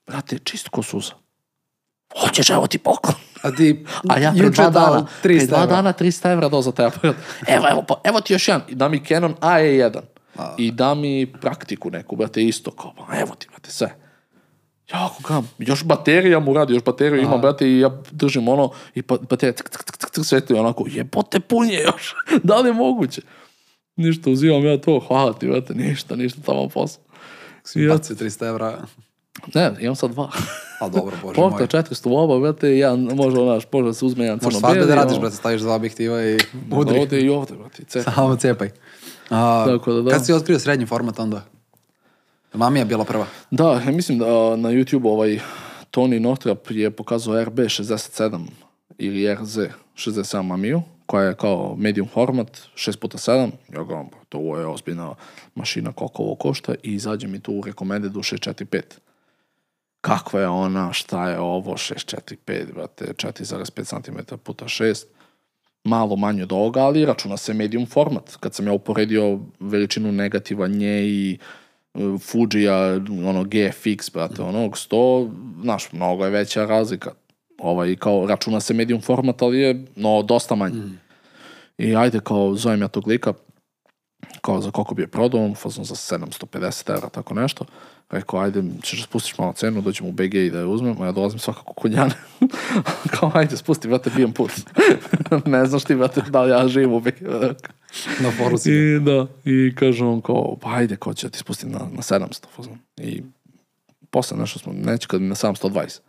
brate, 0.08 0.40
čist 0.44 0.70
ko 0.70 0.84
suza. 0.84 1.14
Hoćeš, 2.22 2.50
evo 2.50 2.68
ti 2.68 2.78
poklon. 2.78 3.16
A 3.42 3.52
ti 3.52 3.86
A 4.10 4.20
ja 4.20 4.34
pre 4.38 4.50
dva 4.50 4.70
dana, 4.70 5.06
pre 5.22 5.34
300 5.34 5.48
dva 5.48 5.66
dana 5.66 5.94
300 5.94 6.32
evra 6.32 6.50
dao 6.50 6.62
za 6.62 6.72
taj 6.72 6.86
aparat. 6.86 7.16
Evo, 7.48 7.66
evo, 7.72 7.84
pa, 7.88 8.02
evo 8.04 8.22
ti 8.22 8.34
još 8.34 8.48
jedan. 8.48 8.62
I 8.68 8.76
da 8.76 8.90
mi 8.90 9.06
Canon 9.06 9.36
AE1. 9.42 10.02
I 10.58 10.72
da 10.72 10.94
mi 10.96 11.34
praktiku 11.42 11.92
neku, 11.92 12.16
brate, 12.16 12.44
isto 12.44 12.72
kao, 12.72 12.94
evo 13.22 13.36
ti, 13.36 13.48
brate, 13.50 13.72
sve. 13.72 14.09
Ja 14.94 15.06
ako 15.06 15.24
kam, 15.24 15.50
još 15.58 15.84
baterija 15.84 16.40
mu 16.40 16.54
radi, 16.54 16.74
još 16.74 16.84
bateriju 16.84 17.22
ima, 17.22 17.38
brate, 17.38 17.68
i 17.68 17.80
ja 17.80 18.02
držim 18.12 18.48
ono, 18.48 18.72
i 18.96 19.02
pa, 19.02 19.18
baterija 19.30 19.54
ck, 19.54 19.70
ck, 19.70 19.84
ck, 19.84 20.06
ck, 20.06 20.26
svetli 20.26 20.60
onako, 20.60 20.86
jebote 20.88 21.40
punje 21.40 21.80
još, 21.80 22.16
da 22.44 22.58
li 22.60 22.70
je 22.70 22.74
moguće? 22.74 23.22
Ništa, 23.96 24.30
uzimam 24.30 24.66
ja 24.66 24.78
to, 24.82 25.00
hvala 25.08 25.34
ti, 25.34 25.48
brate, 25.48 25.74
ništa, 25.74 26.16
ništa, 26.16 26.42
tamo 26.46 26.68
posao. 26.70 27.02
I 27.76 27.84
ja, 27.84 27.94
Bacio 27.94 28.16
300 28.16 28.48
evra. 28.48 28.78
ne, 29.54 29.72
imam 29.80 29.96
sad 29.96 30.12
dva. 30.12 30.30
A 30.80 30.90
dobro, 30.90 31.18
bože 31.22 31.36
Porta 31.36 31.58
moj. 31.58 31.68
400 31.68 32.10
u 32.10 32.18
oba, 32.18 32.40
brate, 32.40 32.70
jedan, 32.70 33.00
može, 33.00 33.40
onaš, 33.40 33.64
može 33.72 33.86
da 33.86 33.94
se 33.94 34.06
uzme 34.06 34.24
jedan 34.24 34.40
Možeš 34.44 34.60
crno-beli. 34.60 34.80
svakde 34.80 34.96
da 34.96 35.02
radiš, 35.02 35.20
brate, 35.20 35.36
staviš 35.36 35.62
dva 35.62 35.76
objektiva 35.76 36.24
i 36.24 36.38
udri. 36.72 37.00
Ovde 37.00 37.22
i 37.22 37.30
ovde, 37.30 37.54
brate, 37.54 37.84
cep. 37.84 38.04
Samo 38.16 38.36
cepaj. 38.36 38.70
A, 39.30 39.66
Tako 39.68 39.94
da 39.94 40.02
da. 40.02 40.12
Kad 40.12 40.26
si 40.26 40.34
otkrio 40.34 40.60
srednji 40.60 40.86
format 40.86 41.20
onda? 41.20 41.46
Mamija 42.54 42.86
bila 42.86 43.06
prva. 43.06 43.26
Da, 43.52 43.82
mislim 43.86 44.20
da 44.20 44.26
na 44.56 44.70
YouTube 44.70 45.10
ovaj 45.10 45.40
Tony 45.92 46.20
Northrop 46.20 46.72
je 46.72 46.92
pokazao 46.92 47.36
RB67 47.36 48.46
ili 48.98 49.36
RZ 49.36 49.58
67 49.96 50.42
Mamiju, 50.42 50.82
koja 51.06 51.24
je 51.24 51.36
kao 51.36 51.76
medium 51.78 52.08
format, 52.08 52.62
6x7, 52.76 53.50
ja 53.74 53.84
ga 53.84 54.06
to 54.30 54.38
ovo 54.38 54.58
je 54.58 54.68
ozbiljna 54.68 55.16
mašina 55.56 55.92
koliko 55.92 56.24
ovo 56.24 56.36
košta 56.36 56.76
i 56.84 56.94
izađe 56.94 57.28
mi 57.28 57.40
tu 57.40 57.54
u 57.54 57.62
recommended 57.66 58.16
u 58.16 58.20
645. 58.20 58.82
Kakva 60.02 60.40
je 60.40 60.48
ona, 60.48 60.94
šta 60.94 61.30
je 61.30 61.40
ovo, 61.40 61.74
645, 61.74 62.74
brate, 62.74 63.06
4,5 63.06 64.04
cm 64.04 64.36
puta 64.44 64.66
6, 64.66 65.06
malo 65.84 66.16
manje 66.16 66.44
od 66.44 66.52
ovoga, 66.52 66.80
ali 66.80 67.06
računa 67.06 67.38
se 67.38 67.54
medium 67.54 67.86
format. 67.86 68.36
Kad 68.40 68.56
sam 68.56 68.68
ja 68.68 68.74
uporedio 68.74 69.40
veličinu 69.60 70.12
negativa 70.12 70.68
nje 70.68 71.08
i 71.08 71.38
uh, 71.42 71.48
Fujija, 72.20 72.78
ono 73.26 73.44
GFX, 73.44 74.14
brate, 74.14 74.42
onog 74.42 74.72
100, 74.74 75.32
znaš, 75.62 75.92
mnogo 75.92 76.26
je 76.26 76.32
veća 76.32 76.66
razlika. 76.66 77.12
Ovaj, 77.58 77.96
kao, 77.96 78.26
računa 78.28 78.60
se 78.60 78.74
medium 78.74 79.02
format, 79.02 79.42
ali 79.42 79.60
je, 79.60 79.86
no, 79.96 80.22
dosta 80.22 80.56
manje. 80.56 80.82
I 81.78 81.96
ajde, 81.96 82.20
kao, 82.20 82.56
zovem 82.56 82.82
ja 82.82 82.88
tog 82.88 83.08
lika, 83.08 83.34
kao 84.42 84.62
za 84.62 84.72
koliko 84.72 84.96
bi 84.96 85.02
je 85.02 85.08
prodao, 85.08 85.56
fazon 85.56 85.86
za 85.86 85.96
750 85.96 86.94
evra, 86.94 87.10
tako 87.10 87.34
nešto. 87.34 87.66
Rekao, 88.10 88.40
ajde, 88.40 88.64
ćeš 88.82 89.00
da 89.00 89.04
spustiš 89.04 89.38
malo 89.38 89.54
cenu, 89.54 89.82
dođem 89.82 90.08
u 90.08 90.12
BG 90.12 90.36
i 90.36 90.50
da 90.50 90.60
je 90.60 90.66
uzmem, 90.66 91.02
a 91.02 91.06
ja 91.06 91.12
dolazim 91.12 91.40
svakako 91.40 91.74
kod 91.74 91.94
Jane. 91.94 92.14
kao, 93.20 93.32
ajde, 93.34 93.58
spusti, 93.58 93.88
brate, 93.88 94.10
bijem 94.16 94.34
put. 94.34 94.52
ne 95.46 95.66
znaš 95.66 95.84
ti, 95.84 95.96
brate, 95.96 96.22
da 96.30 96.42
li 96.42 96.52
ja 96.52 96.68
živim 96.68 96.94
u 96.94 97.00
BG. 97.00 97.22
Na 98.24 98.32
foru 98.32 98.58
si. 98.58 98.72
I 98.72 99.00
da, 99.00 99.28
i 99.46 99.76
kaže 99.76 100.06
on 100.06 100.22
kao, 100.22 100.58
pa 100.62 100.76
ajde, 100.76 100.96
ko 100.96 101.14
će 101.14 101.28
da 101.28 101.32
ti 101.32 101.40
spustim 101.40 101.72
na, 101.72 101.80
na 101.80 102.02
700, 102.02 102.46
fazon. 102.56 102.78
I 102.98 103.24
posle 104.10 104.38
nešto 104.38 104.60
smo, 104.60 104.74
neće 104.74 105.08
kad 105.08 105.22
mi 105.22 105.28
na 105.28 105.36
720. 105.36 106.00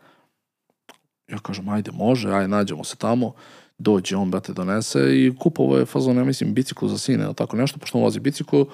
Ja 1.29 1.39
kažem, 1.39 1.69
ajde, 1.69 1.91
može, 1.93 2.33
ajde, 2.33 2.49
nađemo 2.49 2.85
se 2.85 2.97
tamo. 2.97 3.33
Dođe, 3.79 4.17
on, 4.17 4.31
brate, 4.31 4.53
donese 4.53 4.99
i 4.99 5.33
kupovo 5.39 5.79
je 5.79 5.87
fazon, 5.87 6.17
ja 6.17 6.25
mislim, 6.25 6.55
biciklu 6.55 6.89
za 6.89 6.99
sine, 6.99 7.25
ili 7.25 7.35
tako 7.35 7.57
nešto, 7.57 7.79
pošto 7.79 7.99
on 7.99 8.05
vozi 8.05 8.21
biciklu 8.21 8.67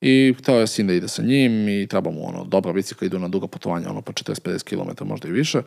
i 0.00 0.34
hteo 0.38 0.60
je 0.60 0.66
sin 0.66 0.86
da 0.86 0.92
ide 0.92 1.08
sa 1.08 1.22
njim 1.22 1.68
i 1.68 1.86
treba 1.86 2.10
mu, 2.10 2.28
ono, 2.28 2.44
dobra 2.44 2.72
bicikla, 2.72 3.06
idu 3.06 3.18
na 3.18 3.28
duga 3.28 3.46
putovanja, 3.46 3.90
ono, 3.90 4.02
po 4.02 4.12
40-50 4.12 4.64
km, 4.64 5.04
možda 5.08 5.28
i 5.28 5.32
više. 5.32 5.62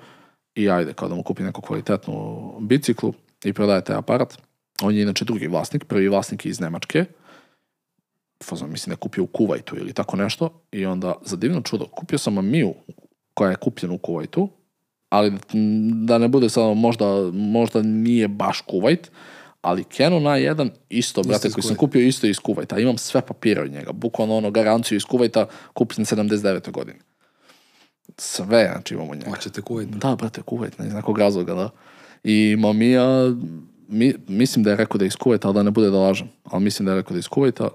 I 0.56 0.70
ajde, 0.70 0.94
kao 0.94 1.10
da 1.10 1.16
mu 1.16 1.24
kupi 1.24 1.44
neku 1.44 1.62
kvalitetnu 1.62 2.54
biciklu 2.60 3.14
i 3.44 3.54
prodaje 3.54 3.84
taj 3.84 3.96
aparat. 3.96 4.38
On 4.84 4.96
je 4.96 5.02
inače 5.02 5.26
drugi 5.26 5.48
vlasnik, 5.48 5.84
prvi 5.84 6.08
vlasnik 6.08 6.46
je 6.46 6.50
iz 6.50 6.60
Nemačke, 6.60 7.06
fazon, 8.44 8.72
mislim 8.72 8.92
da 8.92 8.94
je 8.94 8.98
kupio 8.98 9.24
u 9.24 9.28
Kuvajtu 9.28 9.78
ili 9.78 9.94
tako 9.94 10.18
nešto, 10.18 10.62
i 10.72 10.86
onda, 10.86 11.14
za 11.26 11.36
divno 11.36 11.62
čudo, 11.62 11.86
kupio 11.86 12.18
sam 12.18 12.38
Amiju, 12.38 12.74
koja 13.34 13.50
je 13.50 13.56
kupljena 13.56 13.94
u 13.94 13.98
Kuvajtu, 13.98 14.50
ali 15.10 15.34
da 16.06 16.18
ne 16.18 16.28
bude 16.28 16.50
samo 16.50 16.74
možda, 16.74 17.06
možda 17.34 17.82
nije 17.82 18.28
baš 18.28 18.62
Kuvajt, 18.62 19.12
ali 19.62 19.84
Canon 19.84 20.24
A1 20.24 20.70
isto, 20.90 21.24
brate, 21.24 21.50
koji 21.50 21.64
sam 21.64 21.76
kupio 21.76 22.02
isto 22.02 22.28
iz 22.28 22.40
Kuvajta. 22.40 22.80
Imam 22.80 22.98
sve 22.98 23.22
papire 23.22 23.62
od 23.62 23.72
njega, 23.72 23.92
bukvalno 23.92 24.38
ono 24.38 24.52
garanciju 24.52 24.96
iz 24.96 25.04
Kuvajta 25.04 25.46
kupljen 25.74 26.06
79. 26.06 26.72
godine. 26.72 27.00
Sve, 28.18 28.70
znači 28.72 28.94
imamo 28.94 29.16
njega. 29.16 29.30
Hoćete 29.30 29.62
kuvajt? 29.62 29.90
Da, 29.90 30.16
brate, 30.16 30.42
Kuvajt, 30.42 30.80
ne 30.80 30.88
iz 30.88 30.94
nekog 30.94 31.18
razloga, 31.18 31.54
da. 31.54 31.70
I 32.24 32.56
mamija, 32.60 33.06
mi, 33.88 34.14
mislim 34.28 34.64
da 34.64 34.70
je 34.70 34.76
rekao 34.78 34.98
da 34.98 35.06
je 35.06 35.08
iz 35.08 35.16
Kuvajta, 35.16 35.48
ali 35.48 35.56
da 35.56 35.64
ne 35.64 35.72
bude 35.72 35.90
da 35.90 35.98
lažem. 35.98 36.28
Ali 36.44 36.64
mislim 36.64 36.86
da 36.86 36.92
je 36.92 36.96
rekao 36.96 37.14
da 37.14 37.18
je 37.18 37.20
iz 37.20 37.28
Kuvajta, 37.28 37.70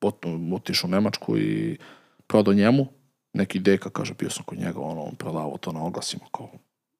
ot, 0.00 0.26
otišao 0.54 0.88
u 0.88 0.90
Nemačku 0.90 1.38
i 1.38 1.78
prodao 2.26 2.54
njemu, 2.54 2.86
neki 3.32 3.58
deka, 3.58 3.90
kaže, 3.90 4.14
bio 4.14 4.30
sam 4.30 4.44
kod 4.44 4.58
njega, 4.58 4.80
ono, 4.80 5.02
on 5.02 5.14
prodavao 5.14 5.58
to 5.58 5.72
na 5.72 5.84
oglasima, 5.84 6.24
kao, 6.32 6.50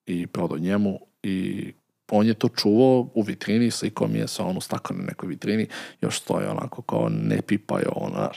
i 0.07 0.27
prodao 0.27 0.59
njemu 0.59 0.99
i 1.23 1.73
on 2.11 2.27
je 2.27 2.35
to 2.35 2.49
čuvao 2.49 3.09
u 3.15 3.23
vitrini, 3.23 3.71
slikao 3.71 4.09
mi 4.09 4.19
je 4.19 4.29
sa 4.29 4.45
onu 4.45 4.61
stakanu 4.61 5.03
nekoj 5.03 5.29
vitrini, 5.29 5.67
još 6.01 6.21
stoje 6.21 6.51
onako 6.51 6.83
kao 6.83 7.09
ne 7.09 7.43
pipaju, 7.43 7.89
ono. 7.97 8.31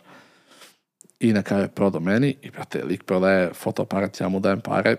I 1.19 1.33
na 1.33 1.41
kraju 1.41 1.63
je 1.63 1.67
prodao 1.67 2.01
meni 2.01 2.35
i, 2.41 2.51
brate, 2.51 2.83
lik 2.83 3.03
prodaje 3.03 3.53
fotoaparat, 3.53 4.21
ja 4.21 4.29
mu 4.29 4.39
dajem 4.39 4.61
pare, 4.61 4.95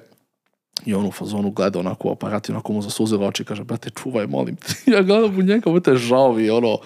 i 0.87 0.95
on 0.95 1.07
u 1.07 1.13
fazonu 1.13 1.51
gleda 1.51 1.79
onako 1.79 2.09
u 2.09 2.13
aparat 2.13 2.49
i 2.49 2.53
onako 2.53 2.73
mu 2.73 2.83
zasuzilo 2.83 3.27
oči 3.27 3.43
i 3.43 3.47
kaže, 3.47 3.65
brate, 3.65 3.91
čuvaj, 3.91 4.27
molim 4.27 4.57
te. 4.57 4.75
ja 4.93 5.03
gledam 5.03 5.39
u 5.39 5.43
njega, 5.43 5.71
brate, 5.71 5.97
žao 5.97 6.33
mi, 6.33 6.51
ono, 6.51 6.79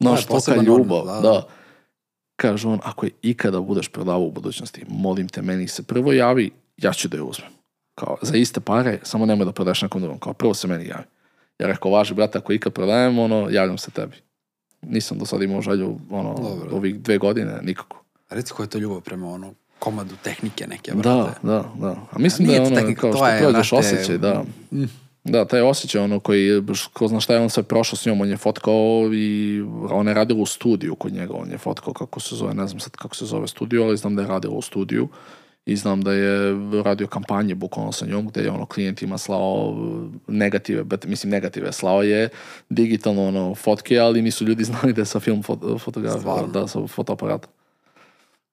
znaš, 0.00 0.22
toka 0.22 0.34
poseban 0.34 0.64
ljubav, 0.64 1.04
da, 1.06 1.20
da. 1.20 1.46
Kaže 2.36 2.68
on, 2.68 2.78
ako 2.82 3.06
je 3.06 3.12
ikada 3.22 3.60
budeš 3.60 3.88
prodavao 3.88 4.26
u 4.26 4.30
budućnosti, 4.30 4.84
molim 4.88 5.28
te, 5.28 5.42
meni 5.42 5.68
se 5.68 5.82
prvo 5.82 6.12
javi, 6.12 6.50
ja 6.76 6.92
ću 6.92 7.08
da 7.08 7.16
je 7.16 7.22
uzmem. 7.22 7.50
Kao, 7.94 8.16
za 8.22 8.36
iste 8.36 8.60
pare, 8.60 8.98
samo 9.02 9.26
nemoj 9.26 9.44
da 9.44 9.52
prodaješ 9.52 9.82
nekom 9.82 10.02
drugom. 10.02 10.18
Kao, 10.18 10.32
prvo 10.32 10.54
se 10.54 10.68
meni 10.68 10.86
javi. 10.86 11.04
Ja 11.58 11.66
rekao, 11.66 11.90
važi, 11.90 12.14
brate, 12.14 12.38
ako 12.38 12.52
ikad 12.52 12.72
prodajem, 12.72 13.18
ono, 13.18 13.48
javljam 13.50 13.78
se 13.78 13.90
tebi. 13.90 14.16
Nisam 14.82 15.18
do 15.18 15.26
sada 15.26 15.44
imao 15.44 15.62
želju, 15.62 15.98
ono, 16.10 16.34
Dobro. 16.34 16.76
ovih 16.76 17.00
dve 17.00 17.18
godine, 17.18 17.60
nikako. 17.62 18.04
Reci 18.30 18.52
koja 18.52 18.64
je 18.64 18.70
to 18.70 18.78
ljubav 18.78 19.00
prema 19.00 19.28
ono 19.28 19.54
komadu 19.78 20.14
tehnike 20.22 20.66
neke, 20.66 20.90
Da, 20.90 20.96
brate. 20.96 21.40
da, 21.42 21.64
da. 21.76 21.96
A 22.12 22.18
mislim 22.18 22.48
A 22.48 22.50
da 22.50 22.54
je 22.54 22.60
ono, 22.62 22.76
tehnika, 22.76 23.00
kao 23.00 23.10
to 23.12 23.16
što 23.16 23.26
je, 23.28 23.38
prođeš 23.40 23.70
te- 23.70 23.76
osjećaj, 23.76 24.18
da. 24.18 24.44
Da, 25.24 25.44
taj 25.44 25.60
osjećaj 25.60 26.00
ono 26.00 26.20
koji, 26.20 26.62
ko 26.92 27.08
zna 27.08 27.20
šta 27.20 27.34
je 27.34 27.40
on 27.40 27.50
sve 27.50 27.62
prošao 27.62 27.96
s 27.96 28.06
njom, 28.06 28.20
on 28.20 28.28
je 28.28 28.36
fotkao 28.36 29.10
i 29.14 29.60
ona 29.90 30.10
je 30.10 30.14
radila 30.14 30.40
u 30.40 30.46
studiju 30.46 30.94
kod 30.94 31.12
njega, 31.12 31.34
on 31.34 31.50
je 31.50 31.58
fotkao 31.58 31.92
kako 31.92 32.20
se 32.20 32.36
zove, 32.36 32.54
ne 32.54 32.66
znam 32.66 32.80
sad 32.80 32.92
kako 32.92 33.16
se 33.16 33.24
zove 33.26 33.48
studio, 33.48 33.84
ali 33.84 33.96
znam 33.96 34.16
da 34.16 34.22
je 34.22 34.28
radila 34.28 34.54
u 34.54 34.62
studiju 34.62 35.08
i 35.66 35.76
znam 35.76 36.02
da 36.02 36.12
je 36.12 36.52
radio 36.84 37.06
kampanje 37.06 37.54
bukvalno 37.54 37.92
sa 37.92 38.06
njom 38.06 38.28
gde 38.28 38.42
je 38.42 38.50
ono 38.50 38.66
klijentima 38.66 39.18
slao 39.18 39.76
negative, 40.28 40.84
bet, 40.84 41.04
mislim 41.04 41.30
negative, 41.30 41.72
slao 41.72 42.02
je 42.02 42.28
digitalno 42.68 43.28
ono 43.28 43.54
fotke, 43.54 43.98
ali 43.98 44.22
nisu 44.22 44.44
ljudi 44.44 44.64
znali 44.72 44.92
da 44.92 45.00
je 45.00 45.06
sa 45.06 45.20
film 45.20 45.42
fot, 45.42 45.58
fotografija, 45.78 46.20
Stvarno? 46.20 46.46
da 46.48 46.68
sa 46.68 46.86
fotoaparata. 46.86 47.48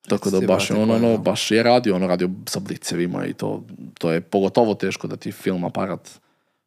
Tako 0.08 0.30
da 0.30 0.42
baš 0.42 0.70
je 0.70 0.76
on 0.76 0.92
ono, 0.92 1.10
da. 1.10 1.18
baš 1.18 1.52
je 1.52 1.64
radio, 1.64 1.96
ono 1.96 2.08
radio 2.08 2.30
sa 2.46 2.60
blicevima 2.60 3.26
i 3.26 3.34
to, 3.34 3.64
to 4.00 4.12
je 4.12 4.22
pogotovo 4.22 4.74
teško 4.74 5.08
da 5.08 5.16
ti 5.16 5.32
film 5.32 5.64
aparat 5.64 6.10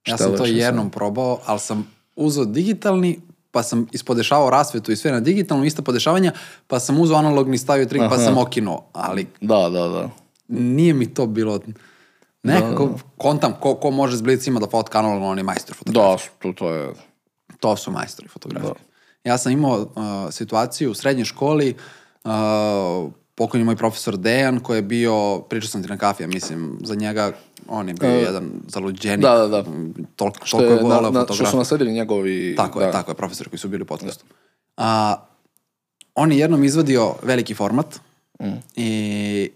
Ja 0.06 0.16
sam 0.16 0.36
to 0.36 0.44
jednom 0.44 0.90
probao, 0.90 1.40
ali 1.46 1.60
sam 1.60 1.92
uzeo 2.16 2.44
digitalni, 2.44 3.20
pa 3.50 3.62
sam 3.62 3.86
ispodešavao 3.92 4.50
rasvetu 4.50 4.92
i 4.92 4.96
sve 4.96 5.12
na 5.12 5.20
digitalno, 5.20 5.64
isto 5.64 5.82
podešavanja, 5.82 6.32
pa 6.66 6.80
sam 6.80 7.00
uzeo 7.00 7.16
analogni 7.16 7.58
stavio 7.58 7.86
trik, 7.86 8.00
pa 8.00 8.14
Aha. 8.14 8.24
sam 8.24 8.38
okinuo. 8.38 8.86
Ali 8.92 9.26
Da, 9.40 9.68
da, 9.68 9.88
da. 9.88 10.10
nije 10.48 10.94
mi 10.94 11.14
to 11.14 11.26
bilo... 11.26 11.60
Nekako, 12.42 12.98
kontam, 13.16 13.52
ko, 13.60 13.74
ko 13.74 13.90
može 13.90 14.16
s 14.16 14.22
blicima 14.22 14.60
da 14.60 14.66
fotka 14.66 14.98
analogno, 14.98 15.26
on 15.26 15.38
je 15.38 15.44
majstor 15.44 15.76
fotografije. 15.76 16.30
Da, 16.42 16.42
to, 16.42 16.52
to 16.52 16.70
je... 16.70 16.92
To 17.60 17.76
su 17.76 17.90
majstori 17.90 18.28
fotografije. 18.28 18.74
Ja 19.24 19.38
sam 19.38 19.52
imao 19.52 19.80
uh, 19.80 19.86
situaciju 20.30 20.90
u 20.90 20.94
srednjoj 20.94 21.24
školi, 21.24 21.74
uh, 22.24 22.30
pokojni 23.36 23.64
moj 23.64 23.76
profesor 23.76 24.16
Dejan, 24.16 24.60
koji 24.60 24.78
je 24.78 24.82
bio, 24.82 25.38
pričao 25.40 25.68
sam 25.68 25.82
ti 25.82 25.88
na 25.88 25.96
kafi, 25.96 26.22
ja 26.22 26.28
mislim, 26.28 26.78
za 26.82 26.94
njega, 26.94 27.32
on 27.68 27.88
je 27.88 27.94
bio 27.94 28.10
jedan 28.10 28.50
zaluđenik. 28.68 29.20
da, 29.20 29.34
da, 29.36 29.48
da. 29.48 29.64
Toliko, 30.16 30.46
Što, 30.46 30.56
toliko 30.56 30.72
je 30.72 30.78
je, 30.78 30.82
voleo 30.84 31.00
na, 31.00 31.08
što 31.10 31.20
fotografiju. 31.20 31.46
su 31.46 31.56
nasledili 31.56 31.92
njegovi... 31.92 32.54
Tako 32.56 32.78
da. 32.78 32.86
je, 32.86 32.92
tako 32.92 33.10
je, 33.10 33.14
profesori 33.14 33.50
koji 33.50 33.60
su 33.60 33.68
bili 33.68 33.82
u 33.82 33.86
podcastu. 33.86 34.24
A, 34.76 35.16
on 36.14 36.32
je 36.32 36.38
jednom 36.38 36.64
izvadio 36.64 37.14
veliki 37.22 37.54
format 37.54 38.00
Mm. 38.40 38.52
i 38.76 39.50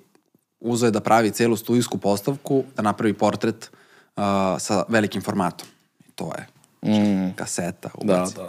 uzeo 0.61 0.87
je 0.87 0.91
da 0.91 1.01
pravi 1.01 1.31
celu 1.31 1.57
studijsku 1.57 1.99
postavku, 1.99 2.65
da 2.77 2.83
napravi 2.83 3.13
portret 3.13 3.71
a, 4.17 4.57
sa 4.59 4.85
velikim 4.89 5.23
formatom. 5.23 5.69
I 6.01 6.11
to 6.11 6.33
je 6.33 6.47
Mm, 6.83 7.33
kaseta, 7.37 7.89
da, 7.95 8.15
ubaci. 8.15 8.35
da, 8.35 8.43
da. 8.43 8.49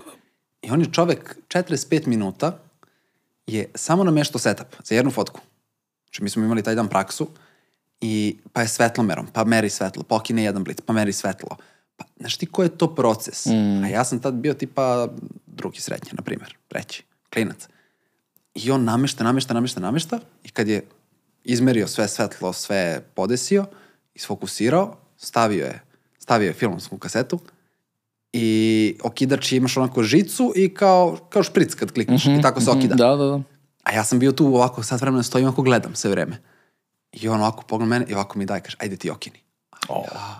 I 0.61 0.71
on 0.71 0.81
je 0.81 0.87
čovek 0.87 1.37
45 1.47 2.07
minuta 2.07 2.57
je 3.47 3.71
samo 3.75 4.03
nameštao 4.03 4.39
setup 4.39 4.67
za 4.83 4.95
jednu 4.95 5.11
fotku. 5.11 5.39
Znači 6.05 6.23
mi 6.23 6.29
smo 6.29 6.43
imali 6.43 6.63
taj 6.63 6.75
dan 6.75 6.87
praksu 6.87 7.27
i 8.01 8.37
pa 8.53 8.61
je 8.61 8.67
svetlomerom, 8.67 9.27
pa 9.33 9.43
meri 9.43 9.69
svetlo, 9.69 10.03
pa 10.03 10.15
okine 10.15 10.43
jedan 10.43 10.63
blic, 10.63 10.81
pa 10.85 10.93
meri 10.93 11.13
svetlo. 11.13 11.57
Pa, 11.97 12.05
znaš 12.19 12.37
ti 12.37 12.45
ko 12.45 12.63
je 12.63 12.77
to 12.77 12.95
proces? 12.95 13.45
Mm. 13.45 13.83
A 13.83 13.87
ja 13.87 14.05
sam 14.05 14.19
tad 14.19 14.33
bio 14.33 14.53
tipa 14.53 15.07
drugi 15.47 15.81
srednje, 15.81 16.11
na 16.13 16.21
primjer, 16.21 16.57
treći, 16.67 17.03
klinac. 17.33 17.67
I 18.55 18.71
on 18.71 18.83
namešta, 18.83 19.23
namešta, 19.23 19.53
namešta, 19.53 19.79
namešta 19.79 20.19
i 20.43 20.49
kad 20.49 20.67
je 20.67 20.87
izmerio 21.43 21.87
sve 21.87 22.07
svetlo, 22.07 22.53
sve 22.53 23.01
podesio, 23.15 23.65
isfokusirao, 24.13 24.97
stavio 25.17 25.65
je, 25.65 25.81
stavio 26.19 26.47
je 26.47 26.53
filmsku 26.53 26.97
kasetu 26.97 27.39
i 28.33 28.97
okidač 29.03 29.51
imaš 29.51 29.77
onako 29.77 30.03
žicu 30.03 30.53
i 30.55 30.73
kao, 30.73 31.17
kao 31.29 31.43
špric 31.43 31.75
kad 31.75 31.91
klikneš 31.91 32.25
i 32.25 32.41
tako 32.41 32.61
se 32.61 32.71
okida. 32.71 32.95
Da, 32.95 33.15
da, 33.15 33.25
da. 33.25 33.41
A 33.83 33.93
ja 33.93 34.03
sam 34.03 34.19
bio 34.19 34.31
tu 34.31 34.45
ovako, 34.47 34.83
sad 34.83 35.01
vremena 35.01 35.23
stojim, 35.23 35.47
ovako 35.47 35.61
gledam 35.61 35.95
sve 35.95 36.11
vreme. 36.11 36.37
I 37.11 37.27
on 37.27 37.39
ovako 37.41 37.63
pogleda 37.63 37.89
mene 37.89 38.05
i 38.09 38.13
ovako 38.13 38.39
mi 38.39 38.45
daje, 38.45 38.61
kaže, 38.61 38.77
ajde 38.79 38.95
ti 38.95 39.09
okini. 39.09 39.39
O, 39.89 40.05
Ja, 40.15 40.39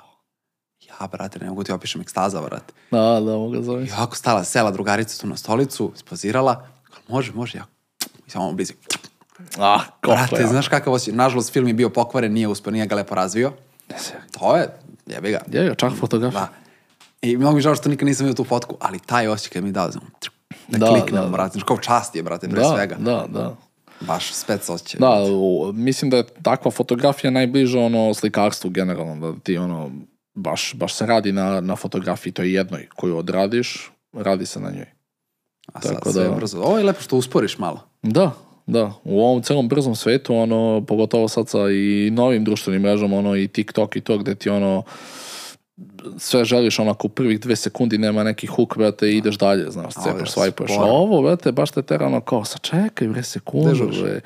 ja, 1.01 1.07
brate, 1.07 1.39
ne 1.39 1.49
mogu 1.49 1.63
ti 1.63 1.71
opišem 1.71 2.01
ekstaza, 2.01 2.41
brate. 2.41 2.73
da, 2.91 2.99
da, 3.19 3.31
mogu 3.31 3.51
ga 3.51 3.61
zove. 3.61 3.85
I 3.85 3.91
ovako 3.91 4.15
stala, 4.15 4.43
sela 4.43 4.71
drugarica 4.71 5.21
tu 5.21 5.27
na 5.27 5.37
stolicu, 5.37 5.91
spozirala, 5.95 6.67
može, 7.07 7.31
može, 7.31 7.57
ja, 7.57 7.65
i 8.27 8.29
samo 8.29 8.51
blizu. 8.53 8.73
Ah, 9.57 9.79
kako 10.01 10.15
Brate, 10.15 10.41
ja. 10.41 10.47
znaš 10.47 10.67
kakav 10.67 10.93
osjećaj, 10.93 11.15
nažalost 11.17 11.53
film 11.53 11.67
je 11.67 11.73
bio 11.73 11.89
pokvaren, 11.89 12.33
nije 12.33 12.47
uspio, 12.47 12.71
nije 12.71 12.85
ga 12.85 12.95
lepo 12.95 13.15
razvio. 13.15 13.51
To 14.39 14.57
je, 14.57 14.69
jebi 15.05 15.31
ga. 15.31 15.41
Je, 15.51 15.65
je, 15.65 15.75
čak 15.75 15.93
fotograf. 15.99 16.33
Da. 16.33 16.47
I 17.21 17.37
mnogo 17.37 17.55
mi 17.55 17.61
žao 17.61 17.75
što 17.75 17.89
nikad 17.89 18.07
nisam 18.07 18.25
vidio 18.25 18.35
tu 18.35 18.43
fotku, 18.43 18.75
ali 18.79 18.99
taj 18.99 19.27
osjećaj 19.27 19.51
kad 19.51 19.63
mi 19.63 19.69
je 19.69 19.73
dao, 19.73 19.91
znam, 19.91 20.05
da, 20.67 20.77
Da, 20.77 20.87
kliknem, 20.87 21.15
da, 21.15 21.21
da. 21.21 21.27
brate, 21.27 21.59
kao 21.59 21.77
čast 21.77 22.15
je, 22.15 22.23
brate, 22.23 22.47
pre 22.49 22.59
Da, 22.59 22.69
svega. 22.69 22.95
da, 22.95 23.25
da. 23.29 23.55
Baš 23.99 24.33
spec 24.33 24.69
osjećaj. 24.69 24.99
Da, 24.99 25.23
u, 25.31 25.71
mislim 25.73 26.09
da 26.11 26.17
je 26.17 26.23
takva 26.43 26.71
fotografija 26.71 27.31
najbliža 27.31 27.79
ono 27.79 28.13
slikarstvu 28.13 28.69
generalno, 28.69 29.31
da 29.31 29.39
ti 29.39 29.57
ono 29.57 29.91
baš, 30.33 30.73
baš 30.73 30.93
se 30.93 31.05
radi 31.05 31.31
na, 31.31 31.61
na 31.61 31.75
fotografiji 31.75 32.33
toj 32.33 32.55
jednoj 32.55 32.87
koju 32.95 33.17
odradiš, 33.17 33.91
radi 34.13 34.45
se 34.45 34.59
na 34.59 34.71
njoj. 34.71 34.85
A 35.73 35.81
sad 35.81 35.93
tako 35.93 36.11
sve 36.11 36.23
da- 36.23 36.29
brzo. 36.31 36.59
Ovo 36.59 36.77
je 36.77 36.83
lepo 36.83 37.01
što 37.01 37.17
usporiš 37.17 37.57
malo. 37.57 37.79
Da, 38.01 38.31
da. 38.65 38.93
U 39.03 39.21
ovom 39.21 39.41
celom 39.41 39.67
brzom 39.67 39.95
svetu, 39.95 40.35
ono, 40.35 40.83
pogotovo 40.87 41.27
sad 41.27 41.49
sa 41.49 41.59
i 41.69 42.09
novim 42.11 42.43
društvenim 42.43 42.81
mrežama, 42.81 43.17
ono, 43.17 43.35
i 43.35 43.47
TikTok 43.47 43.95
i 43.95 44.01
to, 44.01 44.17
gde 44.17 44.35
ti 44.35 44.49
ono, 44.49 44.83
sve 46.17 46.45
želiš 46.45 46.79
onako 46.79 47.07
u 47.07 47.09
prvih 47.09 47.39
dve 47.39 47.55
sekundi 47.55 47.97
nema 47.97 48.23
neki 48.23 48.47
hook, 48.47 48.77
brate, 48.77 49.11
i 49.11 49.17
ideš 49.17 49.37
dalje, 49.37 49.71
znaš, 49.71 49.93
cepaš, 49.93 50.31
svajpaš. 50.31 50.71
A 50.71 50.83
ovo, 50.83 51.21
brate, 51.21 51.51
baš 51.51 51.71
te 51.71 51.81
tera 51.81 52.05
ono 52.05 52.21
kao, 52.21 52.45
sa 52.45 52.57
čekaj, 52.57 53.07
bre, 53.07 53.23
sekundu, 53.23 53.91
bre. 54.01 54.21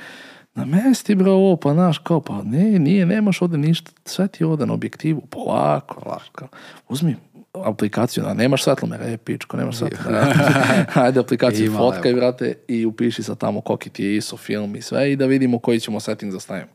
Na 0.55 0.65
mesti, 0.65 1.15
bre, 1.15 1.31
ovo, 1.31 1.55
pa 1.55 1.73
znaš, 1.73 1.97
kao, 1.97 2.21
pa 2.21 2.41
ne, 2.43 2.79
nije, 2.79 3.05
nemaš 3.05 3.41
ovde 3.41 3.57
ništa, 3.57 3.91
sve 4.05 4.27
ti 4.27 4.43
je 4.43 4.47
ovde 4.47 4.65
na 4.65 4.73
objektivu, 4.73 5.21
polako, 5.21 6.01
polako. 6.01 6.47
Uzmi 6.89 7.15
aplikaciju, 7.63 8.23
da, 8.23 8.33
nemaš 8.33 8.63
svetlomera, 8.63 9.05
e, 9.05 9.17
pičko, 9.17 9.57
nemaš 9.57 9.77
svetlomera. 9.77 10.33
Ajde 10.93 11.19
aplikaciju, 11.19 11.65
Ima, 11.65 11.77
fotkaj, 11.77 12.11
lepo. 12.11 12.19
brate, 12.19 12.53
i 12.67 12.85
upiši 12.85 13.23
sa 13.23 13.35
tamo 13.35 13.61
koliki 13.61 13.89
ti 13.89 14.03
je 14.03 14.15
ISO 14.15 14.37
film 14.37 14.75
i 14.75 14.81
sve 14.81 15.11
i 15.11 15.15
da 15.15 15.25
vidimo 15.25 15.59
koji 15.59 15.79
ćemo 15.79 15.99
setting 15.99 16.33
da 16.33 16.39
stavimo. 16.39 16.71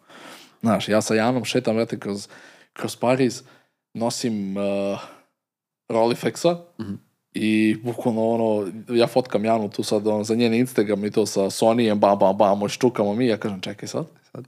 Znaš, 0.60 0.88
ja 0.88 1.00
sa 1.02 1.14
Janom 1.14 1.44
šetam, 1.44 1.74
brate, 1.74 1.98
kroz, 1.98 2.28
kroz 2.72 2.96
Pariz, 2.96 3.42
nosim 3.94 4.56
uh, 4.56 5.00
Rolleiflexa 5.88 6.56
i 7.34 7.76
bukvalno 7.82 8.28
ono, 8.28 8.66
ja 8.88 9.06
fotkam 9.06 9.44
Janu 9.44 9.68
tu 9.68 9.82
sad 9.82 10.06
ono, 10.06 10.24
za 10.24 10.34
njen 10.34 10.54
Instagram 10.54 11.04
i 11.04 11.10
to 11.10 11.26
sa 11.26 11.50
Sonyjem, 11.50 11.98
bam, 11.98 12.18
bam, 12.18 12.36
bam, 12.36 12.68
štukamo 12.68 13.14
mi, 13.14 13.26
ja 13.26 13.36
kažem, 13.36 13.60
čekaj 13.60 13.88
sad, 13.88 14.06
sad. 14.32 14.44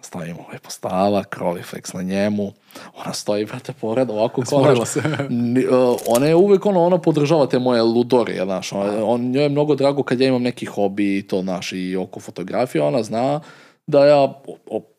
Stavimo 0.00 0.44
lepo 0.52 0.70
stavak, 0.70 1.36
Rolleiflex 1.38 1.94
na 1.94 2.02
njemu, 2.02 2.52
ona 2.96 3.12
stoji, 3.12 3.44
brate, 3.44 3.72
pored, 3.80 4.10
ovako 4.10 4.42
znaš, 4.44 4.88
se. 4.88 4.98
Uh, 4.98 5.98
ona 6.06 6.26
je 6.26 6.34
uvek 6.34 6.66
ono, 6.66 6.84
ona 6.84 6.98
podržava 6.98 7.46
te 7.46 7.58
moje 7.58 7.82
ludorije, 7.82 8.44
znaš, 8.44 8.72
on, 8.72 9.02
on, 9.02 9.20
njoj 9.20 9.42
je 9.42 9.48
mnogo 9.48 9.74
drago 9.74 10.02
kad 10.02 10.20
ja 10.20 10.28
imam 10.28 10.42
neki 10.42 10.66
hobi 10.66 11.18
i 11.18 11.22
to, 11.22 11.42
znaš, 11.42 11.72
i 11.72 11.96
oko 11.96 12.20
fotografije, 12.20 12.82
ona 12.82 13.02
zna 13.02 13.40
da 13.88 14.04
ja 14.06 14.32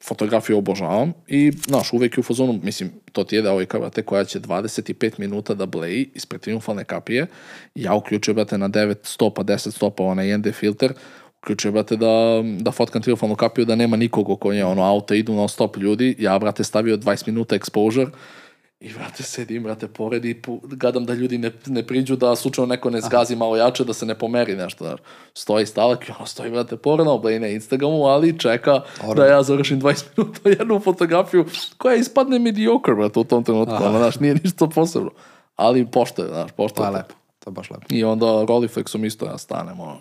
fotografiju 0.04 0.58
obožavam 0.58 1.14
i, 1.28 1.52
znaš, 1.68 1.94
uvek 1.94 2.18
je 2.18 2.20
u 2.20 2.24
fazonu, 2.24 2.60
mislim, 2.64 2.92
to 3.12 3.24
ti 3.24 3.36
je 3.36 3.42
devojka, 3.42 3.80
brate, 3.80 4.02
koja 4.02 4.24
će 4.24 4.40
25 4.40 5.20
minuta 5.20 5.54
da 5.54 5.66
bleji 5.66 6.10
ispred 6.14 6.42
triumfalne 6.42 6.84
kapije, 6.84 7.28
ja 7.76 7.94
uključujem, 7.94 8.36
brate, 8.36 8.58
na 8.58 8.70
9 8.70 8.96
stopa, 9.04 9.44
10 9.44 9.72
stopa, 9.72 10.04
onaj 10.04 10.38
ND 10.38 10.54
filter, 10.54 10.94
uključujem, 11.42 11.74
brate, 11.74 11.96
da, 11.96 12.44
da 12.60 12.72
fotkam 12.72 13.02
triumfalnu 13.02 13.36
kapiju, 13.36 13.66
da 13.66 13.76
nema 13.76 13.98
nikog 13.98 14.30
oko 14.30 14.54
nje, 14.54 14.66
ono, 14.66 14.84
auto 14.84 15.14
idu 15.14 15.34
non 15.34 15.50
stop 15.50 15.78
ljudi, 15.78 16.16
ja, 16.20 16.40
brate, 16.40 16.64
stavio 16.64 16.98
20 16.98 17.28
minuta 17.28 17.56
exposure, 17.56 18.10
i, 18.80 18.94
brate, 18.94 19.24
sedim, 19.24 19.64
brate, 19.64 19.88
pored 19.88 20.26
i 20.26 20.42
gadam 20.64 21.06
da 21.06 21.14
ljudi 21.14 21.38
ne, 21.38 21.52
ne 21.66 21.88
priđu, 21.88 22.16
da 22.16 22.36
slučajno 22.36 22.68
neko 22.68 22.90
ne 22.90 23.02
zgazi 23.02 23.36
malo 23.36 23.58
jače, 23.58 23.84
da 23.84 23.94
se 23.94 24.06
ne 24.06 24.16
pomeri 24.16 24.56
nešto. 24.56 24.86
Znaš. 24.86 25.00
Stoji 25.34 25.66
stalak 25.66 26.10
i 26.10 26.12
ono 26.18 26.26
stoji, 26.26 26.52
brate, 26.52 26.78
pored 26.78 27.08
obleji 27.08 27.40
na 27.40 27.48
Instagramu, 27.48 28.06
ali 28.06 28.40
čeka 28.40 28.82
da 29.16 29.26
ja 29.26 29.44
završim 29.44 29.82
20 29.82 30.06
minuta 30.18 30.50
jednu 30.50 30.80
fotografiju 30.80 31.46
koja 31.78 31.96
ispadne 31.96 32.40
mediocre, 32.40 32.96
brate, 32.96 33.20
u 33.20 33.24
tom 33.24 33.44
trenutku. 33.44 33.84
Ono, 33.84 33.98
znaš, 33.98 34.20
nije 34.20 34.36
ništa 34.44 34.68
posebno. 34.68 35.12
Ali 35.56 35.92
pošto 35.92 36.22
je, 36.22 36.28
znaš, 36.28 36.52
pošto 36.52 36.76
To 36.76 36.84
je 36.84 36.90
lepo. 36.90 37.14
To 37.40 37.50
je 37.50 37.54
baš 37.54 37.72
lepo. 37.72 37.86
I 37.90 38.04
onda 38.04 38.26
Rolleiflexom 38.26 39.06
isto 39.06 39.26
ja 39.26 39.38
stanem, 39.38 39.80
ono, 39.80 39.98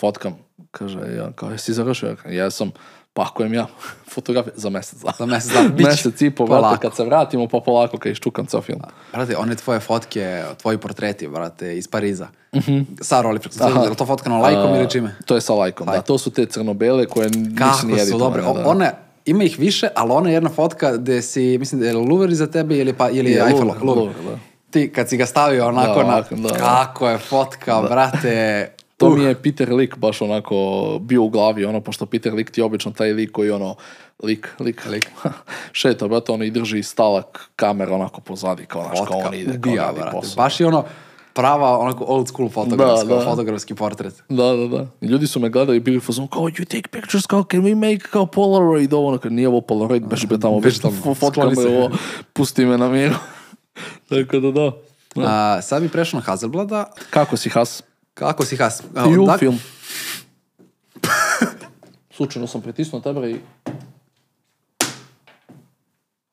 fotkam. 0.00 0.38
Kaže, 0.70 0.98
ja, 1.16 1.32
kao, 1.32 1.50
jesi 1.50 1.72
završio? 1.72 2.08
Ja, 2.08 2.16
jesam. 2.44 2.70
Pakujem 3.16 3.54
ja 3.54 3.66
fotografije 4.14 4.52
za 4.56 4.70
mesec. 4.70 4.98
dana. 4.98 5.14
Za 5.18 5.26
mesec 5.26 5.52
dana. 5.52 5.70
Mesec 5.80 6.22
i 6.22 6.30
po, 6.30 6.46
brate, 6.46 6.76
kad 6.78 6.96
se 6.96 7.04
vratimo, 7.04 7.48
pa 7.48 7.60
polako 7.60 7.98
kad 7.98 8.12
iščukam 8.12 8.46
ceo 8.46 8.60
film. 8.62 8.80
Brate, 9.12 9.36
one 9.36 9.54
tvoje 9.54 9.80
fotke, 9.80 10.44
tvoji 10.60 10.78
portreti, 10.78 11.28
brate, 11.28 11.78
iz 11.78 11.88
Pariza. 11.88 12.28
Sa 13.00 13.22
Rolleiflexom. 13.22 13.84
Je 13.84 13.94
to 13.94 14.06
fotkano 14.06 14.38
lajkom 14.38 14.74
ili 14.74 14.90
čime? 14.90 15.16
To 15.26 15.34
je 15.34 15.40
sa 15.40 15.54
lajkom, 15.54 15.86
da. 15.86 16.02
To 16.02 16.18
su 16.18 16.30
te 16.30 16.46
crno-bele 16.46 17.06
koje 17.06 17.30
nisu 17.30 17.56
Kako 17.58 17.86
ni 17.86 17.92
su 17.92 18.02
editovane. 18.02 18.42
dobre. 18.42 18.62
Da. 18.62 18.68
One, 18.68 18.92
ima 19.24 19.44
ih 19.44 19.58
više, 19.58 19.88
ali 19.94 20.12
ona 20.12 20.30
jedna 20.30 20.50
fotka 20.50 20.96
gde 20.96 21.22
si, 21.22 21.56
mislim 21.58 21.80
da 21.80 21.86
je 21.86 21.94
Louvre 21.94 22.32
iza 22.32 22.46
tebe 22.46 22.76
ili, 22.76 22.92
pa, 22.92 23.10
ili 23.10 23.30
Je, 23.30 23.40
Eiffel. 23.40 23.58
Louvre, 23.58 23.80
Louvre. 23.82 24.02
Louvre, 24.04 24.22
da. 24.30 24.38
Ti, 24.70 24.92
kad 24.92 25.08
si 25.08 25.16
ga 25.16 25.26
stavio 25.26 25.68
onako 25.68 26.02
Da, 26.02 26.06
na... 26.06 26.20
da, 26.20 26.48
da. 26.48 26.54
Kako 26.54 27.08
je 27.08 27.18
fotka, 27.18 27.82
brate. 27.82 28.68
To 28.96 29.06
Uh, 29.06 29.18
mi 29.18 29.24
je 29.24 29.34
Peter 29.42 29.72
Lik 29.72 29.96
baš 29.96 30.22
onako 30.22 30.56
bio 31.00 31.22
u 31.22 31.28
glavi, 31.28 31.64
ono, 31.64 31.80
pošto 31.80 32.06
Peter 32.06 32.34
Lik 32.34 32.50
ti 32.50 32.60
je 32.60 32.64
obično 32.64 32.92
taj 32.92 33.12
lik 33.12 33.32
koji 33.32 33.50
ono, 33.50 33.74
lik, 34.22 34.48
lik, 34.60 34.86
lik. 34.86 35.10
šeta, 35.72 36.08
brate, 36.08 36.32
ono 36.32 36.44
i 36.44 36.50
drži 36.50 36.82
stalak 36.82 37.50
kamera 37.56 37.94
onako 37.94 38.20
pozadi, 38.20 38.66
kao, 38.66 38.82
znaš, 38.82 38.98
kao 38.98 39.06
fotka 39.06 39.28
on 39.28 39.34
ide, 39.34 39.60
kao 39.60 39.72
ubija, 39.72 39.86
radi 39.86 40.00
posao. 40.12 40.36
Baš 40.36 40.60
je 40.60 40.66
ono 40.66 40.84
prava, 41.34 41.78
onako 41.78 42.04
old 42.08 42.28
school 42.28 42.48
fotografska, 42.48 43.06
Da, 43.06 43.14
da. 43.14 43.24
fotografski 43.24 43.74
portret. 43.74 44.22
Da, 44.28 44.44
da, 44.44 44.66
da. 44.66 44.86
Ljudi 45.06 45.26
su 45.26 45.40
me 45.40 45.50
gledali 45.50 45.76
i 45.76 45.80
bili 45.80 45.96
u 45.96 46.00
fazonu 46.00 46.28
kao, 46.28 46.42
you 46.42 46.64
take 46.64 46.88
pictures, 46.88 47.26
kao, 47.26 47.44
can 47.50 47.60
we 47.62 47.74
make 47.74 48.08
kao 48.10 48.26
Polaroid, 48.26 48.92
ovo, 48.92 49.08
ono, 49.08 49.18
kao, 49.18 49.30
nije 49.30 49.48
ovo 49.48 49.60
Polaroid, 49.60 50.06
beži 50.06 50.26
be 50.26 50.38
tamo, 50.40 50.60
beži 50.60 50.80
tamo, 50.80 51.14
se. 51.14 51.68
me 51.68 51.76
ovo, 51.76 51.90
pusti 52.32 52.64
me 52.64 52.78
na 52.78 52.88
miru. 52.88 53.14
Tako 54.08 54.40
da, 54.40 54.50
da. 54.50 54.72
A, 55.16 55.62
sad 55.62 55.82
bi 55.82 55.88
prešao 55.88 56.20
na 56.20 56.24
Hazelblada. 56.26 56.84
Kako 57.10 57.36
si, 57.36 57.48
Has? 57.50 57.82
Kako 58.16 58.44
si 58.44 58.56
Has? 58.56 58.82
A, 58.94 59.04
I 59.08 59.18
u 59.18 59.26
da- 59.26 59.38
film. 59.38 59.58
Slučajno 62.16 62.46
sam 62.46 62.60
pritisnuo 62.62 63.00
tebe 63.00 63.30
i... 63.30 63.36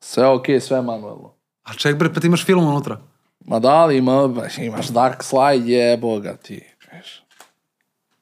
Sve 0.00 0.28
okej, 0.28 0.60
sve 0.60 0.82
manuelno. 0.82 1.34
A 1.62 1.74
ček 1.74 1.96
bre, 1.96 2.12
pa 2.14 2.20
ti 2.20 2.26
imaš 2.26 2.44
film 2.44 2.64
unutra. 2.64 3.00
Ma 3.40 3.58
da 3.58 3.84
li 3.84 3.96
ima, 3.96 4.30
imaš 4.58 4.88
dark 4.88 5.22
slide, 5.22 5.72
je 5.72 5.96
boga 5.96 6.36
ti. 6.36 6.64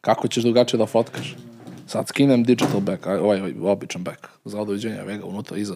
Kako 0.01 0.29
ćeš 0.29 0.43
drugačije 0.43 0.79
da 0.79 0.87
fotkaš? 0.87 1.37
Sad 1.87 2.09
skinem 2.09 2.45
digital 2.45 2.81
back, 2.81 3.07
aj, 3.07 3.19
ovaj, 3.19 3.41
ovaj 3.41 3.73
običan 3.73 4.03
back, 4.05 4.29
za 4.45 4.65
doviđenja, 4.65 5.03
vega 5.03 5.25
unutra, 5.25 5.57
iza. 5.57 5.75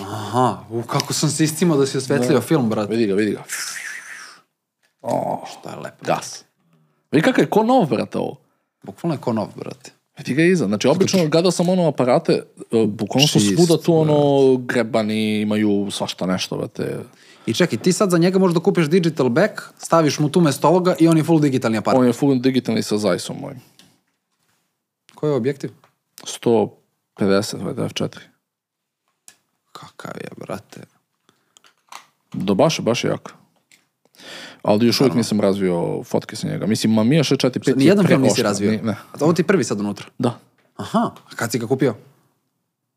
Aha, 0.00 0.64
u, 0.70 0.82
kako 0.82 1.12
sam 1.12 1.30
se 1.30 1.44
istimao 1.44 1.76
da 1.76 1.86
si 1.86 1.98
osvetlio 1.98 2.40
film, 2.40 2.70
brate. 2.70 2.90
Vidi 2.90 3.06
ga, 3.06 3.14
vidi 3.14 3.30
ga. 3.32 3.42
O, 5.02 5.44
To 5.62 5.70
je 5.70 5.76
lepo. 5.76 6.04
gas. 6.06 6.43
Vidi 7.14 7.24
kakav 7.24 7.44
je 7.44 7.50
ko 7.50 7.62
nov, 7.62 7.86
brate, 7.86 8.18
ovo. 8.18 8.36
Bukvalno 8.82 9.14
je 9.14 9.20
ko 9.20 9.32
nov, 9.32 9.52
brate. 9.56 9.92
Vidi 10.18 10.34
ga 10.34 10.42
iza. 10.42 10.66
Znači, 10.66 10.88
obično 10.88 11.28
gledao 11.28 11.50
sam 11.50 11.68
ono 11.68 11.88
aparate, 11.88 12.32
e, 12.72 12.86
bukvalno 12.86 13.28
su 13.28 13.40
svuda 13.40 13.78
tu 13.82 13.96
ono 13.96 14.56
grebani, 14.56 15.40
imaju 15.40 15.90
svašta 15.90 16.26
nešto, 16.26 16.56
brate. 16.56 16.98
I 17.46 17.54
čekaj, 17.54 17.78
ti 17.78 17.92
sad 17.92 18.10
za 18.10 18.18
njega 18.18 18.38
možeš 18.38 18.54
da 18.54 18.60
kupiš 18.60 18.86
digital 18.90 19.28
back, 19.28 19.60
staviš 19.78 20.18
mu 20.18 20.28
tu 20.28 20.40
mesto 20.40 20.68
ovoga 20.68 20.94
i 20.98 21.08
on 21.08 21.16
je 21.16 21.24
full 21.24 21.40
digitalni 21.40 21.78
aparat. 21.78 22.00
On 22.00 22.06
je 22.06 22.12
full 22.12 22.40
digitalni 22.40 22.82
sa 22.82 22.98
Zeisom 22.98 23.36
mojim. 23.40 23.60
Koji 25.14 25.30
je 25.30 25.34
objektiv? 25.34 25.70
150, 26.22 26.68
ovaj 27.60 27.74
F4. 27.74 28.18
Kakav 29.72 30.12
je, 30.20 30.30
brate. 30.36 30.80
Da, 32.32 32.54
baš 32.54 32.78
je, 32.78 32.82
baš 32.82 33.04
je 33.04 33.08
jak. 33.08 33.43
Ali 34.64 34.86
još 34.86 35.00
uvijek 35.00 35.14
nisam 35.14 35.40
razvio 35.40 36.02
fotke 36.02 36.36
sa 36.36 36.48
njega. 36.48 36.66
Mislim, 36.66 36.92
ma 36.92 37.04
mi 37.04 37.16
je 37.16 37.22
645 37.22 37.76
Nijedan 37.76 38.04
je 38.04 38.08
film 38.08 38.22
nisi 38.22 38.42
razvio? 38.42 38.70
Ni- 38.70 38.80
Ne. 38.82 38.92
A 38.92 39.16
ovo 39.20 39.32
ti 39.32 39.42
je 39.42 39.46
prvi 39.46 39.64
sad 39.64 39.80
unutra? 39.80 40.06
Da. 40.18 40.38
Aha, 40.76 40.98
a 41.24 41.36
kad 41.36 41.52
si 41.52 41.58
ga 41.58 41.66
kupio? 41.66 41.94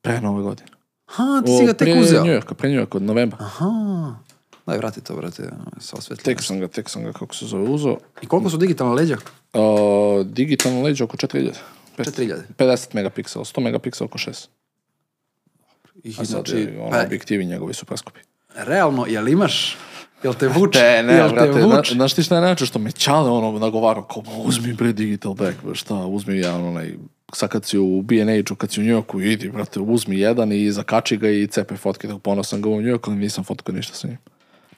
Pre 0.01 0.21
nove 0.21 0.43
godine. 0.43 0.69
Aha, 1.05 1.41
ti 1.45 1.51
si 1.51 1.65
ga 1.65 1.73
tek 1.73 1.85
pre 1.85 1.99
uzeo. 2.01 2.23
New 2.23 2.33
Yorka, 2.33 2.53
pre 2.53 2.69
New 2.69 2.77
Yorka, 2.77 2.97
od 2.97 3.03
novembra. 3.03 3.37
Aha. 3.41 4.15
Daj, 4.65 4.77
vrati 4.77 5.01
to, 5.01 5.15
brate, 5.15 5.49
se 5.79 5.95
osvetli. 5.95 6.23
Tek 6.23 6.43
sam 6.43 6.59
ga, 6.59 6.67
tek 6.67 6.89
sam 6.89 7.03
ga, 7.03 7.13
kako 7.13 7.35
se 7.35 7.45
zove, 7.45 7.63
uzeo. 7.63 7.97
I 8.21 8.27
koliko 8.27 8.49
su 8.49 8.57
digitalna 8.57 8.93
leđa? 8.93 9.17
Uh, 9.53 9.61
digitalno 10.25 10.81
leđe 10.81 11.03
oko 11.03 11.17
4000. 11.17 11.51
4000. 11.97 12.35
50 12.57 12.95
megapiksela, 12.95 13.45
100 13.45 13.59
megapiksela 13.59 14.05
oko 14.05 14.17
6. 14.17 14.47
I, 16.03 16.11
znači, 16.11 16.69
ono, 16.79 16.89
pa, 16.91 17.01
objektivi 17.01 17.45
njegovi 17.45 17.73
su 17.73 17.85
preskupi. 17.85 18.19
realno, 18.55 19.05
jel 19.05 19.27
imaš, 19.27 19.77
jel 20.23 20.33
te 20.33 20.47
vuče? 20.47 20.79
Te, 20.79 21.03
ne, 21.03 21.13
jel 21.13 21.29
brate, 21.29 21.53
te 21.53 21.61
vuče? 21.61 21.93
znaš 21.93 22.13
ti 22.13 22.23
šta 22.23 22.35
je 22.35 22.41
najče 22.41 22.65
što 22.65 22.79
me 22.79 22.91
čale 22.91 23.29
ono 23.31 23.59
nagovarao, 23.59 24.03
kao, 24.03 24.23
"Ma, 24.23 24.31
uzmi 24.37 24.73
bre 24.73 24.93
digital 24.93 25.33
back, 25.33 25.63
bre, 25.63 25.75
šta, 25.75 25.95
uzmi 25.95 26.35
jedan 26.35 26.63
onaj, 26.63 26.93
sad 27.33 27.49
kad 27.49 27.65
si 27.65 27.77
u 27.77 28.01
B&H-u, 28.01 28.55
kad 28.55 28.71
si 28.71 28.79
u 28.79 28.83
New 28.83 28.91
Yorku, 28.91 29.21
idi, 29.21 29.49
brate, 29.49 29.79
uzmi 29.79 30.19
jedan 30.19 30.51
i 30.51 30.71
zakači 30.71 31.17
ga 31.17 31.29
i 31.29 31.47
cepe 31.47 31.75
fotke, 31.77 32.07
tako 32.07 32.19
ponosan 32.19 32.61
ga 32.61 32.69
u 32.69 32.73
York, 32.73 32.99
ali 33.03 33.15
nisam 33.15 33.43
fotkao 33.43 33.75
ništa 33.75 33.93
sa 33.93 34.07
njim. 34.07 34.17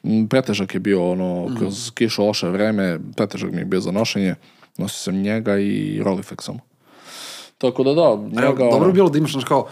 Mm, 0.04 0.28
Pretežak 0.28 0.74
je 0.74 0.80
bio, 0.80 1.12
ono, 1.12 1.46
Mhm. 1.46 1.58
kroz 1.58 1.92
kišu 1.92 2.24
loše 2.24 2.48
vreme, 2.48 3.00
pretežak 3.16 3.52
mi 3.52 3.58
je 3.58 3.66
bio 3.66 3.80
za 3.80 3.92
nošenje, 3.92 4.36
nosio 4.78 4.98
sam 4.98 5.16
njega 5.16 5.58
i 5.58 6.02
Rolleiflex 6.04 6.42
samo. 6.42 6.60
Tako 7.58 7.84
da 7.84 7.94
da, 7.94 8.02
Evo, 8.02 8.18
njega, 8.26 8.48
dobro 8.48 8.76
ono, 8.76 8.86
bi 8.86 8.94
bilo 8.94 9.10
da 9.10 9.18
imaš, 9.18 9.32
znaš, 9.32 9.44
kao, 9.44 9.68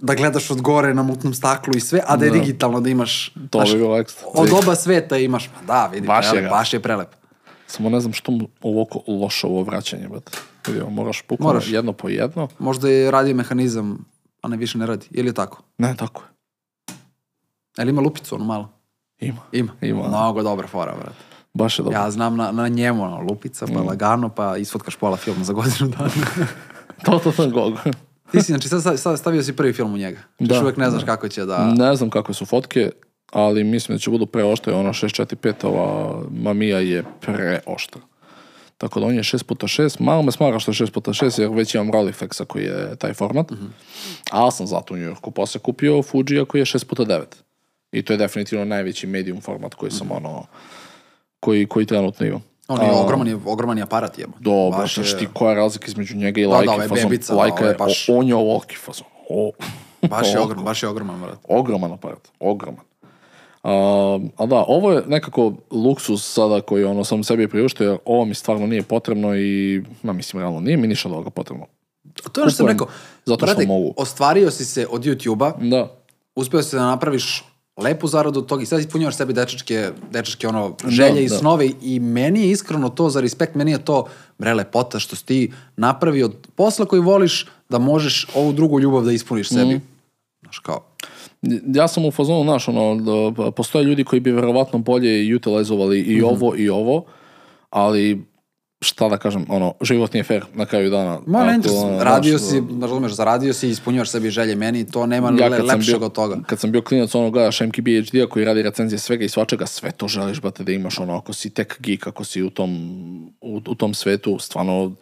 da 0.00 0.14
gledaš 0.14 0.50
od 0.50 0.60
gore 0.60 0.94
na 0.94 1.02
mutnom 1.02 1.34
staklu 1.34 1.72
i 1.76 1.80
sve, 1.80 2.02
a 2.06 2.16
da 2.16 2.24
je 2.24 2.30
digitalno 2.32 2.80
da 2.80 2.88
imaš, 2.88 3.34
to 3.50 3.60
bi 3.62 3.72
bilo 3.72 3.98
ekstra. 3.98 4.26
od 4.34 4.48
oba 4.54 4.74
sveta 4.74 5.16
imaš, 5.18 5.48
pa 5.48 5.62
da, 5.64 5.86
vidi, 5.86 6.06
Baš 6.06 6.24
je 6.24 6.30
prelep, 6.30 6.44
ga. 6.44 6.50
baš 6.50 6.72
je 6.72 6.80
prelep. 6.80 7.08
Samo 7.66 7.90
ne 7.90 8.00
znam 8.00 8.12
što 8.12 8.32
mu 8.32 8.48
ovako 8.62 9.00
loše 9.08 9.46
ovo 9.46 9.62
vraćanje, 9.62 10.08
brate. 10.08 10.32
Moraš 10.88 11.22
bukvalno 11.28 11.52
Moraš. 11.52 11.68
jedno 11.68 11.92
po 11.92 12.08
jedno. 12.08 12.48
Možda 12.58 12.88
je 12.88 13.10
radio 13.10 13.34
mehanizam, 13.34 14.04
a 14.42 14.48
ne 14.48 14.56
više 14.56 14.78
ne 14.78 14.86
radi, 14.86 15.06
ili 15.10 15.28
je 15.28 15.34
tako? 15.34 15.62
Ne, 15.78 15.96
tako 15.96 16.22
je. 16.22 16.28
Ili 17.78 17.90
ima 17.90 18.00
lupicu 18.02 18.34
ono 18.34 18.44
malo? 18.44 18.68
Ima. 19.18 19.40
Ima. 19.52 19.72
Ima. 19.80 20.08
Mnogo 20.08 20.42
dobra 20.42 20.66
fora, 20.66 20.94
brate. 20.94 21.16
Baš 21.54 21.78
je 21.78 21.82
dobro. 21.82 21.98
Ja 21.98 22.10
znam 22.10 22.36
na, 22.36 22.52
na 22.52 22.68
njemu, 22.68 23.02
ono, 23.04 23.20
lupica, 23.20 23.66
Mm. 23.66 23.74
pa 23.74 23.80
lagano, 23.80 24.28
pa 24.28 24.56
isfotkaš 24.56 24.96
pola 24.96 25.16
filma 25.16 25.44
za 25.44 25.52
godinu 25.52 25.88
dana. 25.88 26.10
To, 27.04 27.18
to 27.18 27.32
sam 27.32 27.50
gog. 27.50 27.72
Ti 28.32 28.42
si, 28.42 28.52
znači, 28.52 28.68
sad, 28.68 29.00
sad 29.00 29.18
stavio 29.18 29.42
si 29.42 29.56
prvi 29.56 29.72
film 29.72 29.94
u 29.94 29.98
njega. 29.98 30.18
Još 30.38 30.48
Da, 30.48 30.60
uvek 30.60 30.76
ne 30.76 30.90
znaš 30.90 31.04
kako 31.04 31.28
će 31.28 31.44
da... 31.44 31.74
Ne 31.76 31.96
znam 31.96 32.10
kakve 32.10 32.34
su 32.34 32.46
fotke. 32.46 32.90
ali 33.32 33.64
mislim 33.64 33.96
da 33.96 34.00
će 34.00 34.10
budu 34.10 34.26
preoštre, 34.26 34.74
ono 34.74 34.92
645, 34.92 35.52
ova 35.62 36.22
Mamija 36.30 36.78
je 36.78 37.04
preoštra. 37.20 38.00
Tako 38.78 39.00
da 39.00 39.06
on 39.06 39.14
je 39.14 39.22
6x6, 39.22 40.00
malo 40.00 40.22
me 40.22 40.32
smara 40.32 40.58
što 40.58 40.70
je 40.70 40.74
6x6 40.74 41.40
jer 41.40 41.50
već 41.50 41.74
imam 41.74 41.92
Rolleiflexa 41.92 42.44
koji 42.44 42.64
je 42.64 42.96
taj 42.98 43.14
format, 43.14 43.52
ali 44.30 44.52
sam 44.52 44.66
zato 44.66 44.94
u 44.94 44.96
New 44.96 45.06
Yorku 45.06 45.30
posle 45.30 45.60
kupio 45.60 46.02
Fuji 46.02 46.44
koji 46.48 46.60
je 46.60 46.64
6x9. 46.64 47.22
I 47.92 48.02
to 48.02 48.12
je 48.12 48.16
definitivno 48.16 48.64
najveći 48.64 49.06
medium 49.06 49.40
format 49.40 49.74
koji 49.74 49.90
sam 49.90 50.10
ono, 50.10 50.46
koji, 51.40 51.66
koji 51.66 51.86
trenutno 51.86 52.26
imam. 52.26 52.49
On 52.70 52.80
je 52.80 52.88
A, 52.88 52.92
ogroman, 52.94 53.26
je, 53.26 53.38
ogroman 53.46 53.78
je 53.78 53.82
aparat 53.82 54.18
jebo. 54.18 54.32
Dobro, 54.40 54.78
Baš 54.78 54.94
znaš 54.94 55.08
je- 55.08 55.18
ti 55.18 55.28
koja 55.34 55.50
je 55.50 55.56
razlika 55.56 55.86
između 55.88 56.16
njega 56.16 56.40
i 56.40 56.44
Da, 56.44 56.50
da, 56.50 56.56
ovo 56.64 56.82
je 56.82 56.88
fazon. 56.88 57.04
bebica, 57.04 57.32
da, 57.32 57.38
Lajka 57.38 57.64
je 57.64 57.74
baš- 57.74 58.08
on 58.08 58.28
je 58.28 58.34
ovoliki 58.34 58.76
fazon. 58.76 59.06
O, 59.28 59.50
Baš 60.10 60.28
je 60.28 60.38
o- 60.38 60.42
ogroman, 60.42 60.64
baš 60.64 60.82
je 60.82 60.88
ogroman, 60.88 61.22
vrat. 61.22 61.38
Ogroman 61.48 61.92
aparat, 61.92 62.28
ogroman. 62.40 62.84
Uh, 63.62 63.70
ali 64.36 64.48
da, 64.48 64.64
ovo 64.68 64.92
je 64.92 65.02
nekako 65.06 65.52
luksus 65.70 66.32
sada 66.32 66.60
koji 66.60 66.84
ono 66.84 67.04
sam 67.04 67.24
sebi 67.24 67.48
priuštio, 67.48 67.86
jer 67.86 67.98
ovo 68.04 68.24
mi 68.24 68.34
stvarno 68.34 68.66
nije 68.66 68.82
potrebno 68.82 69.36
i, 69.36 69.82
ma 70.02 70.12
mislim, 70.12 70.40
realno, 70.40 70.60
nije 70.60 70.76
mi 70.76 70.86
ništa 70.86 71.08
od 71.08 71.14
ovoga 71.14 71.30
potrebno. 71.30 71.66
To 72.24 72.40
je 72.40 72.42
ono 72.42 72.50
što 72.50 72.56
sam 72.56 72.66
rekao. 72.66 72.86
zato 73.26 73.36
što 73.38 73.46
brate, 73.46 73.66
mogu. 73.66 73.94
ostvario 73.96 74.50
si 74.50 74.64
se 74.64 74.86
od 74.90 75.02
YouTube-a, 75.02 75.52
Da, 75.60 75.88
uspio 76.36 76.62
si 76.62 76.76
da 76.76 76.82
napraviš 76.82 77.44
lepu 77.76 78.06
zaradu 78.06 78.38
od 78.38 78.46
toga 78.46 78.62
i 78.62 78.66
sad 78.66 78.80
ispunjavaš 78.80 79.16
sebi 79.16 79.32
dečačke, 79.32 79.90
dečačke 80.10 80.48
ono, 80.48 80.76
želje 80.88 81.24
i 81.24 81.28
da. 81.28 81.36
snove 81.36 81.70
i 81.82 82.00
meni 82.00 82.40
je 82.40 82.50
iskreno 82.50 82.88
to 82.88 83.10
za 83.10 83.20
respekt, 83.20 83.54
meni 83.54 83.70
je 83.70 83.84
to 83.84 84.06
bre 84.38 84.54
lepota 84.54 84.98
što 84.98 85.16
si 85.16 85.26
ti 85.26 85.52
napravio 85.76 86.26
od 86.26 86.34
posla 86.54 86.86
koji 86.86 87.02
voliš 87.02 87.46
da 87.68 87.78
možeš 87.78 88.26
ovu 88.34 88.52
drugu 88.52 88.80
ljubav 88.80 89.04
da 89.04 89.12
ispuniš 89.12 89.50
Mhm. 89.50 89.60
sebi. 89.60 89.80
Znaš 90.42 90.58
kao, 90.58 90.80
ja 91.74 91.88
sam 91.88 92.04
u 92.04 92.10
fazonu, 92.10 92.42
znaš, 92.42 92.68
ono, 92.68 92.94
da 93.30 93.50
postoje 93.50 93.84
ljudi 93.84 94.04
koji 94.04 94.20
bi 94.20 94.30
verovatno 94.32 94.78
bolje 94.78 95.36
utilizovali 95.36 96.00
i 96.00 96.22
ovo 96.22 96.54
i 96.56 96.68
ovo, 96.68 97.04
ali 97.70 98.24
šta 98.80 99.08
da 99.08 99.16
kažem, 99.18 99.46
ono, 99.48 99.74
život 99.80 100.12
nije 100.12 100.24
fair 100.24 100.44
na 100.54 100.66
kraju 100.66 100.90
dana. 100.90 101.20
Ma, 101.26 101.44
ne, 101.44 101.58
ono, 101.70 102.04
radio 102.04 102.38
znaš, 102.38 102.50
si, 102.50 102.62
razumeš, 102.80 103.12
zaradio 103.12 103.52
si, 103.52 103.68
ispunjavaš 103.68 104.10
sebi 104.10 104.30
želje 104.30 104.54
meni, 104.54 104.90
to 104.90 105.06
nema 105.06 105.32
ja 105.38 105.48
le, 105.48 105.58
lepšeg 105.58 105.98
bio, 105.98 106.06
od 106.06 106.12
toga. 106.12 106.36
kad 106.46 106.60
sam 106.60 106.72
bio 106.72 106.82
klinac, 106.82 107.14
ono 107.14 107.30
gledaš 107.30 107.60
MKB 107.60 107.86
HD-a 108.08 108.26
koji 108.26 108.44
radi 108.44 108.62
recenzije 108.62 108.98
svega 108.98 109.24
i 109.24 109.28
svačega, 109.28 109.66
sve 109.66 109.90
to 109.90 110.08
želiš, 110.08 110.40
brate, 110.40 110.64
da 110.64 110.72
imaš, 110.72 110.98
ono, 110.98 111.16
ako 111.16 111.32
si 111.32 111.50
tech 111.50 111.76
geek, 111.78 112.06
ako 112.06 112.24
si 112.24 112.42
u 112.42 112.50
tom, 112.50 112.70
u, 113.40 113.60
u 113.68 113.74
tom 113.74 113.94
svetu, 113.94 114.38
stvarno, 114.38 114.92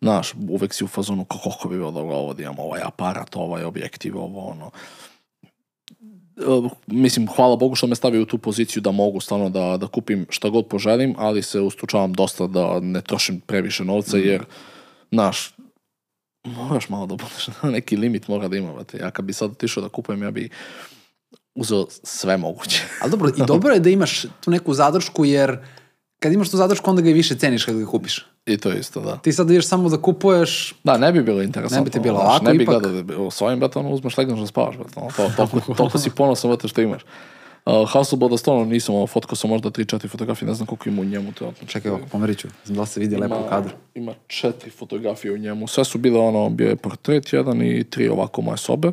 znaš, 0.00 0.34
uvek 0.48 0.74
si 0.74 0.84
u 0.84 0.88
fazonu, 0.88 1.24
kako 1.24 1.50
kako 1.50 1.68
bi 1.68 1.76
bilo 1.76 1.90
dobro 1.90 2.16
ovo 2.16 2.34
da 2.34 2.42
imam 2.42 2.58
ovaj 2.58 2.80
aparat, 2.84 3.36
ovaj 3.36 3.64
objektiv, 3.64 4.18
ovo, 4.18 4.46
ono. 4.46 4.70
E, 6.36 6.42
mislim, 6.86 7.28
hvala 7.36 7.56
Bogu 7.56 7.74
što 7.74 7.86
me 7.86 7.94
stavio 7.94 8.22
u 8.22 8.26
tu 8.26 8.38
poziciju 8.38 8.82
da 8.82 8.90
mogu 8.90 9.20
stvarno 9.20 9.48
da, 9.48 9.76
da 9.76 9.86
kupim 9.86 10.26
šta 10.30 10.48
god 10.48 10.66
poželim, 10.66 11.14
ali 11.18 11.42
se 11.42 11.60
ustučavam 11.60 12.12
dosta 12.12 12.46
da 12.46 12.80
ne 12.80 13.00
trošim 13.00 13.40
previše 13.40 13.84
novca, 13.84 14.16
jer, 14.16 14.44
znaš, 15.10 15.54
moraš 16.44 16.88
malo 16.88 17.06
da 17.06 17.14
budeš, 17.14 17.48
neki 17.76 17.96
limit 17.96 18.28
mora 18.28 18.48
da 18.48 18.56
ima, 18.56 18.72
brate. 18.72 18.98
Ja 18.98 19.10
kad 19.10 19.24
bi 19.24 19.32
sad 19.32 19.50
otišao 19.50 19.82
da 19.82 19.88
kupujem, 19.88 20.22
ja 20.22 20.30
bi 20.30 20.50
uzeo 21.54 21.86
sve 22.02 22.36
moguće. 22.36 22.82
Ali 23.00 23.10
dobro, 23.10 23.28
i 23.28 23.46
dobro 23.46 23.74
je 23.74 23.80
da 23.80 23.90
imaš 23.90 24.22
tu 24.40 24.50
neku 24.50 24.74
zadršku, 24.74 25.24
jer 25.24 25.58
kad 26.18 26.32
imaš 26.32 26.50
tu 26.50 26.56
zadršku, 26.56 26.90
onda 26.90 27.02
ga 27.02 27.10
i 27.10 27.12
više 27.12 27.38
ceniš 27.38 27.64
kad 27.64 27.76
ga 27.76 27.86
kupiš. 27.86 28.26
I 28.46 28.56
to 28.56 28.72
isto, 28.72 29.00
da. 29.00 29.16
Ti 29.16 29.32
sad 29.32 29.50
ideš 29.50 29.66
samo 29.66 29.88
da 29.88 29.96
kupuješ, 29.96 30.74
Da, 30.84 30.98
ne 30.98 31.12
bi 31.12 31.22
bilo 31.22 31.42
interesantno. 31.42 31.78
Ne 31.78 31.84
bi 31.84 31.90
ti 31.90 32.00
bilo 32.00 32.18
lako, 32.18 32.44
Ne 32.44 32.54
bi 32.54 32.62
ipak. 32.62 32.82
gledao 32.82 33.02
da 33.02 33.30
s 33.30 33.42
ovim, 33.42 33.58
brate, 33.58 33.78
ono, 33.78 33.90
uzmeš 33.90 34.18
legneš 34.18 34.40
da 34.40 34.46
spavaš, 34.46 34.76
brate. 34.76 35.00
Ono, 35.00 35.10
to, 35.16 35.30
toliko, 35.36 35.74
toliko 35.78 35.98
si 35.98 36.10
ponosan, 36.10 36.50
brate, 36.50 36.68
što 36.68 36.80
imaš. 36.80 37.02
Uh, 37.66 37.92
Hasselblad 37.92 38.38
stvarno 38.40 38.64
nisam, 38.64 38.94
ovo, 38.94 39.06
fotkao 39.06 39.36
sam 39.36 39.50
možda 39.50 39.70
3-4 39.70 40.08
fotografije, 40.08 40.48
ne 40.48 40.54
znam 40.54 40.66
koliko 40.66 40.88
ima 40.88 41.02
u 41.02 41.04
njemu. 41.04 41.32
To, 41.32 41.44
ono, 41.44 41.54
čekaj, 41.66 41.90
ovako, 41.90 42.06
pomerit 42.06 42.38
ću, 42.38 42.48
znam 42.64 42.76
da 42.76 42.86
se 42.86 43.00
vidi 43.00 43.16
lepo 43.16 43.36
u 43.46 43.48
kadru. 43.50 43.72
Ima 43.94 44.12
četiri 44.26 44.70
fotografije 44.70 45.32
u 45.32 45.38
njemu. 45.38 45.66
Sve 45.66 45.84
su 45.84 45.98
bile 45.98 46.20
ono, 46.20 46.50
bio 46.50 46.68
je 46.68 46.76
portret 46.76 47.32
jedan 47.32 47.62
i 47.62 47.84
tri 47.84 48.08
ovako 48.08 48.42
moje 48.42 48.56
sobe. 48.58 48.92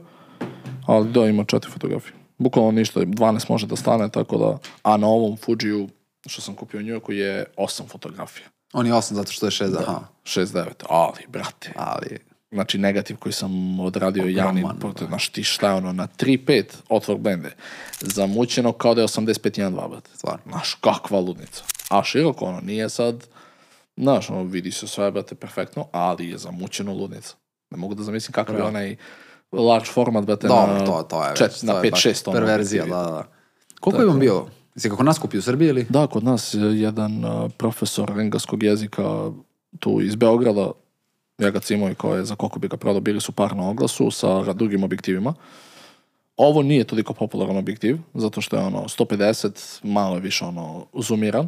Ali 0.85 1.09
da, 1.09 1.25
ima 1.25 1.43
četiri 1.43 1.71
fotografije. 1.71 2.13
Bukvalno 2.37 2.71
ništa, 2.71 2.99
12 2.99 3.49
može 3.49 3.67
da 3.67 3.75
stane, 3.75 4.09
tako 4.09 4.37
da... 4.37 4.57
A 4.83 4.97
na 4.97 5.07
ovom 5.07 5.37
Fujiju, 5.37 5.89
što 6.27 6.41
sam 6.41 6.55
kupio 6.55 6.79
u 6.79 6.83
New 6.83 6.93
Yorku, 6.93 7.11
je 7.11 7.45
osam 7.57 7.87
fotografija. 7.87 8.47
On 8.73 8.85
je 8.87 8.93
8 8.93 9.13
zato 9.13 9.31
što 9.31 9.45
je 9.45 9.51
6, 9.51 9.77
aha. 9.79 9.99
6-9. 10.23 10.65
Ali, 10.89 11.25
brate, 11.27 11.71
Ali, 11.75 12.17
znači 12.51 12.77
negativ 12.77 13.17
koji 13.17 13.33
sam 13.33 13.79
odradio 13.79 14.23
javni 14.23 14.61
Ogroman, 14.61 14.79
portret, 14.79 15.07
znaš 15.09 15.29
ti 15.29 15.43
šta 15.43 15.67
je 15.67 15.73
ono, 15.73 15.93
na 15.93 16.07
3.5 16.17 16.63
otvor 16.89 17.17
blende, 17.17 17.51
zamućeno 18.01 18.71
kao 18.71 18.93
da 18.93 19.01
je 19.01 19.07
85.1.2, 19.07 19.89
brate. 19.89 20.09
Stvarno. 20.15 20.41
Znaš, 20.47 20.73
kakva 20.81 21.19
ludnica. 21.19 21.63
A 21.89 22.03
široko, 22.03 22.45
ono, 22.45 22.61
nije 22.61 22.89
sad, 22.89 23.27
znaš, 23.97 24.29
ono, 24.29 24.43
vidi 24.43 24.71
se 24.71 24.87
sve, 24.87 25.11
brate, 25.11 25.35
perfektno, 25.35 25.87
ali 25.91 26.29
je 26.29 26.37
zamućeno 26.37 26.93
ludnica. 26.93 27.33
Ne 27.69 27.77
mogu 27.77 27.95
da 27.95 28.03
zamislim 28.03 28.33
kakav 28.33 28.55
je 28.55 28.63
onaj 28.63 28.95
large 29.51 29.85
format, 29.85 30.25
brate, 30.25 30.47
dobro, 30.47 30.73
na, 30.73 30.85
to, 30.85 31.03
to 31.03 31.23
je 31.25 31.35
čet- 31.35 31.63
na 31.63 31.73
to 31.73 31.89
baš 31.89 32.03
5-6 32.03 32.29
ono. 32.29 32.39
perverzija, 32.39 32.85
da, 32.85 32.89
da. 32.89 33.27
Koliko 33.79 34.01
je 34.01 34.07
vam 34.07 34.19
bio? 34.19 34.45
Jesi 34.79 34.89
kako 34.89 35.03
nas 35.03 35.19
kupio 35.19 35.39
u 35.39 35.41
Srbiji 35.41 35.69
ili? 35.69 35.85
Da, 35.89 36.07
kod 36.07 36.23
nas 36.23 36.53
je 36.53 36.81
jedan 36.81 37.23
profesor 37.57 38.19
engleskog 38.19 38.63
jezika 38.63 39.31
tu 39.79 40.01
iz 40.01 40.15
Beograda, 40.15 40.71
ja 41.37 41.49
ga 41.49 41.59
cimao 41.59 41.89
i 41.89 41.95
ko 41.95 42.15
je 42.15 42.25
za 42.25 42.35
koliko 42.35 42.59
bi 42.59 42.67
ga 42.67 42.77
prodao, 42.77 43.01
bili 43.01 43.21
su 43.21 43.31
par 43.31 43.55
na 43.55 43.69
oglasu 43.69 44.11
sa 44.11 44.53
drugim 44.53 44.83
objektivima. 44.83 45.33
Ovo 46.37 46.61
nije 46.61 46.83
toliko 46.83 47.13
popularan 47.13 47.57
objektiv, 47.57 47.97
zato 48.13 48.41
što 48.41 48.55
je 48.55 48.63
ono 48.63 48.79
150, 48.79 49.79
malo 49.83 50.15
je 50.15 50.21
više 50.21 50.45
ono 50.45 50.85
zoomiran, 50.93 51.47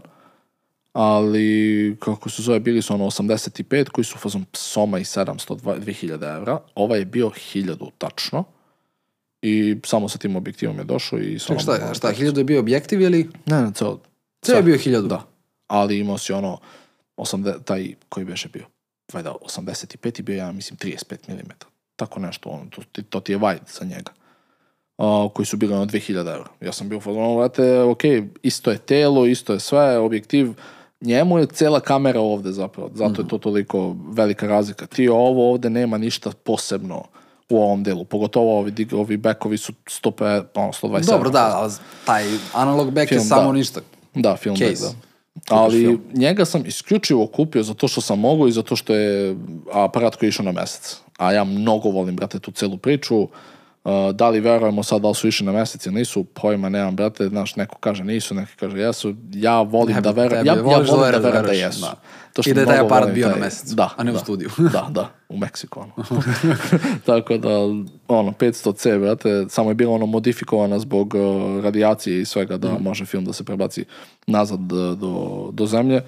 ali 0.93 1.97
kako 1.99 2.29
se 2.29 2.41
zove, 2.41 2.59
bili 2.59 2.81
su 2.81 2.93
ono 2.93 3.05
85 3.05 3.89
koji 3.89 4.05
su 4.05 4.17
fazom 4.17 4.45
Soma 4.53 4.99
i 4.99 5.03
700, 5.03 5.79
2000 5.79 6.35
evra. 6.37 6.59
Ovaj 6.75 6.99
je 6.99 7.05
bio 7.05 7.29
1000 7.29 7.89
tačno 7.97 8.43
i 9.41 9.77
samo 9.85 10.09
sa 10.09 10.17
tim 10.17 10.35
objektivom 10.35 10.77
je 10.77 10.83
došao 10.83 11.19
i... 11.19 11.39
sa 11.39 11.47
Ček, 11.47 11.59
šta, 11.59 11.93
šta, 11.93 12.13
1000 12.13 12.37
je 12.37 12.43
bio 12.43 12.59
objektiv 12.59 13.01
ili? 13.01 13.29
Ne, 13.45 13.61
ne, 13.61 13.71
ceo, 13.73 13.99
Sve 14.45 14.55
je 14.55 14.63
bio 14.63 14.75
1000? 14.75 15.07
da. 15.07 15.27
Ali 15.67 15.99
imao 15.99 16.17
si 16.17 16.33
ono, 16.33 16.57
80, 17.17 17.63
taj 17.63 17.93
koji 18.09 18.25
beše 18.25 18.49
bio, 18.49 18.65
valjda 19.13 19.35
85 19.57 20.19
i 20.19 20.23
bio 20.23 20.37
ja 20.37 20.51
mislim 20.51 20.77
35 20.77 21.15
mm. 21.29 21.51
Tako 21.95 22.19
nešto, 22.19 22.49
ono, 22.49 22.65
to, 22.69 22.81
ti- 22.91 23.03
to 23.03 23.19
ti 23.19 23.31
je 23.31 23.39
wide 23.39 23.79
za 23.79 23.85
njega. 23.85 24.11
A, 24.97 25.29
koji 25.33 25.45
su 25.45 25.57
bili 25.57 25.73
ono 25.73 25.85
2000 25.85 26.17
eura. 26.17 26.49
Ja 26.61 26.71
sam 26.71 26.89
bio 26.89 26.97
u 26.97 27.01
fazonu, 27.01 27.37
vrate, 27.37 27.81
ok, 27.81 28.01
isto 28.43 28.71
je 28.71 28.77
telo, 28.77 29.25
isto 29.25 29.53
je 29.53 29.59
sve, 29.59 29.97
objektiv, 29.97 30.53
njemu 31.01 31.39
je 31.39 31.45
cela 31.45 31.79
kamera 31.79 32.19
ovde 32.19 32.51
zapravo, 32.51 32.91
zato 32.95 33.21
je 33.21 33.27
to 33.27 33.37
toliko 33.37 33.95
velika 34.11 34.47
razlika. 34.47 34.85
Ti 34.85 35.07
ovo 35.07 35.51
ovde 35.51 35.69
nema 35.69 35.97
ništa 35.97 36.31
posebno 36.43 37.03
u 37.51 37.61
ovom 37.63 37.83
delu, 37.83 38.05
pogotovo 38.05 38.59
ovi, 38.59 38.87
ovi 38.93 39.17
backovi 39.17 39.57
su 39.57 39.73
100, 39.85 40.43
ono, 40.55 40.71
120 40.71 41.05
Dobro, 41.05 41.29
da, 41.29 41.57
ali 41.57 41.73
taj 42.05 42.25
analog 42.53 42.91
back 42.91 43.11
je 43.11 43.19
samo 43.19 43.51
da. 43.51 43.51
ništa. 43.51 43.81
Da, 44.15 44.35
film 44.35 44.55
Case. 44.55 44.69
back, 44.69 44.95
da. 45.49 45.55
Ali 45.55 45.79
film. 45.79 46.01
njega 46.13 46.45
sam 46.45 46.65
isključivo 46.65 47.27
kupio 47.27 47.63
zato 47.63 47.87
što 47.87 48.01
sam 48.01 48.19
mogao 48.19 48.47
i 48.47 48.51
zato 48.51 48.75
što 48.75 48.95
je 48.95 49.35
aparat 49.73 50.15
koji 50.15 50.27
je 50.27 50.29
išao 50.29 50.45
na 50.45 50.51
mesec. 50.51 50.97
A 51.17 51.31
ja 51.31 51.43
mnogo 51.43 51.89
volim, 51.89 52.15
brate, 52.15 52.39
tu 52.39 52.51
celu 52.51 52.77
priču. 52.77 53.17
Uh, 53.17 53.29
da 54.13 54.29
li 54.29 54.39
verujemo 54.39 54.83
sad 54.83 55.01
da 55.01 55.07
li 55.07 55.15
su 55.15 55.27
išli 55.27 55.45
na 55.45 55.51
mesec 55.51 55.85
ili 55.85 55.95
nisu, 55.95 56.23
pojma 56.23 56.69
nemam, 56.69 56.95
brate, 56.95 57.27
znaš, 57.27 57.55
neko 57.55 57.75
kaže 57.77 58.03
nisu, 58.03 58.35
neko 58.35 58.51
kaže 58.55 58.79
jesu. 58.79 59.13
Ja 59.31 59.61
volim 59.61 59.95
Tebi- 59.95 60.01
da 60.03 60.11
verujem, 60.11 60.45
ja, 60.45 60.51
ja 60.51 60.55
da 60.55 60.61
volim 60.61 60.87
da 60.87 60.95
verujem 60.95 61.21
da 61.23 61.29
veruješ, 61.31 61.59
jesu. 61.59 61.81
da. 61.81 61.93
To 62.33 62.41
I 62.45 62.53
da 62.53 62.59
je 62.61 62.65
taj 62.67 62.79
aparat 62.79 63.11
bio 63.11 63.27
na 63.27 63.33
taj- 63.33 63.41
mesecu, 63.41 63.75
da, 63.75 63.89
a 63.97 64.03
ne 64.03 64.11
u 64.11 64.13
da. 64.13 64.19
studiju. 64.19 64.49
da, 64.73 64.87
da, 64.91 65.09
u 65.29 65.37
Meksiku, 65.37 65.79
ono. 65.79 65.91
Tako 67.05 67.37
da, 67.37 67.49
ono, 68.07 68.31
500C, 68.31 68.99
brate, 68.99 69.45
samo 69.49 69.69
je 69.69 69.75
bilo 69.75 69.93
ono 69.93 70.05
modifikovana 70.05 70.79
zbog 70.79 71.13
uh, 71.13 71.21
radijacije 71.63 72.21
i 72.21 72.25
svega 72.25 72.57
da 72.57 72.73
Mhm. 72.73 72.83
može 72.83 73.05
film 73.05 73.25
da 73.25 73.33
se 73.33 73.43
prebaci 73.43 73.85
nazad 74.27 74.59
do, 74.59 74.95
do, 74.95 75.13
do 75.51 75.65
zemlje. 75.65 76.01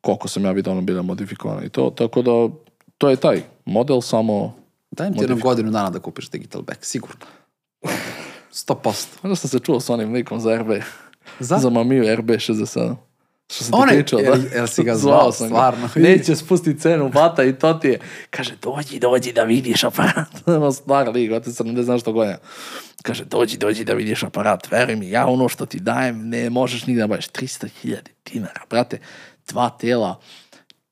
Koliko 0.00 0.28
sam 0.28 0.44
ja 0.44 0.52
vidio, 0.52 0.72
ono 0.72 0.80
bila 0.80 1.02
modifikovana 1.02 1.64
i 1.64 1.68
to. 1.68 1.90
Tako 1.90 2.22
da, 2.22 2.48
to 2.98 3.10
je 3.10 3.16
taj 3.16 3.42
model, 3.64 4.00
samo... 4.00 4.54
Dajem 4.94 5.14
ti 5.14 5.20
jednu 5.20 5.36
godinu 5.36 5.70
dana 5.70 5.90
da 5.90 5.98
kupiš 5.98 6.28
digital 6.30 6.62
back, 6.62 6.84
sigurno. 6.84 7.26
100%. 8.52 9.06
Možda 9.22 9.36
sam 9.36 9.50
se 9.50 9.58
čuo 9.58 9.80
s 9.80 9.90
onim 9.90 10.12
likom 10.12 10.40
za 10.40 10.56
RB. 10.58 10.70
Za? 11.40 11.58
Za 11.58 11.70
Mamiju 11.70 12.04
RB67. 12.04 12.96
Što 13.50 13.64
sam 13.64 13.80
Onaj, 13.80 13.94
pričao, 13.94 14.20
da? 14.20 14.26
jel- 14.26 14.54
jel 14.54 14.66
si 14.66 14.82
ga 14.82 14.94
zvao, 15.04 15.32
sam 15.32 15.46
stvarno? 15.46 15.88
Neće 15.96 16.36
spustiti 16.36 16.80
cenu, 16.80 17.08
bata 17.08 17.44
i 17.44 17.58
to 17.58 17.74
ti 17.74 17.88
je. 17.88 18.00
Kaže, 18.30 18.56
dođi, 18.62 18.98
dođi 18.98 19.32
da 19.32 19.42
vidiš 19.42 19.84
aparat. 19.84 20.28
ono 20.46 20.72
star 20.72 21.08
lik, 21.08 21.30
vate 21.30 21.52
sam 21.52 21.66
ne 21.66 21.82
znam 21.82 21.98
što 21.98 22.12
godina. 22.12 22.38
Kaže, 23.02 23.24
dođi, 23.24 23.56
dođi 23.56 23.84
da 23.84 23.94
vidiš 23.94 24.22
aparat. 24.22 24.70
Veruj 24.70 24.96
mi, 24.96 25.10
ja 25.10 25.26
ono 25.26 25.48
što 25.48 25.66
ti 25.66 25.80
dajem 25.80 26.28
ne 26.28 26.50
možeš 26.50 26.86
nigde 26.86 27.00
da 27.00 27.06
baviš. 27.06 27.28
300.000 27.28 27.96
dinara, 28.32 28.60
brate. 28.70 29.00
Dva 29.48 29.70
tela, 29.70 30.20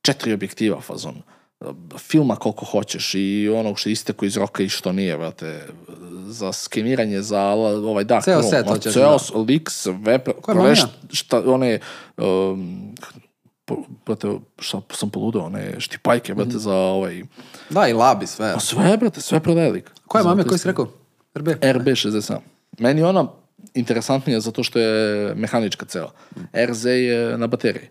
četiri 0.02 0.32
objektiva 0.32 0.80
fazon 0.80 1.22
filma 1.98 2.36
koliko 2.36 2.64
hoćeš 2.64 3.14
i 3.14 3.48
onog 3.50 3.78
što 3.78 3.88
isteko 3.88 4.24
iz 4.24 4.36
roka 4.36 4.62
i 4.62 4.68
što 4.68 4.92
nije, 4.92 5.18
brate. 5.18 5.60
za 6.26 6.52
skeniranje, 6.52 7.22
za 7.22 7.40
ovaj 7.42 8.04
dark 8.04 8.24
Ceo 8.24 8.34
room. 8.34 8.50
set 8.50 8.66
Ma, 8.66 8.72
hoćeš, 8.72 8.92
Ceo 8.92 9.16
da. 9.34 9.38
lik, 9.38 9.70
sve, 9.70 9.92
pre- 9.94 10.32
Ko 10.32 10.50
je 10.50 10.54
prve 10.54 10.56
Mamija? 10.58 10.74
št- 10.76 10.88
šta, 11.12 11.42
one, 11.46 11.78
um, 12.16 12.94
brate, 14.06 14.28
šta 14.58 14.80
sam 14.90 15.10
poludeo, 15.10 15.42
one 15.42 15.74
štipajke, 15.78 16.34
brate, 16.34 16.58
za 16.58 16.74
ovaj, 16.74 17.22
Da, 17.70 17.88
i 17.88 17.92
labi, 17.92 18.26
sve. 18.26 18.54
pa 18.54 18.60
sve, 18.60 18.96
brate, 18.96 19.20
sve 19.20 19.40
prodaje 19.40 19.72
lik. 19.72 19.90
Ko 20.06 20.18
je 20.18 20.22
Za 20.22 20.28
mame, 20.28 20.44
koji 20.44 20.58
si 20.58 20.68
rekao? 20.68 20.88
RB? 21.34 21.48
RB67. 21.48 22.36
Meni 22.78 23.02
ona 23.02 23.26
interesantnija 23.74 24.40
zato 24.40 24.62
što 24.62 24.78
je 24.78 25.34
mehanička 25.34 25.86
cela. 25.86 26.12
RZ 26.68 26.84
je 26.84 27.38
na 27.38 27.46
bateriji. 27.46 27.88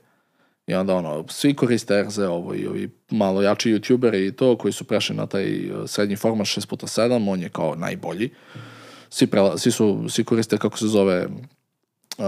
I 0.68 0.74
onda 0.74 0.96
ono, 0.96 1.26
svi 1.28 1.54
koriste 1.54 2.04
RZ 2.04 2.20
ovo 2.20 2.56
i 2.56 2.68
ovi 2.68 2.90
malo 3.10 3.42
jači 3.42 3.74
youtuberi 3.74 4.28
i 4.28 4.32
to 4.32 4.58
koji 4.58 4.72
su 4.72 4.84
prešli 4.84 5.16
na 5.16 5.26
taj 5.26 5.72
uh, 5.72 5.90
srednji 5.90 6.16
format 6.16 6.48
6x7, 6.48 7.30
on 7.32 7.42
je 7.42 7.50
kao 7.50 7.76
najbolji. 7.76 8.30
Svi, 9.10 9.28
prela, 9.28 9.58
svi, 9.58 9.72
su, 9.72 10.06
svi 10.10 10.24
koriste 10.24 10.58
kako 10.58 10.78
se 10.78 10.88
zove 10.88 11.28
uh, 12.18 12.26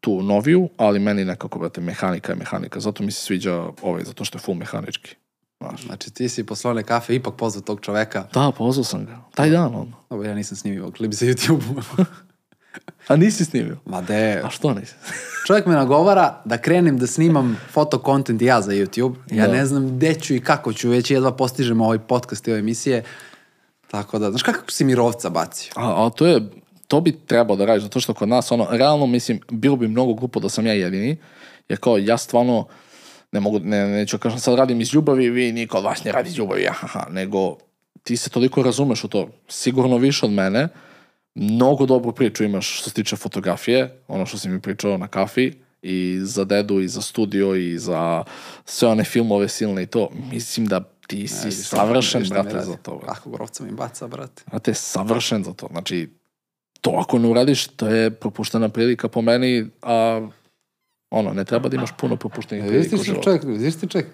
tu 0.00 0.22
noviju, 0.22 0.68
ali 0.76 0.98
meni 0.98 1.24
nekako, 1.24 1.58
brate, 1.58 1.80
mehanika 1.80 2.32
je 2.32 2.36
mehanika. 2.36 2.80
Zato 2.80 3.02
mi 3.02 3.12
se 3.12 3.20
sviđa 3.20 3.64
ovaj, 3.82 4.04
zato 4.04 4.24
što 4.24 4.38
je 4.38 4.42
full 4.42 4.58
mehanički. 4.58 5.14
Znaš. 5.60 5.82
Znači, 5.82 6.10
ti 6.10 6.28
si 6.28 6.46
posle 6.46 6.70
one 6.70 6.82
kafe 6.82 7.14
ipak 7.14 7.34
pozvao 7.36 7.62
tog 7.62 7.80
čoveka. 7.80 8.28
Da, 8.34 8.52
pozvao 8.58 8.84
sam 8.84 9.06
ga. 9.06 9.20
Taj 9.34 9.50
dan, 9.50 9.74
on. 9.74 9.92
Dobro, 10.10 10.28
ja 10.28 10.34
nisam 10.34 10.56
snimio 10.56 10.90
klip 10.90 11.12
za 11.12 11.26
YouTube. 11.26 11.82
A 13.08 13.16
nisi 13.16 13.44
snimio? 13.44 13.76
Ma 13.84 14.02
de, 14.02 14.40
A 14.44 14.50
što 14.50 14.74
nisi? 14.74 14.94
čovjek 15.46 15.66
me 15.66 15.74
nagovara 15.74 16.42
da 16.44 16.58
krenem 16.58 16.98
da 16.98 17.06
snimam 17.06 17.56
foto 17.70 18.02
content 18.06 18.42
ja 18.42 18.60
za 18.60 18.72
YouTube. 18.72 19.14
Ja 19.30 19.46
Da. 19.46 19.52
ne 19.52 19.66
znam 19.66 19.96
gde 19.96 20.14
ću 20.14 20.34
i 20.34 20.40
kako 20.40 20.72
ću, 20.72 20.88
već 20.88 21.10
jedva 21.10 21.32
postižem 21.36 21.80
ovaj 21.80 21.98
podcast 21.98 22.48
i 22.48 22.50
ove 22.50 22.60
emisije. 22.60 23.02
Tako 23.90 24.18
da, 24.18 24.30
znaš 24.30 24.42
kako 24.42 24.70
si 24.70 24.84
mi 24.84 24.94
rovca 24.94 25.30
bacio? 25.30 25.72
A, 25.76 26.06
a 26.06 26.10
to 26.10 26.26
je, 26.26 26.40
to 26.88 27.00
bi 27.00 27.12
trebao 27.26 27.56
da 27.56 27.64
radiš, 27.64 27.82
zato 27.82 28.00
što 28.00 28.14
kod 28.14 28.28
nas, 28.28 28.52
ono, 28.52 28.66
realno, 28.70 29.06
mislim, 29.06 29.40
bilo 29.50 29.76
bi 29.76 29.88
mnogo 29.88 30.14
glupo 30.14 30.40
da 30.40 30.48
sam 30.48 30.66
ja 30.66 30.72
jedini, 30.72 31.16
jer 31.68 31.78
kao, 31.80 31.98
ja 31.98 32.18
stvarno, 32.18 32.66
ne 33.32 33.40
mogu, 33.40 33.58
ne, 33.58 33.86
neću 33.88 34.18
kažem, 34.18 34.38
sad 34.38 34.54
radim 34.54 34.80
iz 34.80 34.94
ljubavi, 34.94 35.30
vi 35.30 35.52
niko 35.52 35.78
od 35.78 35.84
vas 35.84 36.04
ne 36.04 36.12
radi 36.12 36.28
iz 36.28 36.38
ljubavi, 36.38 36.68
ahaha, 36.68 37.06
nego 37.10 37.56
ti 38.02 38.16
se 38.16 38.30
toliko 38.30 38.62
razumeš 38.62 39.04
u 39.04 39.08
to, 39.08 39.28
sigurno 39.48 39.96
više 39.96 40.26
od 40.26 40.32
mene, 40.32 40.68
mnogo 41.36 41.86
dobru 41.86 42.12
priču 42.12 42.44
imaš 42.44 42.80
što 42.80 42.90
se 42.90 42.94
tiče 42.94 43.16
fotografije, 43.16 44.00
ono 44.08 44.26
što 44.26 44.38
si 44.38 44.48
mi 44.48 44.60
pričao 44.60 44.98
na 44.98 45.08
kafi, 45.08 45.52
i 45.82 46.18
za 46.22 46.44
dedu, 46.44 46.80
i 46.80 46.88
za 46.88 47.02
studio, 47.02 47.54
i 47.54 47.78
za 47.78 48.24
sve 48.64 48.88
one 48.88 49.04
filmove 49.04 49.48
silne 49.48 49.82
i 49.82 49.86
to. 49.86 50.10
Mislim 50.30 50.66
da 50.66 50.80
ti 51.06 51.28
si 51.28 51.48
Vidiš, 51.48 51.66
savršen, 51.66 52.20
vidiš 52.20 52.30
mi 52.30 52.42
brate, 52.42 52.66
za 52.66 52.76
to. 52.76 52.96
brate. 52.96 53.06
Kako 53.06 53.36
rovca 53.36 53.64
mi 53.64 53.70
baca, 53.70 54.06
brate. 54.06 54.42
Brate, 54.46 54.74
savršen 54.74 55.44
za 55.44 55.52
to. 55.52 55.68
Znači, 55.70 56.08
to 56.80 56.90
ako 56.90 57.18
ne 57.18 57.28
uradiš, 57.28 57.66
to 57.66 57.88
je 57.88 58.10
propuštena 58.10 58.68
prilika 58.68 59.08
po 59.08 59.22
meni, 59.22 59.66
a 59.82 60.28
ono, 61.10 61.32
ne 61.32 61.44
treba 61.44 61.68
da 61.68 61.76
imaš 61.76 61.90
puno 62.00 62.16
propuštenih 62.16 62.64
Vidiš 62.64 62.90
prilika 62.90 63.12
u 63.12 63.14
ti 63.14 63.22
čovjek, 63.24 63.44
vidiš 63.44 63.76
ti 63.76 63.88
čovjek. 63.88 64.08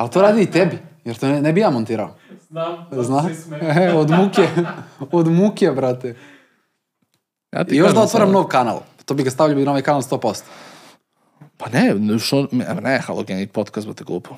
Ali 0.00 0.10
to 0.10 0.22
radi 0.22 0.42
i 0.42 0.48
tebi, 0.48 0.78
jer 1.04 1.16
to 1.16 1.28
ne, 1.28 1.42
ne 1.42 1.52
bi 1.52 1.60
ja 1.60 1.70
montirao. 1.70 2.14
Znam, 2.40 2.86
Zna? 2.94 3.22
svi 3.22 3.34
sme. 3.34 3.58
E, 3.60 3.92
od 3.94 4.10
muke, 4.10 4.48
od 5.12 5.28
muke, 5.28 5.70
brate. 5.70 6.14
Ja 7.52 7.64
ti 7.64 7.74
I 7.74 7.78
još 7.78 7.92
da 7.92 8.00
otvaram 8.00 8.28
sad- 8.28 8.32
nov 8.32 8.44
kanal. 8.44 8.80
To 9.04 9.14
bi 9.14 9.22
ga 9.22 9.30
stavljao 9.30 9.56
bi 9.56 9.64
na 9.64 9.70
ovaj 9.70 9.82
kanal 9.82 10.02
100%. 10.02 10.42
Pa 11.56 11.68
ne, 11.70 11.94
ne, 11.94 12.18
što, 12.18 12.46
ne, 12.82 12.98
halogenit 12.98 13.52
podcast, 13.52 13.86
brate, 13.86 14.04
glupo. 14.04 14.36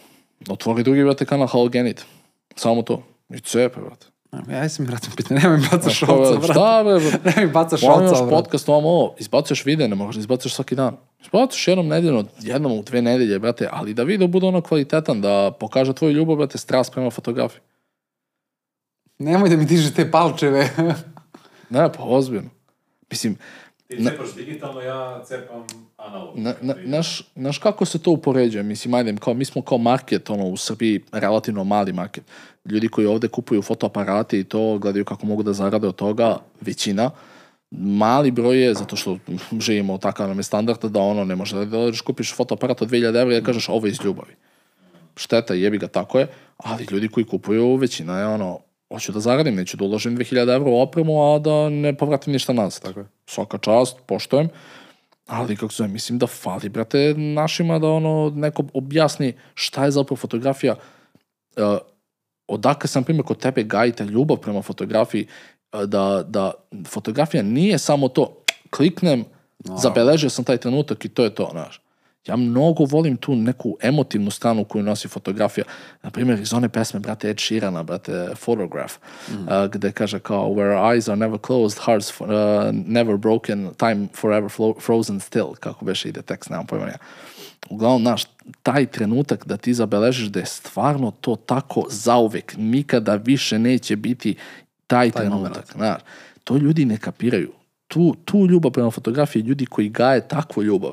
Otvori 0.48 0.82
drugi, 0.82 1.05
brate, 1.05 1.24
kanal 1.24 1.47
halogenit. 1.47 2.05
Samo 2.56 2.82
to. 2.82 3.02
I 3.28 3.40
cepe, 3.40 3.80
brate. 3.80 4.06
Ja 4.51 4.68
sam, 4.68 4.86
brate, 4.86 5.09
pitanje, 5.16 5.40
nemoj 5.40 5.56
mi 5.56 5.64
baca 5.64 5.82
Znaš, 5.82 5.97
šolca, 5.97 6.32
brate. 6.32 6.52
Šta, 6.52 6.82
bre, 6.84 7.01
brate? 7.01 7.18
Nemoj 7.30 7.47
mi 7.47 7.52
baca 7.52 7.76
Molim 7.82 8.09
šolca, 8.09 8.24
brate. 8.24 8.36
podcast 8.36 8.68
ovom 8.68 8.84
ovo, 8.84 9.14
izbacuješ 9.18 9.64
videa, 9.64 9.89
ne 9.89 9.94
možeš 9.94 10.16
da 10.16 10.20
izbacuješ 10.20 10.55
svaki 10.55 10.74
dan. 10.74 10.97
Izbacuješ 11.23 11.69
jednom 11.69 11.89
nedeljno, 11.89 12.24
jednom 12.40 12.73
u 12.73 12.82
dve 12.82 13.03
nedelje, 13.03 13.39
brate, 13.39 13.69
ali 13.73 13.94
da 13.94 14.03
video 14.03 14.28
bude 14.28 14.47
ono 14.47 14.61
kvalitetan, 14.61 15.20
da 15.20 15.53
pokaže 15.61 15.93
tvoju 15.93 16.12
ljubav, 16.12 16.36
brate, 16.36 16.59
strast 16.59 16.93
prema 16.93 17.11
fotografiji. 17.11 17.61
Nemoj 19.19 19.49
da 19.49 19.57
mi 19.57 19.65
diže 19.65 19.94
te 19.94 20.11
palčeve. 20.11 20.69
Ne, 21.70 21.93
pa 21.93 22.03
ozbiljno. 22.03 22.51
Mislim, 23.11 23.36
Ti 23.89 24.05
cepaš 24.05 24.35
digitalno, 24.35 24.81
ja 24.81 25.23
cepam 25.24 25.66
analogno. 25.97 26.43
na, 26.43 26.55
na, 26.61 26.74
naš, 26.85 27.23
naš 27.35 27.59
kako 27.59 27.85
se 27.85 27.99
to 27.99 28.11
upoređuje? 28.11 28.62
Mislim, 28.62 28.94
ajde, 28.94 29.15
kao, 29.20 29.35
mi 29.35 29.44
smo 29.44 29.62
kao 29.62 29.78
market, 29.78 30.31
ono, 30.31 30.47
u 30.47 30.57
Srbiji 30.57 31.01
relativno 31.12 31.65
mali 31.65 31.93
market. 31.93 32.24
Ljudi 32.65 32.89
koji 32.89 33.07
ovde 33.07 33.28
kupuju 33.28 33.62
fotoaparate 33.62 34.39
i 34.39 34.44
to 34.44 34.78
gledaju 34.78 35.05
kako 35.05 35.27
mogu 35.27 35.43
da 35.43 35.53
zarade 35.53 35.89
od 35.89 35.94
toga, 35.94 36.36
većina. 36.61 37.11
Mali 37.78 38.31
broj 38.31 38.62
je, 38.62 38.74
zato 38.74 38.97
što 38.97 39.19
živimo 39.61 39.99
takav 39.99 40.28
nam 40.28 40.39
je 40.39 40.43
standard, 40.43 40.85
da 40.85 41.01
ono, 41.01 41.24
ne 41.24 41.36
može 41.36 41.57
da 41.57 41.65
dođeš 41.65 42.01
kupiš 42.01 42.35
fotoaparat 42.35 42.82
od 42.82 42.90
2000 42.90 43.20
evra 43.20 43.36
i 43.36 43.40
da 43.40 43.47
kažeš 43.47 43.69
ovo 43.69 43.86
iz 43.86 44.05
ljubavi. 44.05 44.35
Šteta, 45.16 45.55
jebi 45.55 45.78
ga, 45.78 45.89
tako 45.89 46.19
je, 46.19 46.27
ali 46.57 46.86
ljudi 46.90 47.09
koji 47.09 47.27
kupuju, 47.27 47.77
većina 47.77 48.19
je 48.19 48.27
ono, 48.27 48.59
hoću 48.93 49.12
da 49.12 49.20
zaradim, 49.20 49.55
neću 49.55 49.77
da 49.77 49.85
uložim 49.85 50.16
2000 50.16 50.55
evra 50.55 50.70
u 50.70 50.81
opremu, 50.81 51.35
a 51.35 51.39
da 51.39 51.69
ne 51.69 51.97
povratim 51.97 52.32
ništa 52.32 52.53
nazad. 52.53 52.82
Tako 52.82 53.01
je. 53.01 53.07
Svaka 53.27 53.59
čast, 53.59 53.97
poštojem, 54.07 54.49
ali 55.27 55.57
kako 55.57 55.73
zove, 55.73 55.89
mislim 55.89 56.19
da 56.19 56.27
fali, 56.27 56.69
brate, 56.69 57.15
našima 57.15 57.78
da 57.78 57.89
ono, 57.89 58.32
neko 58.35 58.65
objasni 58.74 59.32
šta 59.55 59.85
je 59.85 59.90
zapravo 59.90 60.16
fotografija, 60.16 60.77
uh, 61.57 61.78
odakle 62.47 62.89
sam 62.89 63.05
primjer 63.05 63.24
kod 63.24 63.39
tebe 63.39 63.62
gajite 63.62 64.05
ljubav 64.05 64.36
prema 64.36 64.62
fotografiji, 64.62 65.27
da, 65.86 66.24
da 66.28 66.53
fotografija 66.86 67.43
nije 67.43 67.78
samo 67.78 68.09
to, 68.09 68.43
kliknem, 68.70 69.24
zabeležio 69.65 70.31
sam 70.31 70.44
taj 70.44 70.57
trenutak 70.57 71.05
i 71.05 71.09
to 71.09 71.24
je 71.24 71.35
to, 71.35 71.49
znaš. 71.53 71.82
Ja 72.27 72.36
mnogo 72.36 72.85
volim 72.85 73.16
tu 73.16 73.36
neku 73.36 73.77
emotivnu 73.81 74.31
stranu 74.31 74.65
koju 74.65 74.82
nosi 74.82 75.09
fotografija. 75.09 75.65
Na 76.03 76.11
primjer, 76.11 76.40
iz 76.40 76.53
one 76.53 76.69
pesme, 76.69 77.01
brate, 77.01 77.31
Ed 77.31 77.40
Sheerana, 77.40 77.82
brate, 77.82 78.28
Photograph, 78.44 78.93
uh, 79.28 79.70
gde 79.73 79.93
kaže 79.93 80.19
kao 80.19 80.49
Where 80.49 80.77
eyes 80.77 81.11
are 81.11 81.16
never 81.16 81.39
closed, 81.47 81.78
hearts 81.85 82.20
uh, 82.20 82.27
never 82.73 83.16
broken, 83.16 83.74
time 83.77 84.09
forever 84.15 84.51
frozen 84.81 85.20
still, 85.20 85.55
kako 85.61 85.85
beše 85.85 86.09
ide 86.09 86.23
tekst, 86.23 86.51
nemam 86.51 86.66
pojma 86.66 86.86
ja. 86.86 86.99
Uglavnom, 87.70 88.03
znaš, 88.03 88.24
taj 88.62 88.86
trenutak 88.86 89.47
da 89.47 89.57
ti 89.57 89.74
zabeležiš 89.74 90.27
da 90.27 90.40
je 90.40 90.47
stvarno 90.47 91.11
to 91.20 91.36
tako 91.36 91.85
zauvek, 91.90 92.55
nikada 92.57 93.15
više 93.15 93.59
neće 93.59 93.97
biti 93.97 94.36
taj, 94.93 95.10
trenutak, 95.10 95.73
znaš. 95.73 96.02
To 96.44 96.56
ljudi 96.56 96.85
ne 96.85 96.97
kapiraju. 96.97 97.52
Tu, 97.89 98.14
tu 98.24 98.47
ljubav 98.47 98.73
prema 98.73 98.90
fotografiji, 98.90 99.43
ljudi 99.43 99.66
koji 99.66 99.89
gaje 99.89 100.28
takvu 100.28 100.62
ljubav, 100.62 100.93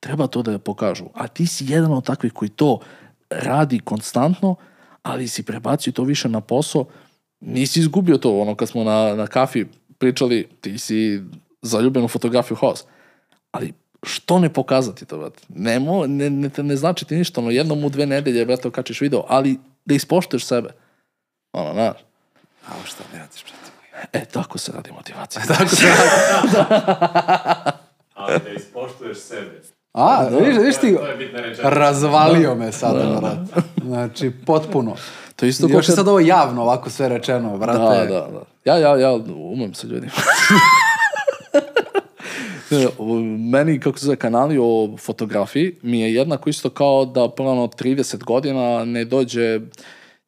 treba 0.00 0.26
to 0.26 0.42
da 0.42 0.52
je 0.52 0.58
pokažu. 0.58 1.04
A 1.14 1.28
ti 1.28 1.46
si 1.46 1.64
jedan 1.68 1.92
od 1.92 2.04
takvih 2.04 2.32
koji 2.32 2.48
to 2.48 2.78
radi 3.30 3.80
konstantno, 3.80 4.54
ali 5.02 5.28
si 5.28 5.42
prebacio 5.42 5.92
to 5.92 6.04
više 6.04 6.28
na 6.28 6.40
posao, 6.40 6.84
nisi 7.40 7.80
izgubio 7.80 8.18
to, 8.18 8.40
ono 8.40 8.54
kad 8.54 8.68
smo 8.68 8.84
na, 8.84 9.14
na 9.14 9.26
kafi 9.26 9.64
pričali, 9.98 10.48
ti 10.60 10.78
si 10.78 11.22
zaljubljen 11.62 12.04
u 12.04 12.08
fotografiju 12.08 12.56
house. 12.56 12.84
Ali 13.50 13.72
što 14.02 14.38
ne 14.38 14.52
pokazati 14.52 15.04
to, 15.04 15.18
brate? 15.18 15.42
Ne, 15.48 15.78
mo, 15.78 16.06
ne, 16.06 16.30
ne, 16.30 16.50
ne 16.58 16.76
znači 16.76 17.04
ti 17.04 17.16
ništa, 17.16 17.40
ono, 17.40 17.50
jednom 17.50 17.84
u 17.84 17.88
dve 17.88 18.06
nedelje, 18.06 18.46
brate, 18.46 18.68
okačiš 18.68 19.00
video, 19.00 19.24
ali 19.28 19.58
da 19.84 19.94
ispoštuješ 19.94 20.44
sebe. 20.44 20.70
Ono, 21.52 21.72
znaš. 21.72 21.96
A 22.68 22.86
šta 22.86 23.04
mi 23.12 23.18
radiš, 23.18 23.44
brate? 23.44 23.76
E, 24.12 24.24
tako 24.24 24.58
se 24.58 24.72
radi 24.72 24.92
motivacija. 24.92 25.42
Tako 25.58 25.68
se 25.68 25.86
radi. 25.86 26.56
Ali 28.14 28.40
da 28.44 28.50
ispoštuješ 28.50 29.18
sebe. 29.18 29.60
A, 29.92 30.28
vidiš, 30.28 30.56
vidiš 30.56 30.76
ti, 30.76 30.96
To 30.96 31.06
je 31.06 31.16
bitna 31.16 31.40
rečenica. 31.40 31.68
razvalio 31.70 32.54
me 32.54 32.72
sada, 32.72 33.20
brate. 33.20 33.68
Znači, 33.84 34.32
potpuno. 34.46 34.94
To 35.36 35.46
isto 35.46 35.66
Još 35.68 35.88
je 35.88 35.94
sad 35.94 36.08
ovo 36.08 36.20
javno, 36.20 36.62
ovako 36.62 36.90
sve 36.90 37.08
rečeno, 37.08 37.58
brate. 37.58 37.78
Da, 37.78 38.14
da, 38.14 38.28
da. 38.30 38.42
Ja, 38.64 38.78
ja, 38.78 38.96
ja 38.96 39.12
umem 39.52 39.74
sa 39.74 39.86
ljudima. 39.86 40.12
Ne, 42.70 42.86
Meni, 43.50 43.80
kako 43.80 43.98
se 43.98 44.04
zove, 44.04 44.16
kanali 44.16 44.58
o 44.60 44.96
fotografiji 44.98 45.74
mi 45.82 46.00
je 46.00 46.14
jednako 46.14 46.50
isto 46.50 46.70
kao 46.70 47.04
da 47.04 47.28
plano 47.28 47.66
30 47.66 48.24
godina 48.24 48.84
ne 48.84 49.04
dođe 49.04 49.60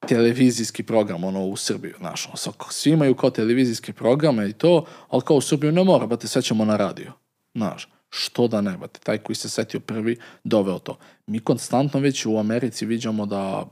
televizijski 0.07 0.83
program 0.83 1.25
ono 1.25 1.47
u 1.47 1.57
Srbiju, 1.57 1.95
znaš, 1.99 2.27
ono, 2.27 2.55
svi 2.71 2.91
imaju 2.91 3.15
kao 3.15 3.31
televizijske 3.31 3.93
programe 3.93 4.49
i 4.49 4.53
to, 4.53 4.85
ali 5.09 5.23
kao 5.23 5.37
u 5.37 5.41
Srbiju 5.41 5.73
ne 5.73 5.85
mora, 5.85 6.07
brate, 6.07 6.29
sve 6.29 6.43
ćemo 6.43 6.65
na 6.65 6.77
radio, 6.77 7.13
znaš, 7.55 7.89
što 8.11 8.49
da 8.49 8.61
ne, 8.61 8.77
brate, 8.77 9.01
taj 9.01 9.19
koji 9.19 9.37
se 9.37 9.49
setio 9.49 9.81
prvi, 9.81 10.17
doveo 10.45 10.79
to. 10.79 10.99
Mi 11.27 11.41
konstantno 11.41 12.01
već 12.01 12.27
u 12.27 12.39
Americi 12.39 12.87
viđamo 12.87 13.27
da, 13.27 13.67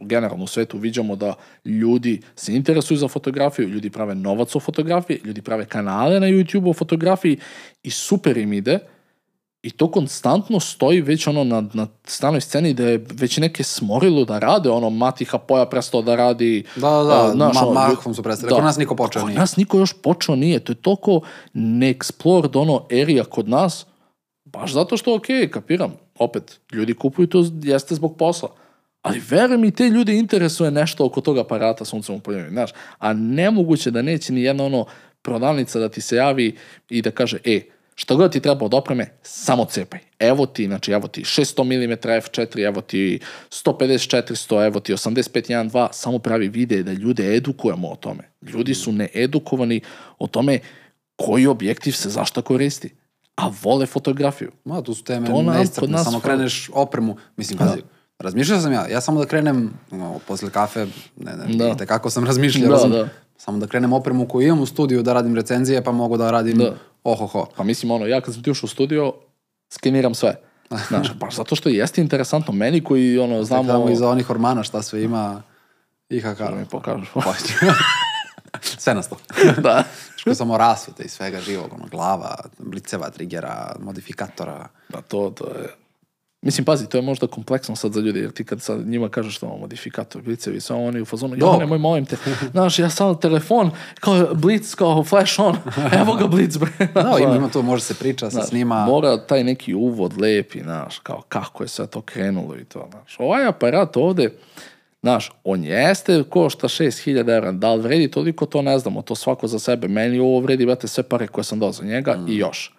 generalno 0.00 0.44
u 0.44 0.46
svetu 0.46 0.78
viđamo 0.78 1.16
da 1.16 1.34
ljudi 1.64 2.20
se 2.36 2.54
interesuju 2.54 2.98
za 2.98 3.08
fotografiju, 3.08 3.68
ljudi 3.68 3.90
prave 3.90 4.14
novac 4.14 4.56
o 4.56 4.60
fotografiji, 4.60 5.20
ljudi 5.24 5.42
prave 5.42 5.64
kanale 5.64 6.20
na 6.20 6.26
YouTube 6.26 6.70
o 6.70 6.72
fotografiji 6.72 7.38
i 7.82 7.90
super 7.90 8.36
im 8.36 8.52
ide, 8.52 8.78
I 9.68 9.70
to 9.70 9.90
konstantno 9.90 10.60
stoji 10.60 11.00
već 11.00 11.26
ono 11.26 11.44
na, 11.44 11.64
na 11.72 11.86
stranoj 12.04 12.40
sceni 12.40 12.74
da 12.74 12.82
je 12.82 13.04
već 13.12 13.36
neke 13.36 13.64
smorilo 13.64 14.24
da 14.24 14.38
rade, 14.38 14.70
ono 14.70 14.90
Matiha 14.90 15.38
Poja 15.38 15.66
prestao 15.66 16.02
da 16.02 16.16
radi. 16.16 16.64
Da, 16.76 16.90
da, 16.90 17.04
da, 17.04 17.24
a, 17.24 17.32
znaš, 17.32 17.54
ma- 17.54 17.66
ono, 18.06 18.14
su 18.14 18.22
prestali. 18.22 18.52
Kod 18.52 18.64
nas 18.64 18.76
niko 18.76 18.96
počeo 18.96 19.22
Kod 19.22 19.28
nije. 19.28 19.38
nas 19.38 19.56
niko 19.56 19.78
još 19.78 19.92
počeo 20.02 20.36
nije. 20.36 20.60
To 20.60 20.72
je 20.72 20.76
toliko 20.76 21.20
neexplored 21.54 22.58
ono 22.58 22.86
area 23.02 23.24
kod 23.24 23.48
nas, 23.48 23.86
baš 24.44 24.72
zato 24.72 24.96
što, 24.96 25.14
ok, 25.14 25.26
kapiram, 25.50 25.92
opet, 26.18 26.60
ljudi 26.72 26.94
kupuju 26.94 27.26
to, 27.26 27.44
jeste 27.62 27.94
zbog 27.94 28.16
posla. 28.16 28.48
Ali 29.02 29.22
veruj 29.30 29.58
mi, 29.58 29.70
te 29.70 29.88
ljude 29.88 30.18
interesuje 30.18 30.70
nešto 30.70 31.04
oko 31.04 31.20
toga 31.20 31.40
aparata 31.40 31.84
suncem 31.84 32.14
upaljenju, 32.14 32.50
znaš. 32.50 32.70
A 32.98 33.12
nemoguće 33.12 33.90
da 33.90 34.02
neće 34.02 34.32
ni 34.32 34.42
jedna 34.42 34.64
ono 34.64 34.86
prodavnica 35.22 35.78
da 35.78 35.88
ti 35.88 36.00
se 36.00 36.16
javi 36.16 36.56
i 36.90 37.02
da 37.02 37.10
kaže, 37.10 37.38
e, 37.44 37.60
što 38.00 38.16
god 38.16 38.32
ti 38.32 38.40
treba 38.40 38.64
od 38.64 38.74
opreme, 38.74 39.06
samo 39.22 39.64
cepaj. 39.64 40.00
Evo 40.18 40.46
ti, 40.46 40.66
znači, 40.66 40.92
evo 40.92 41.08
ti 41.08 41.22
600 41.22 41.64
mm 41.64 41.92
f4, 41.92 42.66
evo 42.66 42.80
ti 42.80 43.20
150 43.50 44.16
400, 44.32 44.66
evo 44.66 44.80
ti 44.80 44.92
85 44.92 45.30
1.2, 45.32 45.88
samo 45.92 46.18
pravi 46.18 46.48
vide 46.48 46.82
da 46.82 46.92
ljude 46.92 47.36
edukujemo 47.36 47.88
o 47.88 47.96
tome. 47.96 48.30
Ljudi 48.42 48.74
su 48.74 48.92
needukovani 48.92 49.80
o 50.18 50.26
tome 50.26 50.58
koji 51.16 51.46
objektiv 51.46 51.92
se 51.92 52.10
zašto 52.10 52.42
koristi. 52.42 52.94
A 53.36 53.52
vole 53.62 53.86
fotografiju. 53.86 54.52
Ma, 54.64 54.82
tu 54.82 54.94
su 54.94 55.04
teme 55.04 55.26
To 55.26 55.86
nas 55.86 56.04
samo 56.04 56.20
kreneš 56.20 56.70
opremu. 56.72 57.16
Mislim, 57.36 57.58
pazi, 57.58 57.82
razmišljao 58.18 58.60
sam 58.60 58.72
ja, 58.72 58.86
ja 58.88 59.00
samo 59.00 59.20
da 59.20 59.26
krenem, 59.26 59.72
no, 59.90 60.20
posle 60.26 60.50
kafe, 60.50 60.86
ne, 61.16 61.36
ne, 61.36 61.54
Da. 61.56 61.74
da. 61.74 61.86
kako 61.86 62.10
sam 62.10 62.24
razmišljao, 62.24 62.70
Da, 62.70 62.78
sam, 62.78 62.90
da. 62.90 63.08
Samo 63.38 63.58
da 63.58 63.66
krenem 63.66 63.92
opremu 63.92 64.28
koju 64.28 64.46
imam 64.46 64.60
u 64.60 64.66
studiju, 64.66 65.02
da 65.02 65.12
radim 65.12 65.34
recenzije, 65.34 65.84
pa 65.84 65.92
mogu 65.92 66.16
da 66.16 66.30
radim 66.30 66.58
Da. 66.58 66.74
ohoho. 67.04 67.46
Pa 67.56 67.62
mislim, 67.64 67.90
ono, 67.90 68.06
ja 68.06 68.20
kad 68.20 68.34
sam 68.34 68.42
ti 68.42 68.50
ušao 68.50 68.66
u 68.66 68.70
studio, 68.70 69.12
skeniram 69.70 70.14
sve. 70.14 70.34
Znaš, 70.88 71.14
baš 71.14 71.34
zato 71.36 71.56
što 71.56 71.68
jeste 71.68 72.00
interesantno. 72.00 72.52
Meni 72.52 72.84
koji, 72.84 73.18
ono, 73.18 73.44
Znamo 73.44 73.64
znamo... 73.64 73.90
iza 73.90 74.08
onih 74.08 74.26
hormana 74.26 74.62
šta 74.62 74.82
sve 74.82 75.02
ima 75.02 75.42
IHK. 76.08 76.38
Da 76.38 76.54
mi 76.54 76.64
pokažu. 76.64 77.06
sve 78.78 78.94
na 78.94 79.02
sto. 79.02 79.16
da. 79.62 79.84
Što 80.16 80.34
samo 80.34 80.58
rasvete 80.58 81.02
i 81.02 81.08
svega 81.08 81.40
živog, 81.40 81.72
ono, 81.74 81.86
glava, 81.90 82.36
bliceva, 82.58 83.10
trigera, 83.10 83.76
modifikatora. 83.80 84.68
Da, 84.88 85.00
to, 85.00 85.30
to 85.30 85.44
je... 85.44 85.68
Mislim, 86.42 86.64
pazi, 86.64 86.88
to 86.88 86.98
je 86.98 87.02
možda 87.02 87.26
kompleksno 87.26 87.76
sad 87.76 87.92
za 87.92 88.00
ljudi, 88.00 88.20
jer 88.20 88.30
ti 88.30 88.44
kad 88.44 88.62
sad 88.62 88.86
njima 88.86 89.08
kažeš 89.08 89.36
što 89.36 89.56
modifikator, 89.56 90.22
blicevi, 90.22 90.60
samo 90.60 90.84
oni 90.84 91.00
u 91.00 91.04
fazonu, 91.04 91.36
ja 91.36 91.56
nemoj, 91.58 91.78
molim 91.78 92.06
te, 92.06 92.16
znaš, 92.52 92.78
ja 92.78 92.90
sam 92.90 93.20
telefon, 93.20 93.70
kao 94.00 94.34
blic, 94.34 94.74
kao 94.74 95.04
flash 95.04 95.40
on, 95.40 95.56
evo 96.00 96.14
ga 96.14 96.26
blic, 96.26 96.56
bre. 96.56 96.70
Da, 96.94 97.16
ima, 97.20 97.36
ima 97.36 97.48
to, 97.48 97.62
može 97.62 97.82
se 97.82 97.94
priča, 97.94 98.30
se 98.30 98.34
Znaš, 98.34 98.48
snima. 98.48 98.84
Mora 98.84 99.26
taj 99.26 99.44
neki 99.44 99.74
uvod 99.74 100.20
lepi, 100.20 100.60
znaš, 100.62 100.98
kao 100.98 101.22
kako 101.28 101.64
je 101.64 101.68
sve 101.68 101.86
to 101.86 102.00
krenulo 102.00 102.56
i 102.56 102.64
to, 102.64 102.88
znaš. 102.90 103.16
Ovaj 103.18 103.46
aparat 103.46 103.96
ovde, 103.96 104.30
znaš, 105.02 105.32
on 105.44 105.64
jeste, 105.64 106.24
košta 106.28 106.68
6000 106.68 107.36
evra, 107.36 107.52
da 107.52 107.74
li 107.74 107.82
vredi 107.82 108.10
toliko, 108.10 108.46
to 108.46 108.62
ne 108.62 108.78
znamo, 108.78 109.02
to 109.02 109.14
svako 109.14 109.46
za 109.46 109.58
sebe. 109.58 109.88
Meni 109.88 110.18
ovo 110.18 110.40
vredi, 110.40 110.66
brate, 110.66 110.88
sve 110.88 111.02
pare 111.02 111.26
koje 111.26 111.44
sam 111.44 111.58
dao 111.58 111.72
za 111.72 111.84
njega 111.84 112.18
i 112.28 112.36
još. 112.36 112.77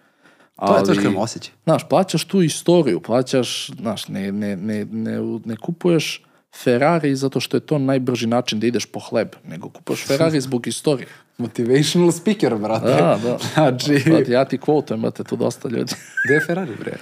To 0.66 0.76
je 0.76 0.84
to 0.84 0.94
što 0.94 1.02
imam 1.02 1.16
osjećaj. 1.16 1.54
Znaš, 1.64 1.88
plaćaš 1.88 2.24
tu 2.24 2.42
istoriju, 2.42 3.00
plaćaš, 3.00 3.70
znaš, 3.80 4.08
ne, 4.08 4.32
ne, 4.32 4.56
ne, 4.56 4.84
ne, 4.84 5.18
ne 5.44 5.56
kupuješ 5.56 6.22
Ferrari 6.64 7.16
zato 7.16 7.40
što 7.40 7.56
je 7.56 7.60
to 7.60 7.78
najbrži 7.78 8.26
način 8.26 8.60
da 8.60 8.66
ideš 8.66 8.86
po 8.86 9.00
hleb, 9.00 9.28
nego 9.44 9.68
kupuješ 9.68 10.06
Ferrari 10.06 10.40
zbog 10.50 10.66
istorije. 10.66 11.08
Motivational 11.38 12.12
speaker, 12.12 12.54
brate. 12.54 12.86
Da, 12.86 13.18
da. 13.22 13.38
Znači, 13.54 14.02
Brate, 14.06 14.32
ja 14.32 14.44
ti 14.44 14.58
quotujem, 14.58 15.00
brate, 15.00 15.24
tu 15.24 15.36
dosta 15.36 15.68
ljudi. 15.68 15.92
gde 16.24 16.34
je 16.34 16.40
Ferrari, 16.46 16.76
bre? 16.80 16.96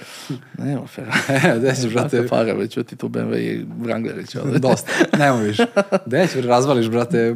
Nema 0.57 0.87
Ferrari. 0.87 1.19
E, 1.27 1.59
gde 1.59 1.75
ćeš, 1.75 1.93
brate? 1.93 2.27
Para, 2.27 2.53
već 2.53 2.73
ti 2.73 2.95
tu 2.95 3.09
BMW 3.09 3.37
i 3.37 3.65
Wranglerić. 3.81 4.41
ovde. 4.41 4.59
Dosta, 4.59 4.91
nemo 5.17 5.37
više. 5.37 5.65
Gde 6.05 6.27
ćeš, 6.27 6.45
razvališ, 6.45 6.89
brate? 6.89 7.35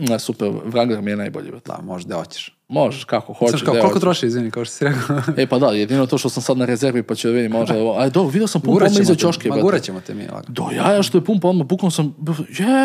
Ne, 0.00 0.18
super, 0.18 0.48
Wrangler 0.48 1.00
mi 1.00 1.10
je 1.10 1.16
najbolji, 1.16 1.50
brate. 1.50 1.72
Da, 1.72 1.78
možeš, 1.82 2.06
gde 2.06 2.14
hoćeš. 2.14 2.53
Možeš, 2.68 3.04
kako 3.04 3.32
hoćeš. 3.32 3.62
Kao, 3.62 3.74
koliko 3.80 4.00
troši, 4.00 4.26
izvini, 4.26 4.50
kao 4.50 4.64
što 4.64 4.74
si 4.74 4.84
rekao? 4.84 5.20
E, 5.36 5.46
pa 5.46 5.58
da, 5.58 5.66
jedino 5.66 6.06
to 6.06 6.18
što 6.18 6.28
sam 6.28 6.42
sad 6.42 6.58
na 6.58 6.64
rezervi, 6.64 7.02
pa 7.02 7.14
ću 7.14 7.28
da 7.28 7.34
vidim, 7.34 7.52
možda, 7.52 7.74
aj, 7.98 8.10
dobro, 8.10 8.30
vidio 8.30 8.46
sam 8.46 8.60
pumpa 8.60 8.84
odmah 8.84 9.00
iza 9.02 9.14
ćoške, 9.14 9.48
Ma 9.48 9.56
gurat 9.56 9.82
ćemo 9.82 10.00
te 10.00 10.14
mi, 10.14 10.26
lako. 10.26 10.46
Do 10.48 10.68
jaja 10.76 11.02
što 11.02 11.18
je 11.18 11.24
pumpa 11.24 11.48
odmah, 11.48 11.66
bukvalno 11.66 11.90
sam, 11.90 12.14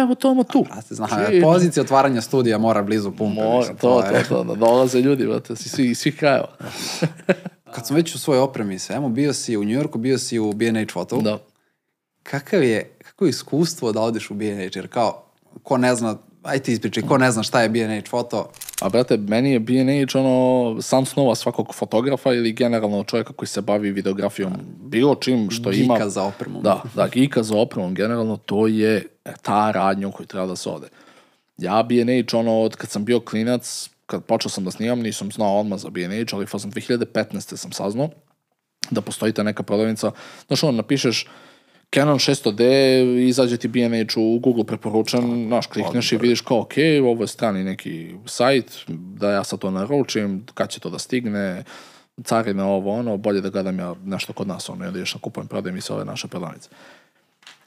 evo 0.03 0.15
to, 0.15 0.30
odmah 0.30 0.45
tu. 0.51 0.64
Brate, 0.64 0.95
zna, 0.95 1.07
pozicija 1.43 1.84
otvaranja 1.84 2.22
studija 2.22 2.57
mora 2.57 2.84
blizu 2.84 3.11
pumpe. 3.11 3.41
Mora, 3.41 3.57
mislim, 3.57 3.77
to, 3.77 4.03
je- 4.03 4.23
to, 4.23 4.35
to, 4.35 4.43
da 4.43 4.56
dolaze 4.56 5.01
ljudi, 5.01 5.27
brate, 5.27 5.53
iz 5.80 5.97
svih, 5.97 6.15
krajeva. 6.18 6.47
Kad 7.76 7.88
sam 7.88 7.95
već 7.95 8.15
u 8.15 8.19
svojoj 8.19 8.41
opremi 8.41 8.80
sa 8.80 8.93
Emo, 8.93 9.10
bio 9.10 9.34
si 9.34 9.57
u 9.57 9.64
New 9.64 9.73
Yorku, 9.73 9.97
bio 9.97 10.18
si 10.18 10.39
u 10.39 10.53
B&H 10.53 10.85
Photo. 10.93 11.22
Da. 11.22 11.38
Kakav 12.23 12.64
je, 12.64 12.97
kako 13.03 13.26
je 13.26 13.30
iskustvo 13.30 13.91
da 13.91 14.01
odeš 14.01 14.31
u 14.31 14.34
B&H? 14.34 14.69
Jer 14.76 14.88
kao, 14.88 15.23
ko 15.64 15.77
ne 15.77 15.95
zna, 15.95 16.18
aj 16.43 16.60
ti 16.60 16.73
ispričaj, 16.73 17.03
ko 17.03 17.18
ne 17.18 17.31
zna 17.31 17.43
šta 17.43 17.61
je 17.61 17.69
B&H 17.69 18.01
Photo, 18.10 18.49
A 18.81 18.89
brate, 18.89 19.18
meni 19.18 19.51
je 19.51 19.60
B&H 19.60 20.19
ono 20.19 20.81
san 20.81 21.06
snova 21.06 21.35
svakog 21.35 21.76
fotografa 21.76 22.34
ili 22.34 22.53
generalno 22.53 23.03
čovjeka 23.03 23.34
koji 23.34 23.47
se 23.47 23.61
bavi 23.61 23.91
videografijom, 23.91 24.53
bilo 24.84 25.15
čim 25.15 25.49
što 25.49 25.72
ima. 25.72 25.93
Gika 25.93 26.10
za 26.10 26.23
opremu. 26.23 26.61
Da, 26.61 26.84
da, 26.95 27.07
gika 27.07 27.43
za 27.43 27.57
opremom, 27.57 27.93
generalno 27.93 28.38
to 28.38 28.68
je 28.68 29.06
ta 29.41 29.72
radnja 29.72 30.07
u 30.07 30.11
koju 30.11 30.27
treba 30.27 30.45
da 30.45 30.56
se 30.56 30.69
ode. 30.69 30.88
Ja 31.57 31.84
B&H, 31.84 32.38
ono, 32.38 32.61
od 32.61 32.76
kad 32.76 32.89
sam 32.89 33.06
bio 33.06 33.19
klinac, 33.19 33.89
kad 34.06 34.26
počeo 34.26 34.49
sam 34.49 34.64
da 34.64 34.72
snimam, 34.72 34.99
nisam 34.99 35.31
znao 35.31 35.60
odmah 35.60 35.80
za 35.80 35.89
B&H, 35.89 36.35
ali 36.35 36.45
fazom 36.45 36.72
2015. 36.72 37.56
sam 37.56 37.72
saznao 37.72 38.10
da 38.91 39.01
postoji 39.01 39.34
ta 39.34 39.43
neka 39.43 39.64
prodavnica. 39.64 40.11
Znaš, 40.47 40.64
ono, 40.64 40.72
napišeš 40.72 41.27
Canon 41.95 42.20
600D, 42.20 42.64
izađe 43.28 43.57
ti 43.57 43.68
B&H 43.68 44.20
u 44.20 44.40
Google 44.40 44.64
preporučen, 44.64 45.48
znaš, 45.48 45.68
klikneš 45.68 46.11
i 46.11 46.18
vidiš 46.18 46.41
kao, 46.41 46.60
ok, 46.60 46.74
ovo 47.03 47.24
je 47.24 47.28
strani 47.28 47.64
neki 47.64 48.16
sajt, 48.26 48.72
da 48.88 49.32
ja 49.32 49.44
sad 49.44 49.60
to 49.60 49.72
naručim, 49.72 50.45
kad 50.53 50.70
će 50.70 50.80
to 50.80 50.90
da 50.90 50.99
stigne, 50.99 51.64
carine 52.24 52.64
ovo, 52.64 52.91
ono, 52.91 53.18
bolje 53.18 53.41
da 53.41 53.49
gledam 53.49 53.80
ja 53.80 53.95
nešto 54.03 54.34
kod 54.34 54.48
nas, 54.48 54.70
ono, 54.70 54.86
i 54.86 54.88
onda 54.88 54.99
još 54.99 55.14
na 55.14 55.22
kupujem, 55.22 55.48
prodajem 55.48 55.78
i 55.78 55.82
sve 55.82 55.95
ove 55.95 56.06
naše 56.06 56.28
prodavnice. 56.28 56.70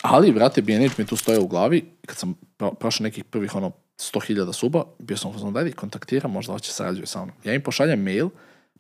Ali, 0.03 0.33
brate, 0.33 0.63
B&H 0.63 0.95
mi 0.99 1.07
tu 1.07 1.17
stoje 1.17 1.39
u 1.39 1.47
glavi, 1.47 1.85
kad 2.07 2.17
sam 2.17 2.35
pro, 2.57 2.73
prošao 2.73 3.05
nekih 3.05 3.25
prvih, 3.25 3.55
ono, 3.55 3.71
100.000 3.99 4.53
suba, 4.53 4.85
bio 4.99 5.17
sam 5.17 5.31
uzmano, 5.31 5.61
daj, 5.61 5.73
kontaktiram, 5.73 6.31
možda 6.33 6.53
hoće 6.53 6.73
sarađuje 6.73 7.07
sa 7.07 7.25
mnom. 7.25 7.37
Ja 7.45 7.55
im 7.55 7.63
pošaljem 7.63 8.03
mail, 8.03 8.29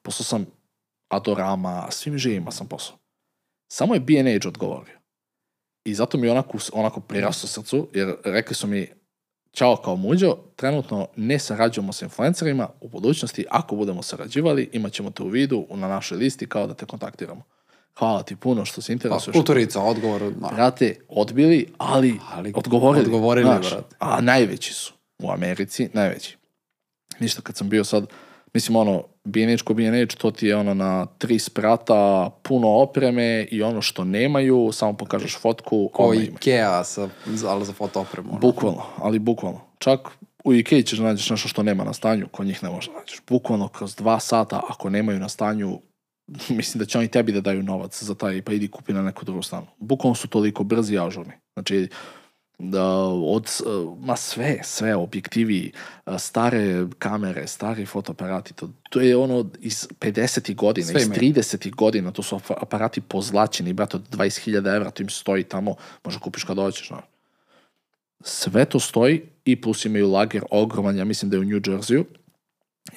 poslao 0.03 0.25
sam 0.25 0.47
Adorama, 1.09 1.87
svim 1.91 2.19
živima 2.19 2.51
sam 2.51 2.67
poslao. 2.67 2.99
Samo 3.73 3.95
je 3.95 4.01
B&H 4.01 4.49
odgovorio. 4.49 5.02
I 5.85 5.95
zato 5.95 6.19
mi 6.19 6.29
onako, 6.29 6.59
onako 6.73 7.01
prirastao 7.01 7.49
srcu, 7.49 7.89
jer 7.95 8.15
rekli 8.25 8.55
su 8.55 8.67
mi, 8.67 8.89
Ćao 9.53 9.77
kao 9.77 9.97
muđo, 9.97 10.37
trenutno 10.57 11.09
ne 11.17 11.39
sarađujemo 11.39 11.93
sa 11.93 12.05
influencerima, 12.05 12.69
u 12.81 12.89
budućnosti 12.89 13.45
ako 13.51 13.77
budemo 13.77 14.03
sarađivali, 14.03 14.71
imat 14.73 14.93
ćemo 14.93 15.11
te 15.11 15.23
u 15.23 15.29
vidu 15.29 15.67
na 15.71 15.89
našoj 15.89 16.19
listi 16.19 16.47
kao 16.49 16.67
da 16.67 16.75
te 16.75 16.87
kontaktiramo. 16.87 17.43
Hvala 17.99 18.23
ti 18.23 18.37
puno 18.37 18.65
što 18.65 18.81
se 18.81 18.87
Pa, 18.87 18.93
interesuješ. 18.93 19.33
kulturica, 19.33 19.81
odgovor, 19.83 20.23
no. 20.41 20.49
Brate, 20.55 20.97
odbili, 21.09 21.73
ali, 21.79 22.19
Ali 22.33 22.53
odgovorili. 22.57 23.05
odgovorili, 23.05 23.47
znaš. 23.47 23.71
brate. 23.71 23.97
A 23.99 24.21
najveći 24.21 24.73
su 24.75 24.93
u 25.19 25.31
Americi, 25.31 25.89
najveći. 25.93 26.37
Ništa, 27.21 27.43
kad 27.43 27.57
sam 27.57 27.69
bio 27.69 27.85
sad, 27.85 28.07
mislim 28.55 28.77
ono, 28.77 29.05
B&H 29.25 29.63
ko 29.65 29.75
B&H, 29.75 30.17
to 30.19 30.31
ti 30.31 30.47
je 30.47 30.57
ono 30.57 30.75
na 30.75 31.07
tri 31.07 31.39
sprata, 31.39 32.31
puno 32.43 32.69
opreme 32.69 33.47
i 33.51 33.63
ono 33.63 33.83
što 33.83 34.05
nemaju, 34.05 34.71
samo 34.73 34.97
pokažeš 34.97 35.39
fotku, 35.39 35.91
Ko. 35.93 36.15
Ikea, 36.15 36.85
sa, 36.85 37.09
ali 37.47 37.65
za 37.65 37.73
foto 37.73 38.01
opremu. 38.01 38.29
ono. 38.31 38.39
Bukvalno, 38.39 38.83
ali 38.97 39.19
bukvalno. 39.19 39.61
Čak 39.79 40.01
u 40.45 40.55
Ikei 40.55 40.83
ćeš 40.83 40.99
nađeš 40.99 41.31
nešto 41.31 41.49
što 41.49 41.63
nema 41.63 41.85
na 41.85 41.93
stanju, 41.93 42.29
kod 42.31 42.47
njih 42.47 42.63
ne 42.63 42.71
možeš 42.71 42.91
da 42.91 42.99
nađeš. 42.99 43.21
Bukvalno 43.29 43.69
kroz 43.69 43.97
dva 43.97 44.21
sata, 44.21 44.61
ako 44.69 44.91
nemaju 44.91 45.19
na 45.19 45.29
stanju, 45.29 45.81
mislim 46.59 46.79
da 46.79 46.85
će 46.85 46.99
oni 46.99 47.09
tebi 47.09 47.33
da 47.33 47.41
daju 47.41 47.63
novac 47.63 48.03
za 48.03 48.15
taj, 48.15 48.43
pa 48.43 48.53
idi 48.53 48.69
kupi 48.69 48.93
na 48.93 49.03
neku 49.03 49.25
drugu 49.25 49.43
stanu. 49.43 49.67
Bukvalno 49.79 50.15
su 50.15 50.29
toliko 50.29 50.65
brzi 50.65 50.95
i 50.95 50.99
ažurni. 50.99 51.33
Znači, 51.57 51.89
od, 53.25 53.49
s- 53.49 53.63
ma 54.01 54.17
sve, 54.17 54.59
sve, 54.65 54.97
objektivi, 54.97 55.73
stare 56.19 56.87
kamere, 56.99 57.47
stari 57.47 57.87
fotoaparati, 57.87 58.55
to, 58.55 58.69
to 58.91 59.01
je 59.01 59.17
ono 59.17 59.51
iz 59.61 59.89
50. 60.01 60.55
godina, 60.55 60.87
Sve 60.87 61.01
iz 61.01 61.07
imaju. 61.07 61.21
30. 61.21 61.75
godina, 61.75 62.11
to 62.11 62.23
su 62.23 62.37
apa- 62.37 62.55
aparati 62.61 63.01
pozlačeni, 63.01 63.73
brate, 63.73 63.97
od 63.97 64.03
20.000 64.11 64.77
evra, 64.77 64.91
to 64.91 65.03
im 65.03 65.09
stoji 65.09 65.45
tamo, 65.45 65.75
možda 66.05 66.21
kupiš 66.21 66.45
kad 66.45 66.57
hoćeš, 66.57 66.89
znaš. 66.89 67.05
Sve 68.25 68.65
to 68.65 68.81
stoji 68.81 69.23
i 69.45 69.61
plus 69.61 69.85
imaju 69.85 70.11
lager 70.11 70.43
ogroman, 70.51 70.97
ja 70.97 71.05
mislim 71.05 71.31
da 71.31 71.37
je 71.37 71.41
u 71.41 71.45
New 71.45 71.61
Jerseyu. 71.61 72.05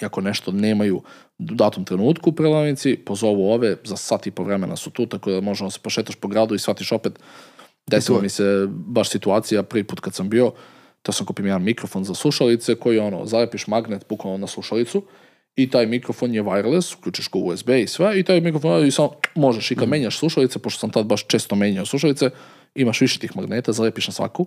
I 0.01 0.05
ako 0.05 0.21
nešto 0.21 0.51
nemaju 0.51 0.97
u 1.39 1.43
datom 1.43 1.85
trenutku 1.85 2.29
u 2.29 2.33
prodavnici, 2.33 2.97
pozovu 2.97 3.51
ove, 3.51 3.77
za 3.83 3.97
sat 3.97 4.27
i 4.27 4.31
po 4.31 4.43
vremena 4.43 4.75
su 4.75 4.89
tu, 4.89 5.05
tako 5.05 5.31
da 5.31 5.41
možemo 5.41 5.71
se 5.71 5.79
pošetaš 5.79 6.15
po 6.15 6.27
gradu 6.27 6.55
i 6.55 6.59
shvatiš 6.59 6.91
opet. 6.91 7.19
Desilo 7.87 8.21
mi 8.21 8.29
se 8.29 8.67
baš 8.69 9.09
situacija 9.09 9.63
prvi 9.63 9.83
put 9.83 9.99
kad 9.99 10.13
sam 10.13 10.29
bio, 10.29 10.51
to 11.01 11.11
sam 11.11 11.25
kupim 11.25 11.45
jedan 11.45 11.63
mikrofon 11.63 12.03
za 12.03 12.13
slušalice 12.13 12.75
koji 12.75 12.99
ono, 12.99 13.25
zalepiš 13.25 13.67
magnet 13.67 14.05
bukvalno 14.09 14.37
na 14.37 14.47
slušalicu 14.47 15.03
i 15.55 15.69
taj 15.69 15.85
mikrofon 15.85 16.33
je 16.33 16.43
wireless, 16.43 16.97
uključiš 16.97 17.29
ga 17.31 17.39
USB 17.39 17.69
i 17.69 17.87
sve, 17.87 18.19
i 18.19 18.23
taj 18.23 18.41
mikrofon 18.41 18.85
i 18.85 18.91
samo 18.91 19.11
možeš 19.35 19.71
i 19.71 19.75
kad 19.75 19.89
menjaš 19.89 20.17
slušalice, 20.17 20.59
pošto 20.59 20.79
sam 20.79 20.89
tad 20.89 21.05
baš 21.05 21.27
često 21.27 21.55
menjao 21.55 21.85
slušalice, 21.85 22.29
imaš 22.75 23.01
više 23.01 23.19
tih 23.19 23.35
magneta, 23.35 23.71
zalepiš 23.71 24.07
na 24.07 24.13
svaku 24.13 24.45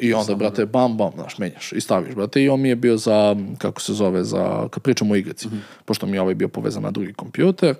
i 0.00 0.14
onda, 0.14 0.34
brate, 0.34 0.66
bam, 0.66 0.96
bam, 0.96 1.12
znaš, 1.14 1.38
menjaš 1.38 1.72
i 1.72 1.80
staviš, 1.80 2.14
brate, 2.14 2.42
i 2.42 2.48
on 2.48 2.60
mi 2.60 2.68
je 2.68 2.76
bio 2.76 2.96
za, 2.96 3.36
kako 3.58 3.80
se 3.80 3.92
zove, 3.92 4.24
za, 4.24 4.68
kad 4.70 4.82
pričamo 4.82 5.14
o 5.14 5.16
igrici, 5.16 5.48
pošto 5.84 6.06
mi 6.06 6.16
je 6.16 6.20
ovaj 6.20 6.34
bio 6.34 6.48
povezan 6.48 6.82
na 6.82 6.90
drugi 6.90 7.12
kompjuter, 7.12 7.74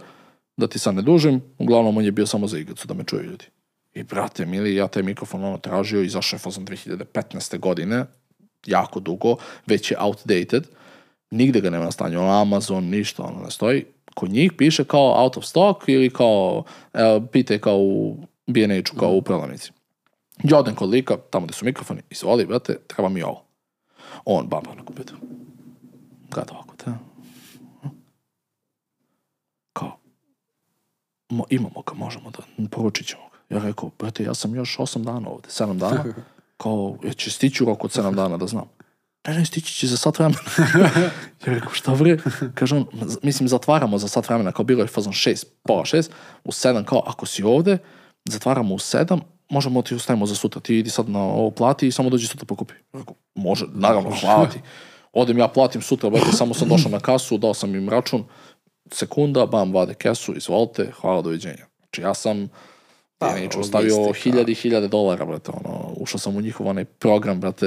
da 0.56 0.66
ti 0.66 0.78
sad 0.78 0.94
ne 0.94 1.02
dužim, 1.02 1.42
uglavnom 1.58 1.96
on 1.96 2.04
je 2.04 2.12
bio 2.12 2.26
samo 2.26 2.46
za 2.46 2.58
igricu, 2.58 2.88
da 2.88 2.94
me 2.94 3.04
čuju 3.04 3.22
ljudi. 3.22 3.44
I 3.96 4.02
brate, 4.02 4.46
mili, 4.46 4.74
ja 4.74 4.88
taj 4.88 5.02
mikrofon 5.02 5.44
ono 5.44 5.58
tražio, 5.58 6.02
izašao 6.02 6.36
je 6.36 6.40
fazon 6.40 6.66
2015. 6.66 7.58
godine, 7.58 8.04
jako 8.66 9.00
dugo, 9.00 9.36
već 9.66 9.90
je 9.90 9.96
outdated, 10.00 10.68
nigde 11.30 11.60
ga 11.60 11.70
nema 11.70 11.84
na 11.84 11.90
stanju, 11.90 12.20
ono 12.20 12.40
Amazon, 12.40 12.84
ništa, 12.84 13.22
ono 13.22 13.44
ne 13.44 13.50
stoji. 13.50 13.84
Kod 14.14 14.30
njih 14.30 14.52
piše 14.52 14.84
kao 14.84 15.22
out 15.22 15.36
of 15.36 15.44
stock 15.44 15.82
ili 15.86 16.10
kao, 16.10 16.64
evo, 16.92 17.26
pite 17.26 17.58
kao 17.58 17.78
u 17.78 18.18
B&H-u, 18.46 18.98
kao 18.98 19.10
u 19.10 19.22
prodavnici. 19.22 19.72
Ja 20.44 20.58
odem 20.58 20.74
kod 20.74 20.90
lika, 20.90 21.16
tamo 21.30 21.46
gde 21.46 21.54
su 21.54 21.64
mikrofoni, 21.64 22.02
izvoli, 22.10 22.46
brate, 22.46 22.78
treba 22.86 23.08
mi 23.08 23.22
ovo. 23.22 23.44
On, 24.24 24.48
baba 24.48 24.74
na 24.74 24.84
kompjuter. 24.84 25.16
Gleda 26.30 26.52
ovako, 26.52 26.76
te. 26.76 26.90
Kao, 29.72 29.98
mo, 31.28 31.44
imamo 31.50 31.82
ga, 31.86 31.94
možemo 31.94 32.30
da, 32.30 32.68
poručit 32.68 33.06
ćemo. 33.06 33.25
Ja 33.50 33.58
rekao, 33.58 33.90
brate, 33.98 34.22
ja 34.24 34.34
sam 34.34 34.54
još 34.54 34.76
8 34.76 35.04
dana 35.04 35.28
ovde, 35.30 35.48
7 35.48 35.76
dana. 35.78 36.04
Kao, 36.62 36.96
ja 37.04 37.12
će 37.12 37.30
stići 37.30 37.62
u 37.62 37.66
roku 37.66 37.86
od 37.86 37.92
7 37.92 38.14
dana 38.14 38.36
da 38.36 38.46
znam. 38.46 38.64
Ne, 39.28 39.34
ne, 39.38 39.44
stići 39.44 39.74
će 39.74 39.86
za 39.86 39.96
sat 39.96 40.18
vremena. 40.18 40.38
ja 41.46 41.52
rekao, 41.54 41.70
šta 41.72 41.92
vre? 41.92 42.18
Kaže 42.54 42.76
on, 42.76 42.86
"Z- 43.06 43.18
mislim, 43.22 43.48
zatvaramo 43.48 43.98
za 43.98 44.08
sat 44.08 44.28
vremena, 44.28 44.52
kao 44.52 44.64
bilo 44.64 44.82
je 44.82 44.86
fazon 44.88 45.12
6, 45.12 45.44
pola 45.62 45.84
6, 45.84 46.10
u 46.44 46.50
7, 46.52 46.84
kao, 46.84 47.02
ako 47.06 47.26
si 47.26 47.42
ovde, 47.42 47.78
zatvaramo 48.24 48.74
u 48.74 48.78
7, 48.78 49.20
možemo 49.50 49.82
ti 49.82 49.94
ostavimo 49.94 50.26
za 50.26 50.34
sutra, 50.34 50.60
ti 50.60 50.78
idi 50.78 50.90
sad 50.90 51.08
na 51.08 51.18
ovo 51.22 51.50
plati 51.50 51.86
i 51.86 51.92
samo 51.92 52.10
dođi 52.10 52.26
sutra 52.26 52.46
pokupi. 52.46 52.74
Ja 52.74 52.98
Rekao, 53.00 53.14
može, 53.34 53.66
naravno, 53.74 54.10
hvala 54.20 54.46
ti. 54.48 54.60
Odem 55.12 55.38
ja 55.38 55.48
platim 55.48 55.82
sutra, 55.82 56.10
brate, 56.10 56.32
samo 56.32 56.54
sam 56.54 56.68
došao 56.68 56.90
na 56.90 57.00
kasu, 57.00 57.38
dao 57.38 57.54
sam 57.54 57.74
im 57.74 57.88
račun, 57.88 58.24
sekunda, 58.92 59.46
bam, 59.46 59.72
vade 59.72 59.94
kesu, 59.94 60.36
izvolite, 60.36 60.90
hvala, 61.00 61.22
doviđenja. 61.22 61.66
Znači 61.78 62.00
ja 62.02 62.14
sam 62.14 62.48
Pa, 63.18 63.26
ja 63.26 63.34
neću 63.34 63.60
ostavio 63.60 63.96
logistika. 63.96 64.30
hiljade 64.30 64.52
i 64.52 64.54
hiljade 64.54 64.88
dolara, 64.88 65.24
brate, 65.24 65.50
ono, 65.50 65.94
ušao 65.96 66.18
sam 66.18 66.36
u 66.36 66.40
njihov 66.40 66.68
onaj 66.68 66.84
program, 66.84 67.40
brate, 67.40 67.66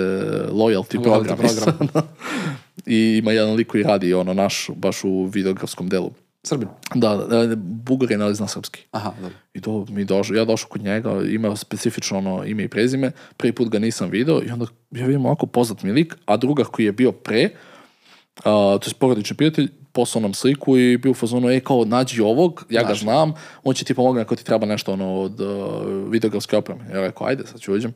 loyalty, 0.51 1.03
program. 1.03 1.37
program. 1.37 1.89
I 2.85 3.17
ima 3.17 3.31
jedan 3.31 3.53
lik 3.53 3.67
koji 3.67 3.83
radi, 3.83 4.13
ono, 4.13 4.33
naš, 4.33 4.69
baš 4.75 5.03
u 5.03 5.25
videografskom 5.25 5.89
delu. 5.89 6.11
Srbin. 6.43 6.67
Da, 6.95 7.15
da, 7.15 7.55
Bugarin, 7.55 8.21
ali 8.21 8.35
zna 8.35 8.47
srpski. 8.47 8.83
Aha, 8.91 9.13
dobro. 9.21 9.35
I 9.53 9.61
to 9.61 9.85
mi 9.89 10.05
došao, 10.05 10.35
ja 10.35 10.45
došao 10.45 10.69
kod 10.69 10.83
njega, 10.83 11.21
imao 11.29 11.55
specifično 11.55 12.17
ono 12.17 12.45
ime 12.45 12.63
i 12.63 12.67
prezime, 12.67 13.11
prvi 13.37 13.51
put 13.51 13.69
ga 13.69 13.79
nisam 13.79 14.09
video 14.09 14.41
i 14.43 14.51
onda 14.51 14.65
ja 14.91 15.05
vidim 15.05 15.25
ovako 15.25 15.45
poznat 15.45 15.83
mi 15.83 15.91
lik, 15.91 16.15
a 16.25 16.37
druga 16.37 16.63
koji 16.63 16.85
je 16.85 16.91
bio 16.91 17.11
pre, 17.11 17.49
a, 18.43 18.77
to 18.81 18.89
je 18.89 18.93
porodični 18.99 19.35
prijatelj, 19.35 19.69
poslao 19.99 20.21
nam 20.21 20.33
sliku 20.33 20.77
i 20.77 20.97
bio 20.97 21.11
u 21.11 21.13
fazonu, 21.13 21.49
e, 21.51 21.59
kao, 21.59 21.85
nađi 21.85 22.21
ovog, 22.21 22.65
ja 22.69 22.83
ga 22.83 22.93
znam, 22.93 23.33
on 23.63 23.75
će 23.75 23.85
ti 23.85 23.93
pomogne 23.93 24.21
ako 24.21 24.35
ti 24.35 24.45
treba 24.45 24.65
nešto 24.65 24.93
ono 24.93 25.13
od 25.21 25.41
uh, 25.41 25.49
videografske 26.11 26.57
opreme. 26.57 26.81
Ja 26.93 27.01
rekao, 27.01 27.27
ajde, 27.27 27.43
sad 27.47 27.59
ću 27.59 27.73
uđem 27.73 27.93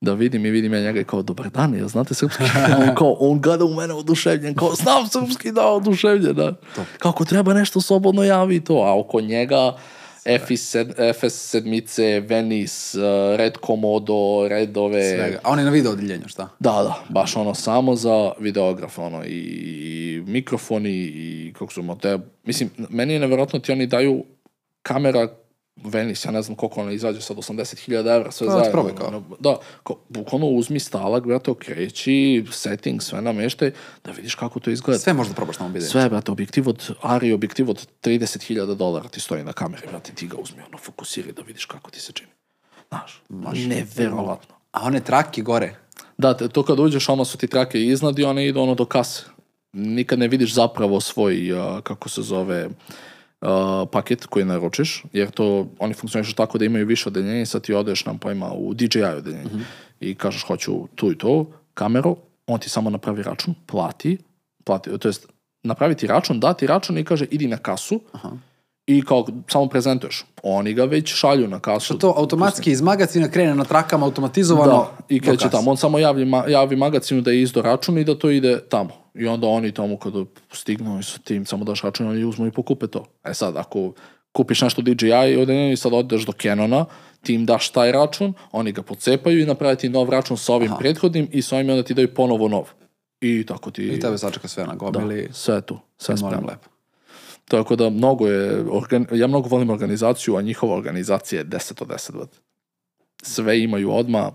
da 0.00 0.14
vidim 0.14 0.46
i 0.46 0.50
vidim 0.50 0.74
ja 0.74 0.80
njega 0.80 1.00
i 1.00 1.04
kao, 1.04 1.22
dobar 1.22 1.50
dan, 1.50 1.74
jel 1.74 1.88
znate 1.88 2.14
srpski? 2.14 2.44
On 2.82 2.94
kao, 2.94 3.16
on 3.20 3.40
gleda 3.40 3.64
u 3.64 3.74
mene 3.74 3.94
oduševljen, 3.94 4.54
kao, 4.54 4.74
znam 4.74 5.06
srpski, 5.06 5.52
da, 5.52 5.66
oduševljen, 5.66 6.34
da. 6.34 6.54
Kako 6.98 7.24
treba 7.24 7.54
nešto 7.54 7.80
slobodno 7.80 8.24
javi 8.24 8.60
to, 8.64 8.74
a 8.74 8.98
oko 8.98 9.20
njega 9.20 9.76
FS, 11.14 11.50
sedmice, 11.50 12.20
Venice, 12.20 12.98
uh, 12.98 13.36
Red 13.36 13.56
Komodo, 13.56 14.48
Redove, 14.48 15.02
Svega. 15.02 15.38
A 15.42 15.50
on 15.50 15.58
je 15.58 15.64
na 15.64 15.70
video 15.70 15.92
odjeljenju, 15.92 16.28
šta? 16.28 16.48
da, 16.58 16.70
da, 16.70 17.04
baš 17.08 17.36
ono 17.36 17.54
samo 17.54 17.94
za 17.94 18.32
videograf, 18.38 18.98
ono, 18.98 19.24
i, 19.24 19.28
i 19.28 20.22
mikrofoni, 20.26 20.90
i 20.90 21.52
kako 21.58 21.72
su 21.72 21.96
te, 22.00 22.18
mislim, 22.44 22.70
meni 22.90 23.12
je 23.12 23.20
nevjerojatno 23.20 23.58
ti 23.58 23.72
oni 23.72 23.86
daju 23.86 24.24
kamera 24.82 25.28
Venice, 25.84 26.28
ja 26.28 26.32
ne 26.32 26.42
znam 26.42 26.56
koliko 26.56 26.80
ona 26.80 26.92
izađe 26.92 27.20
sad, 27.20 27.36
80.000 27.36 28.16
evra, 28.16 28.30
sve 28.30 28.46
Pa, 28.46 28.52
zajedno. 28.52 28.94
kao. 28.94 29.22
Da, 29.40 29.56
kao, 29.84 29.96
bukvalno 30.08 30.46
uzmi 30.46 30.80
stalak, 30.80 31.26
brate, 31.26 31.50
okreći, 31.50 32.44
setting, 32.52 33.02
sve 33.02 33.22
nameštaj, 33.22 33.70
da 34.04 34.10
vidiš 34.12 34.34
kako 34.34 34.60
to 34.60 34.70
izgleda. 34.70 34.98
Sve 34.98 35.12
možda 35.12 35.34
probaš 35.34 35.58
na 35.58 35.64
ovom 35.64 35.72
videu. 35.72 35.88
Sve, 35.88 36.08
brate, 36.08 36.32
objektiv 36.32 36.68
od, 36.68 36.90
Ari 37.02 37.32
objektiv 37.32 37.70
od 37.70 37.88
30.000 38.02 38.74
dolara 38.74 39.08
ti 39.08 39.20
stoji 39.20 39.44
na 39.44 39.52
kameri, 39.52 39.86
brate, 39.90 40.12
ti 40.14 40.26
ga 40.26 40.36
uzmi, 40.36 40.62
ono, 40.68 40.78
fokusiri 40.78 41.32
da 41.32 41.42
vidiš 41.42 41.64
kako 41.64 41.90
ti 41.90 42.00
se 42.00 42.12
čini. 42.12 42.30
Znaš, 43.28 43.58
neverovatno. 43.66 44.54
A 44.72 44.84
one 44.86 45.00
trake 45.00 45.42
gore. 45.42 45.74
Da, 46.18 46.36
te- 46.36 46.48
to 46.48 46.62
kad 46.62 46.78
uđeš, 46.80 47.08
ono 47.08 47.24
su 47.24 47.38
ti 47.38 47.46
trake 47.46 47.82
iznad 47.84 48.18
i 48.18 48.24
one 48.24 48.46
idu 48.46 48.60
ono 48.60 48.74
do 48.74 48.84
kase. 48.84 49.22
Nikad 49.72 50.18
ne 50.18 50.28
vidiš 50.28 50.54
zapravo 50.54 51.00
svoj, 51.00 51.52
a, 51.56 51.80
kako 51.80 52.08
se 52.08 52.22
zove, 52.22 52.68
a, 53.40 53.84
paket 53.92 54.26
koji 54.26 54.44
naručiš, 54.44 55.04
jer 55.12 55.30
to, 55.30 55.66
oni 55.78 55.94
funkcionišu 55.94 56.34
tako 56.34 56.58
da 56.58 56.64
imaju 56.64 56.86
više 56.86 57.08
odeljenja 57.08 57.40
i 57.40 57.46
sad 57.46 57.62
ti 57.62 57.74
odeš 57.74 58.04
nam 58.04 58.18
pojma 58.18 58.52
u 58.52 58.74
DJI 58.74 59.02
odeljenje 59.02 59.50
i 60.00 60.14
kažeš 60.14 60.42
hoću 60.42 60.86
tu 60.94 61.12
i 61.12 61.18
to, 61.18 61.44
kameru, 61.74 62.16
on 62.46 62.60
ti 62.60 62.68
samo 62.68 62.90
napravi 62.90 63.22
račun, 63.22 63.54
plati, 63.66 64.18
plati, 64.64 64.98
to 64.98 65.08
jest 65.08 65.28
napravi 65.62 65.94
ti 65.94 66.06
račun, 66.06 66.40
da 66.40 66.54
ti 66.54 66.66
račun 66.66 66.98
i 66.98 67.04
kaže 67.04 67.24
idi 67.30 67.46
na 67.46 67.56
kasu 67.56 68.00
i 68.86 69.02
kao 69.02 69.26
samo 69.48 69.66
prezentuješ. 69.66 70.24
Oni 70.42 70.74
ga 70.74 70.84
već 70.84 71.14
šalju 71.14 71.48
na 71.48 71.60
kasu. 71.60 71.98
To 71.98 72.14
automatski 72.16 72.70
iz 72.70 72.82
magazina 72.82 73.28
krene 73.28 73.54
na 73.54 73.64
trakama 73.64 74.06
automatizovano. 74.06 74.72
Da, 74.72 74.96
i 75.08 75.20
kreće 75.20 75.50
tamo. 75.50 75.70
On 75.70 75.76
samo 75.76 75.98
javi, 75.98 76.26
javi 76.48 76.76
magazinu 76.76 77.20
da 77.20 77.30
je 77.30 77.42
izdo 77.42 77.62
račun 77.62 77.98
i 77.98 78.04
da 78.04 78.18
to 78.18 78.30
ide 78.30 78.60
tamo. 78.68 78.90
I 79.18 79.26
onda 79.26 79.46
oni 79.46 79.72
tamo 79.72 79.96
kada 79.96 80.24
stignu 80.52 80.98
i 80.98 81.02
sa 81.02 81.18
tim 81.18 81.46
samo 81.46 81.64
daš 81.64 81.82
račun, 81.82 82.08
oni 82.08 82.24
uzmu 82.24 82.46
i 82.46 82.50
pokupe 82.50 82.86
to. 82.86 83.04
E 83.24 83.34
sad, 83.34 83.56
ako 83.56 83.92
kupiš 84.32 84.62
nešto 84.62 84.82
DJI 84.82 85.72
i 85.72 85.76
sad 85.76 85.92
odeš 85.92 86.26
do 86.26 86.32
Canona, 86.32 86.84
ti 87.22 87.34
im 87.34 87.46
daš 87.46 87.70
taj 87.70 87.92
račun, 87.92 88.34
oni 88.52 88.72
ga 88.72 88.82
pocepaju 88.82 89.40
i 89.40 89.46
naprave 89.46 89.76
ti 89.76 89.88
nov 89.88 90.10
račun 90.10 90.36
sa 90.36 90.54
ovim 90.54 90.72
prethodnim 90.78 91.28
i 91.32 91.42
sa 91.42 91.56
ovim 91.56 91.70
onda 91.70 91.82
ti 91.82 91.94
daju 91.94 92.14
ponovo 92.14 92.48
nov. 92.48 92.70
I 93.20 93.46
tako 93.46 93.70
ti... 93.70 93.82
I 93.82 94.00
tebe 94.00 94.18
sačeka 94.18 94.48
sve 94.48 94.66
na 94.66 94.74
gomili. 94.74 95.26
da, 95.26 95.32
sve 95.32 95.60
tu, 95.60 95.78
sve 95.96 96.16
spremno. 96.16 96.46
lepo. 96.48 96.68
Tako 97.44 97.76
da 97.76 97.90
mnogo 97.90 98.26
je, 98.26 98.64
organ, 98.70 99.06
ja 99.12 99.26
mnogo 99.26 99.48
volim 99.48 99.70
organizaciju, 99.70 100.36
a 100.36 100.42
njihova 100.42 100.76
organizacija 100.76 101.38
je 101.38 101.46
10 101.46 101.82
od 101.82 101.88
10. 101.88 102.12
brate. 102.12 102.38
Sve 103.22 103.62
imaju 103.62 103.92
odma 103.92 104.32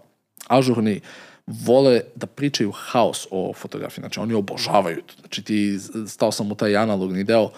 ažurni, 0.48 1.00
vole 1.48 2.02
da 2.16 2.28
pričaju 2.28 2.72
haos 2.72 3.28
o 3.32 3.54
fotografiji, 3.54 4.02
znači 4.02 4.20
oni 4.20 4.34
obožavaju 4.34 5.02
to. 5.02 5.14
Znači 5.20 5.44
ti, 5.44 5.80
stao 6.08 6.32
sam 6.32 6.52
u 6.52 6.56
taj 6.56 6.78
analogni 6.78 7.24
deo 7.24 7.50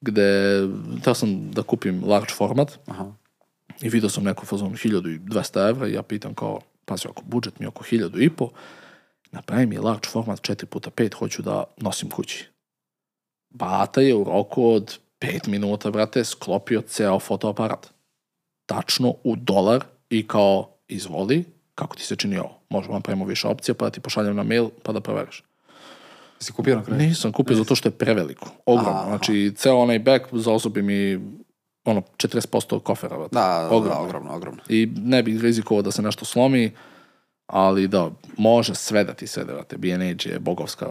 gde, 0.00 0.60
teo 1.04 1.14
sam 1.14 1.50
da 1.50 1.62
kupim 1.62 2.02
large 2.06 2.32
format 2.34 2.78
Aha. 2.86 3.12
i 3.80 3.88
vidio 3.88 4.08
sam 4.08 4.24
neku 4.24 4.46
fazonu 4.46 4.70
1200 4.70 5.68
evra 5.68 5.88
i 5.88 5.92
ja 5.92 6.02
pitam 6.02 6.34
kao, 6.34 6.60
pazi, 6.84 7.08
ako 7.08 7.22
budžet 7.26 7.58
mi 7.58 7.64
je 7.64 7.68
oko 7.68 7.84
1000 7.84 8.24
i 8.24 8.30
po, 8.30 8.50
napravi 9.32 9.66
mi 9.66 9.78
large 9.78 10.08
format 10.08 10.40
4x5, 10.40 11.14
hoću 11.14 11.42
da 11.42 11.64
nosim 11.76 12.10
kući. 12.10 12.48
Bata 13.50 14.00
je 14.00 14.14
u 14.14 14.24
roku 14.24 14.70
od 14.70 14.98
5 15.20 15.48
minuta, 15.48 15.90
brate, 15.90 16.24
sklopio 16.24 16.82
ceo 16.82 17.18
fotoaparat. 17.18 17.90
Tačno 18.66 19.14
u 19.24 19.36
dolar 19.36 19.84
i 20.10 20.26
kao, 20.26 20.70
izvoli, 20.88 21.44
kako 21.74 21.96
ti 21.96 22.02
se 22.02 22.16
čini 22.16 22.38
ovo? 22.38 22.60
Možemo 22.74 22.94
napravimo 22.94 23.24
više 23.24 23.48
opcija, 23.48 23.74
pa 23.74 23.84
da 23.84 23.90
ti 23.90 24.00
pošaljem 24.00 24.36
na 24.36 24.42
mail, 24.42 24.68
pa 24.82 24.92
da 24.92 25.00
proveriš. 25.00 25.42
Si 26.40 26.52
kupio 26.52 26.76
na 26.76 26.84
kraju? 26.84 27.02
Nisam 27.02 27.32
kupio 27.32 27.56
zato 27.56 27.74
što 27.74 27.88
je 27.88 27.92
preveliko. 27.92 28.50
Ogromno. 28.66 29.00
Aha. 29.00 29.08
Znači, 29.08 29.52
ceo 29.56 29.76
onaj 29.76 29.98
back 29.98 30.24
zaozobi 30.32 30.82
mi 30.82 31.20
ono, 31.84 32.02
40% 32.16 32.80
kofera. 32.80 33.16
brate. 33.18 33.34
Da, 33.34 33.40
da, 33.40 33.76
Ogromno. 33.76 33.94
da, 33.94 34.00
ogromno, 34.00 34.34
ogromno. 34.34 34.62
I 34.68 34.88
ne 34.96 35.22
bih 35.22 35.40
rizikovao 35.42 35.82
da 35.82 35.90
se 35.90 36.02
nešto 36.02 36.24
slomi, 36.24 36.72
ali 37.46 37.88
da, 37.88 38.10
može 38.36 38.74
sve 38.74 39.04
da 39.04 39.14
ti 39.14 39.26
se 39.26 39.44
brate. 39.44 39.76
B&H 39.76 40.30
je 40.30 40.38
bogovska 40.38 40.86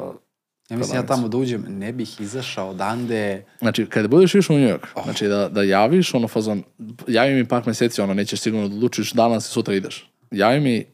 Ja 0.69 0.77
mislim, 0.77 0.97
ja 0.97 1.05
tamo 1.05 1.27
da 1.27 1.37
uđem, 1.37 1.65
ne 1.69 1.93
bih 1.93 2.21
izašao 2.21 2.69
odande. 2.69 3.45
Znači, 3.59 3.85
kada 3.85 4.07
budeš 4.07 4.35
išao 4.35 4.55
u 4.55 4.59
New 4.59 4.69
York, 4.69 5.03
znači 5.03 5.27
da, 5.27 5.49
da 5.49 5.63
javiš, 5.63 6.13
ono 6.13 6.27
fazon, 6.27 6.63
javi 7.07 7.33
mi 7.33 7.47
par 7.47 7.63
meseci, 7.65 8.01
ono, 8.01 8.13
nećeš 8.13 8.39
sigurno 8.39 8.67
da 8.67 8.75
odlučiš 8.75 9.11
danas 9.13 9.47
i 9.47 9.51
sutra 9.51 9.73
ideš. 9.75 10.09
Javi 10.31 10.59
mi, 10.59 10.85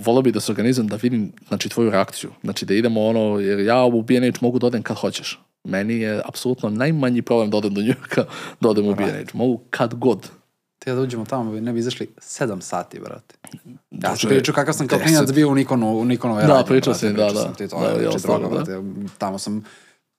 volio 0.00 0.22
bi 0.22 0.32
da 0.32 0.40
se 0.40 0.52
organizujem 0.52 0.88
da 0.88 0.96
vidim, 0.96 1.32
znači, 1.48 1.68
tvoju 1.68 1.90
reakciju. 1.90 2.30
Znači, 2.42 2.66
da 2.66 2.74
idemo, 2.74 3.06
ono, 3.06 3.38
jer 3.40 3.60
ja 3.60 3.84
u 3.84 4.02
B&H 4.02 4.38
mogu 4.40 4.58
da 4.58 4.66
odem 4.66 4.82
kad 4.82 4.96
hoćeš. 4.96 5.40
Meni 5.64 5.94
je 5.94 6.22
apsolutno 6.24 6.70
najmanji 6.70 7.22
problem 7.22 7.50
da 7.50 7.56
odem 7.56 7.74
do 7.74 7.80
New 7.80 7.88
Yorka, 7.90 8.24
da 8.60 8.68
odem 8.68 8.86
u 8.88 8.94
B&H. 8.94 9.30
Mogu 9.32 9.60
kad 9.70 9.94
god. 9.94 10.30
Te 10.78 10.94
da 10.94 11.00
uđemo 11.00 11.24
tamo, 11.24 11.52
ne 11.52 11.72
bi 11.72 11.78
izašli 11.78 12.08
sedam 12.18 12.60
sati, 12.60 13.00
brate. 13.00 13.34
Ja 13.90 14.16
sam 14.16 14.28
pričao 14.30 14.54
kakav 14.54 14.74
sam 14.74 14.88
kao 14.88 14.98
klinac 14.98 15.32
bio 15.32 15.48
u 15.48 15.54
Nikonu, 15.54 15.98
u 15.98 16.04
Nikonove 16.04 16.42
Da, 16.42 16.48
radnje, 16.48 16.66
pričao 16.66 16.94
si, 16.94 17.12
da, 17.12 17.30
da. 17.32 17.40
sam 17.40 17.54
ti 17.54 17.68
to, 17.68 17.80
Da, 17.80 17.86
znači, 17.86 17.94
jel, 17.94 18.02
droga, 18.02 18.18
stvarno, 18.18 18.48
da. 18.48 18.54
brate. 18.54 18.72
Tamo 19.18 19.38
sam 19.38 19.64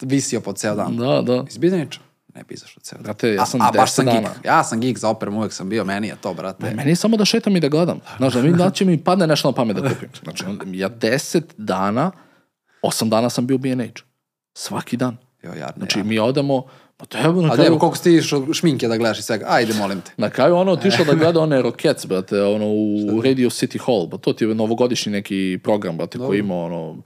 visio 0.01 0.41
po 0.41 0.53
ceo 0.53 0.75
dan. 0.75 0.97
Da, 0.97 1.21
da. 1.21 1.45
Iz 1.49 1.57
Biljanića? 1.57 1.99
Ne 2.35 2.43
bi 2.43 2.53
izašao 2.53 2.81
ceo. 2.81 2.99
Brate, 2.99 3.33
ja 3.33 3.45
sam 3.45 3.61
a, 3.61 3.67
a 3.67 3.71
baš 3.71 3.89
10 3.89 3.93
sam 3.93 4.05
dana. 4.05 4.19
geek. 4.19 4.45
Ja 4.45 4.63
sam 4.63 4.79
geek 4.79 4.97
za 4.97 5.09
opremu, 5.09 5.37
uvek 5.39 5.53
sam 5.53 5.69
bio, 5.69 5.85
meni 5.85 6.07
je 6.07 6.15
to, 6.21 6.33
brate. 6.33 6.73
Meni 6.75 6.91
je 6.91 6.95
samo 6.95 7.17
da 7.17 7.25
šetam 7.25 7.55
i 7.55 7.59
da 7.59 7.67
gledam. 7.67 7.99
Znaš, 8.17 8.33
da 8.33 8.41
mi 8.41 8.71
će 8.73 8.85
mi 8.85 9.03
padne 9.03 9.27
nešto 9.27 9.47
na 9.47 9.55
pamet 9.55 9.75
da 9.77 9.89
kupim. 9.89 10.09
Znači, 10.23 10.45
ja 10.71 10.89
10 10.89 11.41
dana, 11.57 12.11
8 12.83 13.09
dana 13.09 13.29
sam 13.29 13.47
bio 13.47 13.55
u 13.55 13.57
B&H. 13.57 14.03
Svaki 14.53 14.97
dan. 14.97 15.17
Jo, 15.43 15.49
jadno, 15.49 15.73
Znači, 15.77 16.03
mi 16.03 16.19
odemo, 16.19 16.63
pa 16.97 17.05
to 17.05 17.17
je 17.17 17.23
na 17.23 17.47
A 17.51 17.55
kraju, 17.55 17.67
evo, 17.67 17.79
koliko 17.79 17.97
si 17.97 18.15
išao 18.15 18.53
šminke 18.53 18.87
da 18.87 18.97
gledaš 18.97 19.19
i 19.19 19.21
svega? 19.21 19.45
Ajde, 19.49 19.73
molim 19.73 20.01
te. 20.01 20.11
na 20.17 20.29
kraju 20.29 20.55
ono 20.55 20.71
otišao 20.71 21.05
da 21.05 21.13
gleda 21.23 21.39
one 21.39 21.61
Rockets, 21.61 22.05
brate, 22.05 22.41
ono 22.41 22.65
u 22.67 23.21
Radio 23.21 23.49
City 23.49 23.79
Hall, 23.85 24.07
ba 24.07 24.17
to 24.17 24.33
ti 24.33 24.43
je 24.43 24.55
novogodišnji 24.55 25.11
neki 25.11 25.59
program, 25.63 25.97
brate, 25.97 26.17
koji 26.17 26.39
ima 26.39 26.55
ono, 26.55 26.97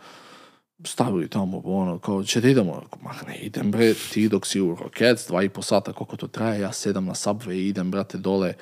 stavili 0.85 1.29
tamo, 1.29 1.61
ono, 1.65 1.99
kao, 1.99 2.23
će 2.23 2.41
da 2.41 2.49
idemo? 2.49 2.81
Ma 3.01 3.11
ne 3.27 3.37
idem, 3.37 3.71
bre, 3.71 3.93
ti 3.93 4.29
dok 4.29 4.45
si 4.45 4.61
u 4.61 4.75
Rockets, 4.75 5.27
dva 5.27 5.43
i 5.43 5.49
po 5.49 5.61
sata, 5.61 5.93
koliko 5.93 6.15
to 6.17 6.27
traje, 6.27 6.61
ja 6.61 6.73
sedam 6.73 7.05
na 7.05 7.13
Subway 7.13 7.53
i 7.53 7.67
idem, 7.67 7.91
brate, 7.91 8.17
dole 8.17 8.53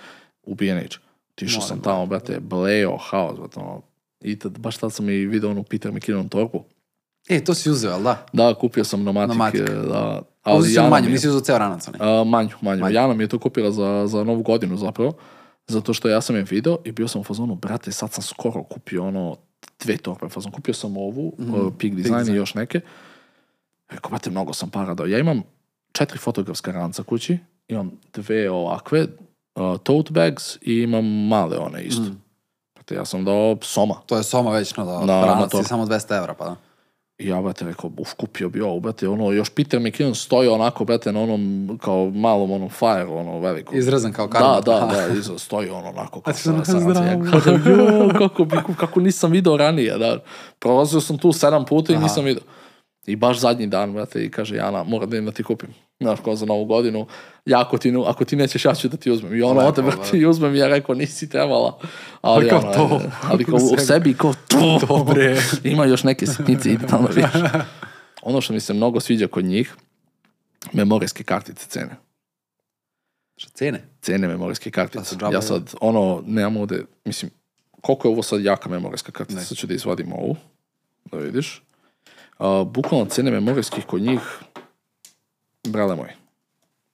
u 0.44 0.56
B&H. 0.56 0.98
Tišao 1.36 1.62
sam 1.62 1.82
tamo, 1.82 2.06
brate, 2.06 2.40
bleo, 2.40 2.98
haos, 2.98 3.40
brate, 3.40 3.60
ono, 3.60 3.82
i 4.22 4.40
tad, 4.40 4.60
baš 4.60 4.78
tad 4.78 4.94
sam 4.94 5.10
i 5.10 5.26
video 5.26 5.50
onu 5.50 5.64
Peter 5.64 5.92
McKinnon 5.92 6.30
torbu. 6.30 6.64
E, 7.30 7.44
to 7.44 7.54
si 7.54 7.70
uzeo, 7.70 7.92
jel 7.92 8.04
da? 8.04 8.26
Da, 8.34 8.54
kupio 8.54 8.84
sam 8.84 9.04
Nomatic, 9.04 9.30
Nomatic. 9.30 9.62
e, 9.62 9.74
da. 9.74 10.22
Ali 10.44 10.68
si 10.68 10.74
Jana 10.74 10.90
manju, 10.90 11.10
nisi 11.10 11.28
uzeo 11.28 11.42
ceo 11.42 11.58
ranac, 11.58 11.88
onaj. 11.88 12.20
A, 12.20 12.24
manju, 12.24 12.50
manju. 12.62 12.82
Manju. 12.82 12.96
Jana 12.96 13.14
mi 13.14 13.24
je 13.24 13.28
to 13.28 13.40
kupila 13.40 13.72
za, 13.72 14.08
za 14.08 14.24
novu 14.24 14.44
godinu 14.44 14.78
zapravo. 14.78 15.14
Zato 15.68 15.94
što 15.94 16.10
ja 16.10 16.22
sam 16.22 16.36
je 16.36 16.44
video 16.44 16.78
i 16.86 16.92
bio 16.92 17.08
sam 17.08 17.22
u 17.22 17.24
fazonu, 17.24 17.56
brate, 17.56 17.92
sad 17.92 18.12
sam 18.12 18.24
skoro 18.24 18.64
kupio 18.64 19.08
ono 19.08 19.38
dve 19.84 19.98
torbe. 19.98 20.30
Fazon, 20.30 20.52
kupio 20.52 20.74
sam 20.74 20.98
ovu, 20.98 21.34
mm 21.40 21.78
Pig 21.80 21.96
Design 21.96 22.34
i 22.34 22.36
još 22.36 22.54
neke. 22.54 22.82
Rekao, 23.90 24.10
brate, 24.10 24.30
mnogo 24.30 24.54
sam 24.54 24.70
para 24.70 24.94
dao. 24.94 25.08
Ja 25.08 25.20
imam 25.20 25.44
četiri 25.92 26.18
fotografska 26.18 26.72
ranca 26.72 27.04
kući, 27.04 27.38
imam 27.68 27.92
dve 28.14 28.50
ovakve, 28.50 29.08
uh, 29.56 29.78
tote 29.84 30.12
bags 30.12 30.56
i 30.62 30.74
imam 30.82 31.28
male 31.28 31.58
one 31.58 31.84
isto. 31.84 32.04
Brate, 32.76 32.96
ja 32.96 33.06
sam 33.06 33.26
dao 33.26 33.58
soma. 33.62 33.96
To 34.06 34.18
je 34.18 34.24
soma 34.24 34.52
već, 34.52 34.76
no 34.76 34.86
da, 34.86 35.06
Da, 35.06 35.26
ranac 35.26 35.52
samo 35.68 35.86
200 35.86 36.18
evra, 36.18 36.34
pa 36.34 36.46
da. 36.46 36.56
I 37.18 37.28
ja, 37.28 37.42
brate, 37.42 37.66
rekao, 37.66 37.92
uf, 37.98 38.14
kupio 38.14 38.50
bi 38.50 38.62
ovo, 38.62 38.80
brate, 38.80 39.08
ono, 39.08 39.32
još 39.32 39.50
Peter 39.50 39.80
McKinnon 39.80 40.16
stoji 40.16 40.50
onako, 40.50 40.86
brate, 40.86 41.12
na 41.12 41.22
onom, 41.22 41.70
kao 41.82 42.10
malom, 42.10 42.52
onom 42.52 42.70
fire, 42.70 43.06
ono, 43.06 43.40
veliko. 43.40 43.76
Izrezan 43.76 44.14
kao 44.14 44.28
Da, 44.28 44.34
karma. 44.34 44.62
da, 44.62 45.08
da, 45.08 45.14
iza 45.20 45.38
stoji 45.40 45.70
on 45.70 45.86
onako 45.86 46.22
kao 46.22 46.34
ti 46.34 46.42
sam 46.42 46.66
sa 46.66 46.72
sa 46.72 46.80
zdravo. 46.80 47.06
Ja 47.06 47.32
kažem, 47.32 47.64
jo, 47.68 48.10
kako, 48.18 48.46
bi, 48.46 48.58
kako 48.78 49.00
nisam 49.00 49.32
video 49.32 49.58
ranije, 49.58 49.98
da. 49.98 50.24
Prolazio 50.60 51.02
sam 51.02 51.18
tu 51.18 51.32
sedam 51.34 51.66
puta 51.66 51.94
i 51.94 51.98
nisam 51.98 52.24
video. 52.26 52.44
I 53.06 53.16
baš 53.16 53.40
zadnji 53.40 53.68
dan, 53.68 53.94
brate, 53.94 54.26
i 54.26 54.32
kaže, 54.32 54.56
Jana, 54.56 54.84
moram 54.84 55.10
da 55.10 55.16
idem 55.16 55.26
da 55.26 55.32
ti 55.32 55.44
kupim. 55.44 55.70
Znaš, 56.00 56.20
kao 56.24 56.36
za 56.36 56.46
novu 56.46 56.66
godinu, 56.66 57.08
ja 57.46 57.62
ako 57.62 57.78
ti, 57.78 57.94
ako 58.06 58.26
ti 58.26 58.36
nećeš, 58.36 58.66
ja 58.66 58.76
ću 58.76 58.88
da 58.88 58.98
ti 58.98 59.12
uzmem. 59.12 59.36
I 59.36 59.42
ono, 59.42 59.60
Lepo, 59.60 59.70
ode, 59.70 59.82
brate, 59.82 60.18
i 60.18 60.26
uzmem 60.26 60.56
i 60.56 60.58
ja 60.58 60.68
rekao, 60.68 60.96
nisi 60.96 61.30
trebala. 61.30 61.80
Ali, 62.22 62.50
kao 62.50 62.60
ono, 62.60 62.74
to. 62.74 63.02
e, 63.06 63.10
ali 63.24 63.46
kao 63.46 63.56
u 63.74 63.78
sebi, 63.78 64.14
kao 64.14 64.34
to. 64.48 64.80
Dobre. 64.88 65.38
Ima 65.64 65.86
još 65.86 66.04
neke 66.04 66.28
sitnice, 66.28 66.70
ide 66.72 66.88
tamo 66.88 67.08
više. 67.08 67.50
Ono 68.22 68.42
što 68.42 68.54
mi 68.54 68.60
se 68.60 68.74
mnogo 68.74 69.00
sviđa 69.00 69.28
kod 69.28 69.46
njih, 69.46 69.76
memorijske 70.74 71.24
kartice 71.24 71.68
cene 71.68 71.96
Šta 73.38 73.50
cene? 73.54 73.84
cene 74.02 74.28
memorijske 74.28 74.72
Pa 74.72 74.76
kartice. 74.76 75.16
ja 75.34 75.42
sad, 75.42 75.74
ono, 75.82 76.24
nemam 76.26 76.58
ovde, 76.58 76.84
mislim, 77.06 77.32
koliko 77.82 78.08
je 78.08 78.12
ovo 78.12 78.24
sad 78.24 78.44
jaka 78.44 78.70
memorijska 78.70 79.12
kartica? 79.12 79.42
Sad 79.42 79.58
ću 79.58 79.68
da 79.68 79.74
izvadim 79.74 80.14
ovu, 80.14 80.36
da 81.12 81.18
vidiš. 81.18 81.62
Uh, 82.40 82.68
bukvalno 82.68 83.06
cene 83.06 83.32
memorijskih 83.32 83.86
kod 83.86 84.02
njih, 84.02 84.20
brale 85.70 85.96
moji. 85.96 86.10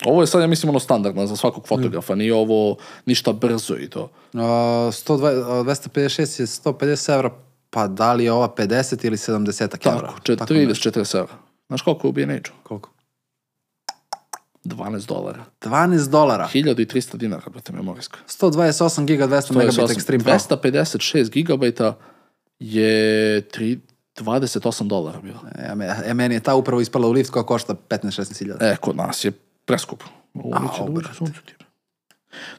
Ovo 0.06 0.22
je 0.22 0.28
sad, 0.28 0.42
ja 0.42 0.48
mislim, 0.48 0.70
ono 0.70 0.80
standardno 0.80 1.28
za 1.28 1.36
svakog 1.36 1.68
fotografa, 1.68 2.16
nije 2.16 2.34
ovo 2.34 2.78
ništa 3.06 3.34
brzo 3.34 3.76
i 3.78 3.90
to. 3.90 4.02
Uh, 4.34 4.40
120, 4.40 5.60
uh, 5.60 5.66
256 5.66 6.40
je 6.40 6.46
150 6.48 7.14
evra, 7.14 7.32
pa 7.70 7.88
da 7.88 8.14
li 8.14 8.24
je 8.24 8.32
ova 8.32 8.54
50 8.58 9.06
ili 9.06 9.18
70 9.18 9.62
evra? 9.88 10.08
Tako, 10.08 10.22
čet- 10.24 10.40
30-40 10.40 11.18
evra. 11.18 11.34
Znaš 11.68 11.82
koliko 11.82 12.08
je 12.08 12.10
u 12.10 12.14
B&H? 12.14 12.52
Koliko? 12.64 12.90
12 14.64 15.08
dolara. 15.08 15.46
12 15.62 16.10
dolara. 16.10 16.50
1300 16.54 17.18
dinara, 17.18 17.50
brate, 17.50 17.74
memorijska. 17.74 18.18
128 18.28 19.06
giga, 19.06 19.28
200 19.28 19.56
megabita 19.56 19.82
Extreme 19.84 20.24
Pro. 20.24 20.34
256 20.34 21.30
gigabajta 21.30 21.98
je 22.60 23.42
3, 23.42 23.80
28 24.20 24.88
dolara 24.88 25.22
bilo. 25.22 25.40
Ja, 25.68 25.76
me, 25.76 25.86
ja, 25.86 26.14
meni 26.14 26.36
je 26.36 26.40
ta 26.40 26.56
upravo 26.56 26.82
ispala 26.82 27.08
u 27.08 27.12
lift 27.12 27.32
koja 27.32 27.44
košta 27.44 27.76
15-16 27.90 28.40
hiljada. 28.40 28.66
E, 28.66 28.76
kod 28.76 28.96
nas 28.96 29.26
je 29.26 29.32
preskup. 29.66 30.04
Ovo 30.34 30.60
neće 30.60 30.84
da 30.86 30.92
uđe 30.92 31.14
suncu 31.14 31.42
ti. 31.46 31.54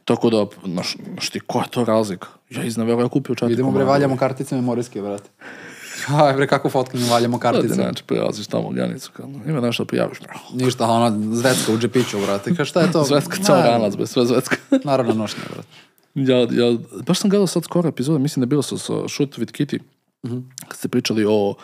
Tako 0.05 0.31
da, 0.31 0.47
znaš, 0.65 0.97
znaš 1.13 1.31
ti, 1.31 1.41
koja 1.41 1.63
je 1.63 1.71
to 1.71 1.85
razlika? 1.85 2.29
Ja 2.51 2.65
iznavero, 2.65 3.01
ja 3.01 3.09
kupio 3.09 3.35
četiri 3.35 3.53
Idemo 3.53 3.71
bre, 3.71 3.85
valjamo 3.85 4.17
kartice 4.17 4.55
memorijske, 4.55 5.03
brate. 5.03 5.31
Aj 6.09 6.35
bre, 6.35 6.47
kako 6.47 6.71
fotkamo, 6.71 7.07
valjamo 7.07 7.39
kartice. 7.39 7.75
znači, 7.75 8.05
prelaziš 8.05 8.47
tamo 8.47 8.69
u 8.69 8.73
granicu, 8.73 9.11
kao, 9.13 9.31
ima 9.47 9.61
nešto 9.61 9.85
da 9.85 9.89
prijaviš. 9.89 10.19
Ništa, 10.55 10.87
ona 10.87 11.17
zvecka 11.33 11.73
u 11.73 11.79
džepiću, 11.79 12.19
brate. 12.21 12.55
Ka 12.55 12.65
šta 12.65 12.81
je 12.81 12.93
to? 12.93 13.05
Zvetska, 13.05 13.37
Ma, 13.39 13.45
ceo 13.45 13.57
ranac, 13.57 13.97
bez 13.97 14.11
sve 14.11 14.25
zvetska. 14.27 14.57
Naravno 14.85 15.15
nošnja, 15.15 15.43
brate. 15.55 15.69
ja, 16.15 16.39
ja, 16.39 16.79
baš 17.07 17.19
sam 17.19 17.31
gledao 17.31 17.47
sad 17.47 17.65
skoro 17.65 17.89
epizode, 17.89 18.19
mislim 18.19 18.41
da 18.41 18.45
je 18.45 18.49
bilo 18.49 18.63
sa, 18.63 18.79
sa 18.79 18.93
Shoot 19.09 19.39
with 19.39 19.53
Kitty, 19.53 19.79
Mhm. 20.27 20.39
kad 20.69 20.77
ste 20.77 20.89
pričali 20.89 21.25
o, 21.29 21.55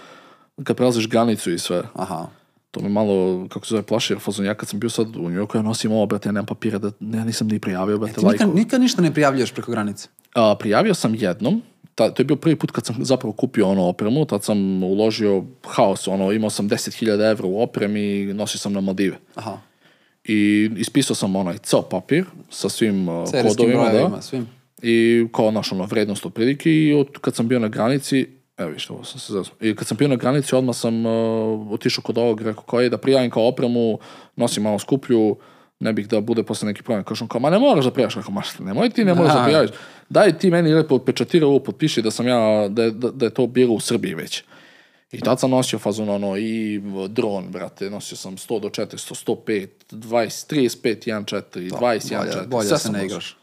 kad 0.65 0.77
prelaziš 0.77 1.09
granicu 1.09 1.53
i 1.53 1.59
sve. 1.59 1.83
Aha. 1.95 2.27
To 2.71 2.81
me 2.81 2.89
malo, 2.89 3.47
kako 3.49 3.67
se 3.67 3.71
zove, 3.71 3.83
plaši, 3.83 4.13
jer 4.13 4.21
fazon, 4.21 4.47
ja 4.47 4.55
kad 4.55 4.69
sam 4.69 4.81
bio 4.81 4.91
sad 4.91 5.17
u 5.17 5.31
Njujorku, 5.31 5.59
ja 5.59 5.63
nosim 5.63 5.93
ovo, 5.93 6.07
brate, 6.07 6.29
ja 6.29 6.33
nemam 6.33 6.47
papira, 6.47 6.79
da, 6.79 6.91
ja 7.01 7.25
nisam 7.25 7.49
ni 7.49 7.59
prijavio, 7.59 7.99
brate, 7.99 8.15
Ti 8.15 8.21
nikad, 8.21 8.41
lajkove. 8.41 8.61
nikad 8.61 8.81
ništa 8.81 9.03
ne 9.03 9.13
prijavljuješ 9.15 9.53
preko 9.53 9.71
granice. 9.73 10.09
A, 10.35 10.57
prijavio 10.59 10.95
sam 10.95 11.15
jednom, 11.15 11.63
ta, 11.95 12.11
to 12.11 12.23
je 12.23 12.27
bio 12.27 12.37
prvi 12.37 12.57
put 12.57 12.71
kad 12.71 12.87
sam 12.87 12.97
zapravo 13.01 13.33
kupio 13.33 13.69
ono 13.69 13.85
opremu, 13.89 14.25
tad 14.25 14.45
sam 14.45 14.83
uložio 14.83 15.45
haos, 15.67 16.09
ono, 16.09 16.33
imao 16.33 16.51
sam 16.51 16.69
10.000 16.69 17.31
evra 17.31 17.47
u 17.47 17.63
opremi, 17.63 18.33
nosio 18.35 18.59
sam 18.59 18.73
na 18.73 18.81
Maldive. 18.81 19.17
Aha. 19.35 19.59
I 20.25 20.71
ispisao 20.77 21.17
sam 21.17 21.37
onaj 21.37 21.59
ceo 21.59 21.83
papir 21.83 22.25
sa 22.51 22.69
svim 22.69 23.09
uh, 23.09 23.25
kodovima, 23.49 23.83
brojevima, 23.85 24.17
da, 24.17 24.23
svim. 24.23 24.49
i 24.83 25.27
kao 25.33 25.51
naš 25.51 25.73
ono 25.73 25.85
vrednost 25.85 26.27
otprilike 26.27 26.73
i 26.73 26.95
od, 26.95 27.19
kad 27.21 27.35
sam 27.35 27.49
bio 27.49 27.59
na 27.59 27.69
granici, 27.69 28.27
evo 28.59 28.71
viš, 28.71 28.91
ovo 28.91 29.05
sam 29.05 29.21
se 29.21 29.33
zazvao. 29.33 29.57
I 29.61 29.75
kad 29.75 29.87
sam 29.87 29.97
bio 29.97 30.09
na 30.09 30.17
granici, 30.17 30.55
odmah 30.55 30.77
sam 30.77 31.07
uh, 31.07 31.13
otišao 31.71 32.03
kod 32.03 32.19
ovog, 32.19 32.41
rekao 32.41 32.63
kao 32.63 32.81
je 32.81 32.89
da 32.89 32.99
prijavim 32.99 33.31
kao 33.31 33.49
opremu, 33.49 33.99
nosim 34.37 34.63
malo 34.63 34.79
skuplju, 34.79 35.37
ne 35.81 35.93
bih 35.93 36.09
da 36.09 36.21
bude 36.21 36.43
posle 36.43 36.67
neki 36.67 36.83
problem. 36.83 37.05
Kažem 37.05 37.29
kao, 37.29 37.41
ma 37.41 37.51
ne 37.51 37.59
moraš 37.59 37.85
da 37.85 37.91
prijaviš. 37.91 38.15
Rekao, 38.17 38.31
ma 38.31 38.43
šta, 38.43 38.65
nemoj 38.65 38.91
ti, 38.91 39.05
ne 39.05 39.15
moraš 39.15 39.33
da 39.33 39.39
Da. 39.39 39.45
prijaviš. 39.45 39.71
Daj 40.09 40.39
ti 40.39 40.51
meni 40.51 40.75
lepo 40.75 40.99
pečatira 40.99 41.47
ovo, 41.47 41.59
potpiši 41.61 42.03
da 42.03 42.11
sam 42.11 42.29
ja, 42.29 42.39
da, 42.69 42.83
je- 42.83 42.91
da, 42.91 43.11
da 43.11 43.25
je 43.25 43.31
to 43.31 43.47
bilo 43.47 43.75
u 43.75 43.81
Srbiji 43.81 44.15
već. 44.15 44.45
I 45.13 45.21
tad 45.21 45.41
sam 45.41 45.51
nosio 45.51 45.79
fazon 45.79 46.09
ono 46.09 46.37
i 46.37 46.81
dron, 47.09 47.45
brate, 47.49 47.91
nosio 47.91 48.17
sam 48.17 48.37
100 48.37 48.61
do 48.61 48.69
400, 48.69 49.15
105, 49.27 49.69
20, 49.91 50.47
35, 50.49 51.07
1.4, 51.07 51.43
20, 51.71 52.13
1.4. 52.13 52.19
Bolje, 52.19 52.47
bolje 52.47 52.63
sve 52.63 52.71
da 52.71 52.79
se 52.79 52.93
ne 52.93 53.05
igraš. 53.05 53.37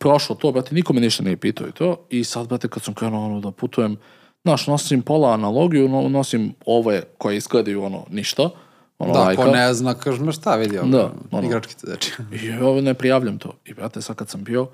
Prošlo 0.00 0.36
to, 0.36 0.52
brate, 0.52 0.74
niko 0.74 0.92
me 0.92 1.00
ništa 1.00 1.22
nije 1.22 1.36
pitao 1.36 1.68
i 1.68 1.72
to. 1.72 2.06
I 2.10 2.24
sad, 2.24 2.48
brate, 2.48 2.68
kad 2.68 2.82
sam 2.82 2.94
krenuo 2.94 3.26
ono, 3.26 3.40
da 3.40 3.50
putujem, 3.50 3.96
znaš, 4.42 4.66
nosim 4.66 5.02
pola 5.02 5.32
analogiju, 5.32 5.88
no, 5.88 6.08
nosim 6.08 6.54
ove 6.66 7.02
koje 7.18 7.36
izgledaju 7.36 7.84
ono 7.84 8.04
ništa, 8.10 8.50
ono 8.98 9.12
Da, 9.12 9.20
lajka. 9.20 9.42
ko 9.42 9.50
ne 9.50 9.74
zna, 9.74 9.94
kažeš, 9.94 10.20
ma 10.20 10.32
šta 10.32 10.56
vidi 10.56 10.78
ovo? 10.78 10.88
Da, 10.88 11.12
ono. 11.30 11.46
Igračkice, 11.46 11.86
znači. 11.86 12.12
I 12.42 12.52
ovo 12.52 12.80
ne 12.80 12.94
prijavljam 12.94 13.38
to. 13.38 13.52
I, 13.64 13.74
brate, 13.74 14.02
sad 14.02 14.16
kad 14.16 14.28
sam 14.28 14.44
bio, 14.44 14.66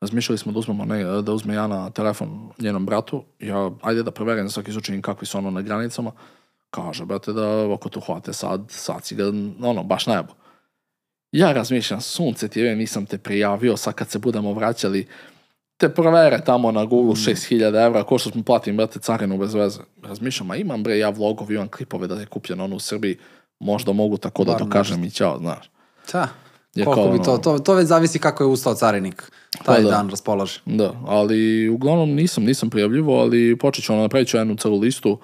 razmišljali 0.00 0.38
smo 0.38 0.52
da 0.52 0.58
uzmemo, 0.58 0.84
ne, 0.84 1.04
da 1.22 1.32
uzme 1.32 1.54
Jana 1.54 1.90
telefon 1.90 2.50
njenom 2.58 2.86
bratu, 2.86 3.24
ja, 3.38 3.70
ajde 3.82 4.02
da 4.02 4.10
proverim, 4.10 4.44
da 4.44 4.50
svaki 4.50 4.70
izučim 4.70 5.02
kakvi 5.02 5.26
su 5.26 5.38
ono 5.38 5.50
na 5.50 5.62
granicama, 5.62 6.12
kaže, 6.70 7.04
brate, 7.04 7.32
da 7.32 7.74
ako 7.74 7.88
tu 7.88 8.00
hvate 8.00 8.32
sad, 8.32 8.60
sad 8.68 9.04
si 9.04 9.14
ga, 9.14 9.24
ono, 9.62 9.82
baš 9.82 10.06
najabo. 10.06 10.32
Ja 11.32 11.52
razmišljam, 11.52 12.00
sunce 12.00 12.48
ti 12.48 12.60
je, 12.60 12.76
nisam 12.76 13.06
te 13.06 13.18
prijavio, 13.18 13.76
sad 13.76 13.94
kad 13.94 14.10
se 14.10 14.18
budemo 14.18 14.52
vraćali, 14.52 15.06
te 15.76 15.88
provere 15.88 16.40
tamo 16.44 16.72
na 16.72 16.84
Google 16.84 17.14
6000 17.14 17.86
evra, 17.86 18.04
ko 18.04 18.18
što 18.18 18.30
smo 18.30 18.42
platim, 18.42 18.76
brate, 18.76 18.98
carinu 18.98 19.38
bez 19.38 19.54
veze. 19.54 19.80
Razmišljam, 20.02 20.50
a 20.50 20.56
imam, 20.56 20.82
bre, 20.82 20.98
ja 20.98 21.10
vlogov, 21.10 21.52
imam 21.52 21.68
klipove 21.68 22.06
da 22.06 22.14
je 22.14 22.26
kupljeno 22.26 22.64
ono 22.64 22.76
u 22.76 22.80
Srbiji, 22.80 23.16
možda 23.60 23.92
mogu 23.92 24.16
tako 24.16 24.44
da 24.44 24.56
dokažem 24.58 25.04
i 25.04 25.10
ćao, 25.10 25.38
znaš. 25.38 25.70
Da. 26.12 26.28
Je 26.74 26.84
Koliko 26.84 27.02
kao 27.02 27.12
bi 27.12 27.24
to, 27.24 27.38
to, 27.38 27.58
to 27.58 27.74
već 27.74 27.86
zavisi 27.86 28.18
kako 28.18 28.44
je 28.44 28.48
ustao 28.48 28.74
carinik. 28.74 29.30
Taj 29.64 29.76
Pa 29.76 29.82
da. 29.82 29.90
dan 29.90 30.10
raspolaže. 30.10 30.60
Da, 30.64 30.92
ali 31.06 31.68
uglavnom 31.68 32.10
nisam, 32.10 32.44
nisam 32.44 32.70
prijavljivo, 32.70 33.20
ali 33.20 33.58
počet 33.58 33.84
ću, 33.84 33.92
ono, 33.92 34.02
napravit 34.02 34.28
ću 34.28 34.36
jednu 34.36 34.56
celu 34.56 34.78
listu 34.78 35.18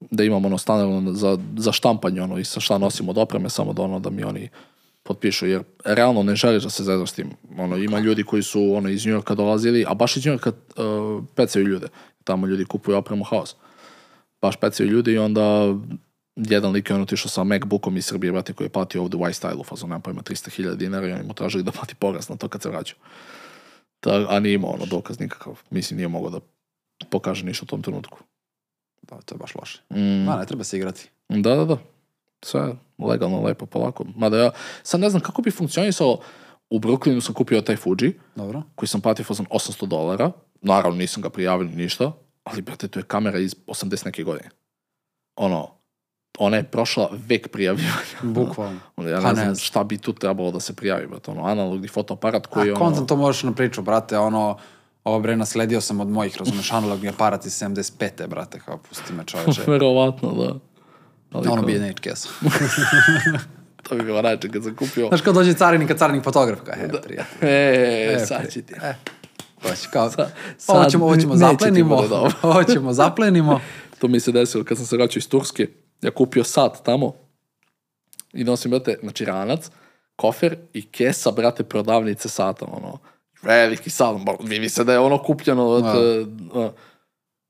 da 0.00 0.24
imamo 0.24 0.48
ono 0.48 0.58
standardno 0.58 1.12
za, 1.12 1.38
za 1.56 1.72
štampanje 1.72 2.22
ono 2.22 2.38
i 2.38 2.44
sa 2.44 2.60
šta 2.60 2.78
nosim 2.78 3.08
od 3.08 3.18
opreme, 3.18 3.50
samo 3.50 3.72
da 3.72 3.82
ono 3.82 3.98
da 3.98 4.10
mi 4.10 4.24
oni 4.24 4.48
potpišu, 5.10 5.46
jer 5.46 5.62
realno 5.84 6.22
ne 6.22 6.34
želiš 6.34 6.62
da 6.62 6.70
se 6.70 6.84
zezaš 6.84 7.10
s 7.10 7.14
tim. 7.14 7.30
Ono, 7.58 7.76
ima 7.76 7.98
ljudi 7.98 8.22
koji 8.24 8.42
su 8.42 8.74
ono, 8.74 8.88
iz 8.88 9.06
Njujorka 9.06 9.34
dolazili, 9.34 9.84
a 9.88 9.94
baš 9.94 10.16
iz 10.16 10.26
Njujorka 10.26 10.50
uh, 10.50 11.24
pecaju 11.34 11.66
ljude. 11.66 11.88
Tamo 12.24 12.46
ljudi 12.46 12.64
kupuju 12.64 12.96
opremu 12.96 13.24
haos. 13.24 13.56
Baš 14.42 14.56
pecaju 14.56 14.90
ljudi 14.90 15.12
i 15.12 15.18
onda 15.18 15.74
jedan 16.36 16.72
lik 16.72 16.90
je 16.90 16.96
on 16.96 17.02
otišao 17.02 17.28
sa 17.28 17.44
Macbookom 17.44 17.96
iz 17.96 18.06
Srbije, 18.06 18.32
brate, 18.32 18.52
koji 18.52 18.66
je 18.66 18.72
platio 18.72 19.02
ovde 19.02 19.16
u 19.16 19.20
iStyle-u, 19.20 19.64
fazon, 19.64 19.90
nema 19.90 20.00
pojma, 20.00 20.22
300.000 20.22 20.74
dinara 20.76 21.08
i 21.08 21.12
oni 21.12 21.22
mu 21.26 21.34
tražili 21.34 21.64
da 21.64 21.72
plati 21.72 21.94
poraz 21.94 22.28
na 22.28 22.36
to 22.36 22.48
kad 22.48 22.62
se 22.62 22.68
vraća. 22.68 22.94
Ta, 24.00 24.26
a 24.28 24.40
nije 24.40 24.54
imao 24.54 24.70
ono 24.70 24.86
dokaz 24.86 25.20
nikakav. 25.20 25.58
Mislim, 25.70 25.96
nije 25.96 26.08
mogao 26.08 26.30
da 26.30 26.40
pokaže 27.10 27.44
ništa 27.44 27.64
u 27.64 27.66
tom 27.66 27.82
trenutku. 27.82 28.18
Da, 29.02 29.20
to 29.20 29.34
je 29.34 29.38
baš 29.38 29.54
loše. 29.54 29.80
Mm. 29.90 30.24
Ma, 30.24 30.36
ne 30.36 30.46
treba 30.46 30.64
se 30.64 30.76
igrati. 30.76 31.08
Da, 31.28 31.56
da, 31.56 31.64
da. 31.64 31.78
Sve 32.42 32.76
legalno, 32.98 33.42
lepo, 33.42 33.66
polako. 33.66 34.04
Mada 34.16 34.38
ja 34.38 34.50
sad 34.82 35.00
ne 35.00 35.10
znam 35.10 35.22
kako 35.22 35.42
bi 35.42 35.50
funkcionisalo. 35.50 36.20
U 36.70 36.78
Brooklynu 36.78 37.20
sam 37.20 37.34
kupio 37.34 37.60
taj 37.60 37.76
Fuji, 37.76 38.18
Dobro. 38.34 38.62
koji 38.74 38.88
sam 38.88 39.00
platio 39.00 39.24
fazon 39.24 39.46
800 39.50 39.86
dolara. 39.86 40.32
Naravno, 40.62 40.98
nisam 40.98 41.22
ga 41.22 41.30
prijavio 41.30 41.68
ni 41.68 41.76
ništa. 41.76 42.12
Ali, 42.44 42.62
brate, 42.62 42.88
to 42.88 42.98
je 42.98 43.02
kamera 43.02 43.38
iz 43.38 43.54
80 43.66 44.06
neke 44.06 44.22
godine. 44.22 44.50
Ono, 45.36 45.68
ona 46.38 46.56
je 46.56 46.62
prošla 46.62 47.10
vek 47.28 47.48
prijavljivanja. 47.48 48.20
Bukvalno. 48.40 48.80
Ono, 48.96 49.08
Ja 49.08 49.20
Pa 49.20 49.32
ne 49.32 49.34
ne 49.34 49.42
znam 49.42 49.56
šta 49.56 49.84
bi 49.84 49.98
tu 49.98 50.12
trebalo 50.12 50.50
da 50.50 50.60
se 50.60 50.76
prijavi, 50.76 51.06
brate. 51.06 51.30
Ono, 51.30 51.44
analogni 51.44 51.88
fotoaparat 51.88 52.46
koji 52.46 52.66
je 52.66 52.72
ono... 52.72 52.84
kontent 52.84 53.08
to 53.08 53.16
možeš 53.16 53.42
na 53.42 53.52
priču, 53.52 53.82
brate, 53.82 54.18
ono, 54.18 54.58
ovo 55.04 55.20
bre, 55.20 55.36
nasledio 55.36 55.80
sam 55.80 56.00
od 56.00 56.08
mojih, 56.08 56.36
razumeš, 56.36 56.72
analogni 56.72 57.08
aparat 57.08 57.46
iz 57.46 57.52
75. 57.62 58.26
brate, 58.26 58.60
kao, 58.64 58.78
pusti 58.78 59.12
me 59.12 59.24
čoveče. 59.24 59.62
Verovatno, 59.70 60.32
da. 60.32 60.54
Ali 61.32 61.46
ono 61.46 61.56
kao, 61.56 61.62
bi 61.62 61.72
je 61.72 61.94
kesa. 61.94 62.28
To 63.82 63.94
bi 63.94 64.02
bilo 64.02 64.22
najče 64.22 64.48
kad 64.48 64.64
sam 64.64 64.76
kupio. 64.76 65.08
Znaš, 65.08 65.20
kao 65.20 65.32
dođe 65.32 65.54
carinik, 65.54 65.90
a 65.90 65.94
carinik 65.94 66.24
fotograf, 66.24 66.60
kao, 66.60 66.74
he, 66.74 66.88
prijatelj. 66.88 67.16
E, 67.42 68.12
E, 68.14 68.26
sad 68.26 68.40
pri- 68.40 68.50
će 68.50 68.62
ti. 68.62 68.74
E, 68.74 68.94
hoće, 69.62 69.88
kao, 69.92 70.10
Sad- 70.10 70.32
ovo 70.68 70.82
sad 70.82 70.90
ćemo, 70.90 71.04
ovo 71.04 71.16
ćemo 71.16 71.36
zaplenimo, 71.36 71.96
ovo 72.42 72.64
ćemo 72.64 72.92
zaplenimo. 72.92 73.60
To 73.98 74.08
mi 74.08 74.20
se 74.20 74.32
desilo 74.32 74.64
kad 74.64 74.76
sam 74.76 74.86
se 74.86 74.96
vraćao 74.96 75.18
iz 75.18 75.28
Turske. 75.28 75.68
Ja 76.02 76.10
kupio 76.10 76.44
sat 76.44 76.82
tamo 76.84 77.14
i 78.32 78.44
nosim, 78.44 78.70
brate, 78.70 78.98
znači 79.02 79.24
ranac, 79.24 79.70
kofer 80.16 80.56
i 80.72 80.82
kesa, 80.82 81.30
brate, 81.30 81.62
prodavnice 81.64 82.28
sata, 82.28 82.64
ono, 82.66 82.98
veliki 83.42 83.90
sat, 83.90 84.16
vidi 84.40 84.68
se 84.68 84.84
da 84.84 84.92
je 84.92 84.98
ono 84.98 85.18
kupljeno, 85.18 85.80
brate, 85.80 85.98
a, 86.54 86.70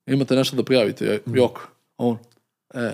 imate 0.06 0.34
nešto 0.34 0.56
da 0.56 0.64
prijavite, 0.64 1.06
ja, 1.06 1.18
jok, 1.26 1.58
on, 1.96 2.18
e, 2.74 2.92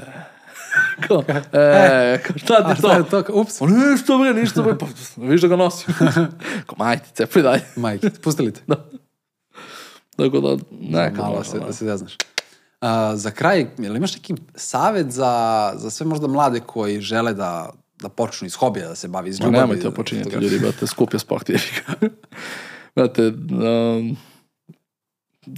kao, 1.01 1.23
e, 1.53 2.19
kao, 2.19 2.39
šta 2.39 2.75
ti 2.75 2.83
to? 2.83 3.03
to? 3.03 3.23
Kao, 3.23 3.37
Ups, 3.37 3.61
On, 3.61 3.71
ništa 3.91 4.17
bre, 4.19 4.35
ništa 4.35 4.63
bre, 4.63 4.79
pa 4.79 4.87
viš 5.19 5.41
da 5.41 5.49
ga 5.49 5.57
nosim. 5.57 5.95
Kao, 6.67 6.77
majte, 6.79 7.05
cepaj 7.15 7.43
dalje. 7.43 7.63
majke, 7.77 8.11
pustili 8.13 8.53
te. 8.53 8.61
Tako 10.17 10.41
da, 10.41 10.57
neka, 10.81 11.23
Malo 11.23 11.45
se, 11.45 11.59
da 11.59 11.73
se 11.73 11.97
znaš. 11.97 12.17
A, 12.81 13.17
za 13.17 13.31
kraj, 13.31 13.67
jel 13.79 13.97
imaš 13.97 14.15
neki 14.15 14.35
savet 14.55 15.11
za, 15.11 15.33
za 15.77 15.91
sve 15.91 16.07
možda 16.07 16.27
mlade 16.27 16.61
koji 16.61 17.01
žele 17.01 17.35
da, 17.35 17.71
da 18.01 18.09
počnu 18.09 18.47
iz 18.47 18.55
hobija, 18.55 18.89
da 18.89 18.95
se 18.95 19.09
bavi 19.09 19.31
iz 19.31 19.41
Ma 19.41 19.47
ljubavi? 19.47 19.61
nemojte 19.61 19.83
da- 19.83 19.91
počinjati 19.91 20.25
fotografije? 20.25 20.51
ljudi, 20.51 20.63
brate, 20.63 20.87
skup 20.87 21.13
je 21.13 21.19
sport 21.19 21.49
jebi 21.49 21.63
ga. 21.79 22.09
Brate, 22.97 23.27
um, 23.27 24.17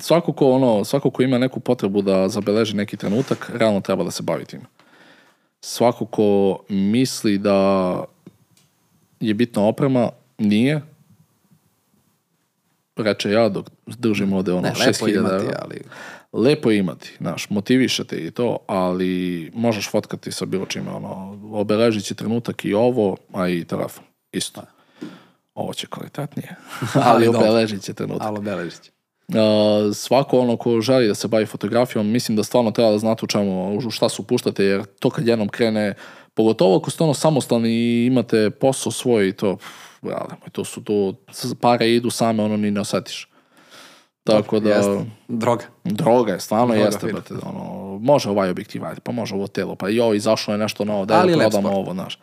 svako 0.01 0.33
ko, 0.33 0.51
ono, 0.51 0.85
svako 0.85 1.11
ko 1.11 1.23
ima 1.23 1.39
neku 1.39 1.61
potrebu 1.61 2.03
da 2.03 2.29
zabeleži 2.29 2.77
neki 2.77 2.97
trenutak, 2.97 3.51
realno 3.55 3.81
treba 3.81 4.05
da 4.05 4.11
se 4.11 4.23
bavi 4.23 4.45
tim. 4.45 4.61
Svako 5.61 6.07
ko 6.07 6.59
misli 6.69 7.39
da 7.39 8.05
je 9.21 9.35
bitna 9.35 9.63
oprema, 9.63 10.11
nije. 10.39 10.83
Reče 12.97 13.31
ja 13.31 13.49
dok 13.49 13.71
držim 13.87 14.33
ovde 14.33 14.53
ono 14.53 14.63
Ne, 14.63 14.75
6000 14.75 14.87
lepo 14.87 15.09
imati, 15.09 15.45
evra. 15.45 15.59
ali... 15.63 15.81
Lepo 16.33 16.71
imati, 16.71 17.15
znaš, 17.19 17.51
motivišete 17.51 18.17
i 18.17 18.31
to, 18.31 18.59
ali 18.67 19.51
možeš 19.55 19.91
fotkati 19.91 20.33
sa 20.33 20.45
bilo 20.45 20.67
čime, 20.67 20.91
ono, 20.91 21.39
obeležit 21.53 22.05
će 22.05 22.15
trenutak 22.15 22.65
i 22.65 22.75
ovo, 22.75 23.17
a 23.33 23.49
i 23.49 23.65
telefon, 23.65 24.05
isto. 24.33 24.63
Ovo 25.55 25.73
će 25.75 25.87
kvalitetnije, 25.87 26.55
ali 26.95 27.27
Ali 27.27 27.29
obeležit 27.29 27.83
će 27.83 27.95
trenutak. 27.95 28.27
Alo 28.27 28.41
Beležić. 28.41 28.91
Uh, 29.29 29.95
svako 29.95 30.41
ono 30.41 30.57
ko 30.57 30.81
želi 30.81 31.09
da 31.09 31.15
se 31.15 31.29
bavi 31.29 31.47
fotografijom, 31.47 32.11
mislim 32.11 32.37
da 32.37 32.43
stvarno 32.43 32.71
treba 32.71 32.91
da 32.91 32.99
znate 32.99 33.25
u 33.25 33.29
čemu, 33.29 33.77
u 33.77 33.91
šta 33.91 34.09
se 34.09 34.23
upuštate, 34.23 34.65
jer 34.65 34.85
to 34.85 35.11
kad 35.11 35.27
jednom 35.27 35.49
krene, 35.49 35.95
pogotovo 36.35 36.77
ako 36.77 36.91
ste 36.91 37.05
ono 37.05 37.15
samostalni 37.15 37.71
i 37.71 38.07
imate 38.07 38.51
posao 38.51 38.93
svoj 38.93 39.29
i 39.29 39.33
to, 39.33 39.57
pff, 39.57 40.03
brale, 40.03 40.35
to 40.53 40.65
su 40.65 40.85
to, 40.85 41.15
pare 41.61 41.95
idu 41.95 42.11
same, 42.11 42.43
ono 42.43 42.57
ni 42.57 42.71
ne 42.71 42.81
osetiš. 42.81 43.29
Tako 44.25 44.61
da... 44.61 44.71
Jeste. 44.71 45.05
Droga. 45.29 45.65
Droga 45.85 46.33
je, 46.33 46.41
stvarno 46.41 46.75
Droga, 46.75 46.85
jeste, 46.85 47.07
brate, 47.07 47.35
ono, 47.35 47.99
može 47.99 48.31
ovaj 48.31 48.51
objektiv, 48.51 48.85
ajde, 48.85 49.01
pa 49.01 49.13
može 49.13 49.35
ovo 49.35 49.47
telo, 49.47 49.75
pa 49.75 49.89
joj, 49.89 50.17
izašlo 50.17 50.55
je 50.55 50.59
nešto 50.59 50.85
novo, 50.85 51.05
da 51.05 51.21
je 51.21 51.37
lep 51.37 51.51
prodamo 51.51 51.77
ovo, 51.77 51.93
znaš. 51.93 52.19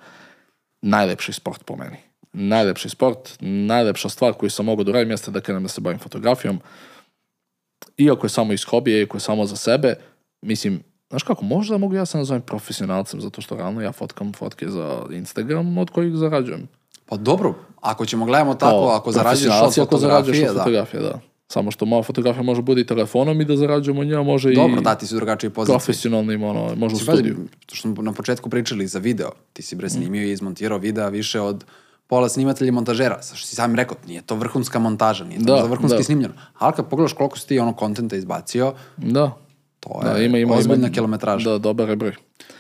Najlepši 0.82 1.34
sport 1.34 1.64
po 1.64 1.76
meni. 1.76 1.98
Najlepši 2.34 2.90
sport, 2.90 3.36
najlepša 3.40 4.10
stvar 4.10 4.34
koju 4.34 4.50
sam 4.50 4.66
mogao 4.66 4.84
da 4.84 4.92
uradim 4.92 5.12
jeste 5.12 5.32
da 5.32 5.42
krenem 5.42 5.64
da 5.64 5.70
se 5.70 5.82
bavim 5.82 6.00
fotografijom. 6.00 6.60
Iako 7.98 8.26
je 8.26 8.30
samo 8.30 8.54
iz 8.54 8.64
hobije, 8.64 9.00
iako 9.00 9.18
je 9.18 9.22
samo 9.22 9.46
za 9.46 9.56
sebe, 9.56 9.96
mislim, 10.42 10.84
znaš 11.10 11.24
kako, 11.24 11.46
možda 11.46 11.78
mogu 11.78 11.96
ja 11.96 12.06
se 12.06 12.18
nazovem 12.18 12.42
profesionalcem, 12.42 13.22
zato 13.22 13.42
što 13.42 13.56
realno 13.56 13.82
ja 13.82 13.92
fotkam 13.92 14.34
fotke 14.34 14.70
za 14.70 15.02
Instagram 15.12 15.78
od 15.78 15.90
kojih 15.90 16.16
zarađujem. 16.16 16.68
Pa 17.06 17.18
dobro, 17.18 17.54
ako 17.82 18.06
ćemo 18.06 18.26
gledamo 18.26 18.54
tako, 18.56 18.72
Kao 18.72 18.90
ako 18.90 19.12
zarađuješ 19.12 19.54
od 19.54 19.64
ako 19.64 19.72
fotografije, 19.72 20.50
od 20.50 20.56
da. 20.56 20.60
fotografije, 20.60 21.02
da. 21.02 21.20
Samo 21.48 21.72
što 21.72 21.86
moja 21.86 22.04
fotografija 22.04 22.44
može 22.44 22.62
bude 22.62 22.82
i 22.82 22.86
telefonom 22.86 23.42
i 23.42 23.46
da 23.46 23.58
zarađujemo 23.58 24.04
njega, 24.04 24.24
može 24.24 24.52
i 24.52 24.56
Dobro, 24.56 24.82
da, 24.82 24.96
ti 24.96 25.08
si 25.08 25.16
u 25.16 25.18
drugačiji 25.18 25.50
poziciji. 25.50 25.74
profesionalnim, 25.74 26.44
ono, 26.44 26.76
može 26.76 26.96
u 26.96 26.98
pazi, 26.98 27.04
studiju. 27.04 27.38
što 27.66 27.94
smo 27.94 28.04
na 28.04 28.12
početku 28.14 28.50
pričali 28.50 28.88
za 28.88 29.00
video, 29.00 29.30
ti 29.54 29.62
si 29.62 29.76
Mm. 29.76 29.78
bre 29.78 29.90
snimio 29.90 30.24
i 30.24 30.32
izmontirao 30.32 30.78
videa 30.78 31.08
više 31.10 31.42
od 31.42 31.66
pola 32.08 32.30
snimatelja 32.30 32.68
i 32.68 32.72
montažera. 32.72 33.22
Sa 33.22 33.36
što 33.36 33.48
si 33.48 33.56
sam 33.56 33.76
rekao, 33.76 33.98
nije 34.08 34.22
to 34.22 34.36
vrhunska 34.36 34.80
montaža, 34.80 35.24
nije 35.26 35.40
to 35.40 35.46
Da, 35.46 35.62
za 35.62 35.68
vrhunski 35.68 35.98
da. 35.98 36.04
snimljeno. 36.04 36.34
Ali 36.58 36.74
kad 36.74 36.90
pogledaš 36.90 37.14
koliko 37.14 37.38
si 37.38 37.48
ti 37.48 37.60
ono 37.60 37.74
kontenta 37.74 38.16
izbacio, 38.16 38.74
Da. 38.98 39.32
to 39.80 40.00
Da, 40.04 40.10
je 40.12 40.26
ima, 40.26 40.38
ima, 40.38 40.54
ozbiljna 40.54 40.88
ima, 40.88 40.94
kilometraža. 40.94 41.50
Da, 41.50 41.58
dobar 41.58 41.90
je 41.90 41.96
broj. 41.96 42.16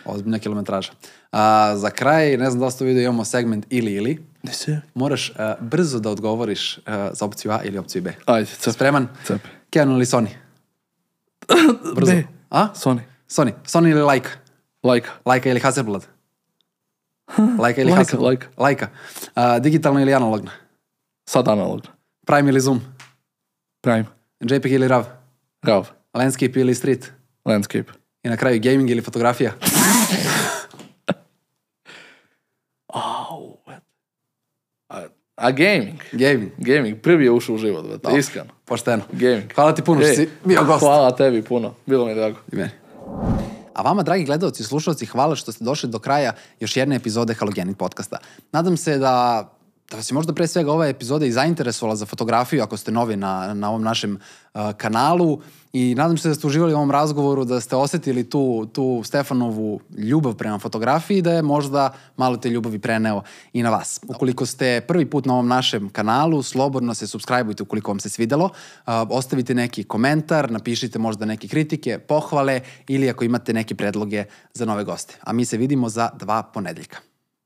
Ozbiljna 0.05 0.39
kilometraža. 0.39 0.91
A, 1.31 1.73
za 1.77 1.89
kraj, 1.89 2.37
ne 2.37 2.49
znam 2.49 2.59
da 2.59 2.65
li 2.65 2.71
ste 2.71 2.85
vidio, 2.85 3.01
imamo 3.03 3.25
segment 3.25 3.65
ili 3.69 3.93
ili. 3.93 4.25
Ne 4.43 4.53
se. 4.53 4.81
Moraš 4.93 5.31
a, 5.31 5.55
brzo 5.61 5.99
da 5.99 6.09
odgovoriš 6.09 6.77
a, 6.85 7.09
za 7.13 7.25
opciju 7.25 7.51
A 7.51 7.59
ili 7.63 7.77
opciju 7.77 8.01
B. 8.01 8.13
Ajde, 8.25 8.49
cep. 8.49 8.73
Spreman? 8.73 9.07
Cep. 9.25 9.41
Canon 9.73 9.95
ili 9.95 10.05
Sony? 10.05 10.27
Brzo. 11.95 12.11
B. 12.11 12.23
A? 12.49 12.67
Sony. 12.75 12.99
Sony. 13.29 13.51
Sony 13.65 13.91
ili 13.91 14.01
Leica? 14.03 14.29
Leica. 14.83 15.09
Leica 15.25 15.49
ili 15.49 15.59
Hasselblad? 15.59 16.05
Leica 17.63 17.81
ili 17.81 17.91
Leica, 17.91 17.97
Hasselblad? 17.97 18.29
Leica. 18.29 18.47
Leica. 18.57 18.87
A, 19.35 19.59
digitalno 19.59 19.99
ili 19.99 20.13
analogno? 20.13 20.51
Sad 21.29 21.47
analogno. 21.47 21.91
Prime 22.25 22.49
ili 22.49 22.59
zoom? 22.59 22.81
Prime. 23.81 24.05
JPEG 24.39 24.71
ili 24.71 24.87
RAW? 24.87 25.03
RAW. 25.61 25.83
Landscape 26.13 26.59
ili 26.59 26.75
street? 26.75 27.11
Landscape. 27.45 27.91
I 28.23 28.29
na 28.29 28.37
kraju 28.37 28.59
gaming 28.63 28.89
ili 28.89 29.01
fotografija? 29.01 29.53
Au, 32.87 33.57
a, 34.89 35.01
a 35.35 35.51
gaming. 35.51 35.99
Gaming. 36.11 36.51
Gaming. 36.57 37.01
Prvi 37.01 37.25
je 37.25 37.31
ušao 37.31 37.55
u 37.55 37.57
život, 37.57 37.85
brate, 37.85 38.17
iskreno. 38.17 38.49
Pošteno. 38.65 39.03
Gaming. 39.11 39.53
Hvala 39.55 39.75
ti 39.75 39.81
puno 39.81 40.01
što 40.01 40.13
si 40.13 40.29
bio 40.45 40.63
gost. 40.63 40.79
Hvala 40.79 41.15
tebi 41.15 41.41
puno. 41.41 41.73
Bilo 41.85 42.05
mi 42.05 42.11
je 42.11 42.15
drago. 42.15 42.37
I 42.51 42.55
meni. 42.55 42.71
A 43.75 43.81
vama, 43.81 44.03
dragi 44.03 44.25
gledalci 44.25 44.63
i 44.63 44.65
slušalci, 44.65 45.05
hvala 45.05 45.35
što 45.35 45.51
ste 45.51 45.63
došli 45.63 45.89
do 45.89 45.99
kraja 45.99 46.33
još 46.59 46.77
jedne 46.77 46.95
epizode 46.95 47.33
Halogenit 47.33 47.77
podcasta. 47.77 48.17
Nadam 48.51 48.77
se 48.77 48.97
da 48.97 49.49
da 49.91 49.97
vas 49.97 50.11
je 50.11 50.13
možda 50.13 50.33
pre 50.33 50.47
svega 50.47 50.71
ova 50.71 50.87
epizoda 50.87 51.25
i 51.25 51.31
zainteresovala 51.31 51.95
za 51.95 52.05
fotografiju 52.05 52.63
ako 52.63 52.77
ste 52.77 52.91
novi 52.91 53.15
na, 53.15 53.53
na 53.53 53.69
ovom 53.69 53.83
našem 53.83 54.17
uh, 54.53 54.71
kanalu 54.77 55.41
i 55.73 55.95
nadam 55.95 56.17
se 56.17 56.29
da 56.29 56.35
ste 56.35 56.47
uživali 56.47 56.73
u 56.73 56.75
ovom 56.75 56.91
razgovoru, 56.91 57.45
da 57.45 57.61
ste 57.61 57.75
osetili 57.75 58.29
tu, 58.29 58.65
tu 58.73 59.01
Stefanovu 59.05 59.79
ljubav 59.97 60.35
prema 60.35 60.59
fotografiji 60.59 61.21
da 61.21 61.33
je 61.33 61.41
možda 61.41 61.93
malo 62.17 62.37
te 62.37 62.49
ljubavi 62.49 62.79
preneo 62.79 63.21
i 63.53 63.63
na 63.63 63.69
vas. 63.69 63.99
Ukoliko 64.07 64.45
ste 64.45 64.81
prvi 64.87 65.05
put 65.05 65.25
na 65.25 65.33
ovom 65.33 65.47
našem 65.47 65.89
kanalu, 65.89 66.43
slobodno 66.43 66.93
se 66.93 67.07
subscribeujte 67.07 67.63
ukoliko 67.63 67.91
vam 67.91 67.99
se 67.99 68.09
svidelo, 68.09 68.45
uh, 68.45 68.93
ostavite 69.09 69.53
neki 69.53 69.83
komentar, 69.83 70.51
napišite 70.51 70.99
možda 70.99 71.25
neke 71.25 71.47
kritike, 71.47 71.99
pohvale 71.99 72.61
ili 72.87 73.09
ako 73.09 73.23
imate 73.23 73.53
neke 73.53 73.75
predloge 73.75 74.23
za 74.53 74.65
nove 74.65 74.83
goste. 74.83 75.17
A 75.21 75.33
mi 75.33 75.45
se 75.45 75.57
vidimo 75.57 75.89
za 75.89 76.09
dva 76.19 76.43
ponedeljka. 76.43 77.14